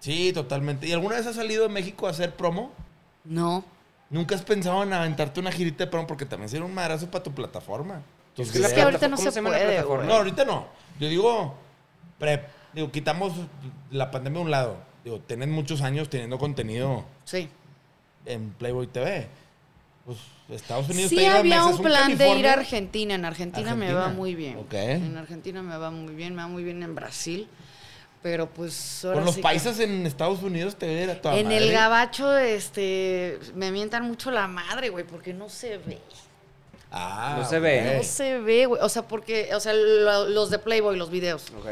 Sí, 0.00 0.32
totalmente. 0.32 0.86
¿Y 0.86 0.92
alguna 0.92 1.16
vez 1.16 1.26
has 1.26 1.36
salido 1.36 1.62
de 1.64 1.68
México 1.68 2.06
a 2.06 2.10
hacer 2.10 2.34
promo? 2.34 2.72
No. 3.24 3.64
¿Nunca 4.10 4.34
has 4.34 4.42
pensado 4.42 4.82
en 4.82 4.92
aventarte 4.92 5.40
una 5.40 5.52
girita 5.52 5.84
de 5.84 5.90
promo? 5.90 6.06
Porque 6.06 6.26
también 6.26 6.48
sería 6.48 6.64
un 6.66 6.74
madrazo 6.74 7.10
para 7.10 7.22
tu 7.22 7.32
plataforma. 7.32 8.02
Tus 8.34 8.48
Es 8.54 8.68
que 8.68 8.74
que 8.74 8.82
ahorita 8.82 9.08
no 9.08 9.16
¿Cómo 9.16 9.30
se 9.30 9.42
puede? 9.42 9.80
No, 9.82 10.14
ahorita 10.14 10.44
no. 10.44 10.66
Yo 10.98 11.08
digo, 11.08 11.54
pre- 12.18 12.44
digo, 12.74 12.90
quitamos 12.92 13.32
la 13.90 14.10
pandemia 14.10 14.40
a 14.40 14.42
un 14.42 14.50
lado. 14.50 14.76
Digo, 15.04 15.18
tienen 15.20 15.50
muchos 15.50 15.82
años 15.82 16.08
teniendo 16.08 16.38
contenido 16.38 17.04
Sí. 17.24 17.48
en 18.26 18.50
Playboy 18.50 18.86
TV. 18.86 19.26
Pues 20.04 20.18
Estados 20.50 20.88
Unidos 20.88 21.10
Sí 21.10 21.16
te 21.16 21.28
había 21.28 21.62
meses, 21.64 21.78
un 21.78 21.84
plan 21.84 22.16
de 22.18 22.28
ir 22.38 22.46
a 22.48 22.52
Argentina. 22.54 23.14
En 23.14 23.24
Argentina, 23.24 23.74
me 23.74 23.92
va 23.92 24.08
muy 24.08 24.34
bien. 24.34 24.58
Ok. 24.58 24.74
En 24.74 25.16
Argentina 25.16 25.62
me 25.62 25.76
va 25.76 25.90
muy 25.90 26.14
bien, 26.14 26.34
me 26.34 26.42
va 26.42 26.48
muy 26.48 26.62
bien 26.64 26.82
en 26.82 26.94
Brasil. 26.94 27.48
Pero 28.22 28.48
pues 28.48 29.04
ahora 29.04 29.16
Con 29.16 29.24
los 29.24 29.34
sí 29.34 29.40
que- 29.40 29.42
paisas 29.42 29.80
en 29.80 30.06
Estados 30.06 30.42
Unidos 30.42 30.76
te 30.76 30.86
ve 30.86 31.10
a 31.10 31.20
toda 31.20 31.36
En 31.36 31.44
madre. 31.46 31.58
el 31.58 31.72
gabacho, 31.72 32.36
este, 32.38 33.38
me 33.56 33.72
mientan 33.72 34.04
mucho 34.04 34.30
la 34.30 34.46
madre, 34.46 34.90
güey, 34.90 35.04
porque 35.04 35.32
no 35.34 35.48
se 35.48 35.78
ve. 35.78 35.98
Ah, 36.92 37.36
No 37.38 37.44
se 37.48 37.58
ve. 37.58 37.96
No 37.96 38.02
se 38.04 38.38
ve, 38.38 38.66
güey. 38.66 38.80
O 38.82 38.88
sea, 38.88 39.02
porque, 39.08 39.52
o 39.54 39.60
sea, 39.60 39.72
lo- 39.72 40.28
los 40.28 40.50
de 40.50 40.58
Playboy, 40.58 40.96
los 40.96 41.10
videos. 41.10 41.50
Ok. 41.58 41.66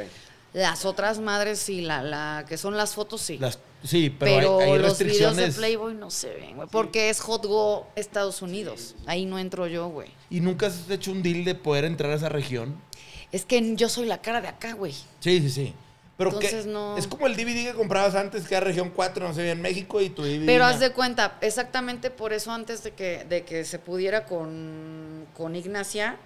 Las 0.53 0.85
otras 0.85 1.21
madres 1.21 1.59
sí, 1.61 1.81
la, 1.81 2.03
la 2.03 2.45
que 2.49 2.59
son 2.59 2.77
las 2.77 2.95
fotos 2.95 3.21
sí. 3.21 3.39
Las- 3.39 3.59
sí, 3.85 4.11
pero, 4.19 4.59
pero 4.59 4.61
hay, 4.61 4.71
hay 4.73 4.79
los 4.81 4.99
videos 4.99 5.19
de 5.37 5.45
restricciones. 5.45 5.57
Playboy 5.57 5.95
no 5.95 6.11
se 6.11 6.31
ven, 6.35 6.57
güey. 6.57 6.69
Porque 6.71 7.09
es 7.11 7.21
Hot 7.21 7.47
Go 7.47 7.87
Estados 7.95 8.43
Unidos. 8.43 8.97
Ahí 9.07 9.27
no 9.27 9.39
entro 9.39 9.67
yo, 9.69 9.89
güey. 9.89 10.09
¿Y 10.29 10.41
nunca 10.41 10.67
has 10.67 10.91
hecho 10.91 11.13
un 11.13 11.23
deal 11.23 11.45
de 11.45 11.55
poder 11.55 11.85
entrar 11.85 12.11
a 12.11 12.15
esa 12.17 12.29
región? 12.29 12.81
Es 13.31 13.45
que 13.45 13.77
yo 13.77 13.89
soy 13.89 14.07
la 14.07 14.21
cara 14.21 14.41
de 14.41 14.49
acá, 14.49 14.73
güey. 14.73 14.93
Sí, 15.21 15.41
sí, 15.41 15.51
sí. 15.51 15.75
Pero 16.17 16.33
Entonces, 16.33 16.67
que 16.67 16.71
no. 16.71 16.99
es 16.99 17.07
como 17.07 17.27
el 17.29 17.35
DVD 17.35 17.71
que 17.71 17.75
comprabas 17.75 18.15
antes, 18.15 18.47
que 18.47 18.55
era 18.55 18.67
región 18.67 18.91
4, 18.95 19.27
no 19.29 19.33
sé, 19.33 19.51
en 19.51 19.63
México 19.63 20.03
y 20.03 20.11
tu 20.11 20.23
DVD. 20.23 20.45
Pero 20.45 20.65
haz 20.67 20.79
de 20.79 20.91
cuenta, 20.93 21.39
exactamente 21.41 22.11
por 22.11 22.35
eso 22.35 22.53
antes 22.53 22.83
de 22.83 22.91
que, 22.91 23.25
de 23.25 23.45
que 23.45 23.65
se 23.65 23.79
pudiera 23.79 24.27
con, 24.27 25.27
con 25.35 25.57
Ignacia, 25.57 26.19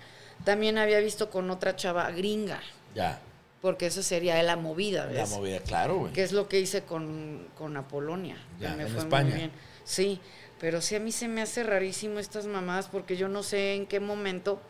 también 0.44 0.78
había 0.78 0.98
visto 0.98 1.30
con 1.30 1.48
otra 1.50 1.76
chava 1.76 2.10
gringa. 2.10 2.60
Ya. 2.96 3.20
Porque 3.64 3.86
eso 3.86 4.02
sería 4.02 4.42
la 4.42 4.56
movida, 4.56 5.06
La 5.06 5.22
¿ves? 5.22 5.30
movida, 5.30 5.58
claro, 5.60 5.96
güey. 6.00 6.12
Que 6.12 6.22
es 6.22 6.32
lo 6.32 6.48
que 6.48 6.60
hice 6.60 6.82
con, 6.82 7.48
con 7.56 7.74
Apolonia. 7.78 8.36
que 8.58 8.64
Ya, 8.64 8.76
me 8.76 8.82
en 8.82 8.88
fue 8.90 8.98
España. 8.98 9.30
muy 9.30 9.38
bien. 9.38 9.52
Sí, 9.84 10.20
pero 10.60 10.82
sí 10.82 10.96
a 10.96 11.00
mí 11.00 11.10
se 11.10 11.28
me 11.28 11.40
hace 11.40 11.62
rarísimo 11.62 12.18
estas 12.18 12.44
mamadas 12.44 12.88
porque 12.88 13.16
yo 13.16 13.26
no 13.28 13.42
sé 13.42 13.74
en 13.74 13.86
qué 13.86 14.00
momento. 14.00 14.60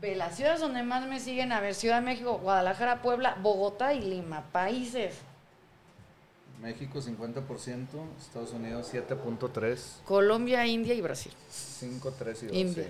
Ve, 0.00 0.16
las 0.16 0.34
ciudades 0.36 0.58
donde 0.58 0.82
más 0.82 1.06
me 1.06 1.20
siguen, 1.20 1.52
a 1.52 1.60
ver, 1.60 1.76
Ciudad 1.76 2.00
de 2.00 2.06
México, 2.06 2.38
Guadalajara, 2.42 3.02
Puebla, 3.02 3.36
Bogotá 3.40 3.94
y 3.94 4.00
Lima, 4.00 4.42
países. 4.50 5.14
México 6.60 7.00
50%, 7.00 7.86
Estados 8.20 8.50
Unidos 8.50 8.90
7.3, 8.92 9.78
Colombia, 10.04 10.66
India 10.66 10.92
y 10.94 11.00
Brasil. 11.00 11.32
5, 11.50 12.14
3 12.18 12.42
y 12.42 12.46
2. 12.46 12.56
India. 12.56 12.86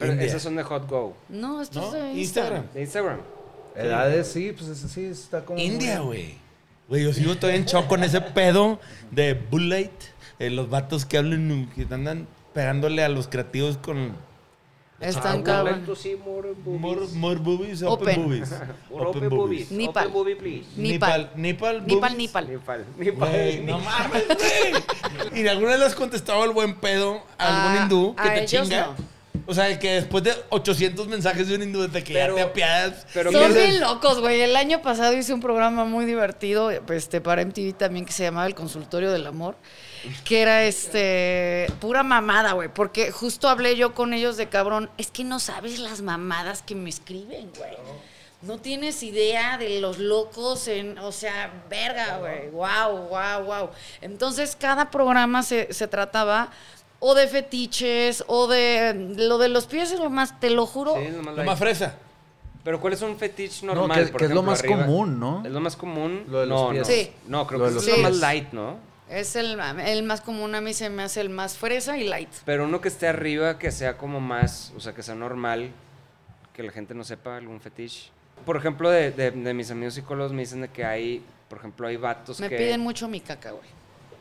Pero 0.00 0.12
India. 0.14 0.26
esas 0.26 0.42
son 0.42 0.56
de 0.56 0.62
Hot 0.64 0.88
Go. 0.88 1.16
No, 1.28 1.62
esto 1.62 1.78
¿No? 1.80 1.86
es 1.86 1.92
de 1.92 2.12
Instagram. 2.14 2.64
De 2.74 2.80
Instagram. 2.80 3.20
Edades, 3.76 4.26
sí, 4.26 4.52
pues 4.56 4.68
ese 4.70 4.88
sí 4.88 5.04
está 5.04 5.44
como... 5.44 5.58
India, 5.60 6.00
güey. 6.00 6.34
Güey, 6.88 7.04
yo 7.04 7.12
sigo 7.12 7.36
todavía 7.36 7.60
en 7.60 7.66
shock 7.66 7.86
con 7.86 8.02
ese 8.02 8.20
pedo 8.20 8.80
de 9.12 9.34
Bullet. 9.34 9.90
los 10.40 10.68
vatos 10.68 11.04
que 11.06 11.18
hablan, 11.18 11.70
que 11.76 11.86
andan 11.94 12.26
pegándole 12.52 13.04
a 13.04 13.08
los 13.08 13.28
creativos 13.28 13.76
con 13.76 14.16
Están 14.98 15.42
cabrón. 15.42 15.84
more 16.24 16.52
boobies. 16.54 16.74
more, 16.74 17.06
more 17.14 17.36
boobies, 17.40 17.82
open, 17.84 18.08
Open. 18.08 18.22
boobies. 18.24 18.52
Open 18.90 19.28
boobies. 19.30 19.70
Nipal. 19.70 20.08
Open 20.08 20.12
boobie, 20.12 20.36
please. 20.36 20.66
Nipal. 20.76 21.30
Nipal, 21.36 21.86
Nipal, 21.86 22.16
nipal. 22.16 22.48
Nipal. 22.48 22.84
Nipal. 22.98 23.30
Güey, 23.30 23.60
no 23.64 23.78
mames, 23.78 24.24
güey. 24.26 25.40
Y 25.42 25.46
alguna 25.46 25.72
vez 25.76 25.82
has 25.82 25.94
contestado 25.94 26.44
el 26.44 26.50
buen 26.50 26.74
pedo 26.74 27.22
a 27.38 27.46
algún 27.46 27.78
Ah, 27.78 27.82
hindú 27.84 28.14
que 28.16 28.22
a 28.28 28.34
te 28.34 28.40
ellos 28.44 28.68
chinga. 28.68 28.86
no. 28.88 29.19
O 29.46 29.54
sea, 29.54 29.76
que 29.78 29.92
después 29.94 30.22
de 30.22 30.32
800 30.50 31.08
mensajes 31.08 31.48
de 31.48 31.56
un 31.56 31.62
hindú 31.62 31.88
de 31.88 32.04
que 32.04 32.12
Pero- 32.12 32.36
ya 32.36 32.44
te 32.44 32.48
apiadas. 32.50 33.06
pero 33.12 33.32
Son 33.32 33.40
¿qué 33.40 33.48
dices, 33.48 33.68
bien 33.68 33.80
locos, 33.80 34.20
güey. 34.20 34.40
El 34.42 34.54
año 34.54 34.80
pasado 34.82 35.12
hice 35.12 35.32
un 35.32 35.40
programa 35.40 35.84
muy 35.84 36.04
divertido 36.04 36.70
este, 36.70 37.20
para 37.20 37.42
MTV 37.42 37.72
también 37.76 38.04
que 38.06 38.12
se 38.12 38.22
llamaba 38.24 38.46
El 38.46 38.54
Consultorio 38.54 39.10
del 39.10 39.26
Amor, 39.26 39.56
que 40.24 40.42
era 40.42 40.64
este 40.64 41.66
pura 41.80 42.02
mamada, 42.02 42.52
güey. 42.52 42.68
Porque 42.72 43.10
justo 43.10 43.48
hablé 43.48 43.76
yo 43.76 43.92
con 43.94 44.12
ellos 44.14 44.36
de 44.36 44.48
cabrón, 44.48 44.90
es 44.98 45.10
que 45.10 45.24
no 45.24 45.40
sabes 45.40 45.78
las 45.78 46.00
mamadas 46.02 46.62
que 46.62 46.74
me 46.74 46.90
escriben, 46.90 47.50
güey. 47.56 47.72
No 48.42 48.56
tienes 48.58 49.02
idea 49.02 49.58
de 49.58 49.80
los 49.80 49.98
locos 49.98 50.66
en, 50.68 50.98
o 50.98 51.12
sea, 51.12 51.52
verga, 51.68 52.16
güey. 52.18 52.48
Wow, 52.50 53.08
wow, 53.08 53.44
wow. 53.44 53.70
Entonces, 54.00 54.56
cada 54.58 54.90
programa 54.90 55.42
se, 55.42 55.72
se 55.74 55.86
trataba 55.88 56.50
o 57.00 57.14
de 57.14 57.26
fetiches 57.28 58.22
o 58.28 58.46
de 58.46 58.94
lo 59.16 59.38
de 59.38 59.48
los 59.48 59.66
pies 59.66 59.90
es 59.92 59.98
lo 59.98 60.10
más, 60.10 60.38
te 60.38 60.50
lo 60.50 60.66
juro. 60.66 60.94
Sí, 60.96 61.08
Lo 61.10 61.22
like. 61.22 61.42
más 61.44 61.58
fresa. 61.58 61.94
Pero 62.62 62.78
¿cuál 62.78 62.92
es 62.92 63.00
un 63.02 63.16
fetiche 63.16 63.64
No, 63.66 63.74
normal? 63.74 64.04
que- 64.06 64.12
por 64.12 64.20
que 64.20 64.26
es 64.26 64.30
lo 64.32 64.42
más 64.42 64.60
arriba? 64.60 64.84
común, 64.84 65.18
¿no? 65.18 65.42
Es 65.44 65.50
lo 65.50 65.60
más 65.60 65.76
común. 65.76 66.24
Lo 66.28 66.40
de 66.40 66.46
los 66.46 66.60
no, 66.60 66.70
pies. 66.70 66.80
no. 66.88 66.94
Sí. 66.94 67.12
No, 67.26 67.46
creo 67.46 67.58
Lo 67.58 67.64
que 67.70 67.78
es 67.78 67.86
lo 67.88 67.98
más 68.02 68.16
light, 68.18 68.52
¿no? 68.52 68.76
Es 69.08 69.34
el, 69.34 69.58
el 69.58 70.02
más 70.04 70.20
común, 70.20 70.54
a 70.54 70.60
mí 70.60 70.72
se 70.74 70.88
me 70.90 71.02
hace 71.02 71.20
el 71.20 71.30
más 71.30 71.56
fresa 71.56 71.96
y 71.98 72.04
light. 72.04 72.28
Pero 72.44 72.64
uno 72.66 72.80
que 72.80 72.88
esté 72.88 73.08
arriba, 73.08 73.58
que 73.58 73.72
sea 73.72 73.96
como 73.98 74.20
más, 74.20 74.72
o 74.76 74.80
sea, 74.80 74.94
que 74.94 75.02
sea 75.02 75.14
normal, 75.16 75.70
que 76.54 76.62
la 76.62 76.70
gente 76.70 76.94
no 76.94 77.02
sepa 77.02 77.36
algún 77.38 77.60
fetiche. 77.60 78.10
Por 78.44 78.56
ejemplo, 78.56 78.88
de, 78.90 79.10
de- 79.10 79.30
de 79.32 79.54
mis 79.54 79.70
amigos 79.70 79.94
psicólogos 79.94 80.32
me 80.32 80.42
dicen 80.42 80.60
de 80.60 80.68
que 80.68 80.84
hay, 80.84 81.24
por 81.48 81.58
ejemplo, 81.58 81.88
hay 81.88 81.96
vatos 81.96 82.38
Me 82.40 82.48
que... 82.50 82.56
piden 82.56 82.80
mucho 82.80 83.08
mi 83.08 83.20
caca, 83.20 83.50
güey. 83.52 83.68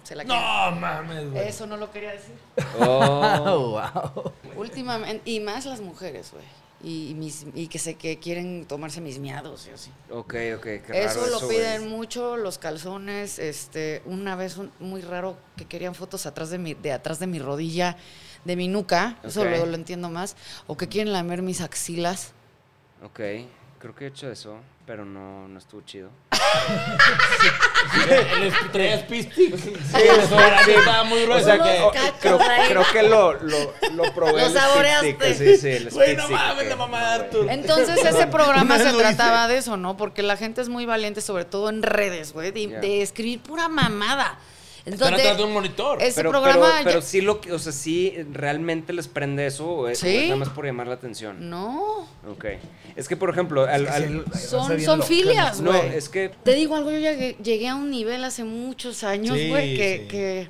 Se 0.04 0.16
la 0.16 0.24
quieren. 0.24 0.42
No 0.44 0.72
mames, 0.80 1.32
güey. 1.32 1.48
Eso 1.48 1.68
no 1.68 1.78
lo 1.78 1.92
quería 1.92 2.12
decir. 2.12 2.36
Oh, 2.80 3.82
wow. 4.14 4.34
Últimamente, 4.56 5.30
y 5.30 5.40
más 5.40 5.66
las 5.66 5.82
mujeres, 5.82 6.32
güey. 6.32 6.46
Y, 6.82 7.14
mis, 7.16 7.46
y 7.56 7.68
que 7.68 7.78
sé 7.78 7.96
que 7.96 8.20
quieren 8.20 8.66
tomarse 8.66 9.02
mis 9.02 9.20
miados 9.20 9.68
y 9.68 9.72
así. 9.72 9.92
ok, 10.10 10.34
ok, 10.56 10.64
qué 10.64 10.82
raro 10.88 10.96
Eso 10.96 11.28
lo 11.28 11.40
güey. 11.42 11.58
piden 11.58 11.90
mucho, 11.90 12.38
los 12.38 12.58
calzones. 12.58 13.38
Este, 13.38 14.02
una 14.06 14.38
vez 14.38 14.56
un- 14.58 14.72
muy 14.80 15.02
raro 15.02 15.38
que 15.58 15.66
querían 15.66 15.94
fotos 15.94 16.26
atrás 16.26 16.50
de 16.52 16.58
mi, 16.58 16.76
de 16.76 16.94
atrás 16.94 17.20
de 17.20 17.28
mi 17.28 17.38
rodilla, 17.40 17.98
de 18.46 18.56
mi 18.56 18.70
nuca. 18.70 19.18
Eso 19.24 19.44
luego 19.44 19.66
lo 19.66 19.76
entiendo 19.76 20.10
más. 20.10 20.38
O 20.68 20.78
que 20.78 20.88
quieren 20.88 21.12
lamer 21.12 21.42
mis 21.42 21.60
axilas. 21.60 22.32
Ok, 23.04 23.20
creo 23.80 23.94
que 23.94 24.06
he 24.06 24.08
hecho 24.08 24.32
eso, 24.32 24.56
pero 24.90 25.06
no, 25.06 25.48
no 25.48 25.60
estuvo 25.60 25.82
chido. 25.82 26.10
El 28.10 28.72
traías 28.72 29.04
pistic. 29.04 29.56
Sí, 29.56 29.72
estaba 30.72 31.04
muy 31.04 31.22
grueso. 31.26 31.42
O 31.42 31.46
sea, 31.46 31.60
que, 31.62 32.10
creo, 32.20 32.40
creo 32.40 32.84
que 32.92 33.04
lo, 33.04 33.34
lo, 33.34 33.74
lo 33.94 34.14
probé. 34.16 34.42
Lo 34.42 34.50
saboreaste. 34.50 35.36
Sí, 35.36 35.58
sí, 35.58 35.68
el 35.68 35.92
Güey, 35.92 36.16
no 36.16 36.28
mames, 36.28 36.70
la 36.70 36.76
mamá 36.76 37.02
de. 37.02 37.06
Arthur. 37.06 37.52
Entonces 37.52 38.04
ese 38.04 38.26
programa 38.32 38.80
se 38.80 38.92
trataba 38.92 39.48
de 39.48 39.58
eso, 39.58 39.78
¿no? 39.78 39.96
Porque 39.96 40.24
la 40.24 40.38
gente 40.38 40.60
es 40.62 40.70
muy 40.70 40.88
valiente, 40.88 41.22
sobre 41.22 41.46
todo 41.46 41.70
en 41.70 41.84
redes, 41.84 42.34
güey, 42.34 42.50
de 42.50 43.04
escribir 43.04 43.42
pura 43.42 43.70
mamada. 43.70 44.40
Están 44.80 44.94
Entonces, 44.94 45.20
atrás 45.20 45.38
de 45.38 45.44
un 45.44 45.54
monitor. 45.54 46.02
ese 46.02 46.16
Pero, 46.16 46.30
programa 46.32 46.68
pero, 46.78 46.84
pero 46.86 47.00
ya- 47.02 47.06
sí 47.06 47.22
lo 47.22 47.42
que, 47.42 47.52
o 47.52 47.60
sea, 47.60 47.72
sí 47.72 48.14
realmente 48.32 48.94
les 48.94 49.08
prende 49.08 49.46
eso 49.46 49.68
o 49.70 49.88
es, 49.90 50.02
o 50.02 50.06
Sí. 50.06 50.16
es 50.16 50.24
nada 50.26 50.36
más 50.38 50.50
por 50.50 50.66
llamar 50.66 50.88
la 50.88 50.94
atención. 50.96 51.50
no, 51.50 52.08
Ok. 52.30 52.46
Es 52.96 53.08
que, 53.08 53.16
por 53.16 53.30
ejemplo, 53.30 53.64
al- 53.64 53.88
al- 53.88 54.26
son, 54.38 54.80
son 54.82 55.04
filias, 55.04 55.62
no, 55.62 55.72
güey. 55.72 55.96
es 55.96 56.10
que 56.10 56.30
Te 56.44 56.54
digo 56.54 56.76
algo, 56.76 56.92
yo 56.92 56.98
llegué, 57.00 57.38
llegué 57.42 57.68
a 57.70 57.76
un 57.76 57.90
nivel 57.92 58.24
hace 58.24 58.44
muchos 58.44 59.04
años, 59.04 59.38
Sí, 59.38 59.50
güey, 59.50 59.76
que, 59.78 59.98
sí. 60.02 60.08
que 60.08 60.50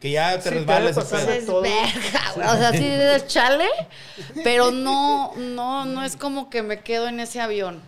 Que 0.00 0.10
ya 0.12 0.38
te 0.40 0.48
Sí, 0.48 0.54
te 0.56 0.62
pasar 0.64 1.20
pedo. 1.26 1.30
es 1.32 1.46
todo. 1.46 1.60
verga. 1.62 2.52
O 2.54 2.56
sea, 2.56 2.72
sí 2.72 2.84
es 2.86 3.26
chale, 3.26 3.66
pero 4.42 4.70
no, 4.70 5.34
no, 5.36 5.84
no 5.84 6.02
es 6.04 6.16
como 6.16 6.48
que 6.48 6.62
me 6.62 6.80
quedo 6.80 7.06
en 7.08 7.20
ese 7.20 7.38
avión. 7.40 7.82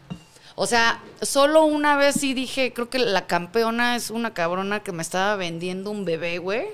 O 0.54 0.66
sea, 0.66 1.00
solo 1.22 1.64
una 1.64 1.96
vez 1.96 2.16
sí 2.16 2.34
dije, 2.34 2.72
creo 2.72 2.90
que 2.90 2.98
la 2.98 3.26
campeona 3.26 3.96
es 3.96 4.10
una 4.10 4.34
cabrona 4.34 4.80
que 4.80 4.92
me 4.92 5.02
estaba 5.02 5.36
vendiendo 5.36 5.90
un 5.90 6.04
bebé, 6.04 6.38
güey. 6.38 6.66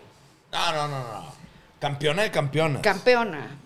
No, 0.52 0.72
no, 0.72 0.88
no, 0.88 0.98
no. 0.98 1.32
Campeona 1.80 2.22
de 2.22 2.30
campeonas. 2.30 2.82
Campeona. 2.82 3.56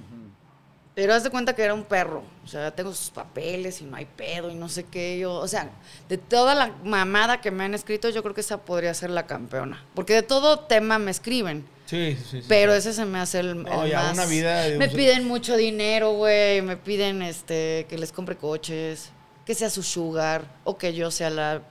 Pero 0.95 1.15
haz 1.15 1.25
de 1.25 1.31
cuenta 1.31 1.55
que 1.55 1.63
era 1.63 1.73
un 1.73 1.85
perro. 1.85 2.23
O 2.45 2.49
sea, 2.49 2.71
tengo 2.73 2.93
sus 2.93 3.09
papeles 3.11 3.81
y 3.81 3.85
no 3.85 3.97
hay 3.97 4.05
pedo 4.05 4.51
y 4.51 4.55
no 4.55 4.69
sé 4.69 4.85
qué. 4.85 5.19
Yo, 5.19 5.33
o 5.37 5.49
sea, 5.49 5.71
de 6.11 6.19
toda 6.19 6.55
la 6.55 6.73
mamada 6.85 7.41
que 7.41 7.51
me 7.51 7.65
han 7.65 7.73
escrito, 7.73 8.11
yo 8.11 8.23
creo 8.23 8.35
que 8.35 8.43
esa 8.43 8.59
podría 8.59 8.93
ser 8.93 9.09
la 9.09 9.27
campeona. 9.27 9.83
Porque 9.95 10.13
de 10.13 10.23
todo 10.23 10.59
tema 10.61 10.99
me 10.99 11.11
escriben. 11.11 11.65
sí, 11.87 12.15
sí, 12.17 12.43
sí. 12.43 12.47
Pero 12.47 12.75
ese 12.75 12.93
se 12.93 13.07
me 13.07 13.19
hace 13.21 13.41
el, 13.41 13.63
No, 13.63 13.85
el 13.85 13.91
ya 13.93 14.03
más. 14.03 14.13
una 14.19 14.27
vida 14.27 14.65
me 14.77 14.89
piden 14.89 15.27
mucho 15.27 15.57
dinero, 15.57 16.13
güey. 16.13 16.61
Me 16.61 16.77
piden 16.77 17.23
este 17.23 17.87
que 17.89 17.97
les 17.97 18.13
compre 18.13 18.37
coches, 18.37 19.09
que 19.45 19.55
sea 19.55 19.71
su 19.71 19.83
sugar 19.83 20.45
o 20.65 20.77
que 20.79 20.95
yo 20.95 21.11
sea 21.11 21.31
la, 21.31 21.63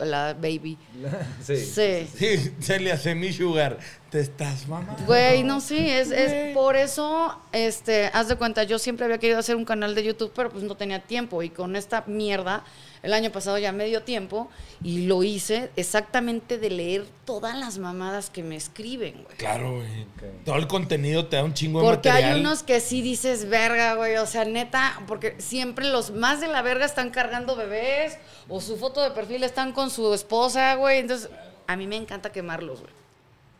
la 0.00 0.34
baby. 0.34 0.78
Sí. 1.42 1.56
Sí. 1.56 2.08
Sí, 2.16 2.54
Celia, 2.60 2.96
semi 2.96 3.32
sugar. 3.32 3.78
Te 4.10 4.20
estás 4.20 4.68
mamando. 4.68 5.02
Güey, 5.06 5.42
no, 5.42 5.60
sí, 5.60 5.76
es, 5.78 6.10
es 6.10 6.54
por 6.54 6.76
eso, 6.76 7.36
este, 7.52 8.06
haz 8.12 8.28
de 8.28 8.36
cuenta, 8.36 8.62
yo 8.62 8.78
siempre 8.78 9.06
había 9.06 9.18
querido 9.18 9.38
hacer 9.40 9.56
un 9.56 9.64
canal 9.64 9.94
de 9.94 10.04
YouTube, 10.04 10.32
pero 10.34 10.50
pues 10.50 10.62
no 10.62 10.76
tenía 10.76 11.00
tiempo. 11.00 11.42
Y 11.42 11.50
con 11.50 11.74
esta 11.74 12.04
mierda, 12.06 12.62
el 13.04 13.12
año 13.12 13.30
pasado 13.30 13.58
ya 13.58 13.70
me 13.70 13.84
dio 13.86 14.02
tiempo 14.02 14.48
y 14.82 15.06
lo 15.06 15.22
hice 15.22 15.70
exactamente 15.76 16.58
de 16.58 16.70
leer 16.70 17.06
todas 17.24 17.56
las 17.56 17.78
mamadas 17.78 18.30
que 18.30 18.42
me 18.42 18.56
escriben, 18.56 19.22
güey. 19.22 19.36
Claro, 19.36 19.76
güey. 19.76 20.06
Todo 20.44 20.56
el 20.56 20.66
contenido 20.66 21.26
te 21.26 21.36
da 21.36 21.44
un 21.44 21.54
chingo 21.54 21.80
de 21.80 21.86
Porque 21.86 22.08
material. 22.08 22.34
hay 22.34 22.40
unos 22.40 22.62
que 22.62 22.80
sí 22.80 23.02
dices 23.02 23.48
verga, 23.48 23.94
güey. 23.94 24.16
O 24.16 24.26
sea, 24.26 24.44
neta, 24.44 25.00
porque 25.06 25.36
siempre 25.38 25.86
los 25.90 26.10
más 26.10 26.40
de 26.40 26.48
la 26.48 26.62
verga 26.62 26.84
están 26.86 27.10
cargando 27.10 27.54
bebés 27.56 28.18
o 28.48 28.60
su 28.60 28.76
foto 28.76 29.02
de 29.02 29.10
perfil 29.12 29.44
están 29.44 29.72
con 29.72 29.90
su 29.90 30.12
esposa, 30.14 30.74
güey. 30.74 30.98
Entonces, 30.98 31.28
a 31.66 31.76
mí 31.76 31.86
me 31.86 31.96
encanta 31.96 32.32
quemarlos, 32.32 32.80
güey. 32.80 32.92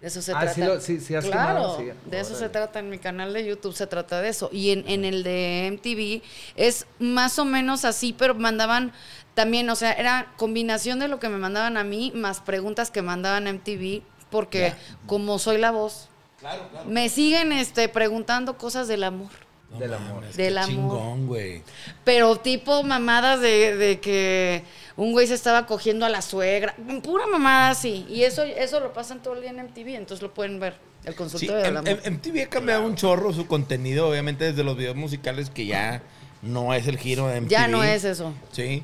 De 0.01 0.09
eso 0.09 0.21
se 0.21 0.33
Ah, 0.33 0.41
trata. 0.41 0.55
sí 0.55 0.61
lo- 0.61 0.81
sí- 0.83 1.01
sí 1.01 1.15
has 1.15 1.25
claro, 1.25 1.55
quemado, 1.61 1.79
sí. 1.79 2.11
de 2.11 2.21
eso 2.21 2.35
se 2.35 2.51
trata 2.51 2.79
en 2.81 2.91
mi 2.91 2.99
canal 2.99 3.33
de 3.33 3.47
YouTube, 3.47 3.75
se 3.75 3.87
trata 3.87 4.21
de 4.21 4.29
eso. 4.29 4.51
Y 4.53 4.71
en, 4.73 4.87
en 4.87 5.07
el 5.07 5.23
de 5.23 5.67
MTV 5.73 6.21
es 6.57 6.85
más 6.99 7.39
o 7.39 7.47
menos 7.47 7.87
así, 7.87 8.13
pero 8.13 8.35
mandaban 8.35 8.93
también, 9.35 9.69
o 9.71 9.77
sea, 9.77 9.93
era 9.93 10.33
combinación 10.37 10.99
de 11.01 11.09
lo 11.09 11.19
que 11.19 11.29
me 11.29 11.39
mandaban 11.39 11.77
a 11.77 11.85
mí 11.85 12.13
más 12.15 12.41
preguntas 12.41 12.91
que 12.91 13.03
mandaban 13.03 13.47
a 13.47 13.53
MTV, 13.53 14.03
porque 14.31 14.73
como 15.07 15.39
soy 15.39 15.59
la 15.59 15.71
voz, 15.71 16.09
Claro, 16.41 16.69
claro. 16.71 16.89
me 16.91 17.09
siguen 17.09 17.53
este, 17.53 17.89
preguntando 17.89 18.59
cosas 18.59 18.87
del 18.89 19.05
amor. 19.05 19.29
No 19.71 19.79
Del 19.81 19.95
amor. 19.95 20.15
mames, 20.21 20.37
Del 20.37 20.55
qué 20.55 20.61
amor. 20.61 20.71
chingón, 20.99 21.27
güey. 21.27 21.63
Pero 22.05 22.37
tipo 22.37 22.83
mamadas 22.85 23.41
de, 23.41 23.77
de 23.77 23.99
que 23.99 24.63
un 24.97 25.11
güey 25.13 25.27
se 25.27 25.35
estaba 25.35 25.67
cogiendo 25.67 26.07
a 26.07 26.09
la 26.11 26.23
suegra. 26.23 26.77
Pura 27.03 27.27
mamada 27.27 27.71
así. 27.71 28.07
Y 28.09 28.23
eso, 28.23 28.45
eso 28.45 28.79
lo 28.79 28.93
pasan 28.93 29.21
todo 29.23 29.35
el 29.35 29.41
día 29.41 29.51
en 29.51 29.59
MTV, 29.65 29.97
entonces 29.97 30.23
lo 30.23 30.33
pueden 30.33 30.61
ver. 30.61 30.77
El 31.05 31.13
Sí, 31.15 31.19
consultorio 31.19 31.57
del 31.57 31.67
M- 31.77 31.79
amor. 31.79 31.89
M- 32.05 32.11
MTV 32.19 32.43
ha 32.45 32.51
cambiado 32.51 32.85
un 32.87 32.95
chorro 32.95 33.33
su 33.33 33.47
contenido, 33.49 34.09
obviamente 34.09 34.45
desde 34.45 34.63
los 34.63 34.77
videos 34.77 34.95
musicales 34.97 35.51
que 35.51 35.67
ya 35.67 36.03
no 36.43 36.73
es 36.73 36.87
el 36.87 36.97
giro 36.99 37.27
de 37.27 37.41
MTV. 37.41 37.51
ya 37.51 37.67
no 37.67 37.83
es 37.83 38.05
eso. 38.05 38.33
Sí. 38.53 38.83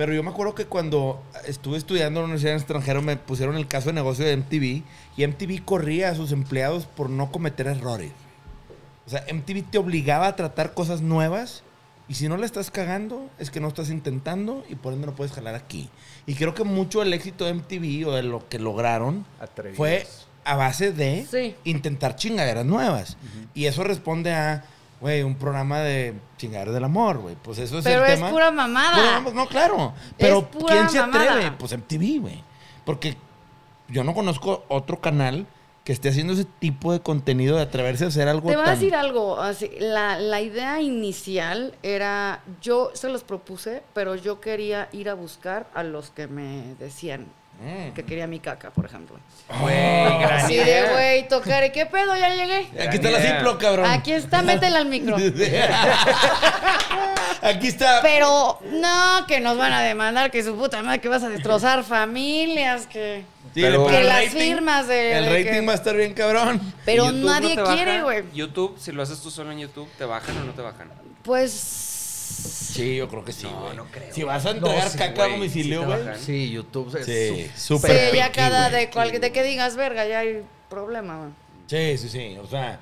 Pero 0.00 0.14
yo 0.14 0.22
me 0.22 0.30
acuerdo 0.30 0.54
que 0.54 0.64
cuando 0.64 1.22
estuve 1.46 1.76
estudiando 1.76 2.20
en 2.20 2.22
la 2.22 2.28
universidad 2.28 2.54
en 2.54 2.58
extranjero 2.60 3.02
me 3.02 3.18
pusieron 3.18 3.56
el 3.56 3.68
caso 3.68 3.90
de 3.90 3.92
negocio 3.92 4.24
de 4.24 4.34
MTV 4.34 4.82
y 5.18 5.26
MTV 5.26 5.62
corría 5.62 6.08
a 6.08 6.14
sus 6.14 6.32
empleados 6.32 6.86
por 6.86 7.10
no 7.10 7.30
cometer 7.30 7.66
errores. 7.66 8.10
O 9.06 9.10
sea, 9.10 9.26
MTV 9.30 9.62
te 9.70 9.76
obligaba 9.76 10.26
a 10.28 10.36
tratar 10.36 10.72
cosas 10.72 11.02
nuevas 11.02 11.64
Y 12.08 12.14
si 12.14 12.28
no 12.30 12.38
la 12.38 12.46
estás 12.46 12.70
cagando, 12.70 13.28
es 13.38 13.50
que 13.50 13.60
no 13.60 13.68
estás 13.68 13.90
intentando 13.90 14.64
y 14.70 14.74
por 14.74 14.94
ende 14.94 15.06
no 15.06 15.14
puedes 15.14 15.32
jalar 15.34 15.54
aquí. 15.54 15.90
Y 16.24 16.34
creo 16.34 16.54
que 16.54 16.64
mucho 16.64 17.02
el 17.02 17.12
éxito 17.12 17.44
de 17.44 17.52
MTV 17.52 18.08
o 18.08 18.12
de 18.12 18.22
lo 18.22 18.48
que 18.48 18.58
lograron 18.58 19.26
Atrevidos. 19.38 19.76
fue 19.76 20.06
a 20.44 20.56
base 20.56 20.92
de 20.92 21.26
Sí. 21.30 21.54
intentar 21.64 22.16
chingaderas 22.16 22.64
nuevas. 22.64 23.18
Y 23.52 23.66
eso 23.66 23.84
responde 23.84 24.32
a, 24.32 24.64
güey, 25.00 25.22
un 25.22 25.34
programa 25.36 25.80
de 25.80 26.14
chingaderas 26.36 26.74
del 26.74 26.84
amor, 26.84 27.18
güey. 27.18 27.36
Pues 27.42 27.58
eso 27.58 27.78
es 27.78 27.84
Pero 27.84 28.04
el 28.04 28.10
es 28.12 28.16
tema. 28.16 28.30
pura 28.30 28.50
mamada. 28.50 29.20
No, 29.34 29.46
claro. 29.46 29.94
Pero 30.18 30.48
¿quién 30.66 30.88
se 30.88 30.98
atreve? 30.98 31.52
Pues 31.58 31.76
MTV, 31.76 32.20
güey. 32.20 32.42
Porque 32.84 33.16
yo 33.88 34.04
no 34.04 34.14
conozco 34.14 34.64
otro 34.68 35.00
canal 35.00 35.46
que 35.84 35.92
esté 35.92 36.10
haciendo 36.10 36.34
ese 36.34 36.44
tipo 36.44 36.92
de 36.92 37.00
contenido 37.00 37.56
de 37.56 37.62
atreverse 37.62 38.04
a 38.04 38.08
hacer 38.08 38.28
algo 38.28 38.50
Te 38.50 38.56
voy 38.56 38.66
a 38.66 38.70
decir 38.72 38.94
algo. 38.94 39.40
así, 39.40 39.70
la, 39.78 40.18
la 40.18 40.40
idea 40.42 40.80
inicial 40.82 41.74
era, 41.82 42.42
yo 42.60 42.90
se 42.92 43.08
los 43.08 43.24
propuse, 43.24 43.82
pero 43.94 44.14
yo 44.14 44.40
quería 44.40 44.88
ir 44.92 45.08
a 45.08 45.14
buscar 45.14 45.68
a 45.74 45.82
los 45.82 46.10
que 46.10 46.26
me 46.26 46.74
decían 46.78 47.26
Mm. 47.60 47.92
que 47.92 48.04
quería 48.04 48.26
mi 48.26 48.40
caca, 48.40 48.70
por 48.70 48.86
ejemplo. 48.86 49.16
Güey, 49.60 49.74
gran 50.18 50.32
Así 50.44 50.56
de, 50.56 50.82
güey, 50.92 51.28
tocar, 51.28 51.70
¿qué 51.72 51.84
pedo? 51.84 52.16
Ya 52.16 52.34
llegué. 52.34 52.68
Aquí 52.82 52.96
está 52.96 53.10
la. 53.10 53.20
Ziploc, 53.20 53.60
cabrón. 53.60 53.86
Aquí 53.90 54.12
está, 54.12 54.40
métela 54.42 54.78
al 54.78 54.86
micro. 54.86 55.16
Aquí 57.42 57.68
está. 57.68 58.00
Pero 58.02 58.58
no, 58.70 59.26
que 59.26 59.40
nos 59.40 59.56
van 59.56 59.72
a 59.72 59.82
demandar, 59.82 60.30
que 60.30 60.42
su 60.42 60.56
puta 60.56 60.82
madre, 60.82 61.00
que 61.00 61.08
vas 61.08 61.22
a 61.22 61.28
destrozar 61.28 61.84
familias, 61.84 62.86
que... 62.86 63.24
Sí, 63.54 63.62
Pero- 63.62 63.86
Que 63.88 64.04
las 64.04 64.24
rating- 64.26 64.38
firmas 64.38 64.86
de- 64.88 65.18
El 65.18 65.24
de 65.24 65.30
rating 65.30 65.60
que- 65.60 65.66
va 65.66 65.72
a 65.72 65.76
estar 65.76 65.96
bien 65.96 66.14
cabrón. 66.14 66.60
Pero 66.84 67.06
¿YouTube 67.06 67.20
no 67.20 67.26
nadie 67.40 67.56
quiere, 67.74 68.02
güey. 68.02 68.24
YouTube, 68.32 68.76
si 68.78 68.92
lo 68.92 69.02
haces 69.02 69.20
tú 69.20 69.30
solo 69.30 69.50
en 69.52 69.58
YouTube, 69.60 69.88
¿te 69.98 70.04
bajan 70.04 70.36
o 70.38 70.44
no 70.44 70.52
te 70.52 70.62
bajan? 70.62 70.88
Pues... 71.24 71.86
Sí, 72.30 72.96
yo 72.96 73.08
creo 73.08 73.24
que 73.24 73.32
sí, 73.32 73.46
No, 73.50 73.60
güey. 73.62 73.76
no 73.76 73.84
creo. 73.86 74.12
Si 74.14 74.22
vas 74.22 74.46
a 74.46 74.50
entregar 74.50 74.88
sí, 74.88 74.98
caca 74.98 75.22
a 75.24 75.26
güey, 75.26 75.38
domicilio, 75.38 75.80
sí 75.80 75.86
güey. 75.86 75.98
bajan. 76.04 76.18
Sí, 76.20 76.50
YouTube 76.50 76.96
es 76.96 77.04
Sí, 77.06 77.50
súper 77.56 78.10
Sí, 78.10 78.16
ya 78.16 78.32
cada 78.32 78.68
güey. 78.70 78.86
de, 78.86 78.90
cual- 78.90 79.20
de 79.20 79.32
que 79.32 79.42
digas 79.42 79.76
verga, 79.76 80.06
ya 80.06 80.20
hay 80.20 80.42
problema, 80.68 81.18
güey. 81.18 81.30
Sí, 81.66 81.98
sí, 81.98 82.08
sí. 82.08 82.38
O 82.42 82.46
sea, 82.46 82.80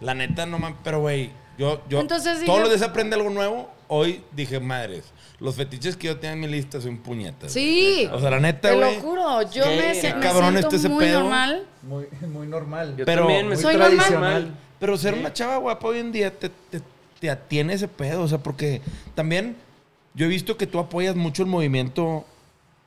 la 0.00 0.14
neta 0.14 0.46
no 0.46 0.58
mames. 0.58 0.78
Pero, 0.84 1.00
güey, 1.00 1.30
yo, 1.58 1.80
yo. 1.88 2.00
Entonces 2.00 2.44
todos 2.44 2.60
los 2.60 2.68
días 2.70 2.82
aprende 2.82 3.16
algo 3.16 3.30
nuevo. 3.30 3.70
Hoy 3.88 4.22
dije, 4.32 4.60
madres, 4.60 5.04
los 5.40 5.56
fetiches 5.56 5.96
que 5.96 6.06
yo 6.06 6.16
tenía 6.18 6.34
en 6.34 6.40
mi 6.40 6.46
lista 6.46 6.80
son 6.80 6.98
puñetas. 6.98 7.52
Sí, 7.52 8.08
O 8.12 8.20
sea, 8.20 8.30
la 8.30 8.38
neta, 8.40 8.68
te 8.70 8.76
lo 8.76 8.86
güey. 8.86 9.00
juro, 9.00 9.42
yo 9.50 9.64
Qué 9.64 9.76
me, 9.76 9.94
se- 9.94 10.14
me 10.14 10.20
cabrón 10.20 10.50
siento 10.52 10.68
está 10.68 10.76
ese 10.76 10.88
muy 10.88 11.04
pedo. 11.04 11.20
normal. 11.22 11.66
Muy, 11.82 12.06
muy 12.28 12.46
normal. 12.46 12.94
Yo 12.96 13.04
Pero- 13.04 13.22
también 13.22 13.48
me 13.48 13.54
muy 13.54 13.62
Soy 13.62 13.74
normal. 13.74 13.96
tradicional. 13.96 14.54
Pero 14.78 14.96
ser 14.96 15.14
una 15.14 15.32
chava 15.32 15.56
guapa 15.56 15.88
hoy 15.88 15.98
en 15.98 16.12
día 16.12 16.30
te, 16.38 16.48
te, 16.48 16.80
te 17.20 17.30
atiene 17.30 17.74
ese 17.74 17.88
pedo. 17.88 18.22
O 18.22 18.28
sea, 18.28 18.38
porque 18.38 18.80
también 19.14 19.56
yo 20.14 20.26
he 20.26 20.28
visto 20.28 20.56
que 20.56 20.66
tú 20.66 20.78
apoyas 20.78 21.14
mucho 21.16 21.42
el 21.42 21.48
movimiento, 21.48 22.24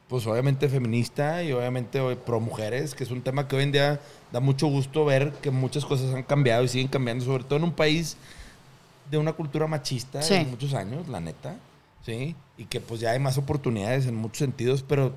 pues 0.09 0.27
obviamente 0.27 0.67
feminista 0.69 1.43
y 1.43 1.51
obviamente 1.53 1.99
pro 2.17 2.39
mujeres, 2.39 2.93
que 2.95 3.03
es 3.03 3.11
un 3.11 3.21
tema 3.21 3.47
que 3.47 3.55
hoy 3.55 3.63
en 3.63 3.71
día 3.71 3.99
da 4.31 4.39
mucho 4.39 4.67
gusto 4.67 5.05
ver 5.05 5.31
que 5.41 5.51
muchas 5.51 5.85
cosas 5.85 6.13
han 6.13 6.23
cambiado 6.23 6.63
y 6.63 6.67
siguen 6.67 6.87
cambiando, 6.87 7.23
sobre 7.23 7.43
todo 7.43 7.57
en 7.57 7.63
un 7.63 7.71
país 7.73 8.17
de 9.09 9.17
una 9.17 9.33
cultura 9.33 9.67
machista 9.67 10.21
Sí. 10.21 10.33
de 10.35 10.45
muchos 10.45 10.73
años, 10.73 11.07
la 11.07 11.19
neta. 11.19 11.55
Sí. 12.05 12.35
Y 12.57 12.65
que 12.65 12.79
pues 12.81 12.99
ya 12.99 13.11
hay 13.11 13.19
más 13.19 13.37
oportunidades 13.37 14.05
en 14.07 14.15
muchos 14.15 14.39
sentidos, 14.39 14.83
pero 14.87 15.13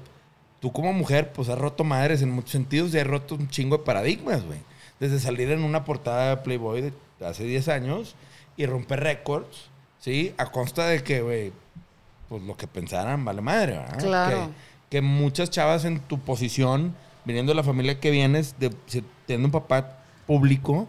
tú 0.61 0.73
como 0.73 0.93
mujer, 0.93 1.33
pues 1.33 1.49
has 1.49 1.59
roto 1.59 1.83
madres 1.85 2.23
en 2.23 2.31
muchos 2.31 2.53
sentidos 2.53 2.95
y 2.95 2.99
has 2.99 3.07
roto 3.07 3.35
un 3.35 3.49
chingo 3.49 3.79
de 3.79 3.85
paradigmas, 3.85 4.45
güey. 4.45 4.59
Desde 5.01 5.19
salir 5.21 5.51
en 5.51 5.63
una 5.63 5.85
portada 5.85 6.31
de 6.37 6.43
Playboy 6.43 6.81
de 6.81 6.93
hace 7.25 7.45
10 7.45 7.69
años 7.69 8.15
y 8.57 8.67
romper 8.67 9.01
récords, 9.01 9.69
¿sí? 10.01 10.35
A 10.39 10.47
consta 10.47 10.87
de 10.87 11.03
que, 11.03 11.21
güey, 11.23 11.53
pues 12.29 12.43
lo 12.43 12.57
que 12.57 12.67
pensaran 12.67 13.25
vale 13.25 13.41
madre, 13.41 13.73
¿verdad? 13.79 13.99
Claro. 13.99 14.37
Que, 14.91 14.97
que 14.99 15.03
muchas 15.03 15.51
chavas 15.51 15.85
en 15.85 16.01
tu 16.01 16.19
posición, 16.19 16.95
viniendo 17.25 17.53
de 17.53 17.57
la 17.57 17.63
familia 17.63 18.01
que 18.01 18.11
vienes, 18.11 18.57
de, 18.59 18.71
teniendo 19.27 19.49
un 19.49 19.53
papá 19.53 19.99
público, 20.27 20.89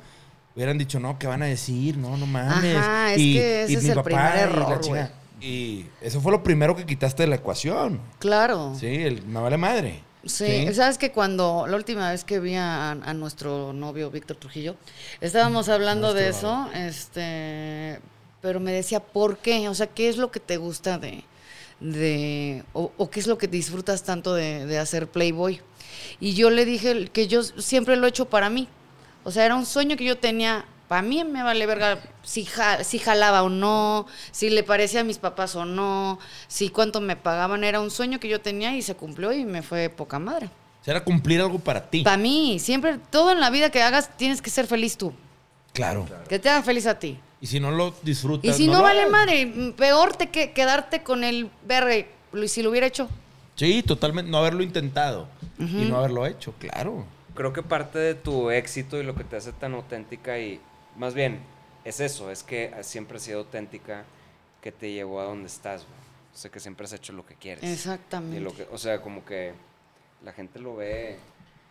hubieran 0.56 0.78
dicho, 0.78 1.00
no, 1.00 1.20
¿qué 1.20 1.28
van 1.28 1.44
a 1.44 1.46
decir? 1.46 1.98
No, 1.98 2.18
no 2.18 2.26
mames. 2.26 2.76
Ajá, 2.76 3.12
es 3.14 3.18
que 3.18 3.64
ese 3.64 3.74
es 3.76 3.84
mi 3.84 3.90
el 3.92 4.02
primer 4.02 4.24
y 4.24 4.36
la 4.36 4.42
error, 4.42 4.82
chinga- 4.82 5.12
Y 5.40 5.86
eso 6.02 6.20
fue 6.22 6.32
lo 6.32 6.42
primero 6.44 6.76
que 6.76 6.86
quitaste 6.86 7.24
de 7.24 7.28
la 7.30 7.36
ecuación. 7.36 8.00
Claro. 8.20 8.74
Sí, 8.80 8.88
el 8.88 9.24
me 9.28 9.40
vale 9.40 9.58
madre. 9.58 10.02
Sí, 10.28 10.74
sabes 10.74 10.98
que 10.98 11.12
cuando 11.12 11.66
la 11.68 11.78
última 11.78 12.12
vez 12.12 12.24
que 12.24 12.40
vi 12.40 12.56
a, 12.56 12.92
a 12.92 13.14
nuestro 13.14 13.72
novio 13.74 14.12
Víctor 14.12 14.38
Trujillo, 14.38 14.76
estábamos 15.22 15.70
hablando 15.70 16.14
de 16.14 16.30
eso, 16.30 16.70
este, 16.74 18.00
pero 18.42 18.60
me 18.60 18.74
decía, 18.74 19.00
¿por 19.00 19.38
qué? 19.38 19.70
O 19.70 19.76
sea, 19.76 19.88
¿qué 19.88 20.10
es 20.10 20.18
lo 20.18 20.30
que 20.32 20.40
te 20.40 20.58
gusta 20.58 20.98
de, 20.98 21.24
de 21.80 22.64
o, 22.74 22.92
o 22.98 23.10
qué 23.10 23.20
es 23.20 23.28
lo 23.28 23.38
que 23.38 23.48
disfrutas 23.48 24.04
tanto 24.04 24.34
de, 24.34 24.66
de 24.66 24.80
hacer 24.80 25.08
Playboy? 25.08 25.62
Y 26.20 26.34
yo 26.34 26.50
le 26.50 26.66
dije 26.66 27.10
que 27.10 27.28
yo 27.28 27.44
siempre 27.44 27.96
lo 27.96 28.06
he 28.06 28.10
hecho 28.10 28.26
para 28.26 28.50
mí. 28.50 28.68
O 29.24 29.32
sea, 29.32 29.46
era 29.46 29.56
un 29.56 29.66
sueño 29.66 29.98
que 29.98 30.06
yo 30.06 30.18
tenía. 30.18 30.66
Para 30.88 31.02
mí 31.02 31.24
me 31.26 31.44
vale 31.44 31.66
verga 31.66 32.00
si, 32.24 32.46
ja- 32.46 32.84
si 32.84 32.98
jalaba 33.00 33.44
o 33.44 33.50
no, 33.50 34.06
si 34.32 34.50
le 34.50 34.64
parecía 34.64 35.02
a 35.02 35.04
mis 35.04 35.18
papás 35.18 35.56
o 35.56 35.66
no, 35.66 36.18
si 36.48 36.70
cuánto 36.70 37.02
me 37.02 37.16
pagaban. 37.18 37.64
Era 37.64 37.82
un 37.82 37.92
sueño 37.92 38.20
que 38.20 38.30
yo 38.30 38.40
tenía 38.42 38.76
y 38.76 38.82
se 38.82 38.96
cumplió 38.96 39.34
y 39.34 39.44
me 39.44 39.62
fue 39.64 39.90
poca 39.90 40.18
madre. 40.20 40.48
O 40.82 40.84
sea, 40.86 40.94
era 40.96 41.04
cumplir 41.04 41.42
algo 41.42 41.60
para 41.60 41.90
ti. 41.90 42.04
Para 42.04 42.16
mí, 42.18 42.60
siempre, 42.60 42.98
todo 43.10 43.32
en 43.34 43.42
la 43.42 43.50
vida 43.50 43.70
que 43.70 43.82
hagas 43.84 44.16
tienes 44.18 44.42
que 44.42 44.50
ser 44.50 44.66
feliz 44.68 44.98
tú. 44.98 45.14
claro. 45.74 46.08
Que 46.30 46.40
te 46.40 46.50
haga 46.50 46.64
feliz 46.64 46.86
a 46.88 46.98
ti. 46.98 47.20
Y 47.42 47.48
si 47.48 47.60
no 47.60 47.70
lo 47.72 47.94
disfrutas. 48.02 48.50
Y 48.50 48.54
si 48.54 48.68
no, 48.68 48.82
vale 48.82 49.02
hagas. 49.02 49.12
madre, 49.12 49.74
peor 49.76 50.16
te 50.16 50.30
que 50.30 50.54
quedarte 50.54 51.04
con 51.04 51.24
el 51.26 51.52
verga 51.68 51.94
y 51.98 52.48
si 52.48 52.64
lo 52.64 52.70
hubiera 52.70 52.88
hecho. 52.88 53.10
Sí, 53.56 53.84
totalmente. 53.84 54.32
No 54.32 54.38
haberlo 54.38 54.64
intentado. 54.64 55.28
Y 55.60 55.64
no 55.86 55.98
haberlo 55.98 56.26
hecho, 56.26 56.54
claro. 56.60 57.06
Creo 57.36 57.52
que 57.54 57.62
parte 57.62 58.00
de 58.00 58.16
tu 58.16 58.50
éxito 58.50 58.98
y 59.00 59.04
lo 59.04 59.14
que 59.16 59.24
te 59.24 59.36
hace 59.36 59.52
tan 59.52 59.74
auténtica 59.76 60.40
y 60.40 60.60
más 60.98 61.14
bien 61.14 61.40
es 61.86 62.00
eso, 62.00 62.30
es 62.32 62.44
que 62.44 62.74
siempre 62.82 63.18
has 63.18 63.24
sido 63.24 63.40
auténtica 63.40 64.04
que 64.62 64.72
te 64.72 64.92
llevó 64.92 65.22
a 65.22 65.26
donde 65.26 65.48
estás, 65.48 65.84
güey. 65.84 65.98
O 66.34 66.38
sea, 66.40 66.52
que 66.52 66.60
siempre 66.60 66.86
has 66.86 66.94
hecho 66.94 67.14
lo 67.14 67.26
que 67.26 67.34
quieres. 67.36 67.64
Exactamente. 67.64 68.38
Y 68.38 68.40
lo 68.42 68.54
que, 68.54 68.68
o 68.72 68.78
sea, 68.78 69.02
como 69.02 69.24
que 69.26 69.54
la 70.24 70.34
gente 70.34 70.60
lo 70.60 70.76
ve. 70.76 71.18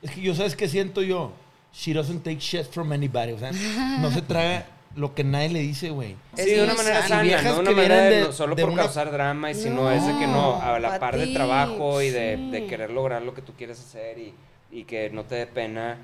Es 0.03 0.11
que 0.11 0.20
yo, 0.22 0.35
¿sabes 0.35 0.57
qué 0.57 0.68
siento 0.68 1.03
yo? 1.03 1.33
She 1.72 1.93
doesn't 1.93 2.22
take 2.24 2.39
shit 2.41 2.64
from 2.66 2.91
anybody. 2.93 3.33
O 3.33 3.39
sea, 3.39 3.53
no 4.01 4.11
se 4.11 4.22
traga 4.22 4.66
lo 4.97 5.14
que 5.14 5.22
nadie 5.22 5.51
le 5.51 5.61
dice, 5.61 5.91
güey. 5.91 6.16
Es 6.37 6.45
Sí, 6.47 6.51
de 6.53 6.64
una 6.64 6.74
manera 6.74 7.07
sana, 7.07 7.22
Viejas 7.22 7.45
no 7.45 7.55
de 7.55 7.61
una 7.61 7.70
manera 7.72 7.97
de, 8.03 8.11
de- 8.16 8.20
no 8.24 8.33
solo 8.33 8.55
de 8.57 8.62
por 8.62 8.72
una- 8.72 8.83
causar 8.85 9.12
drama, 9.12 9.51
y 9.51 9.55
sino 9.55 9.83
No, 9.83 9.91
es 9.93 10.05
de 10.07 10.12
que 10.18 10.27
no, 10.27 10.61
a 10.61 10.81
la 10.81 10.89
pa' 10.93 10.99
par 10.99 11.18
de 11.18 11.27
trabajo 11.29 12.01
y 12.03 12.09
de, 12.11 12.37
de 12.51 12.61
sí. 12.62 12.66
querer 12.66 12.91
lograr 12.91 13.22
lo 13.22 13.35
que 13.35 13.43
tú 13.43 13.53
quieres 13.53 13.79
hacer 13.79 14.18
y, 14.18 14.35
y 14.72 14.85
que 14.85 15.11
no 15.11 15.24
te 15.24 15.35
dé 15.37 15.47
pena 15.47 15.99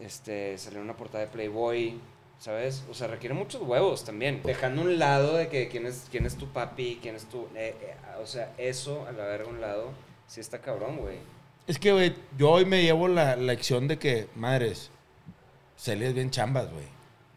este, 0.00 0.58
salir 0.58 0.78
en 0.78 0.84
una 0.84 0.96
portada 0.96 1.24
de 1.24 1.30
Playboy, 1.30 1.98
¿sabes? 2.38 2.84
O 2.90 2.94
sea, 2.94 3.08
requiere 3.08 3.34
muchos 3.34 3.62
huevos 3.62 4.04
también. 4.04 4.40
Dejando 4.44 4.82
a 4.82 4.84
un 4.84 4.98
lado 4.98 5.36
de 5.36 5.48
que 5.48 5.68
quién 5.68 5.86
es, 5.86 6.06
quién 6.10 6.26
es 6.26 6.36
tu 6.36 6.46
papi, 6.48 6.98
quién 7.02 7.14
es 7.14 7.24
tu... 7.26 7.46
eh, 7.54 7.74
eh, 7.80 7.96
o 8.22 8.26
sea, 8.26 8.52
eso, 8.58 9.06
a 9.06 9.12
la 9.12 9.24
verga 9.24 9.46
a 9.46 9.52
un 9.52 9.60
lado, 9.60 9.90
sí 10.26 10.40
está 10.40 10.60
cabrón, 10.60 10.98
güey. 10.98 11.18
Es 11.66 11.78
que, 11.78 11.92
güey, 11.92 12.14
yo 12.38 12.50
hoy 12.50 12.64
me 12.64 12.82
llevo 12.82 13.08
la 13.08 13.34
lección 13.36 13.88
de 13.88 13.98
que, 13.98 14.28
madres, 14.36 14.90
Celia 15.76 16.08
es 16.08 16.14
bien 16.14 16.30
chambas, 16.30 16.70
güey. 16.70 16.84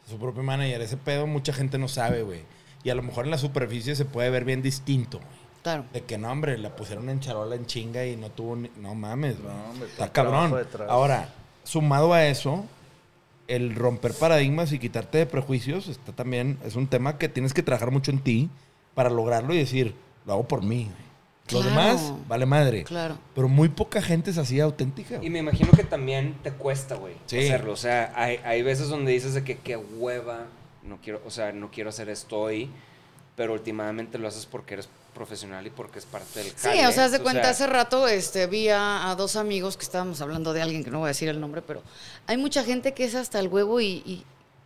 Su 0.08 0.18
propio 0.18 0.44
manager. 0.44 0.82
Ese 0.82 0.98
pedo 0.98 1.28
mucha 1.28 1.54
gente 1.54 1.78
no 1.78 1.88
sabe, 1.88 2.24
güey. 2.24 2.42
Y 2.84 2.90
a 2.90 2.96
lo 2.96 3.04
mejor 3.04 3.26
en 3.26 3.32
la 3.32 3.38
superficie 3.38 3.96
se 3.96 4.06
puede 4.06 4.30
ver 4.30 4.46
bien 4.46 4.62
distinto, 4.62 5.18
güey. 5.18 5.40
Claro. 5.64 5.86
De 5.92 6.02
que 6.02 6.18
no, 6.18 6.32
hombre, 6.32 6.58
la 6.58 6.76
pusieron 6.76 7.10
en 7.10 7.20
charola 7.20 7.56
en 7.56 7.66
chinga 7.66 8.06
y 8.06 8.16
no 8.16 8.30
tuvo 8.30 8.56
ni... 8.56 8.72
No 8.78 8.96
mames, 8.96 9.42
güey. 9.42 9.54
No, 9.54 9.70
hombre, 9.72 9.90
Está 9.90 10.12
cabrón. 10.12 10.56
Ahora, 10.88 11.34
sumado 11.64 12.14
a 12.14 12.26
eso, 12.26 12.66
el 13.50 13.76
romper 13.76 14.14
paradigmas 14.14 14.72
y 14.72 14.80
quitarte 14.80 15.18
de 15.18 15.26
prejuicios 15.26 15.88
está 15.90 16.14
también... 16.14 16.58
Es 16.66 16.76
un 16.76 16.88
tema 16.88 17.18
que 17.18 17.28
tienes 17.30 17.54
que 17.54 17.64
trabajar 17.64 17.92
mucho 17.92 18.12
en 18.12 18.20
ti 18.20 18.50
para 18.96 19.10
lograrlo 19.10 19.54
y 19.54 19.58
decir, 19.58 19.94
lo 20.26 20.34
hago 20.34 20.48
por 20.48 20.64
mí, 20.64 20.90
Claro. 21.48 21.66
demás, 21.68 22.14
vale 22.28 22.46
madre. 22.46 22.84
Claro. 22.84 23.18
Pero 23.34 23.48
muy 23.48 23.70
poca 23.70 24.02
gente 24.04 24.30
es 24.30 24.38
así 24.38 24.60
auténtica. 24.60 25.16
güey. 25.18 25.28
Y 25.28 25.30
me 25.32 25.40
imagino 25.40 25.72
que 25.72 25.84
también 25.84 26.36
te 26.44 26.52
cuesta, 26.52 26.94
güey, 26.96 27.16
Sí. 27.26 27.40
hacerlo. 27.40 27.74
O 27.74 27.78
sea, 27.78 28.14
hay, 28.16 28.40
hay 28.46 28.62
veces 28.62 28.88
donde 28.90 29.12
dices 29.12 29.34
de 29.34 29.44
que 29.44 29.58
qué 29.58 29.76
hueva, 29.76 30.46
no 30.84 30.98
quiero, 31.02 31.22
o 31.26 31.32
sea, 31.32 31.52
no 31.52 31.72
quiero 31.72 31.90
hacer 31.90 32.08
esto 32.10 32.38
hoy, 32.40 32.70
pero 33.36 33.54
últimamente 33.54 34.20
lo 34.20 34.28
haces 34.28 34.46
porque 34.46 34.76
eres 34.76 34.90
profesional 35.14 35.66
y 35.68 35.70
porque 35.70 36.00
es 36.00 36.06
parte 36.06 36.40
del 36.40 36.48
Sí, 36.50 36.56
jale. 36.62 36.88
o 36.88 36.92
sea, 36.92 37.06
haz 37.06 37.12
de 37.12 37.20
cuenta, 37.20 37.42
sea, 37.44 37.52
hace 37.52 37.68
rato 37.68 38.08
este, 38.08 38.48
vi 38.48 38.70
a, 38.70 39.10
a 39.10 39.16
dos 39.16 39.36
amigos 39.36 39.76
que 39.78 39.84
estábamos 39.84 40.22
hablando 40.22 40.54
de 40.54 40.62
alguien 40.62 40.84
que 40.84 40.92
no 40.92 41.00
voy 41.00 41.08
a 41.08 41.10
decir 41.10 41.30
el 41.30 41.40
nombre, 41.40 41.62
pero 41.62 41.82
hay 42.28 42.38
mucha 42.38 42.64
gente 42.64 42.94
que 42.94 43.04
es 43.06 43.16
hasta 43.16 43.40
el 43.40 43.48
huevo 43.48 43.82
y, 43.82 43.86
y- 44.06 44.24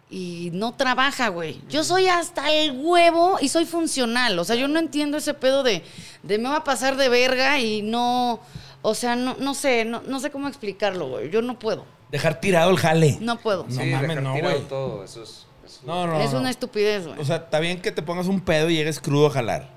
y 0.09 0.51
no 0.53 0.76
trabaja, 0.76 1.30
güey. 1.30 1.59
Yo 1.69 1.84
soy 1.84 2.05
hasta 2.07 2.51
el 2.51 2.73
huevo 2.80 3.38
y 3.41 3.49
soy 3.49 3.65
funcional. 3.65 4.38
O 4.38 4.43
sea, 4.43 4.55
yo 4.55 4.67
no 4.67 4.77
entiendo 4.77 5.17
ese 5.17 5.34
pedo 5.34 5.63
de, 5.63 5.81
de 6.22 6.38
me 6.38 6.49
va 6.49 6.57
a 6.57 6.63
pasar 6.63 6.97
de 6.97 7.09
verga 7.09 7.57
y 7.59 7.81
no. 7.81 8.39
O 8.84 8.93
sea, 8.93 9.15
no, 9.15 9.35
no 9.39 9.55
sé, 9.55 9.85
no, 9.85 10.03
no 10.05 10.19
sé 10.19 10.30
cómo 10.30 10.47
explicarlo, 10.47 11.07
güey. 11.07 11.31
Yo 11.31 11.41
no 11.41 11.57
puedo. 11.57 11.85
Dejar 12.11 12.39
tirado 12.39 12.69
el 12.69 12.77
jale. 12.77 13.17
No 13.22 13.39
puedo. 13.39 13.63
No 13.63 13.72
sí, 13.72 13.77
mames, 13.89 14.01
dejar 14.09 14.22
no, 14.23 14.34
tirado 14.35 14.53
güey. 14.55 14.67
todo, 14.67 15.03
eso 15.03 15.23
es... 15.23 15.47
No, 15.84 16.05
no, 16.05 16.19
es 16.22 16.31
no. 16.31 16.39
una 16.41 16.51
estupidez, 16.51 17.07
güey. 17.07 17.19
O 17.19 17.26
sea, 17.26 17.38
está 17.38 17.59
bien 17.59 17.81
que 17.81 17.91
te 17.91 18.03
pongas 18.03 18.27
un 18.27 18.39
pedo 18.41 18.69
y 18.69 18.76
llegues 18.76 18.99
crudo 18.99 19.27
a 19.27 19.31
jalar. 19.31 19.69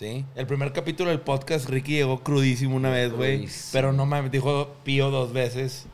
¿Sí? 0.00 0.24
El 0.34 0.46
primer 0.46 0.72
capítulo 0.72 1.10
del 1.10 1.20
podcast, 1.20 1.68
Ricky 1.68 1.92
llegó 1.92 2.20
crudísimo 2.22 2.74
una 2.74 2.88
vez, 2.88 3.12
güey. 3.12 3.46
Pero 3.70 3.92
no 3.92 4.06
mames, 4.06 4.30
dijo 4.32 4.70
pío 4.82 5.10
dos 5.10 5.34
veces 5.34 5.84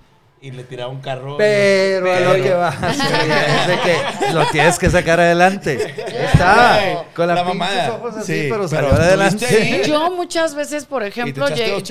y 0.41 0.53
le 0.53 0.63
tiraba 0.63 0.93
un 0.93 1.01
carro. 1.01 1.37
Pero 1.39 2.13
a 2.15 2.21
lo 2.21 2.31
Pero- 2.35 2.45
que 2.45 2.53
vas, 2.53 2.79
güey, 2.81 3.31
es 3.31 3.67
de 3.67 3.79
que 3.83 4.33
lo 4.33 4.47
tienes 4.53 4.79
que 4.79 4.91
sacar 4.91 5.19
adelante. 5.19 5.93
Está, 6.25 7.05
con 7.17 7.27
la, 7.27 7.35
la 7.35 7.43
mamada. 7.43 7.95
ojos 7.95 8.15
así, 8.19 8.43
Sí, 8.43 8.47
pero 8.49 8.69
pero 8.69 8.93
adelante. 8.93 9.45
ahí. 9.45 9.83
Yo 9.89 10.09
muchas 10.13 10.55
veces, 10.55 10.85
por 10.85 11.03
ejemplo, 11.03 11.49
lleg- 11.49 11.83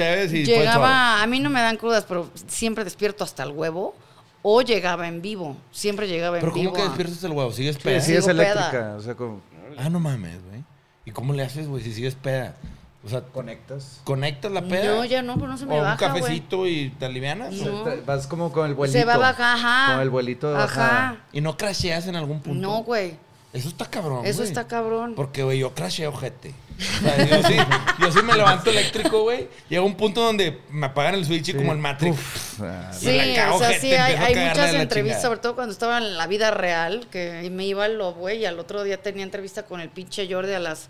llegaba, 0.46 1.22
a 1.22 1.28
mí 1.28 1.42
no 1.42 1.50
me 1.50 1.60
dan 1.60 1.76
crudas, 1.76 2.06
pero 2.08 2.30
siempre 2.48 2.86
despierto 2.86 3.26
hasta 3.26 3.44
el 3.44 3.52
huevo 3.52 3.94
o 4.42 4.62
llegaba 4.62 5.10
en 5.10 5.22
vivo, 5.22 5.58
siempre 5.74 6.08
llegaba 6.08 6.38
en 6.38 6.42
Pero 6.44 6.54
vivo. 6.54 6.72
¿cómo 6.72 6.82
que 6.82 6.88
despiertas 6.88 7.22
el 7.26 7.32
huevo? 7.34 7.52
¿Sigues 7.52 7.76
peda? 7.78 8.00
sí 8.00 8.16
es 8.16 8.26
eléctrica, 8.26 8.96
o 8.98 9.02
sea, 9.02 9.16
como 9.16 9.42
Ah, 9.78 9.90
no 9.90 10.00
mames. 10.00 10.38
¿Y 11.06 11.12
cómo 11.12 11.34
le 11.34 11.44
haces, 11.44 11.68
güey, 11.68 11.84
si 11.84 11.94
sigues 11.94 12.16
peda? 12.16 12.56
O 13.06 13.10
sea, 13.10 13.22
conectas. 13.22 14.02
¿conectas 14.04 14.52
la 14.52 14.64
peda? 14.64 14.96
No, 14.96 15.06
ya 15.06 15.22
no, 15.22 15.38
pues 15.38 15.48
no 15.48 15.58
se 15.58 15.68
me 15.68 15.76
o 15.76 15.78
un 15.78 15.84
baja, 15.84 15.98
cafecito 15.98 16.66
y 16.66 16.90
te 16.90 17.06
alivianas. 17.06 17.54
No. 17.54 17.84
Vas 18.04 18.26
como 18.26 18.52
con 18.52 18.68
el 18.68 18.74
vuelito. 18.74 18.98
Se 18.98 19.06
va 19.06 19.14
a 19.14 19.18
bajar, 19.18 19.58
ajá. 19.58 19.94
Con 19.94 20.02
el 20.02 20.10
vuelito 20.10 20.50
de 20.50 20.56
Ajá. 20.56 20.66
bajada. 20.66 21.26
¿Y 21.32 21.42
no 21.42 21.56
crasheas 21.56 22.08
en 22.08 22.16
algún 22.16 22.40
punto? 22.42 22.60
No, 22.60 22.82
güey. 22.84 23.18
Eso 23.56 23.70
está 23.70 23.86
cabrón, 23.86 24.26
Eso 24.26 24.44
está 24.44 24.68
cabrón. 24.68 25.14
Porque, 25.16 25.44
güey, 25.44 25.60
yo 25.60 25.74
crasheo, 25.74 26.10
ojete. 26.10 26.54
O 26.78 27.02
sea, 27.04 27.26
yo 27.26 27.48
sí, 27.48 27.56
yo 28.00 28.12
sí 28.12 28.20
me 28.22 28.36
levanto 28.36 28.70
eléctrico, 28.70 29.22
güey. 29.24 29.48
Llega 29.70 29.82
un 29.82 29.96
punto 29.96 30.22
donde 30.22 30.60
me 30.70 30.88
apagan 30.88 31.16
el 31.16 31.26
switch 31.26 31.50
y 31.50 31.54
como 31.54 31.72
el 31.72 31.78
Matrix. 31.78 32.18
Ah, 32.60 32.92
Sí, 32.94 33.08
o 33.08 33.58
sea, 33.60 33.70
gente, 33.70 33.80
sí, 33.80 33.94
hay, 33.94 34.36
muchas 34.36 34.74
entrevistas, 34.74 35.22
sobre 35.22 35.40
todo 35.40 35.56
cuando 35.56 35.72
estaba 35.72 35.98
en 36.00 36.18
la 36.18 36.28
vida 36.28 36.52
real, 36.52 37.08
que 37.10 37.50
me 37.50 37.66
iba 37.66 37.86
al 37.86 37.98
lobo, 37.98 38.20
güey, 38.22 38.40
y 38.40 38.46
al 38.46 38.60
otro 38.60 38.84
día 38.84 39.02
tenía 39.02 39.24
entrevista 39.24 39.64
con 39.66 39.80
el 39.80 39.90
pinche 39.90 40.28
Jordi 40.32 40.54
a 40.54 40.60
las 40.60 40.90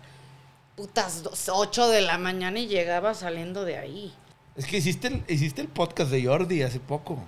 putas 0.74 1.22
dos- 1.22 1.48
8 1.48 1.88
de 1.88 2.02
la 2.02 2.18
mañana 2.18 2.58
y 2.58 2.66
llegaba 2.66 3.14
saliendo 3.14 3.64
de 3.64 3.78
ahí. 3.78 4.12
Es 4.56 4.66
que 4.66 4.78
hiciste 4.78 5.08
el, 5.08 5.22
hiciste 5.28 5.60
el 5.62 5.68
podcast 5.68 6.10
de 6.10 6.24
Jordi 6.24 6.62
hace 6.62 6.80
poco. 6.80 7.22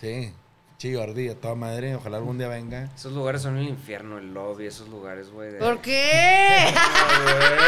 Sí. 0.00 0.32
Sí, 0.80 0.94
Jordi, 0.94 1.28
a 1.28 1.34
toda 1.34 1.54
madre. 1.54 1.94
Ojalá 1.94 2.16
algún 2.16 2.38
día 2.38 2.48
venga. 2.48 2.88
Esos 2.96 3.12
lugares 3.12 3.42
son 3.42 3.58
el 3.58 3.68
infierno, 3.68 4.16
el 4.16 4.32
lobby, 4.32 4.64
esos 4.64 4.88
lugares, 4.88 5.30
güey. 5.30 5.52
de- 5.52 5.58
¿Por 5.58 5.82
qué? 5.82 6.72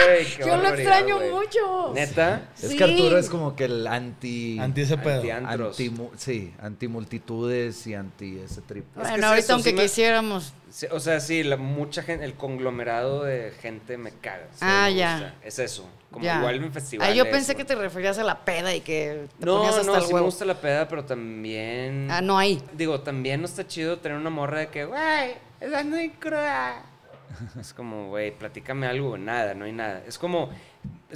Güey, 0.07 0.25
qué 0.35 0.45
Yo 0.47 0.57
lo 0.57 0.69
extraño 0.71 1.19
mucho. 1.21 1.93
¿Neta? 1.95 2.49
Es 2.59 2.71
Sí. 2.71 2.77
que 2.79 2.85
Arturo 2.85 3.19
es 3.19 3.29
como 3.29 3.55
que 3.55 3.67
el 3.67 3.87
anti... 3.87 4.59
Anti 4.59 4.81
ese 4.81 4.97
pedo. 4.97 5.17
Anti- 5.21 5.31
Antros. 5.31 5.79
anti 5.79 5.91
mu- 5.91 6.11
sí, 6.17 6.55
anti 6.59 6.89
multitudes 6.89 7.87
y 7.87 7.93
anti 7.93 8.39
ese 8.39 8.63
trip. 8.63 8.87
Es 8.87 8.93
que 8.95 9.01
Bueno, 9.01 9.17
es 9.19 9.23
ahorita 9.25 9.45
eso, 9.45 9.53
aunque 9.57 9.75
quisiéramos. 9.75 10.55
Sí, 10.71 10.87
o 10.91 10.99
sea, 10.99 11.21
sí, 11.21 11.43
la, 11.43 11.59
mucha 11.59 12.03
gente, 12.03 12.25
el 12.25 12.33
conglomerado 12.33 13.25
de 13.25 13.53
gente 13.61 13.99
me 13.99 14.13
caga. 14.13 14.49
Ah, 14.63 14.87
me 14.89 14.95
ya. 14.95 15.13
gusta. 15.19 15.35
Es 15.45 15.59
eso. 15.59 15.87
Como 16.13 16.25
ya. 16.25 16.39
igual 16.39 16.57
en 16.57 16.65
Ah, 16.65 16.71
festivales. 16.71 17.17
yo 17.17 17.29
pensé 17.31 17.57
que 17.57 17.65
te 17.65 17.75
referías 17.75 18.19
a 18.19 18.23
la 18.23 18.45
peda 18.45 18.73
y 18.75 18.83
que 18.83 19.27
te 19.41 19.47
No, 19.47 19.57
ponías 19.57 19.77
hasta 19.79 19.91
no, 19.93 19.99
el 19.99 20.05
sí 20.05 20.15
me 20.15 20.21
gusta 20.21 20.45
la 20.45 20.55
peda, 20.61 20.87
pero 20.87 21.05
también... 21.05 22.09
Ah, 22.11 22.21
no 22.21 22.39
hay. 22.39 22.63
Digo, 22.75 23.01
también 23.01 23.41
no 23.41 23.47
está 23.47 23.67
chido 23.67 23.99
tener 23.99 24.19
una 24.19 24.31
morra 24.31 24.61
de 24.61 24.69
que, 24.69 24.85
güey, 24.85 25.35
esa 25.61 25.83
muy 25.83 26.11
cruda. 26.11 26.85
Es 27.59 27.73
como, 27.73 28.09
güey, 28.11 28.31
platícame 28.31 28.87
algo, 28.87 29.17
nada, 29.17 29.55
no 29.55 29.65
hay 29.65 29.73
nada. 29.73 30.03
Es 30.07 30.19
como, 30.19 30.51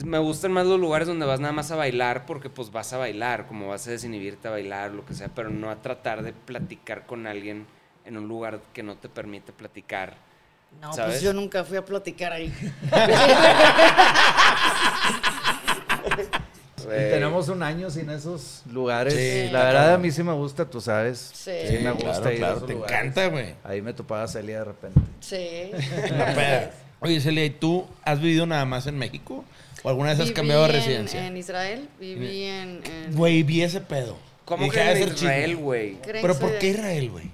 me 0.05 0.19
gustan 0.19 0.51
más 0.51 0.67
los 0.67 0.81
lugares 0.81 1.07
donde 1.07 1.27
vas 1.27 1.41
nada 1.41 1.53
más 1.53 1.71
a 1.71 1.77
bailar 1.77 2.25
porque 2.25 2.49
pues 2.49 2.71
vas 2.73 2.93
a 2.95 2.97
bailar, 2.99 3.47
como 3.47 3.69
vas 3.69 3.87
a 3.87 3.91
desinhibirte 3.91 4.49
a 4.49 4.53
bailar, 4.53 4.93
lo 4.93 5.05
que 5.05 5.13
sea, 5.15 5.29
pero 5.29 5.51
no 5.51 5.69
a 5.71 5.77
tratar 5.83 6.23
de 6.23 6.33
platicar 6.33 7.05
con 7.07 7.27
alguien 7.27 7.67
en 8.07 8.17
un 8.17 8.29
lugar 8.29 8.61
que 8.73 8.83
no 8.83 8.97
te 8.97 9.09
permite 9.11 9.53
platicar. 9.53 10.17
No, 10.81 10.93
¿Sabes? 10.93 11.15
pues 11.15 11.23
yo 11.23 11.33
nunca 11.33 11.65
fui 11.65 11.77
a 11.79 11.85
platicar 11.85 12.33
ahí. 12.33 12.53
Y 16.87 16.89
tenemos 16.89 17.49
un 17.49 17.63
año 17.65 17.91
sin 17.91 18.09
esos 18.11 18.63
lugares. 18.71 19.13
Sí, 19.13 19.49
la 19.53 19.65
verdad, 19.65 19.95
a 19.95 19.99
mí 19.99 20.13
sí 20.13 20.23
me 20.23 20.33
gusta, 20.33 20.65
tú 20.71 20.81
sabes. 20.81 21.33
Sí. 21.35 21.51
Sí, 21.69 21.79
me 21.83 21.91
gusta 21.91 22.13
claro, 22.13 22.31
ir 22.31 22.37
a 22.37 22.39
claro. 22.39 22.57
esos 22.59 22.67
Te 22.69 22.73
lugares. 22.75 22.97
encanta, 22.97 23.27
güey. 23.27 23.55
Ahí 23.65 23.83
me 23.83 23.93
topaba 23.93 24.29
Celia 24.29 24.59
de 24.61 24.65
repente. 24.67 25.01
Sí. 25.21 25.73
Oye, 27.01 27.21
Celia, 27.21 27.45
¿y 27.45 27.51
tú 27.51 27.87
has 28.05 28.21
vivido 28.21 28.47
nada 28.47 28.65
más 28.67 28.87
en 28.87 28.97
México? 28.99 29.45
¿O 29.83 29.89
alguna 29.89 30.11
vez 30.11 30.21
has 30.21 30.27
Viví 30.27 30.35
cambiado 30.37 30.63
de 30.63 30.69
en- 30.69 30.75
residencia? 30.77 31.27
En 31.27 31.37
Israel, 31.37 31.89
viví 31.99 32.45
en... 32.45 32.81
en- 32.85 33.17
Güey, 33.17 33.43
vi 33.43 33.63
ese 33.63 33.81
pedo. 33.81 34.17
¿Cómo 34.45 34.71
que 34.71 34.79
dije, 34.79 34.81
"Ha 34.89 34.95
de 34.95 35.01
en 35.03 35.09
ser 35.09 35.15
chisme". 35.15 35.29
Israel, 35.29 35.57
güey? 35.57 35.95
¿Creen 35.97 36.23
¿Pero 36.23 36.39
por 36.39 36.53
qué 36.59 36.67
de- 36.67 36.73
Israel, 36.79 37.11
güey? 37.11 37.31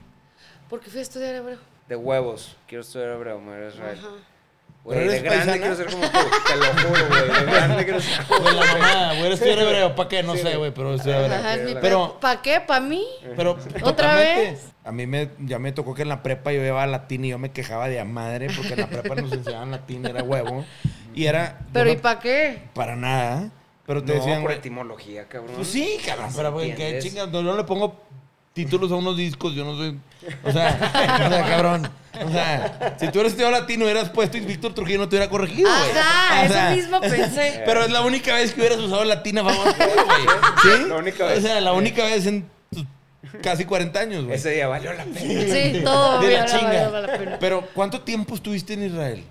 Porque 0.70 0.88
fui 0.88 1.00
a 1.00 1.02
estudiar 1.02 1.34
hebreo. 1.34 1.58
De 1.92 1.96
huevos. 1.96 2.56
Quiero 2.66 2.80
estudiar 2.80 3.10
hebreo, 3.10 3.38
me 3.38 3.54
voy 3.54 3.66
a 3.66 3.68
Israel. 3.68 3.98
Ajá. 4.00 4.08
Güey, 4.82 4.98
¿Pero 4.98 5.10
de 5.12 5.18
eres 5.18 5.22
grande 5.22 5.44
paisana? 5.44 5.58
quiero 5.60 5.76
ser 5.76 5.90
como 5.90 6.02
tú, 6.10 6.18
te 6.48 6.56
lo 6.56 6.64
juro, 6.88 7.08
güey. 7.08 7.22
De 7.28 7.52
grande 7.52 7.84
quiero 7.84 8.00
ser 8.00 8.24
como 8.24 8.40
Güey, 8.40 8.54
la 8.54 8.64
mamá, 8.64 9.14
güey, 9.18 9.32
estudiar 9.32 9.58
hebreo. 9.58 9.94
¿Para 9.94 10.08
qué? 10.08 10.22
No 10.22 10.34
sé, 10.36 10.56
güey, 10.56 10.70
pero 10.72 10.94
estudiar 10.94 11.20
hebreo. 11.24 11.38
Ajá, 11.38 11.54
es 11.54 11.64
mi 11.66 11.74
Pero- 11.74 12.18
¿Para 12.18 12.40
qué? 12.40 12.60
¿Para 12.62 12.80
mí? 12.80 13.04
Pero 13.36 13.58
¿Otra 13.82 14.14
vez? 14.14 14.68
A 14.86 14.90
mí 14.90 15.06
me, 15.06 15.28
ya 15.40 15.58
me 15.58 15.72
tocó 15.72 15.92
que 15.94 16.00
en 16.00 16.08
la 16.08 16.22
prepa 16.22 16.50
yo 16.50 16.62
llevaba 16.62 16.86
latín 16.86 17.26
y 17.26 17.28
yo 17.28 17.38
me 17.38 17.52
quejaba 17.52 17.88
de 17.90 18.00
a 18.00 18.06
madre 18.06 18.46
porque 18.56 18.72
en 18.72 18.80
la 18.80 18.86
prepa 18.86 19.14
nos 19.16 19.30
enseñaban 19.30 19.70
latín, 19.70 20.06
era 20.06 20.22
huevo. 20.22 20.64
Y 21.14 21.26
era. 21.26 21.58
¿Pero 21.74 21.84
no- 21.84 21.92
y 21.92 21.96
para 21.98 22.18
qué? 22.20 22.62
Para 22.72 22.96
nada. 22.96 23.50
Pero 23.86 24.02
te 24.02 24.14
No, 24.14 24.18
decían, 24.18 24.40
por 24.40 24.52
etimología, 24.52 25.28
cabrón. 25.28 25.56
Pues 25.56 25.68
sí, 25.68 25.98
cabrón, 26.06 26.30
pero 26.34 26.52
güey, 26.52 26.74
qué 26.74 26.98
chingas. 27.00 27.28
No, 27.28 27.42
no 27.42 27.54
le 27.54 27.64
pongo 27.64 28.00
títulos 28.52 28.90
a 28.92 28.96
unos 28.96 29.16
discos, 29.16 29.54
yo 29.54 29.64
no 29.64 29.76
soy. 29.76 29.98
O 30.44 30.52
sea, 30.52 30.78
o 31.26 31.28
sea, 31.30 31.42
cabrón. 31.48 31.90
O 32.24 32.30
sea, 32.30 32.96
si 33.00 33.08
tú 33.10 33.20
eres 33.20 33.32
estudiado 33.32 33.52
latino, 33.58 33.84
hubieras 33.84 34.10
puesto 34.10 34.36
y 34.36 34.40
Víctor 34.40 34.74
Trujillo 34.74 34.98
no 34.98 35.08
te 35.08 35.16
hubiera 35.16 35.30
corregido, 35.30 35.68
güey. 35.70 35.90
Ajá, 35.98 36.44
O 36.44 36.48
sea, 36.48 36.74
eso 36.74 36.76
mismo 36.82 37.00
pensé. 37.00 37.62
Pero 37.66 37.84
es 37.84 37.90
la 37.90 38.02
única 38.02 38.34
vez 38.34 38.52
que 38.52 38.60
hubieras 38.60 38.78
usado 38.78 39.04
latín 39.04 39.38
a 39.38 39.44
favor 39.44 39.72
tuyo, 39.72 40.04
güey. 40.04 40.76
¿Sí? 40.78 40.84
La 40.88 40.96
única 40.96 41.24
O 41.24 41.28
vez. 41.28 41.42
sea, 41.42 41.60
la 41.60 41.72
única 41.72 42.04
vez 42.04 42.26
en 42.26 42.48
tus 42.70 42.84
casi 43.42 43.64
40 43.64 43.98
años, 43.98 44.24
güey. 44.24 44.36
Ese 44.36 44.50
día 44.50 44.68
valió 44.68 44.92
la 44.92 45.04
pena. 45.04 45.20
Sí, 45.20 45.80
todo 45.82 46.20
De 46.20 46.32
la 46.34 46.44
chinga. 46.44 46.88
valió 46.90 47.06
la 47.06 47.18
pena. 47.18 47.36
Pero, 47.40 47.66
¿cuánto 47.74 48.00
tiempo 48.02 48.34
estuviste 48.34 48.74
en 48.74 48.84
Israel? 48.84 49.24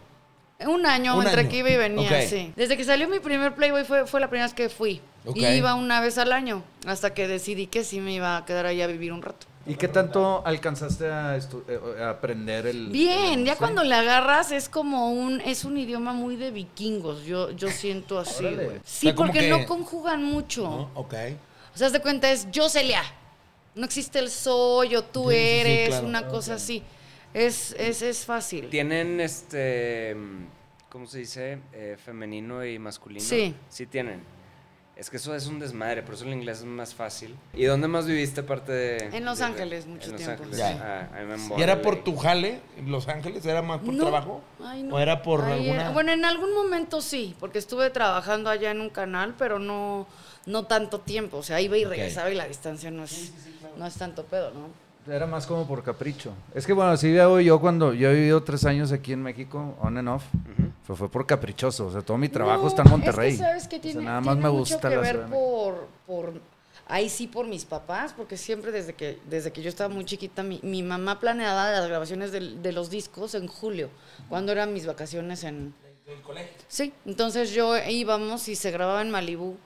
Un 0.68 0.86
año 0.86 1.16
Un 1.18 1.26
entre 1.26 1.42
año. 1.42 1.50
que 1.50 1.58
iba 1.58 1.70
y 1.70 1.78
venía, 1.78 2.28
sí. 2.28 2.54
Desde 2.56 2.78
que 2.78 2.84
salió 2.84 3.08
mi 3.08 3.20
primer 3.20 3.56
Playboy 3.56 3.84
fue, 3.84 4.06
fue 4.06 4.20
la 4.20 4.30
primera 4.30 4.46
vez 4.46 4.54
que 4.54 4.70
fui. 4.70 5.02
Ok. 5.26 5.38
Y 5.38 5.46
iba 5.46 5.76
una 5.76 6.02
vez 6.02 6.18
al 6.18 6.32
año, 6.32 6.64
hasta 6.86 7.14
que 7.14 7.28
decidí 7.28 7.68
que 7.68 7.84
sí 7.84 8.00
me 8.00 8.14
iba 8.14 8.38
a 8.38 8.46
quedar 8.46 8.66
ahí 8.66 8.82
a 8.82 8.88
vivir 8.88 9.14
un 9.14 9.22
rato. 9.22 9.48
¿Y 9.68 9.76
qué 9.76 9.88
tanto 9.88 10.42
alcanzaste 10.44 11.06
a, 11.12 11.38
estu- 11.38 11.62
eh, 11.68 11.80
a 12.02 12.10
aprender 12.10 12.66
el... 12.66 12.88
Bien, 12.90 13.40
el- 13.42 13.46
ya 13.46 13.54
sí? 13.54 13.60
cuando 13.60 13.84
le 13.84 13.94
agarras 13.94 14.52
es 14.52 14.68
como 14.70 15.12
un, 15.12 15.40
es 15.42 15.66
un 15.66 15.78
idioma 15.78 16.14
muy 16.14 16.36
de 16.36 16.50
vikingos, 16.50 17.24
yo, 17.26 17.52
yo 17.52 17.70
siento 17.70 18.18
así. 18.18 18.44
O 18.46 18.50
Sí, 18.84 19.08
sea, 19.08 19.16
porque 19.16 19.40
que- 19.42 19.50
no 19.50 19.66
conjugan 19.68 20.24
mucho. 20.24 20.64
¿No? 20.64 20.90
Ok. 20.96 21.14
O 21.76 21.78
sea, 21.78 21.88
haz 21.88 21.94
de 21.94 22.02
cuenta 22.02 22.32
es 22.32 22.50
yo 22.52 22.68
Celia. 22.70 23.04
No 23.76 23.86
existe 23.86 24.18
el 24.20 24.30
soy 24.32 24.96
o 24.96 25.04
tú 25.04 25.30
Sí, 25.30 25.36
sí, 25.36 25.42
sí, 25.42 25.48
eres, 25.60 25.90
claro. 25.90 26.08
una 26.08 26.28
cosa 26.28 26.56
así. 26.56 26.82
Es, 27.34 27.74
es, 27.78 28.02
es 28.02 28.26
fácil. 28.26 28.70
¿Tienen 28.70 29.20
este. 29.22 30.16
¿Cómo 30.90 31.06
se 31.08 31.20
dice? 31.20 31.60
Eh, 31.72 31.98
femenino 32.04 32.66
y 32.66 32.78
masculino. 32.78 33.22
Sí. 33.22 33.56
Sí 33.70 33.86
tienen. 33.86 34.22
Es 34.98 35.10
que 35.10 35.18
eso 35.18 35.34
es 35.34 35.48
un 35.48 35.58
desmadre, 35.58 36.04
por 36.04 36.14
eso 36.14 36.26
el 36.26 36.34
inglés 36.34 36.60
es 36.60 36.66
más 36.66 36.94
fácil. 36.94 37.36
¿Y 37.54 37.64
dónde 37.64 37.88
más 37.88 38.06
viviste 38.06 38.42
aparte 38.42 38.72
de.? 38.72 38.98
En 39.18 39.26
Los 39.26 39.40
de- 39.40 39.46
Ángeles, 39.46 39.88
mucho 39.88 40.08
en 40.08 40.12
Los 40.12 40.22
tiempo, 40.22 40.44
Ángeles. 40.44 40.62
Ah, 40.80 41.08
me 41.50 41.58
¿Y 41.58 41.62
era 41.64 41.82
por 41.82 42.04
tu 42.04 42.16
jale 42.18 42.60
en 42.78 42.92
Los 42.92 43.08
Ángeles? 43.08 43.44
¿Era 43.46 43.62
más 43.64 43.80
por 43.80 43.94
No. 43.96 44.02
trabajo? 44.04 44.44
Ay, 44.64 44.84
no. 44.84 44.96
¿O 44.96 45.00
era 45.00 45.24
por 45.24 45.46
Ay, 45.46 45.54
alguna...? 45.54 45.82
era- 45.82 45.90
Bueno, 45.92 46.12
en 46.12 46.26
algún 46.26 46.54
momento 46.54 47.02
sí, 47.02 47.36
porque 47.40 47.58
estuve 47.58 47.90
trabajando 47.90 48.50
allá 48.52 48.70
en 48.70 48.82
un 48.82 48.90
canal, 48.92 49.34
pero 49.40 49.58
no, 49.58 50.06
no 50.46 50.66
tanto 50.68 51.00
tiempo. 51.00 51.38
O 51.38 51.44
sea, 51.44 51.60
iba 51.62 51.78
y 51.78 51.86
regresaba 51.86 52.30
y 52.30 52.36
la 52.36 52.48
distancia 52.48 52.92
no 52.92 53.06
es, 53.06 53.32
no 53.78 53.88
es 53.88 53.96
tanto 53.96 54.26
pedo, 54.26 54.52
¿no? 54.52 54.68
Era 55.12 55.28
más 55.28 55.46
como 55.46 55.68
por 55.68 55.84
capricho. 55.84 56.32
Es 56.56 56.66
que 56.66 56.72
bueno, 56.72 56.92
así 56.92 57.12
veo 57.12 57.40
yo 57.42 57.60
cuando 57.60 57.94
yo 57.94 58.10
he 58.10 58.14
vivido 58.16 58.44
tres 58.44 58.64
años 58.66 58.92
aquí 58.94 59.12
en 59.12 59.22
México, 59.22 59.76
on 59.82 59.98
and 59.98 60.08
off, 60.08 60.24
Ujú. 60.34 60.72
fue, 60.86 60.96
fue 60.96 61.10
por 61.12 61.26
caprichoso. 61.26 61.88
O 61.88 61.92
sea, 61.92 62.02
todo 62.02 62.18
mi 62.18 62.30
trabajo 62.30 62.62
No, 62.64 62.68
está 62.70 62.84
en 62.84 62.90
Monterrey. 62.92 63.32
Es 63.34 63.38
que 63.38 63.44
sabes 63.44 63.68
que 63.68 63.76
O 63.76 63.82
sea, 63.82 63.92
tiene, 63.92 64.06
nada 64.06 64.22
más 64.22 64.36
tiene 64.36 64.42
me 64.50 64.50
mucho 64.58 64.74
gusta 64.76 64.90
que 64.90 64.96
la 64.96 65.02
ver 65.02 65.20
de 65.26 65.36
por, 65.36 65.88
por, 66.08 66.34
ahí 66.88 67.10
sí 67.10 67.28
por 67.28 67.46
mis 67.46 67.66
papás, 67.66 68.14
porque 68.14 68.38
siempre 68.38 68.72
desde 68.72 68.94
que, 68.94 69.20
desde 69.30 69.52
que 69.52 69.62
yo 69.62 69.68
estaba 69.68 69.94
muy 69.94 70.06
chiquita, 70.06 70.44
mi, 70.44 70.62
mi 70.64 70.82
mamá 70.82 71.20
planeaba 71.20 71.72
las 71.72 71.90
grabaciones 71.90 72.32
del- 72.32 72.62
de, 72.62 72.72
los 72.72 72.90
discos 72.90 73.36
en 73.36 73.48
julio, 73.48 73.90
cuando 74.30 74.54
eran 74.54 74.74
mis 74.74 74.86
vacaciones 74.86 75.44
en... 75.44 75.74
Sí, 76.68 76.94
entonces 77.06 77.52
yo 77.52 77.78
íbamos 77.78 78.48
y 78.48 78.56
se 78.56 78.72
grababa 78.72 79.02
en 79.02 79.12
Malibú 79.12 79.58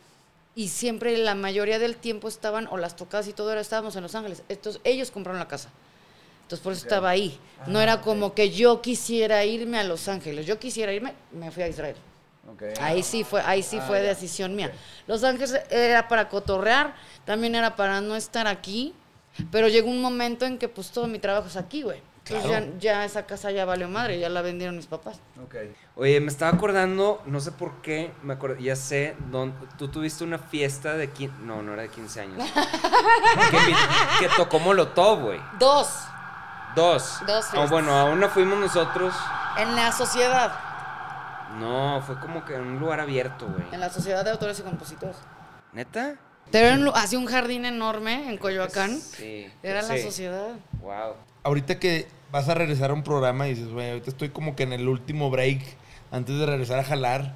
y 0.56 0.70
siempre 0.70 1.18
la 1.18 1.36
mayoría 1.36 1.80
del 1.80 1.96
tiempo 1.98 2.28
estaban, 2.28 2.68
o 2.72 2.78
las 2.78 2.96
tocadas 2.96 3.28
y 3.28 3.34
todo, 3.34 3.52
era, 3.52 3.62
estábamos 3.62 3.96
en 3.96 4.04
Los 4.04 4.16
Ángeles. 4.16 4.44
Entonces 4.50 4.82
ellos 4.84 5.12
compraron 5.12 5.40
la 5.40 5.48
casa. 5.48 5.70
Entonces 6.44 6.64
por 6.64 6.74
eso 6.74 6.84
estaba 6.84 7.10
ahí. 7.10 7.40
No 7.68 7.82
era 7.82 8.02
como 8.02 8.34
que 8.34 8.52
yo 8.52 8.82
quisiera 8.82 9.44
irme 9.46 9.80
a 9.80 9.84
Los 9.84 10.08
Ángeles. 10.08 10.46
Yo 10.46 10.60
quisiera 10.60 10.94
irme, 10.94 11.14
me 11.32 11.52
fui 11.52 11.64
a 11.64 11.68
Israel. 11.68 11.96
Ok. 12.54 12.62
Ahí 12.80 13.02
sí 13.02 13.24
fue, 13.24 13.42
ahí 13.42 13.64
sí 13.64 13.80
Ah, 13.82 13.86
fue 13.88 13.98
ya. 14.02 14.10
decisión 14.10 14.56
mía. 14.56 14.72
Los 15.08 15.24
Ángeles 15.24 15.60
era 15.72 16.08
para 16.08 16.30
cotorrear, 16.30 16.94
también 17.26 17.56
era 17.56 17.76
para 17.76 18.00
no 18.02 18.16
estar 18.16 18.46
aquí, 18.46 18.94
pero 19.52 19.68
llegó 19.68 19.90
un 19.90 20.00
momento 20.02 20.46
en 20.46 20.60
que 20.60 20.70
pues 20.70 20.92
todo 20.92 21.08
mi 21.08 21.18
trabajo 21.18 21.48
es 21.48 21.58
aquí, 21.58 21.82
güey. 21.82 22.00
Entonces 22.20 22.48
Claro. 22.48 22.66
ya, 22.80 22.80
ya 23.00 23.06
esa 23.06 23.26
casa 23.26 23.50
ya 23.52 23.66
valió 23.66 23.90
madre, 23.90 24.20
ya 24.20 24.30
la 24.30 24.42
vendieron 24.44 24.76
mis 24.76 24.86
papás. 24.86 25.20
Ok. 25.44 25.56
Oye, 25.98 26.20
me 26.20 26.28
estaba 26.28 26.52
acordando, 26.52 27.22
no 27.26 27.40
sé 27.40 27.54
por 27.54 27.82
qué, 27.82 28.12
me 28.22 28.34
acuerdo, 28.34 28.58
ya 28.58 28.76
sé, 28.76 29.16
dónde, 29.32 29.56
tú 29.78 29.88
tuviste 29.88 30.26
una 30.26 30.38
fiesta 30.38 30.94
de 30.94 31.10
15, 31.10 31.36
no, 31.44 31.62
no 31.62 31.72
era 31.72 31.84
de 31.84 31.90
15 31.90 32.20
años. 32.20 32.50
que, 33.52 34.28
que 34.28 34.34
tocó 34.36 34.60
Molotov, 34.60 35.22
güey. 35.22 35.40
Dos, 35.60 35.88
Dos. 36.76 37.20
Dos 37.26 37.46
O 37.46 37.50
fiestas. 37.52 37.70
bueno, 37.70 37.94
a 37.96 38.06
una 38.06 38.28
fuimos 38.28 38.60
nosotros. 38.60 39.16
en 39.58 39.74
la 39.78 39.94
sociedad, 39.94 40.54
No, 41.60 42.02
fue 42.06 42.20
como 42.20 42.44
que 42.44 42.56
en 42.56 42.62
un 42.62 42.80
lugar 42.80 43.00
abierto, 43.00 43.48
güey. 43.48 43.64
en 43.72 43.80
la 43.80 43.90
sociedad 43.90 44.26
de 44.26 44.32
autores 44.32 44.60
y 44.60 44.64
compositores. 44.64 45.16
¿Neta? 45.72 46.16
Pero 46.52 46.68
era 46.68 46.76
un 46.76 46.84
lu- 46.86 46.92
así 46.94 47.16
un 47.16 47.26
jardín 47.26 47.64
enorme 47.64 48.30
en 48.30 48.38
Coyoacán. 48.38 49.00
Sí. 49.00 49.50
Era 49.64 49.82
la 49.82 49.98
sociedad. 49.98 50.50
Wow. 50.82 51.16
Ahorita 51.44 51.80
que 51.80 52.08
vas 52.32 52.50
a 52.50 52.54
regresar 52.54 52.90
a 52.92 52.94
un 52.94 53.04
programa 53.04 53.48
y 53.48 53.54
dices, 53.56 53.72
güey, 53.72 53.90
ahorita 53.92 54.10
estoy 54.10 54.30
como 54.30 54.56
que 54.58 54.64
en 54.64 54.74
el 54.74 54.88
último 54.90 55.30
break 55.32 55.62
antes 56.16 56.38
de 56.40 56.46
regresar 56.46 56.80
a 56.80 56.84
jalar. 56.84 57.34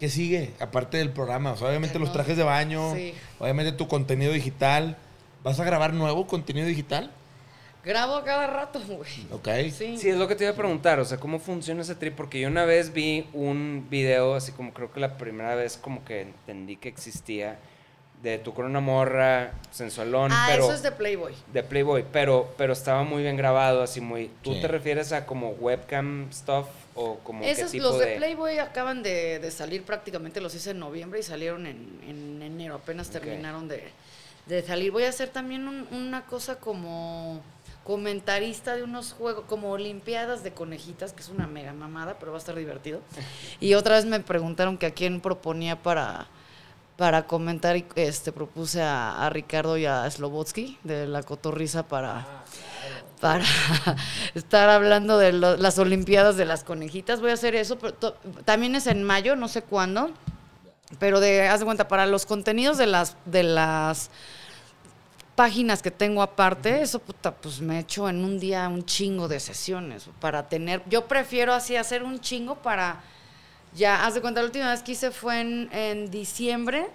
¿Qué 0.00 0.08
sigue? 0.08 0.52
Aparte 0.60 0.96
del 0.98 1.10
programa. 1.10 1.52
O 1.52 1.56
sea, 1.56 1.68
obviamente 1.68 1.98
los 1.98 2.12
trajes 2.12 2.36
de 2.36 2.44
baño, 2.44 2.94
Sí. 2.94 3.14
obviamente 3.38 3.72
tu 3.72 3.88
contenido 3.88 4.32
digital. 4.32 4.96
¿Vas 5.42 5.58
a 5.60 5.64
grabar 5.64 5.92
nuevo 5.92 6.26
contenido 6.26 6.66
digital? 6.66 7.10
Grabo 7.84 8.16
a 8.16 8.24
cada 8.24 8.46
rato, 8.48 8.80
güey. 8.80 9.26
Ok. 9.30 9.48
Sí. 9.72 9.96
Sí, 9.98 10.08
es 10.10 10.16
lo 10.16 10.26
que 10.28 10.34
te 10.34 10.44
iba 10.44 10.52
a 10.52 10.56
preguntar, 10.56 10.98
o 11.00 11.04
sea, 11.04 11.18
¿cómo 11.18 11.38
funciona 11.38 11.82
ese 11.82 11.94
trip? 11.94 12.14
Porque 12.16 12.40
yo 12.40 12.48
una 12.48 12.64
vez 12.64 12.92
vi 12.92 13.26
un 13.32 13.86
video, 13.88 14.34
así 14.34 14.52
como 14.52 14.72
creo 14.74 14.92
que 14.92 15.00
la 15.00 15.16
primera 15.16 15.54
vez 15.54 15.76
como 15.76 16.04
que 16.04 16.22
entendí 16.22 16.76
que 16.76 16.88
existía, 16.88 17.58
de 18.22 18.38
tú 18.38 18.52
con 18.52 18.66
una 18.66 18.80
morra, 18.80 19.52
sensualón, 19.70 20.32
ah, 20.32 20.46
pero... 20.50 20.64
eso 20.64 20.72
es 20.72 20.82
de 20.82 20.90
Playboy. 20.90 21.34
de 21.52 21.62
Playboy, 21.62 22.04
pero, 22.12 22.52
pero 22.56 22.72
estaba 22.72 23.04
muy 23.04 23.22
bien 23.22 23.36
grabado, 23.36 23.82
así 23.82 24.00
muy... 24.00 24.30
¿Tú 24.42 24.54
Sí. 24.54 24.60
te 24.60 24.66
refieres 24.68 25.12
a 25.12 25.24
como 25.24 25.50
webcam 25.50 26.26
stuff 26.32 26.66
o 26.96 27.18
como 27.20 27.42
qué 27.42 27.50
Esos, 27.52 27.70
tipo 27.70 27.84
los 27.84 27.98
de, 28.00 28.06
de...? 28.06 28.16
Playboy 28.16 28.58
acaban 28.58 29.04
de, 29.04 29.38
de 29.38 29.50
salir 29.52 29.84
prácticamente, 29.84 30.40
los 30.40 30.52
hice 30.54 30.70
en 30.72 30.80
noviembre 30.80 31.20
y 31.20 31.22
salieron 31.22 31.66
en, 31.66 32.00
en 32.08 32.42
enero, 32.42 32.74
apenas 32.74 33.08
terminaron 33.10 33.68
de, 33.68 33.84
de 34.46 34.62
salir. 34.62 34.90
Voy 34.90 35.04
a 35.04 35.10
hacer 35.10 35.28
también 35.28 35.68
un- 35.68 35.86
una 35.92 36.24
cosa 36.26 36.56
como 36.58 37.40
comentarista 37.84 38.74
de 38.76 38.82
unos 38.82 39.12
juegos, 39.12 39.44
como 39.48 39.70
Olimpiadas 39.70 40.42
de 40.42 40.52
conejitas, 40.52 41.12
que 41.12 41.22
es 41.22 41.28
una 41.28 41.46
mega 41.46 41.72
mamada, 41.72 42.16
pero 42.18 42.32
va 42.32 42.38
a 42.38 42.40
estar 42.40 42.54
divertido. 42.56 43.00
Y 43.60 43.74
otra 43.74 43.94
vez 43.94 44.04
me 44.04 44.20
preguntaron 44.20 44.76
que 44.76 44.86
a 44.86 44.90
quién 44.90 45.20
proponía 45.20 45.76
para, 45.76 46.26
para 46.98 47.26
comentar 47.26 47.76
y 47.78 47.86
este 47.94 48.32
propuse 48.32 48.82
a, 48.82 49.24
a 49.24 49.30
Ricardo 49.30 49.78
y 49.78 49.86
a 49.86 50.10
Slobotsky 50.10 50.78
de 50.84 51.06
la 51.06 51.22
cotorriza 51.22 51.84
para 51.88 52.26
para 53.20 53.44
estar 54.34 54.68
hablando 54.68 55.16
de 55.16 55.32
lo- 55.32 55.56
las 55.56 55.78
Olimpiadas 55.78 56.36
de 56.36 56.44
las 56.44 56.62
conejitas. 56.64 57.20
Voy 57.20 57.30
a 57.30 57.34
hacer 57.34 57.54
eso, 57.54 57.78
pero 57.78 57.94
to- 57.94 58.16
también 58.44 58.74
es 58.76 58.86
en 58.88 59.02
mayo, 59.04 59.34
no 59.36 59.48
sé 59.48 59.62
cuándo. 59.62 60.10
Pero 60.98 61.18
de, 61.20 61.48
haz 61.48 61.60
de 61.60 61.66
cuenta, 61.66 61.86
para 61.88 62.06
los 62.06 62.26
contenidos 62.26 62.78
de 62.78 62.86
las, 62.86 63.16
de 63.26 63.42
las 63.44 64.10
páginas 65.36 65.82
que 65.82 65.90
tengo 65.90 66.22
aparte, 66.22 66.82
eso 66.82 66.98
puta, 66.98 67.32
pues 67.32 67.60
me 67.60 67.78
echo 67.80 68.08
en 68.08 68.24
un 68.24 68.38
día 68.40 68.68
un 68.68 68.84
chingo 68.84 69.28
de 69.28 69.38
sesiones 69.40 70.08
para 70.20 70.48
tener. 70.48 70.82
Yo 70.88 71.06
prefiero 71.06 71.52
así 71.54 71.76
hacer 71.76 72.02
un 72.02 72.18
chingo 72.20 72.56
para. 72.56 73.00
Ya, 73.74 74.04
haz 74.06 74.14
de 74.14 74.20
cuenta, 74.20 74.40
la 74.40 74.46
última 74.46 74.70
vez 74.70 74.82
que 74.82 74.92
hice 74.92 75.10
fue 75.10 75.40
en, 75.40 75.68
en 75.72 76.10
diciembre 76.10 76.86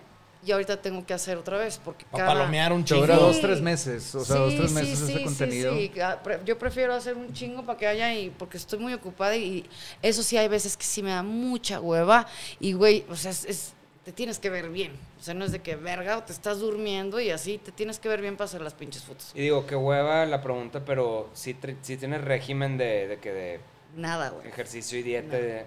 y 0.45 0.51
ahorita 0.51 0.81
tengo 0.81 1.05
que 1.05 1.13
hacer 1.13 1.37
otra 1.37 1.57
vez 1.57 1.79
porque 1.83 2.03
Para 2.05 2.25
cada- 2.25 2.39
palomear 2.39 2.73
un 2.73 2.83
chingo. 2.83 3.01
dura 3.01 3.15
Sí. 3.15 3.21
dos, 3.21 3.39
tres 3.41 3.61
meses. 3.61 4.13
O 4.15 4.25
sea, 4.25 4.35
dos, 4.37 4.55
tres 4.55 4.69
sí, 4.69 4.75
meses 4.75 4.99
sí, 4.99 5.05
ese 5.05 5.17
sí, 5.19 5.23
contenido. 5.23 5.73
sí. 5.75 5.91
Ah, 6.01 6.19
Yo 6.45 6.57
prefiero 6.57 6.93
hacer 6.93 7.15
un 7.15 7.31
chingo 7.31 7.65
para 7.65 7.77
que 7.79 7.87
haya 7.87 8.13
y 8.13 8.29
porque 8.31 8.57
estoy 8.57 8.79
muy 8.79 8.93
ocupada 8.93 9.35
y 9.37 9.65
eso 10.01 10.21
sí 10.23 10.35
hay 10.37 10.47
veces 10.49 10.75
que 10.75 10.83
sí 10.83 11.01
me 11.01 11.11
da 11.11 11.23
mucha 11.23 11.79
hueva 11.79 12.27
y 12.59 12.73
güey, 12.73 13.05
o 13.09 13.15
sea, 13.15 13.31
es, 13.31 13.45
es- 13.45 13.73
te 14.03 14.11
tienes 14.11 14.37
que 14.37 14.49
ver 14.49 14.67
bien. 14.69 14.91
O 15.17 15.23
sea, 15.23 15.33
no 15.33 15.45
es 15.45 15.53
de 15.53 15.59
que 15.61 15.77
verga 15.77 16.17
o 16.17 16.23
te 16.23 16.33
estás 16.33 16.59
durmiendo 16.59 17.21
y 17.21 17.29
así 17.29 17.57
te 17.57 17.71
tienes 17.71 17.99
que 17.99 18.09
ver 18.09 18.19
bien 18.19 18.35
para 18.35 18.45
hacer 18.49 18.59
las 18.59 18.73
pinches 18.73 19.03
fotos. 19.03 19.31
Y 19.33 19.39
digo, 19.43 19.65
qué 19.65 19.77
hueva 19.77 20.25
la 20.25 20.41
pregunta, 20.41 20.83
pero 20.83 21.29
sí, 21.33 21.53
tri- 21.55 21.77
sí 21.81 21.95
tienes 21.95 22.19
régimen 22.21 22.77
de, 22.77 23.07
de 23.07 23.19
que 23.19 23.31
de 23.31 23.59
Nada, 23.95 24.31
güey. 24.31 24.45
ejercicio 24.45 24.99
y 24.99 25.03
dieta. 25.03 25.37
de- 25.37 25.65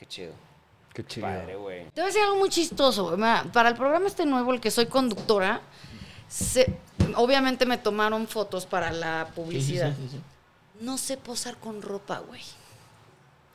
Qué 0.00 0.06
chido. 0.06 0.32
Qué 0.94 1.04
chido. 1.06 1.26
Padre, 1.26 1.54
güey. 1.56 1.84
Te 1.90 2.00
voy 2.00 2.04
a 2.04 2.06
decir 2.06 2.22
algo 2.22 2.36
muy 2.38 2.48
chistoso. 2.48 3.14
güey. 3.16 3.20
Para 3.52 3.68
el 3.68 3.76
programa 3.76 4.06
este 4.06 4.24
nuevo, 4.26 4.52
el 4.54 4.60
que 4.60 4.70
soy 4.70 4.86
conductora, 4.86 5.60
se- 6.26 6.74
obviamente 7.16 7.66
me 7.66 7.76
tomaron 7.78 8.26
fotos 8.26 8.64
para 8.66 8.90
la 8.90 9.28
publicidad. 9.34 9.94
sí, 9.94 10.08
sí, 10.10 10.16
sí. 10.16 10.20
No 10.80 10.96
sé 10.96 11.18
posar 11.18 11.58
con 11.58 11.82
ropa, 11.82 12.20
güey. 12.20 12.40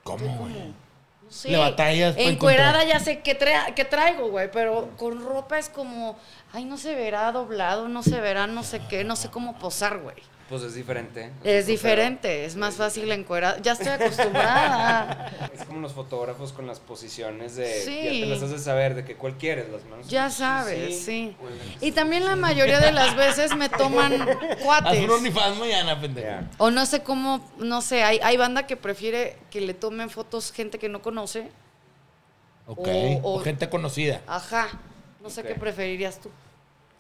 ¿Cómo, 0.03 0.38
güey? 0.38 0.53
No 0.53 1.31
sé. 1.31 1.49
Le 1.49 1.57
batallas 1.57 2.13
para 2.15 2.27
Encuerada 2.30 2.84
ya 2.84 2.99
sé 2.99 3.22
qué, 3.22 3.38
tra- 3.38 3.73
qué 3.73 3.84
traigo, 3.84 4.30
güey, 4.30 4.51
pero 4.51 4.91
con 4.95 5.26
ropa 5.26 5.57
es 5.57 5.67
como, 5.69 6.15
ay, 6.53 6.63
no 6.65 6.77
se 6.77 6.93
verá 6.93 7.31
doblado, 7.31 7.88
no 7.89 8.03
se 8.03 8.22
verá 8.22 8.45
no 8.45 8.61
sé 8.63 8.80
qué, 8.88 9.03
no 9.03 9.15
sé 9.15 9.31
cómo 9.31 9.57
posar, 9.57 9.97
güey. 9.97 10.17
Pues 10.49 10.61
es 10.61 10.76
diferente. 10.76 11.31
Es 11.43 11.65
diferente, 11.65 12.45
es 12.45 12.55
más 12.55 12.76
fácil 12.76 13.11
encuerada. 13.11 13.57
Ya 13.63 13.72
estoy 13.72 13.88
acostumbrada. 13.88 15.49
Es 15.55 15.63
como 15.65 15.80
los 15.80 15.93
fotógrafos 15.93 16.51
con 16.53 16.67
las 16.67 16.80
posiciones 16.80 17.55
de. 17.55 17.81
Sí. 17.81 18.03
Ya 18.03 18.11
te 18.11 18.26
las 18.27 18.43
haces 18.43 18.63
saber 18.63 18.93
de 18.93 19.03
que 19.05 19.15
cuál 19.15 19.38
quieres, 19.38 19.69
las 19.69 19.84
manos. 19.85 20.07
Ya 20.07 20.30
sabes, 20.30 21.03
sí. 21.03 21.35
Y 21.81 21.91
también 21.93 22.26
la 22.26 22.35
mayoría 22.35 22.80
de 22.80 22.91
las 22.91 23.15
veces 23.15 23.55
me 23.55 23.69
toman 23.69 24.22
Haz 24.30 24.57
cuates. 24.61 25.03
un 25.03 25.09
OnlyFans 25.09 25.57
mañana, 25.57 25.99
pendejo. 25.99 26.27
ya. 26.27 26.49
O 26.59 26.69
no 26.69 26.85
sé 26.85 27.01
cómo, 27.01 27.49
no 27.57 27.81
sé, 27.81 28.03
hay, 28.03 28.19
hay 28.22 28.38
banda 28.38 28.67
que 28.67 28.76
prefiere 28.77 29.38
que 29.49 29.61
le 29.61 29.73
tomen 29.73 30.09
fotos 30.11 30.51
gente 30.51 30.77
que 30.77 30.89
no 30.89 31.01
conoce. 31.01 31.49
Ok. 32.67 32.88
O- 32.88 33.19
O, 33.23 33.35
o- 33.35 33.39
gente 33.39 33.67
conocida. 33.69 34.22
Ajá. 34.27 34.67
No 35.23 35.30
sé 35.31 35.41
qué 35.43 35.55
preferirías 35.55 36.19
tú. 36.19 36.30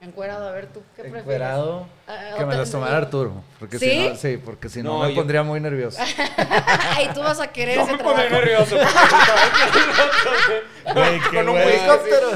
Encuerado, 0.05 0.47
a 0.47 0.51
ver 0.51 0.67
tú, 0.67 0.81
¿qué 0.95 1.01
prefieres? 1.01 1.21
Encuerado. 1.21 1.87
Ah, 2.07 2.35
Que 2.37 2.45
me 2.45 2.55
las 2.55 2.69
tomara 2.69 2.97
Arturo. 2.97 3.33
Porque 3.59 3.79
¿Sí? 3.79 3.89
si 3.89 4.09
no, 4.09 4.15
sí, 4.15 4.37
porque 4.37 4.69
si 4.69 4.83
no, 4.83 4.99
No, 4.99 5.03
me 5.05 5.09
yo- 5.09 5.15
pondría 5.15 5.41
muy 5.43 5.59
nervioso. 5.59 5.99
Ay, 6.95 7.09
tú 7.13 7.21
vas 7.21 7.39
a 7.39 7.47
querer 7.51 7.77
No 7.77 7.83
ese 7.83 7.91
me 7.93 7.97
trabajo. 7.97 8.21
nervioso. 8.29 8.75
Güey, 10.93 11.19
qué 11.31 11.37
Con 11.37 11.49
un 11.49 11.55
hueva. 11.55 11.71
helicóptero. 11.71 12.29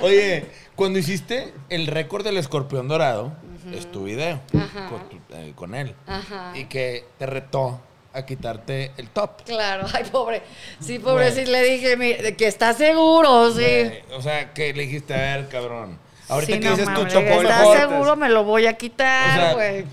Oye, 0.00 0.46
cuando 0.76 0.98
hiciste 0.98 1.52
el 1.68 1.86
récord 1.86 2.24
del 2.24 2.38
escorpión 2.38 2.88
dorado, 2.88 3.32
es 3.74 3.90
tu 3.92 4.04
video 4.04 4.40
Ajá. 4.58 4.88
con, 4.88 5.08
tu- 5.08 5.20
eh, 5.34 5.52
con 5.54 5.74
él. 5.74 5.94
Ajá. 6.06 6.52
Y 6.56 6.64
que 6.64 7.04
te 7.18 7.26
retó 7.26 7.80
a 8.12 8.26
quitarte 8.26 8.92
el 8.96 9.08
top. 9.10 9.42
Claro, 9.44 9.86
ay, 9.94 10.04
pobre. 10.10 10.42
Sí, 10.80 10.98
pobre, 10.98 11.30
Güey. 11.30 11.44
sí, 11.46 11.50
le 11.50 11.62
dije 11.62 12.36
que 12.36 12.46
está 12.46 12.72
seguro, 12.74 13.50
sí. 13.52 13.58
Güey, 13.62 14.02
O 14.16 14.22
sea, 14.22 14.52
que 14.52 14.72
le 14.72 14.82
dijiste, 14.84 15.14
a 15.14 15.18
ver, 15.36 15.48
cabrón. 15.48 15.98
Ahorita 16.28 16.52
Sí, 16.54 16.58
que 16.60 16.64
no 16.66 16.70
dices 16.72 16.84
tu 16.86 16.92
mames, 16.92 17.12
chopo 17.12 17.26
¿Estás 17.26 17.58
mejor, 17.60 17.78
seguro? 17.78 18.16
Me 18.16 18.28
lo 18.28 18.44
voy 18.44 18.66
a 18.66 18.70
O 18.72 18.78
quitar, 18.78 19.34
sea, 19.40 19.52
güey. 19.54 19.84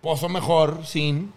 pozo 0.00 0.28
mejor, 0.28 0.86
sin. 0.86 1.32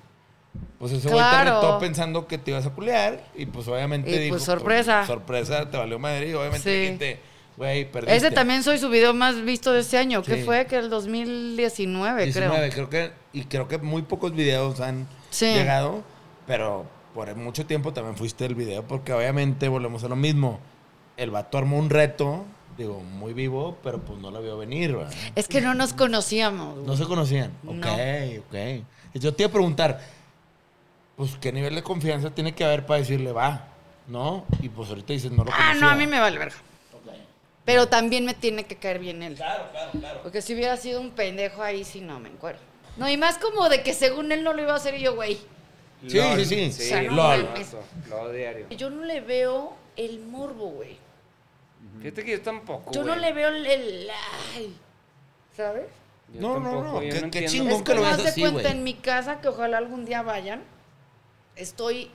Pues 0.79 0.93
ese 0.93 1.07
güey 1.09 1.19
Claro. 1.19 1.59
te 1.59 1.65
retó 1.67 1.79
pensando 1.79 2.27
que 2.27 2.38
te 2.38 2.51
ibas 2.51 2.65
a 2.65 2.69
culear. 2.71 3.21
Y 3.35 3.45
pues 3.45 3.67
obviamente 3.67 4.09
Y, 4.09 4.17
dijo. 4.17 4.33
pues, 4.35 4.43
sorpresa. 4.43 5.05
sorpresa, 5.05 5.69
te 5.69 5.77
valió 5.77 5.99
madre. 5.99 6.29
Y 6.29 6.33
obviamente 6.33 6.63
Sí. 6.73 6.79
dijiste, 6.81 7.19
güey, 7.57 7.85
perdiste. 7.91 8.15
Ese 8.15 8.31
también 8.31 8.63
soy 8.63 8.79
su 8.79 8.89
video 8.89 9.13
más 9.13 9.41
visto 9.43 9.73
de 9.73 9.81
este 9.81 9.97
año. 9.97 10.23
¿Qué 10.23 10.38
Sí. 10.38 10.43
fue? 10.43 10.65
Que 10.65 10.77
el 10.77 10.89
2019, 10.89 12.23
19, 12.25 12.69
creo. 12.69 12.89
creo. 12.89 12.89
que. 12.89 13.11
Y 13.38 13.43
creo 13.45 13.67
que 13.67 13.77
muy 13.77 14.01
pocos 14.01 14.33
videos 14.33 14.79
han 14.79 15.07
Sí. 15.32 15.52
llegado. 15.53 16.03
Pero 16.45 16.86
por 17.16 17.34
mucho 17.36 17.66
tiempo 17.66 17.91
también 17.94 18.16
fuiste 18.16 18.45
el 18.45 18.53
video. 18.53 18.84
Porque 18.84 19.12
obviamente 19.14 19.68
volvemos 19.68 20.03
a 20.03 20.08
lo 20.08 20.16
mismo. 20.16 20.60
El 21.18 21.32
vato 21.32 21.58
armó 21.58 21.78
un 21.80 21.90
reto. 21.90 22.45
Digo, 22.78 22.99
muy 23.02 23.34
vivo, 23.34 23.78
pero 23.84 23.99
pues 23.99 24.20
no 24.20 24.32
lo 24.32 24.41
vio 24.41 24.58
venir, 24.58 24.95
¿verdad? 24.95 25.14
Es 25.36 25.48
que 25.48 25.60
no 25.62 25.74
nos 25.74 25.94
conocíamos. 25.94 26.76
güey. 26.76 26.86
No 26.88 26.95
se 26.95 27.06
conocían. 27.06 27.52
Ok, 27.68 27.74
No. 27.76 27.94
ok. 27.94 28.86
Yo 29.16 29.34
te 29.34 29.44
iba 29.44 29.49
a 29.49 29.52
preguntar, 29.52 29.99
pues, 31.18 31.36
¿qué 31.41 31.52
nivel 31.52 31.76
de 31.76 31.84
confianza 31.84 32.30
tiene 32.32 32.53
que 32.56 32.64
haber 32.64 32.86
para 32.86 32.99
decirle 33.02 33.32
va? 33.34 33.68
¿No? 34.08 34.45
Y 34.62 34.70
pues 34.70 34.90
ahorita 34.90 35.14
dices, 35.14 35.32
no 35.32 35.44
lo 35.44 35.52
Ah, 35.52 35.58
conocía. 35.58 35.82
no, 35.82 35.90
a 35.90 35.95
mí 35.95 36.08
me 36.08 36.20
vale 36.20 36.38
verga. 36.40 36.56
Pero 37.66 37.88
también 37.88 38.26
me 38.26 38.34
tiene 38.34 38.64
que 38.64 38.76
caer 38.78 38.98
bien 38.99 39.22
él. 39.22 39.36
Claro, 39.36 39.66
claro, 39.72 39.91
claro. 39.91 40.20
Porque 40.24 40.41
si 40.41 40.56
hubiera 40.56 40.76
sido 40.78 40.99
un 40.99 41.12
pendejo 41.12 41.62
ahí, 41.62 41.84
sí 41.84 42.02
no 42.02 42.20
me 42.20 42.30
encuero. 42.30 42.58
No, 42.97 43.09
y 43.09 43.18
más 43.18 43.38
como 43.38 43.69
de 43.69 43.84
que 43.84 43.93
según 43.93 44.31
él 44.31 44.43
no 44.43 44.53
lo 44.53 44.61
iba 44.61 44.73
a 44.73 44.77
hacer 44.77 44.95
y 44.95 45.01
yo, 45.01 45.15
güey. 45.15 45.35
Sí, 46.07 46.19
sí, 46.19 46.45
sí. 46.45 46.72
Sí, 46.72 46.84
O 46.84 46.88
sea, 46.88 47.01
no 47.03 47.11
LOL. 47.15 47.43
mames. 47.45 47.76
Lo 48.09 48.31
diario. 48.31 48.68
Yo 48.72 48.89
no 48.89 49.05
le 49.05 49.22
veo 49.22 49.73
el 49.95 50.19
morbo, 50.19 50.68
güey. 50.69 50.97
Fíjate 52.01 52.23
que 52.26 52.31
yo 52.31 52.41
tampoco. 52.41 52.91
Yo 52.91 53.01
no 53.03 53.09
güey. 53.09 53.22
le 53.22 53.34
veo 53.34 53.49
el. 53.49 53.65
el- 53.65 54.07
ay, 54.55 54.76
¿Sabes? 55.55 55.85
Yo 56.34 56.41
No, 56.41 56.59
no, 56.59 56.63
tampoco, 56.72 56.84
no, 56.84 56.93
yo 56.93 56.99
qué- 57.01 57.09
qué 57.09 57.18
entiendo. 57.26 57.51
chingón. 57.51 57.72
Es 57.73 57.81
que 57.84 57.93
lo 57.95 58.01
veas 58.01 58.23
de 58.23 58.30
así, 58.30 58.41
cuenta 58.41 58.61
güey. 58.61 58.72
en 58.73 58.84
mi 58.84 58.93
casa, 58.95 59.41
que 59.41 59.47
ojalá 59.49 59.77
algún 59.77 60.05
día 60.05 60.22
vayan. 60.22 60.63
Estoy, 61.55 62.09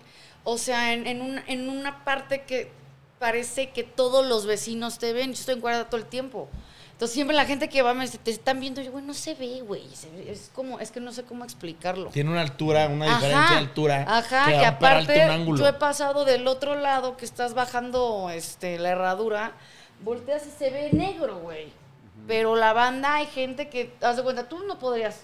o 0.44 0.58
sea, 0.58 0.92
en, 0.94 1.06
en, 1.06 1.20
un- 1.20 1.40
en 1.46 1.68
una 1.68 2.04
parte 2.04 2.42
que 2.42 2.70
parece 3.18 3.70
que 3.70 3.82
todos 3.84 4.26
los 4.26 4.46
vecinos 4.46 4.98
te 4.98 5.12
ven. 5.12 5.32
Yo 5.34 5.40
estoy 5.40 5.56
encuadrada 5.56 5.88
todo 5.88 6.00
el 6.00 6.06
tiempo. 6.06 6.48
Entonces 6.96 7.12
siempre 7.12 7.36
la 7.36 7.44
gente 7.44 7.68
que 7.68 7.82
va 7.82 7.92
me 7.92 8.06
dice, 8.06 8.16
te 8.16 8.30
están 8.30 8.58
viendo, 8.58 8.80
yo, 8.80 8.90
güey, 8.90 9.04
no 9.04 9.12
se 9.12 9.34
ve, 9.34 9.60
güey. 9.60 9.82
Es 10.26 10.50
como, 10.54 10.80
es 10.80 10.90
que 10.90 10.98
no 10.98 11.12
sé 11.12 11.24
cómo 11.24 11.44
explicarlo. 11.44 12.08
Tiene 12.08 12.30
una 12.30 12.40
altura, 12.40 12.88
una 12.88 13.04
diferencia 13.04 13.50
de 13.50 13.58
altura. 13.58 14.06
Ajá, 14.08 14.46
que, 14.46 14.64
aparte 14.64 15.28
yo 15.58 15.68
he 15.68 15.74
pasado 15.74 16.24
del 16.24 16.48
otro 16.48 16.74
lado 16.74 17.18
que 17.18 17.26
estás 17.26 17.52
bajando 17.52 18.30
este, 18.30 18.78
la 18.78 18.88
herradura, 18.88 19.52
volteas 20.02 20.46
y 20.46 20.50
se 20.50 20.70
ve 20.70 20.88
negro, 20.94 21.40
güey. 21.40 21.70
Pero 22.26 22.56
la 22.56 22.72
banda 22.72 23.16
hay 23.16 23.26
gente 23.26 23.68
que, 23.68 23.92
haz 24.00 24.16
de 24.16 24.22
cuenta, 24.22 24.48
tú 24.48 24.60
no 24.66 24.78
podrías 24.78 25.20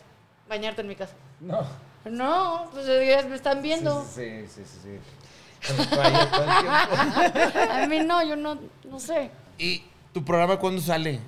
bañarte 0.51 0.83
en 0.83 0.89
mi 0.89 0.95
casa. 0.95 1.15
No. 1.41 1.67
No, 2.05 2.69
pues 2.71 2.87
dirías, 2.87 3.25
me 3.25 3.37
están 3.37 3.63
viendo. 3.63 4.05
Sí, 4.15 4.47
sí, 4.47 4.63
sí, 4.67 4.79
sí. 4.83 5.75
Tiempo. 5.75 5.97
A 7.73 7.87
mí 7.87 8.01
no, 8.01 8.23
yo 8.23 8.37
no, 8.37 8.59
no 8.85 9.01
sé. 9.01 9.31
¿Y 9.57 9.83
tu 10.13 10.23
programa 10.23 10.59
cuándo 10.59 10.83
sale? 10.83 11.19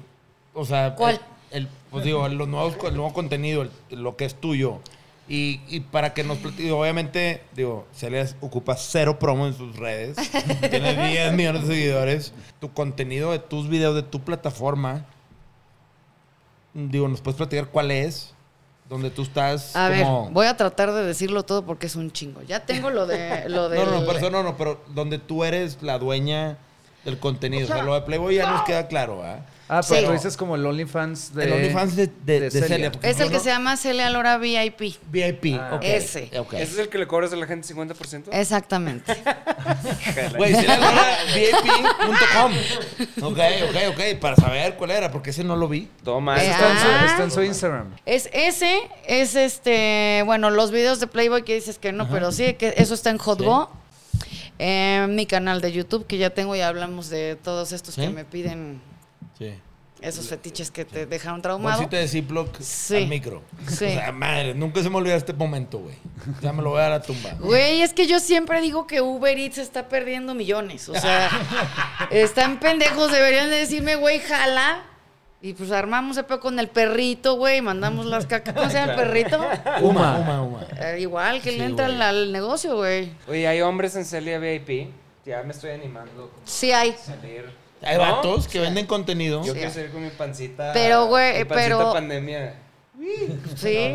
O 0.54 0.64
sea, 0.64 0.94
¿Cuál? 0.94 1.20
El, 1.50 1.64
el- 1.64 1.68
pues 1.90 2.04
digo, 2.04 2.26
los 2.28 2.48
nuevos, 2.48 2.76
el 2.84 2.94
nuevo 2.94 3.12
contenido, 3.12 3.62
el- 3.62 3.70
lo 4.02 4.16
que 4.16 4.24
es 4.24 4.34
tuyo. 4.34 4.80
Y, 5.26 5.60
y 5.68 5.80
para 5.80 6.12
que 6.12 6.22
nos 6.22 6.38
plati- 6.38 6.56
digo, 6.56 6.78
obviamente, 6.80 7.42
digo, 7.54 7.86
Celia 7.94 8.26
ocupa 8.40 8.76
cero 8.76 9.18
promo 9.18 9.46
en 9.46 9.54
sus 9.54 9.74
redes. 9.76 10.16
Tiene 10.70 11.08
10 11.10 11.32
millones 11.32 11.66
de 11.66 11.74
seguidores. 11.74 12.32
Tu 12.60 12.72
contenido 12.72 13.32
de 13.32 13.38
tus 13.38 13.68
videos, 13.68 13.94
de 13.94 14.02
tu 14.02 14.20
plataforma. 14.20 15.06
Digo, 16.74 17.08
¿nos 17.08 17.20
puedes 17.20 17.36
platicar 17.38 17.68
cuál 17.68 17.90
es? 17.90 18.32
Donde 18.88 19.08
tú 19.10 19.22
estás 19.22 19.74
A 19.76 19.88
ver, 19.88 20.02
como... 20.04 20.30
voy 20.30 20.46
a 20.46 20.56
tratar 20.56 20.92
de 20.92 21.04
decirlo 21.04 21.42
todo 21.44 21.64
porque 21.64 21.86
es 21.86 21.96
un 21.96 22.10
chingo. 22.12 22.42
Ya 22.42 22.66
tengo 22.66 22.90
lo 22.90 23.06
de 23.06 23.48
lo 23.48 23.68
de 23.70 23.78
No, 23.84 23.86
no, 23.86 24.00
no, 24.00 24.06
pero 24.06 24.30
no, 24.30 24.42
no, 24.42 24.56
pero 24.58 24.80
donde 24.88 25.18
tú 25.18 25.44
eres 25.44 25.78
la 25.82 25.98
dueña 25.98 26.58
del 27.04 27.18
contenido. 27.18 27.64
O 27.64 27.66
sea, 27.68 27.82
lo 27.82 27.94
de 27.94 28.02
Playboy 28.02 28.34
ya 28.34 28.50
nos 28.50 28.62
queda 28.64 28.88
claro, 28.88 29.22
¿ah? 29.24 29.38
Ah, 29.66 29.80
pero 29.88 30.00
Sí. 30.00 30.06
tú 30.06 30.12
dices 30.12 30.36
como 30.36 30.56
el 30.56 30.66
OnlyFans 30.66 31.34
de... 31.34 31.44
El 31.44 31.52
OnlyFans 31.54 31.96
de, 31.96 32.06
de, 32.24 32.40
de 32.40 32.50
Celia. 32.50 32.92
es 33.02 33.18
el 33.20 33.28
que 33.28 33.34
no- 33.34 33.40
se 33.40 33.48
llama 33.48 33.76
Celia 33.78 34.10
Lora 34.10 34.36
VIP. 34.36 34.96
VIP. 35.10 35.58
Ah, 35.58 35.76
ok. 35.76 35.82
Ese. 35.82 36.24
¿Ese 36.52 36.62
es 36.62 36.78
el 36.78 36.88
que 36.90 36.98
le 36.98 37.06
cobras 37.06 37.32
a 37.32 37.36
la 37.36 37.46
gente 37.46 37.66
50%? 37.74 38.24
Exactamente. 38.32 39.16
Güey, 40.36 40.54
Celia 40.54 40.76
Lora, 40.78 41.16
VIP.com. 41.34 42.52
Ok, 43.22 43.38
ok, 43.70 43.76
ok. 43.90 44.18
Para 44.20 44.36
saber 44.36 44.74
cuál 44.76 44.90
era, 44.90 45.10
porque 45.10 45.30
ese 45.30 45.44
no 45.44 45.56
lo 45.56 45.66
vi. 45.68 45.88
Toma, 46.04 46.36
Eh, 46.42 46.44
eso 46.50 46.52
Está 46.52 46.70
en, 46.70 46.78
su, 46.78 46.86
Ah. 46.86 47.06
está 47.06 47.22
en 47.24 47.30
su 47.30 47.42
Instagram. 47.42 47.90
Es 48.04 48.28
ese, 48.32 48.80
es 49.06 49.34
este, 49.34 50.22
bueno, 50.26 50.50
los 50.50 50.70
videos 50.72 51.00
de 51.00 51.06
Playboy 51.06 51.42
que 51.42 51.54
dices 51.54 51.78
que 51.78 51.92
no, 51.92 52.08
pero 52.10 52.32
sí, 52.32 52.54
que 52.54 52.74
eso 52.76 52.92
está 52.94 53.10
en 53.10 53.18
Hot 53.18 53.40
Sí. 53.40 53.46
Eh, 54.58 55.06
mi 55.08 55.26
canal 55.26 55.60
de 55.60 55.72
YouTube, 55.72 56.06
que 56.06 56.16
ya 56.18 56.30
tengo, 56.30 56.54
ya 56.54 56.68
hablamos 56.68 57.08
de 57.10 57.36
todos 57.42 57.72
estos 57.72 57.94
¿Sí? 57.96 58.02
que 58.02 58.08
me 58.10 58.24
piden 58.24 58.80
Sí. 59.38 59.54
esos 60.00 60.28
fetiches 60.28 60.70
que 60.70 60.84
te 60.84 61.06
dejaron 61.06 61.40
traumado. 61.40 61.76
Bolsita 61.78 61.96
de 61.96 62.08
Ziploc 62.08 62.60
Sí. 62.60 62.96
al 62.96 63.06
micro. 63.06 63.42
Sí. 63.68 63.84
O 63.86 63.90
sea, 63.90 64.12
madre, 64.12 64.54
nunca 64.54 64.82
se 64.82 64.90
me 64.90 64.96
olvida 64.96 65.14
este 65.14 65.32
momento, 65.32 65.78
güey. 65.78 65.94
Ya 66.42 66.52
me 66.52 66.62
lo 66.62 66.70
voy 66.70 66.80
a 66.80 66.82
dar 66.82 66.92
a 66.92 67.02
tumba. 67.02 67.34
Güey, 67.40 67.80
es 67.80 67.94
que 67.94 68.06
yo 68.06 68.20
siempre 68.20 68.60
digo 68.60 68.86
que 68.86 69.00
Uber 69.00 69.38
Eats 69.38 69.58
está 69.58 69.88
perdiendo 69.88 70.34
millones. 70.34 70.88
O 70.90 70.94
sea, 70.94 71.30
están 72.10 72.60
pendejos, 72.60 73.10
deberían 73.12 73.48
de 73.50 73.56
decirme, 73.56 73.96
güey, 73.96 74.18
jala. 74.20 74.82
Y 75.40 75.52
pues 75.52 75.70
armamos 75.72 76.16
el 76.16 76.24
con 76.26 76.58
el 76.58 76.68
perrito, 76.68 77.36
güey, 77.36 77.60
mandamos 77.60 78.06
las 78.06 78.24
cacas. 78.26 78.54
¿Cómo 78.54 78.68
se 78.70 78.76
llama 78.78 78.92
el 78.94 78.98
perrito? 78.98 79.38
Uma, 79.82 80.18
uma, 80.18 80.42
uma. 80.42 80.66
Eh, 80.80 80.98
igual 81.00 81.42
que 81.42 81.50
Sí, 81.52 81.58
le 81.58 81.66
entra 81.66 81.84
güey. 81.86 81.96
al, 81.96 82.02
al 82.02 82.32
negocio, 82.32 82.76
güey. 82.76 83.12
Oye, 83.28 83.46
hay 83.46 83.60
hombres 83.60 83.94
en 83.96 84.04
Celia 84.06 84.38
VIP. 84.38 84.88
Ya 85.26 85.42
me 85.42 85.52
estoy 85.52 85.72
animando 85.72 86.30
Sí 86.44 86.72
hay. 86.72 86.90
a 86.90 86.96
salir. 86.96 87.63
Hay 87.82 87.96
¿No? 87.98 88.02
vatos 88.16 88.48
que 88.48 88.60
venden 88.60 88.86
contenido. 88.86 89.44
Yo 89.44 89.52
quiero 89.52 89.70
salir 89.70 89.90
con 89.90 90.02
mi 90.02 90.10
pancita. 90.10 90.72
Pero, 90.72 91.06
güey, 91.06 91.38
mi 91.38 91.44
pancita 91.44 91.76
pero- 91.78 91.92
pandemia. 91.92 92.54
Sí. 93.56 93.94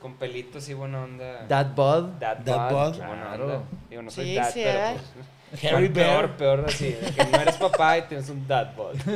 Con 0.00 0.14
pelitos 0.14 0.68
y 0.68 0.74
buena 0.74 1.02
onda. 1.02 1.46
That 1.48 1.74
Bud. 1.74 2.04
Dad, 2.20 2.36
Dad 2.38 2.70
bod, 2.70 2.72
bod. 2.72 2.92
qué 3.00 3.06
buena 3.06 3.22
Claro. 3.26 3.44
onda. 3.44 3.62
Digo, 3.90 4.02
no 4.02 4.10
soy 4.10 4.24
Sí, 4.26 4.34
dad, 4.36 4.50
sí 4.52 4.60
pero 4.64 4.80
pues, 5.50 5.64
Harry 5.72 5.88
peor, 5.88 6.30
peor 6.36 6.64
así. 6.68 6.96
que 7.16 7.24
no 7.24 7.40
eres 7.40 7.56
papá 7.56 7.98
y 7.98 8.02
tienes 8.02 8.28
un 8.30 8.46
dad 8.46 8.74
bod. 8.76 8.94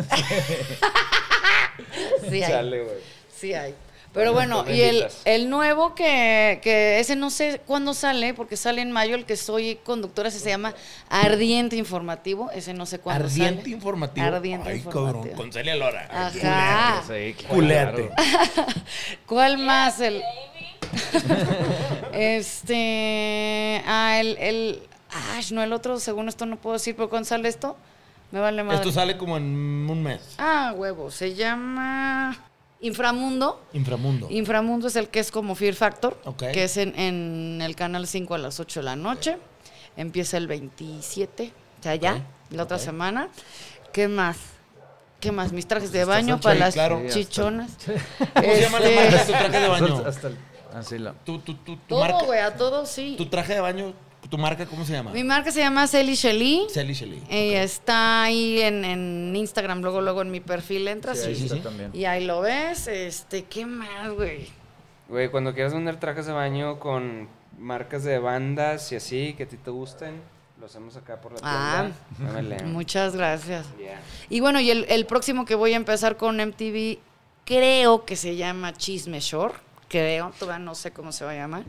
Sí 2.28 2.42
hay. 2.42 2.50
Chale, 2.52 2.82
güey. 2.84 2.96
Sí 3.34 3.54
hay. 3.54 3.74
Pero 4.12 4.34
Bueno, 4.34 4.64
y 4.68 4.80
el, 4.82 5.06
el 5.24 5.48
nuevo 5.48 5.94
que, 5.94 6.60
que 6.62 7.00
ese 7.00 7.16
no 7.16 7.30
sé 7.30 7.62
cuándo 7.66 7.94
sale, 7.94 8.34
porque 8.34 8.58
sale 8.58 8.82
en 8.82 8.92
mayo, 8.92 9.14
el 9.14 9.24
que 9.24 9.36
soy 9.36 9.76
conductora, 9.84 10.28
ese 10.28 10.38
se 10.38 10.50
llama 10.50 10.74
Ardiente 11.08 11.76
Informativo, 11.76 12.50
ese 12.50 12.74
no 12.74 12.84
sé 12.84 12.98
cuándo 12.98 13.24
Ardiente 13.24 13.62
sale. 13.62 13.74
informativo. 13.74 14.26
Ardiente 14.26 14.68
Ay, 14.68 14.76
informativo. 14.76 15.12
cabrón. 15.14 15.36
Con 15.36 15.50
Celia 15.52 15.76
Lora. 15.76 16.08
Ajá. 16.10 17.02
Sí, 17.06 17.34
claro. 17.38 17.54
Culeate. 17.54 18.10
¿Cuál 19.26 19.56
más? 19.58 19.98
El, 20.00 20.22
este, 22.12 23.82
ah, 23.86 24.18
el, 24.20 24.36
el, 24.38 24.82
ah, 25.10 25.40
no, 25.52 25.62
el 25.62 25.72
otro, 25.72 25.98
según 25.98 26.28
esto 26.28 26.44
no 26.46 26.56
puedo 26.56 26.74
decir, 26.74 26.94
pero 26.96 27.08
¿cuándo 27.08 27.26
sale 27.28 27.48
esto? 27.48 27.76
Me 28.30 28.40
vale 28.40 28.62
más. 28.62 28.76
Esto 28.76 28.92
sale 28.92 29.16
como 29.16 29.36
en 29.36 29.44
un 29.88 30.02
mes. 30.02 30.20
Ah, 30.38 30.74
huevo, 30.76 31.10
se 31.10 31.34
llama 31.34 32.36
Inframundo. 32.82 33.62
Inframundo. 33.72 34.26
Inframundo 34.30 34.88
es 34.88 34.96
el 34.96 35.08
que 35.08 35.20
es 35.20 35.30
como 35.30 35.54
Fear 35.54 35.74
Factor, 35.74 36.20
Ok. 36.24 36.44
que 36.52 36.64
es 36.64 36.76
en, 36.76 36.98
en 36.98 37.60
el 37.62 37.74
canal 37.76 38.06
5 38.06 38.34
a 38.34 38.38
las 38.38 38.60
8 38.60 38.80
de 38.80 38.84
la 38.84 38.96
noche. 38.96 39.38
Empieza 39.96 40.36
el 40.36 40.46
27, 40.48 41.52
o 41.80 41.82
sea, 41.82 41.94
ya, 41.96 42.22
la 42.50 42.64
otra 42.64 42.78
semana. 42.78 43.28
¿Qué 43.92 44.08
más? 44.08 44.36
¿Qué 45.20 45.30
más? 45.32 45.52
Mis 45.52 45.68
trajes 45.68 45.92
de 45.92 46.04
baño 46.04 46.40
para 46.40 46.56
las 46.56 46.74
claro. 46.74 47.00
Sí, 47.08 47.24
chichonas. 47.24 47.70
¿Cómo 48.34 48.52
se 48.52 48.60
llama 48.60 48.80
la 48.80 48.90
marca 48.90 49.16
de 49.18 49.24
tu 49.24 49.32
traje 49.32 49.60
de 49.60 49.68
baño? 49.68 49.96
Hasta, 49.98 50.08
hasta 50.08 50.28
el- 50.28 50.36
así 50.74 50.98
la... 50.98 51.12
Tu, 51.12 51.38
tu, 51.38 51.54
tu, 51.54 51.76
tu 51.76 51.86
Todo, 51.86 52.24
güey, 52.26 52.40
a 52.40 52.56
todo 52.56 52.84
sí. 52.86 53.14
Tu 53.16 53.26
traje 53.26 53.54
de 53.54 53.60
baño, 53.60 53.92
tu 54.32 54.38
marca, 54.38 54.64
¿cómo 54.64 54.82
se 54.86 54.94
llama? 54.94 55.12
Mi 55.12 55.22
marca 55.24 55.52
se 55.52 55.60
llama 55.60 55.86
Celi 55.86 56.14
Shelly. 56.14 56.66
Shelly 56.74 56.94
Shelly. 56.94 57.22
Eh, 57.28 57.62
Está 57.62 58.22
ahí 58.22 58.62
en, 58.62 58.82
en 58.82 59.36
Instagram, 59.36 59.82
luego, 59.82 60.00
luego 60.00 60.22
en 60.22 60.30
mi 60.30 60.40
perfil 60.40 60.88
entras 60.88 61.18
Sí, 61.20 61.26
ahí 61.26 61.32
y, 61.32 61.36
sí, 61.36 61.42
está 61.44 61.56
sí. 61.56 61.60
también. 61.62 61.90
y 61.92 62.06
ahí 62.06 62.24
lo 62.24 62.40
ves. 62.40 62.86
Este, 62.86 63.44
¿qué 63.44 63.66
más, 63.66 64.10
güey? 64.14 64.48
Güey, 65.10 65.28
cuando 65.30 65.52
quieras 65.52 65.74
vender 65.74 66.00
trajes 66.00 66.24
de 66.24 66.32
baño 66.32 66.80
con 66.80 67.28
marcas 67.58 68.04
de 68.04 68.18
bandas 68.18 68.90
y 68.92 68.96
así 68.96 69.34
que 69.36 69.42
a 69.42 69.46
ti 69.48 69.58
te 69.58 69.70
gusten, 69.70 70.22
lo 70.58 70.64
hacemos 70.64 70.96
acá 70.96 71.20
por 71.20 71.32
la 71.32 71.38
Ah, 71.42 71.90
tienda. 72.16 72.64
Muchas 72.64 73.14
gracias. 73.14 73.66
Yeah. 73.78 74.00
Y 74.30 74.40
bueno, 74.40 74.60
y 74.60 74.70
el, 74.70 74.86
el 74.88 75.04
próximo 75.04 75.44
que 75.44 75.54
voy 75.56 75.74
a 75.74 75.76
empezar 75.76 76.16
con 76.16 76.38
MTV, 76.38 76.96
creo 77.44 78.06
que 78.06 78.16
se 78.16 78.36
llama 78.36 78.72
Chisme 78.72 79.20
Shore. 79.20 79.52
Creo, 79.90 80.32
todavía 80.38 80.64
no 80.64 80.74
sé 80.74 80.90
cómo 80.90 81.12
se 81.12 81.26
va 81.26 81.32
a 81.32 81.34
llamar. 81.34 81.64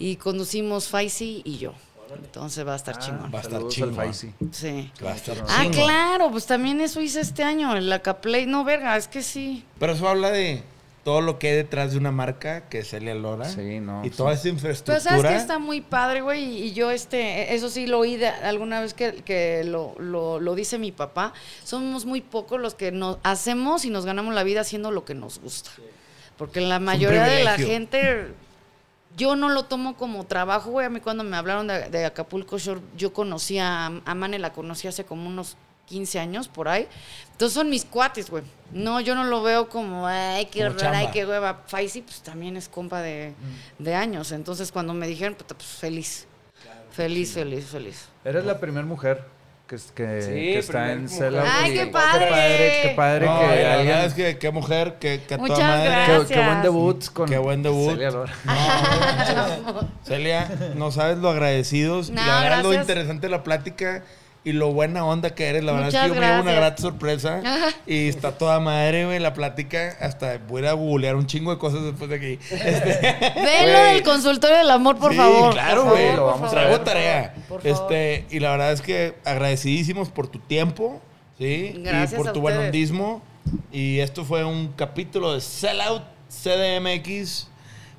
Y 0.00 0.16
conducimos 0.16 0.88
Faisy 0.88 1.42
y 1.44 1.58
yo. 1.58 1.74
Entonces 2.16 2.66
va 2.66 2.72
a 2.74 2.76
estar 2.76 2.98
chingón. 2.98 3.32
Va 3.34 3.38
a 3.38 3.42
estar 3.42 3.66
chingón. 3.68 3.94
Faisy. 3.94 4.32
Sí. 4.50 4.90
Va 5.04 5.12
a 5.12 5.16
estar 5.16 5.36
Ah, 5.48 5.62
chingón. 5.62 5.84
claro, 5.84 6.30
pues 6.30 6.46
también 6.46 6.80
eso 6.80 7.00
hice 7.00 7.20
este 7.20 7.42
año, 7.42 7.74
el 7.76 7.92
Acaplay. 7.92 8.46
No, 8.46 8.64
verga, 8.64 8.96
es 8.96 9.08
que 9.08 9.22
sí. 9.22 9.64
Pero 9.78 9.92
eso 9.92 10.08
habla 10.08 10.30
de 10.30 10.62
todo 11.04 11.20
lo 11.20 11.38
que 11.40 11.48
hay 11.48 11.56
detrás 11.56 11.90
de 11.92 11.98
una 11.98 12.12
marca 12.12 12.68
que 12.68 12.78
es 12.78 12.90
Celia 12.90 13.14
Lora. 13.16 13.46
Sí, 13.46 13.80
no, 13.80 14.04
Y 14.04 14.10
sí. 14.10 14.16
toda 14.16 14.34
esa 14.34 14.42
Pero 14.44 14.54
infraestructura. 14.54 15.00
sabes 15.18 15.32
que 15.32 15.36
está 15.36 15.58
muy 15.58 15.80
padre, 15.80 16.20
güey, 16.20 16.44
y 16.62 16.72
yo 16.74 16.92
este, 16.92 17.54
eso 17.54 17.68
sí 17.68 17.88
lo 17.88 17.98
oí 17.98 18.16
de 18.16 18.28
alguna 18.28 18.80
vez 18.80 18.94
que, 18.94 19.14
que 19.24 19.64
lo, 19.64 19.94
lo, 19.98 20.38
lo 20.38 20.54
dice 20.54 20.78
mi 20.78 20.92
papá, 20.92 21.32
somos 21.64 22.04
muy 22.06 22.20
pocos 22.20 22.60
los 22.60 22.74
que 22.76 22.92
nos 22.92 23.18
hacemos 23.24 23.84
y 23.84 23.90
nos 23.90 24.06
ganamos 24.06 24.32
la 24.32 24.44
vida 24.44 24.60
haciendo 24.60 24.92
lo 24.92 25.04
que 25.04 25.14
nos 25.14 25.40
gusta. 25.40 25.70
Porque 26.38 26.60
la 26.60 26.78
mayoría 26.78 27.24
de 27.24 27.42
la 27.44 27.56
gente, 27.58 28.28
yo 29.16 29.36
no 29.36 29.48
lo 29.48 29.64
tomo 29.64 29.96
como 29.96 30.24
trabajo, 30.24 30.70
güey, 30.70 30.86
a 30.86 30.90
mí 30.90 31.00
cuando 31.00 31.24
me 31.24 31.36
hablaron 31.36 31.66
de, 31.66 31.88
de 31.90 32.04
Acapulco 32.04 32.58
Shore, 32.58 32.80
yo 32.96 33.12
conocía, 33.12 33.86
a, 33.86 34.14
Mane 34.14 34.38
la 34.38 34.52
conocí 34.52 34.88
hace 34.88 35.04
como 35.04 35.28
unos 35.28 35.56
15 35.86 36.18
años 36.18 36.48
por 36.48 36.68
ahí. 36.68 36.88
Entonces 37.32 37.54
son 37.54 37.68
mis 37.68 37.84
cuates, 37.84 38.30
güey. 38.30 38.44
No, 38.72 39.00
yo 39.00 39.14
no 39.14 39.24
lo 39.24 39.42
veo 39.42 39.68
como, 39.68 40.06
ay, 40.06 40.46
qué 40.46 40.60
Como 40.60 40.76
horror, 40.76 40.94
ay, 40.94 41.08
qué 41.12 41.26
hueva. 41.26 41.62
Faisy, 41.66 42.02
pues 42.02 42.22
también 42.22 42.56
es 42.56 42.68
compa 42.68 43.02
de, 43.02 43.34
de 43.78 43.94
años. 43.94 44.32
Entonces 44.32 44.72
cuando 44.72 44.94
me 44.94 45.06
dijeron, 45.06 45.36
pues 45.36 45.68
feliz. 45.68 46.26
Feliz, 46.90 47.32
feliz, 47.32 47.66
feliz. 47.66 48.08
Eres 48.24 48.44
la 48.44 48.58
primera 48.60 48.86
mujer 48.86 49.24
que, 49.72 49.76
es- 49.76 49.92
que, 49.92 50.22
Sí, 50.22 50.28
que 50.30 50.58
está 50.58 50.92
en. 50.92 51.08
Cela. 51.08 51.44
¡Ay, 51.48 51.72
y- 51.72 51.74
qué 51.76 51.86
padre! 51.86 52.24
Qué 52.26 52.30
padre, 52.30 52.80
qué 52.82 52.88
padre 52.94 53.26
No, 53.26 53.40
que 53.40 53.46
la 53.46 53.72
alguien... 53.72 53.86
verdad 53.88 54.04
es 54.04 54.12
que 54.14 54.38
qué 54.38 54.50
mujer, 54.50 54.98
a 55.34 55.38
toda 55.38 55.58
madre. 55.66 55.88
gracias. 55.88 56.26
Qué, 56.28 56.34
qué 56.34 56.44
buen 56.44 56.62
debut 56.62 57.04
con 57.14 57.28
Qué 57.30 57.38
buen 57.38 57.62
debut. 57.62 57.90
Celia 57.92 58.10
Lora. 58.10 58.32
Celia, 60.06 60.50
no 60.76 60.90
sabes 60.90 61.18
lo 61.18 61.30
agradecidos. 61.30 62.10
y 62.10 62.12
No, 62.12 62.24
la 62.26 62.40
verdad, 62.42 62.62
lo 62.62 62.74
interesante 62.74 63.26
de 63.28 63.30
la 63.30 63.42
plática 63.42 64.02
y 64.44 64.52
lo 64.52 64.72
buena 64.72 65.04
onda 65.04 65.34
que 65.34 65.46
eres. 65.48 65.62
La 65.62 65.72
verdad 65.72 65.88
es 65.88 65.94
que 65.94 66.08
yo 66.08 66.14
me 66.14 66.20
llevo 66.26 66.42
una 66.42 66.52
grata 66.52 66.82
sorpresa. 66.82 67.40
Y 67.86 68.08
está 68.08 68.32
toda 68.32 68.58
madre, 68.60 69.04
güey, 69.06 69.18
la 69.20 69.34
plática. 69.34 69.96
Hasta 70.00 70.38
voy 70.48 70.66
a 70.66 70.72
googlear 70.72 71.14
un 71.16 71.26
chingo 71.26 71.52
de 71.52 71.58
cosas 71.58 71.82
después 71.84 72.10
de 72.10 72.16
aquí. 72.16 72.38
Este, 72.50 73.00
Ve 73.36 73.72
lo 73.72 73.78
güey. 73.78 73.94
del 73.94 74.02
consultorio 74.02 74.56
del 74.58 74.70
amor, 74.70 74.98
por 74.98 75.12
Sí, 75.12 75.16
favor. 75.18 75.52
claro, 75.52 75.84
güey. 75.84 76.08
Traigo 76.50 76.80
tarea. 76.80 77.34
Por 77.48 77.62
favor. 77.62 77.66
Este, 77.90 78.26
y 78.30 78.40
la 78.40 78.50
verdad 78.50 78.72
es 78.72 78.82
que 78.82 79.14
agradecidísimos 79.24 80.08
por 80.08 80.26
tu 80.26 80.38
tiempo, 80.40 81.00
¿sí? 81.38 81.74
Gracias 81.78 82.12
y 82.14 82.16
por 82.16 82.28
a 82.28 82.32
tu 82.32 82.40
buen 82.40 82.54
ustedes. 82.54 82.68
hondismo. 82.68 83.22
Y 83.70 83.98
esto 84.00 84.24
fue 84.24 84.44
un 84.44 84.68
capítulo 84.72 85.34
de 85.34 85.40
Sellout 85.40 86.02
CDMX 86.28 87.48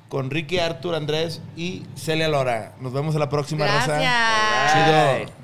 con 0.08 0.30
Ricky, 0.30 0.58
Artur, 0.58 0.94
Andrés 0.94 1.40
y 1.56 1.82
Celia 1.96 2.28
Lora. 2.28 2.72
Nos 2.80 2.92
vemos 2.92 3.14
en 3.14 3.20
la 3.20 3.28
próxima, 3.28 3.66
raza. 3.66 3.98
Gracias. 3.98 5.24
Chido. 5.26 5.43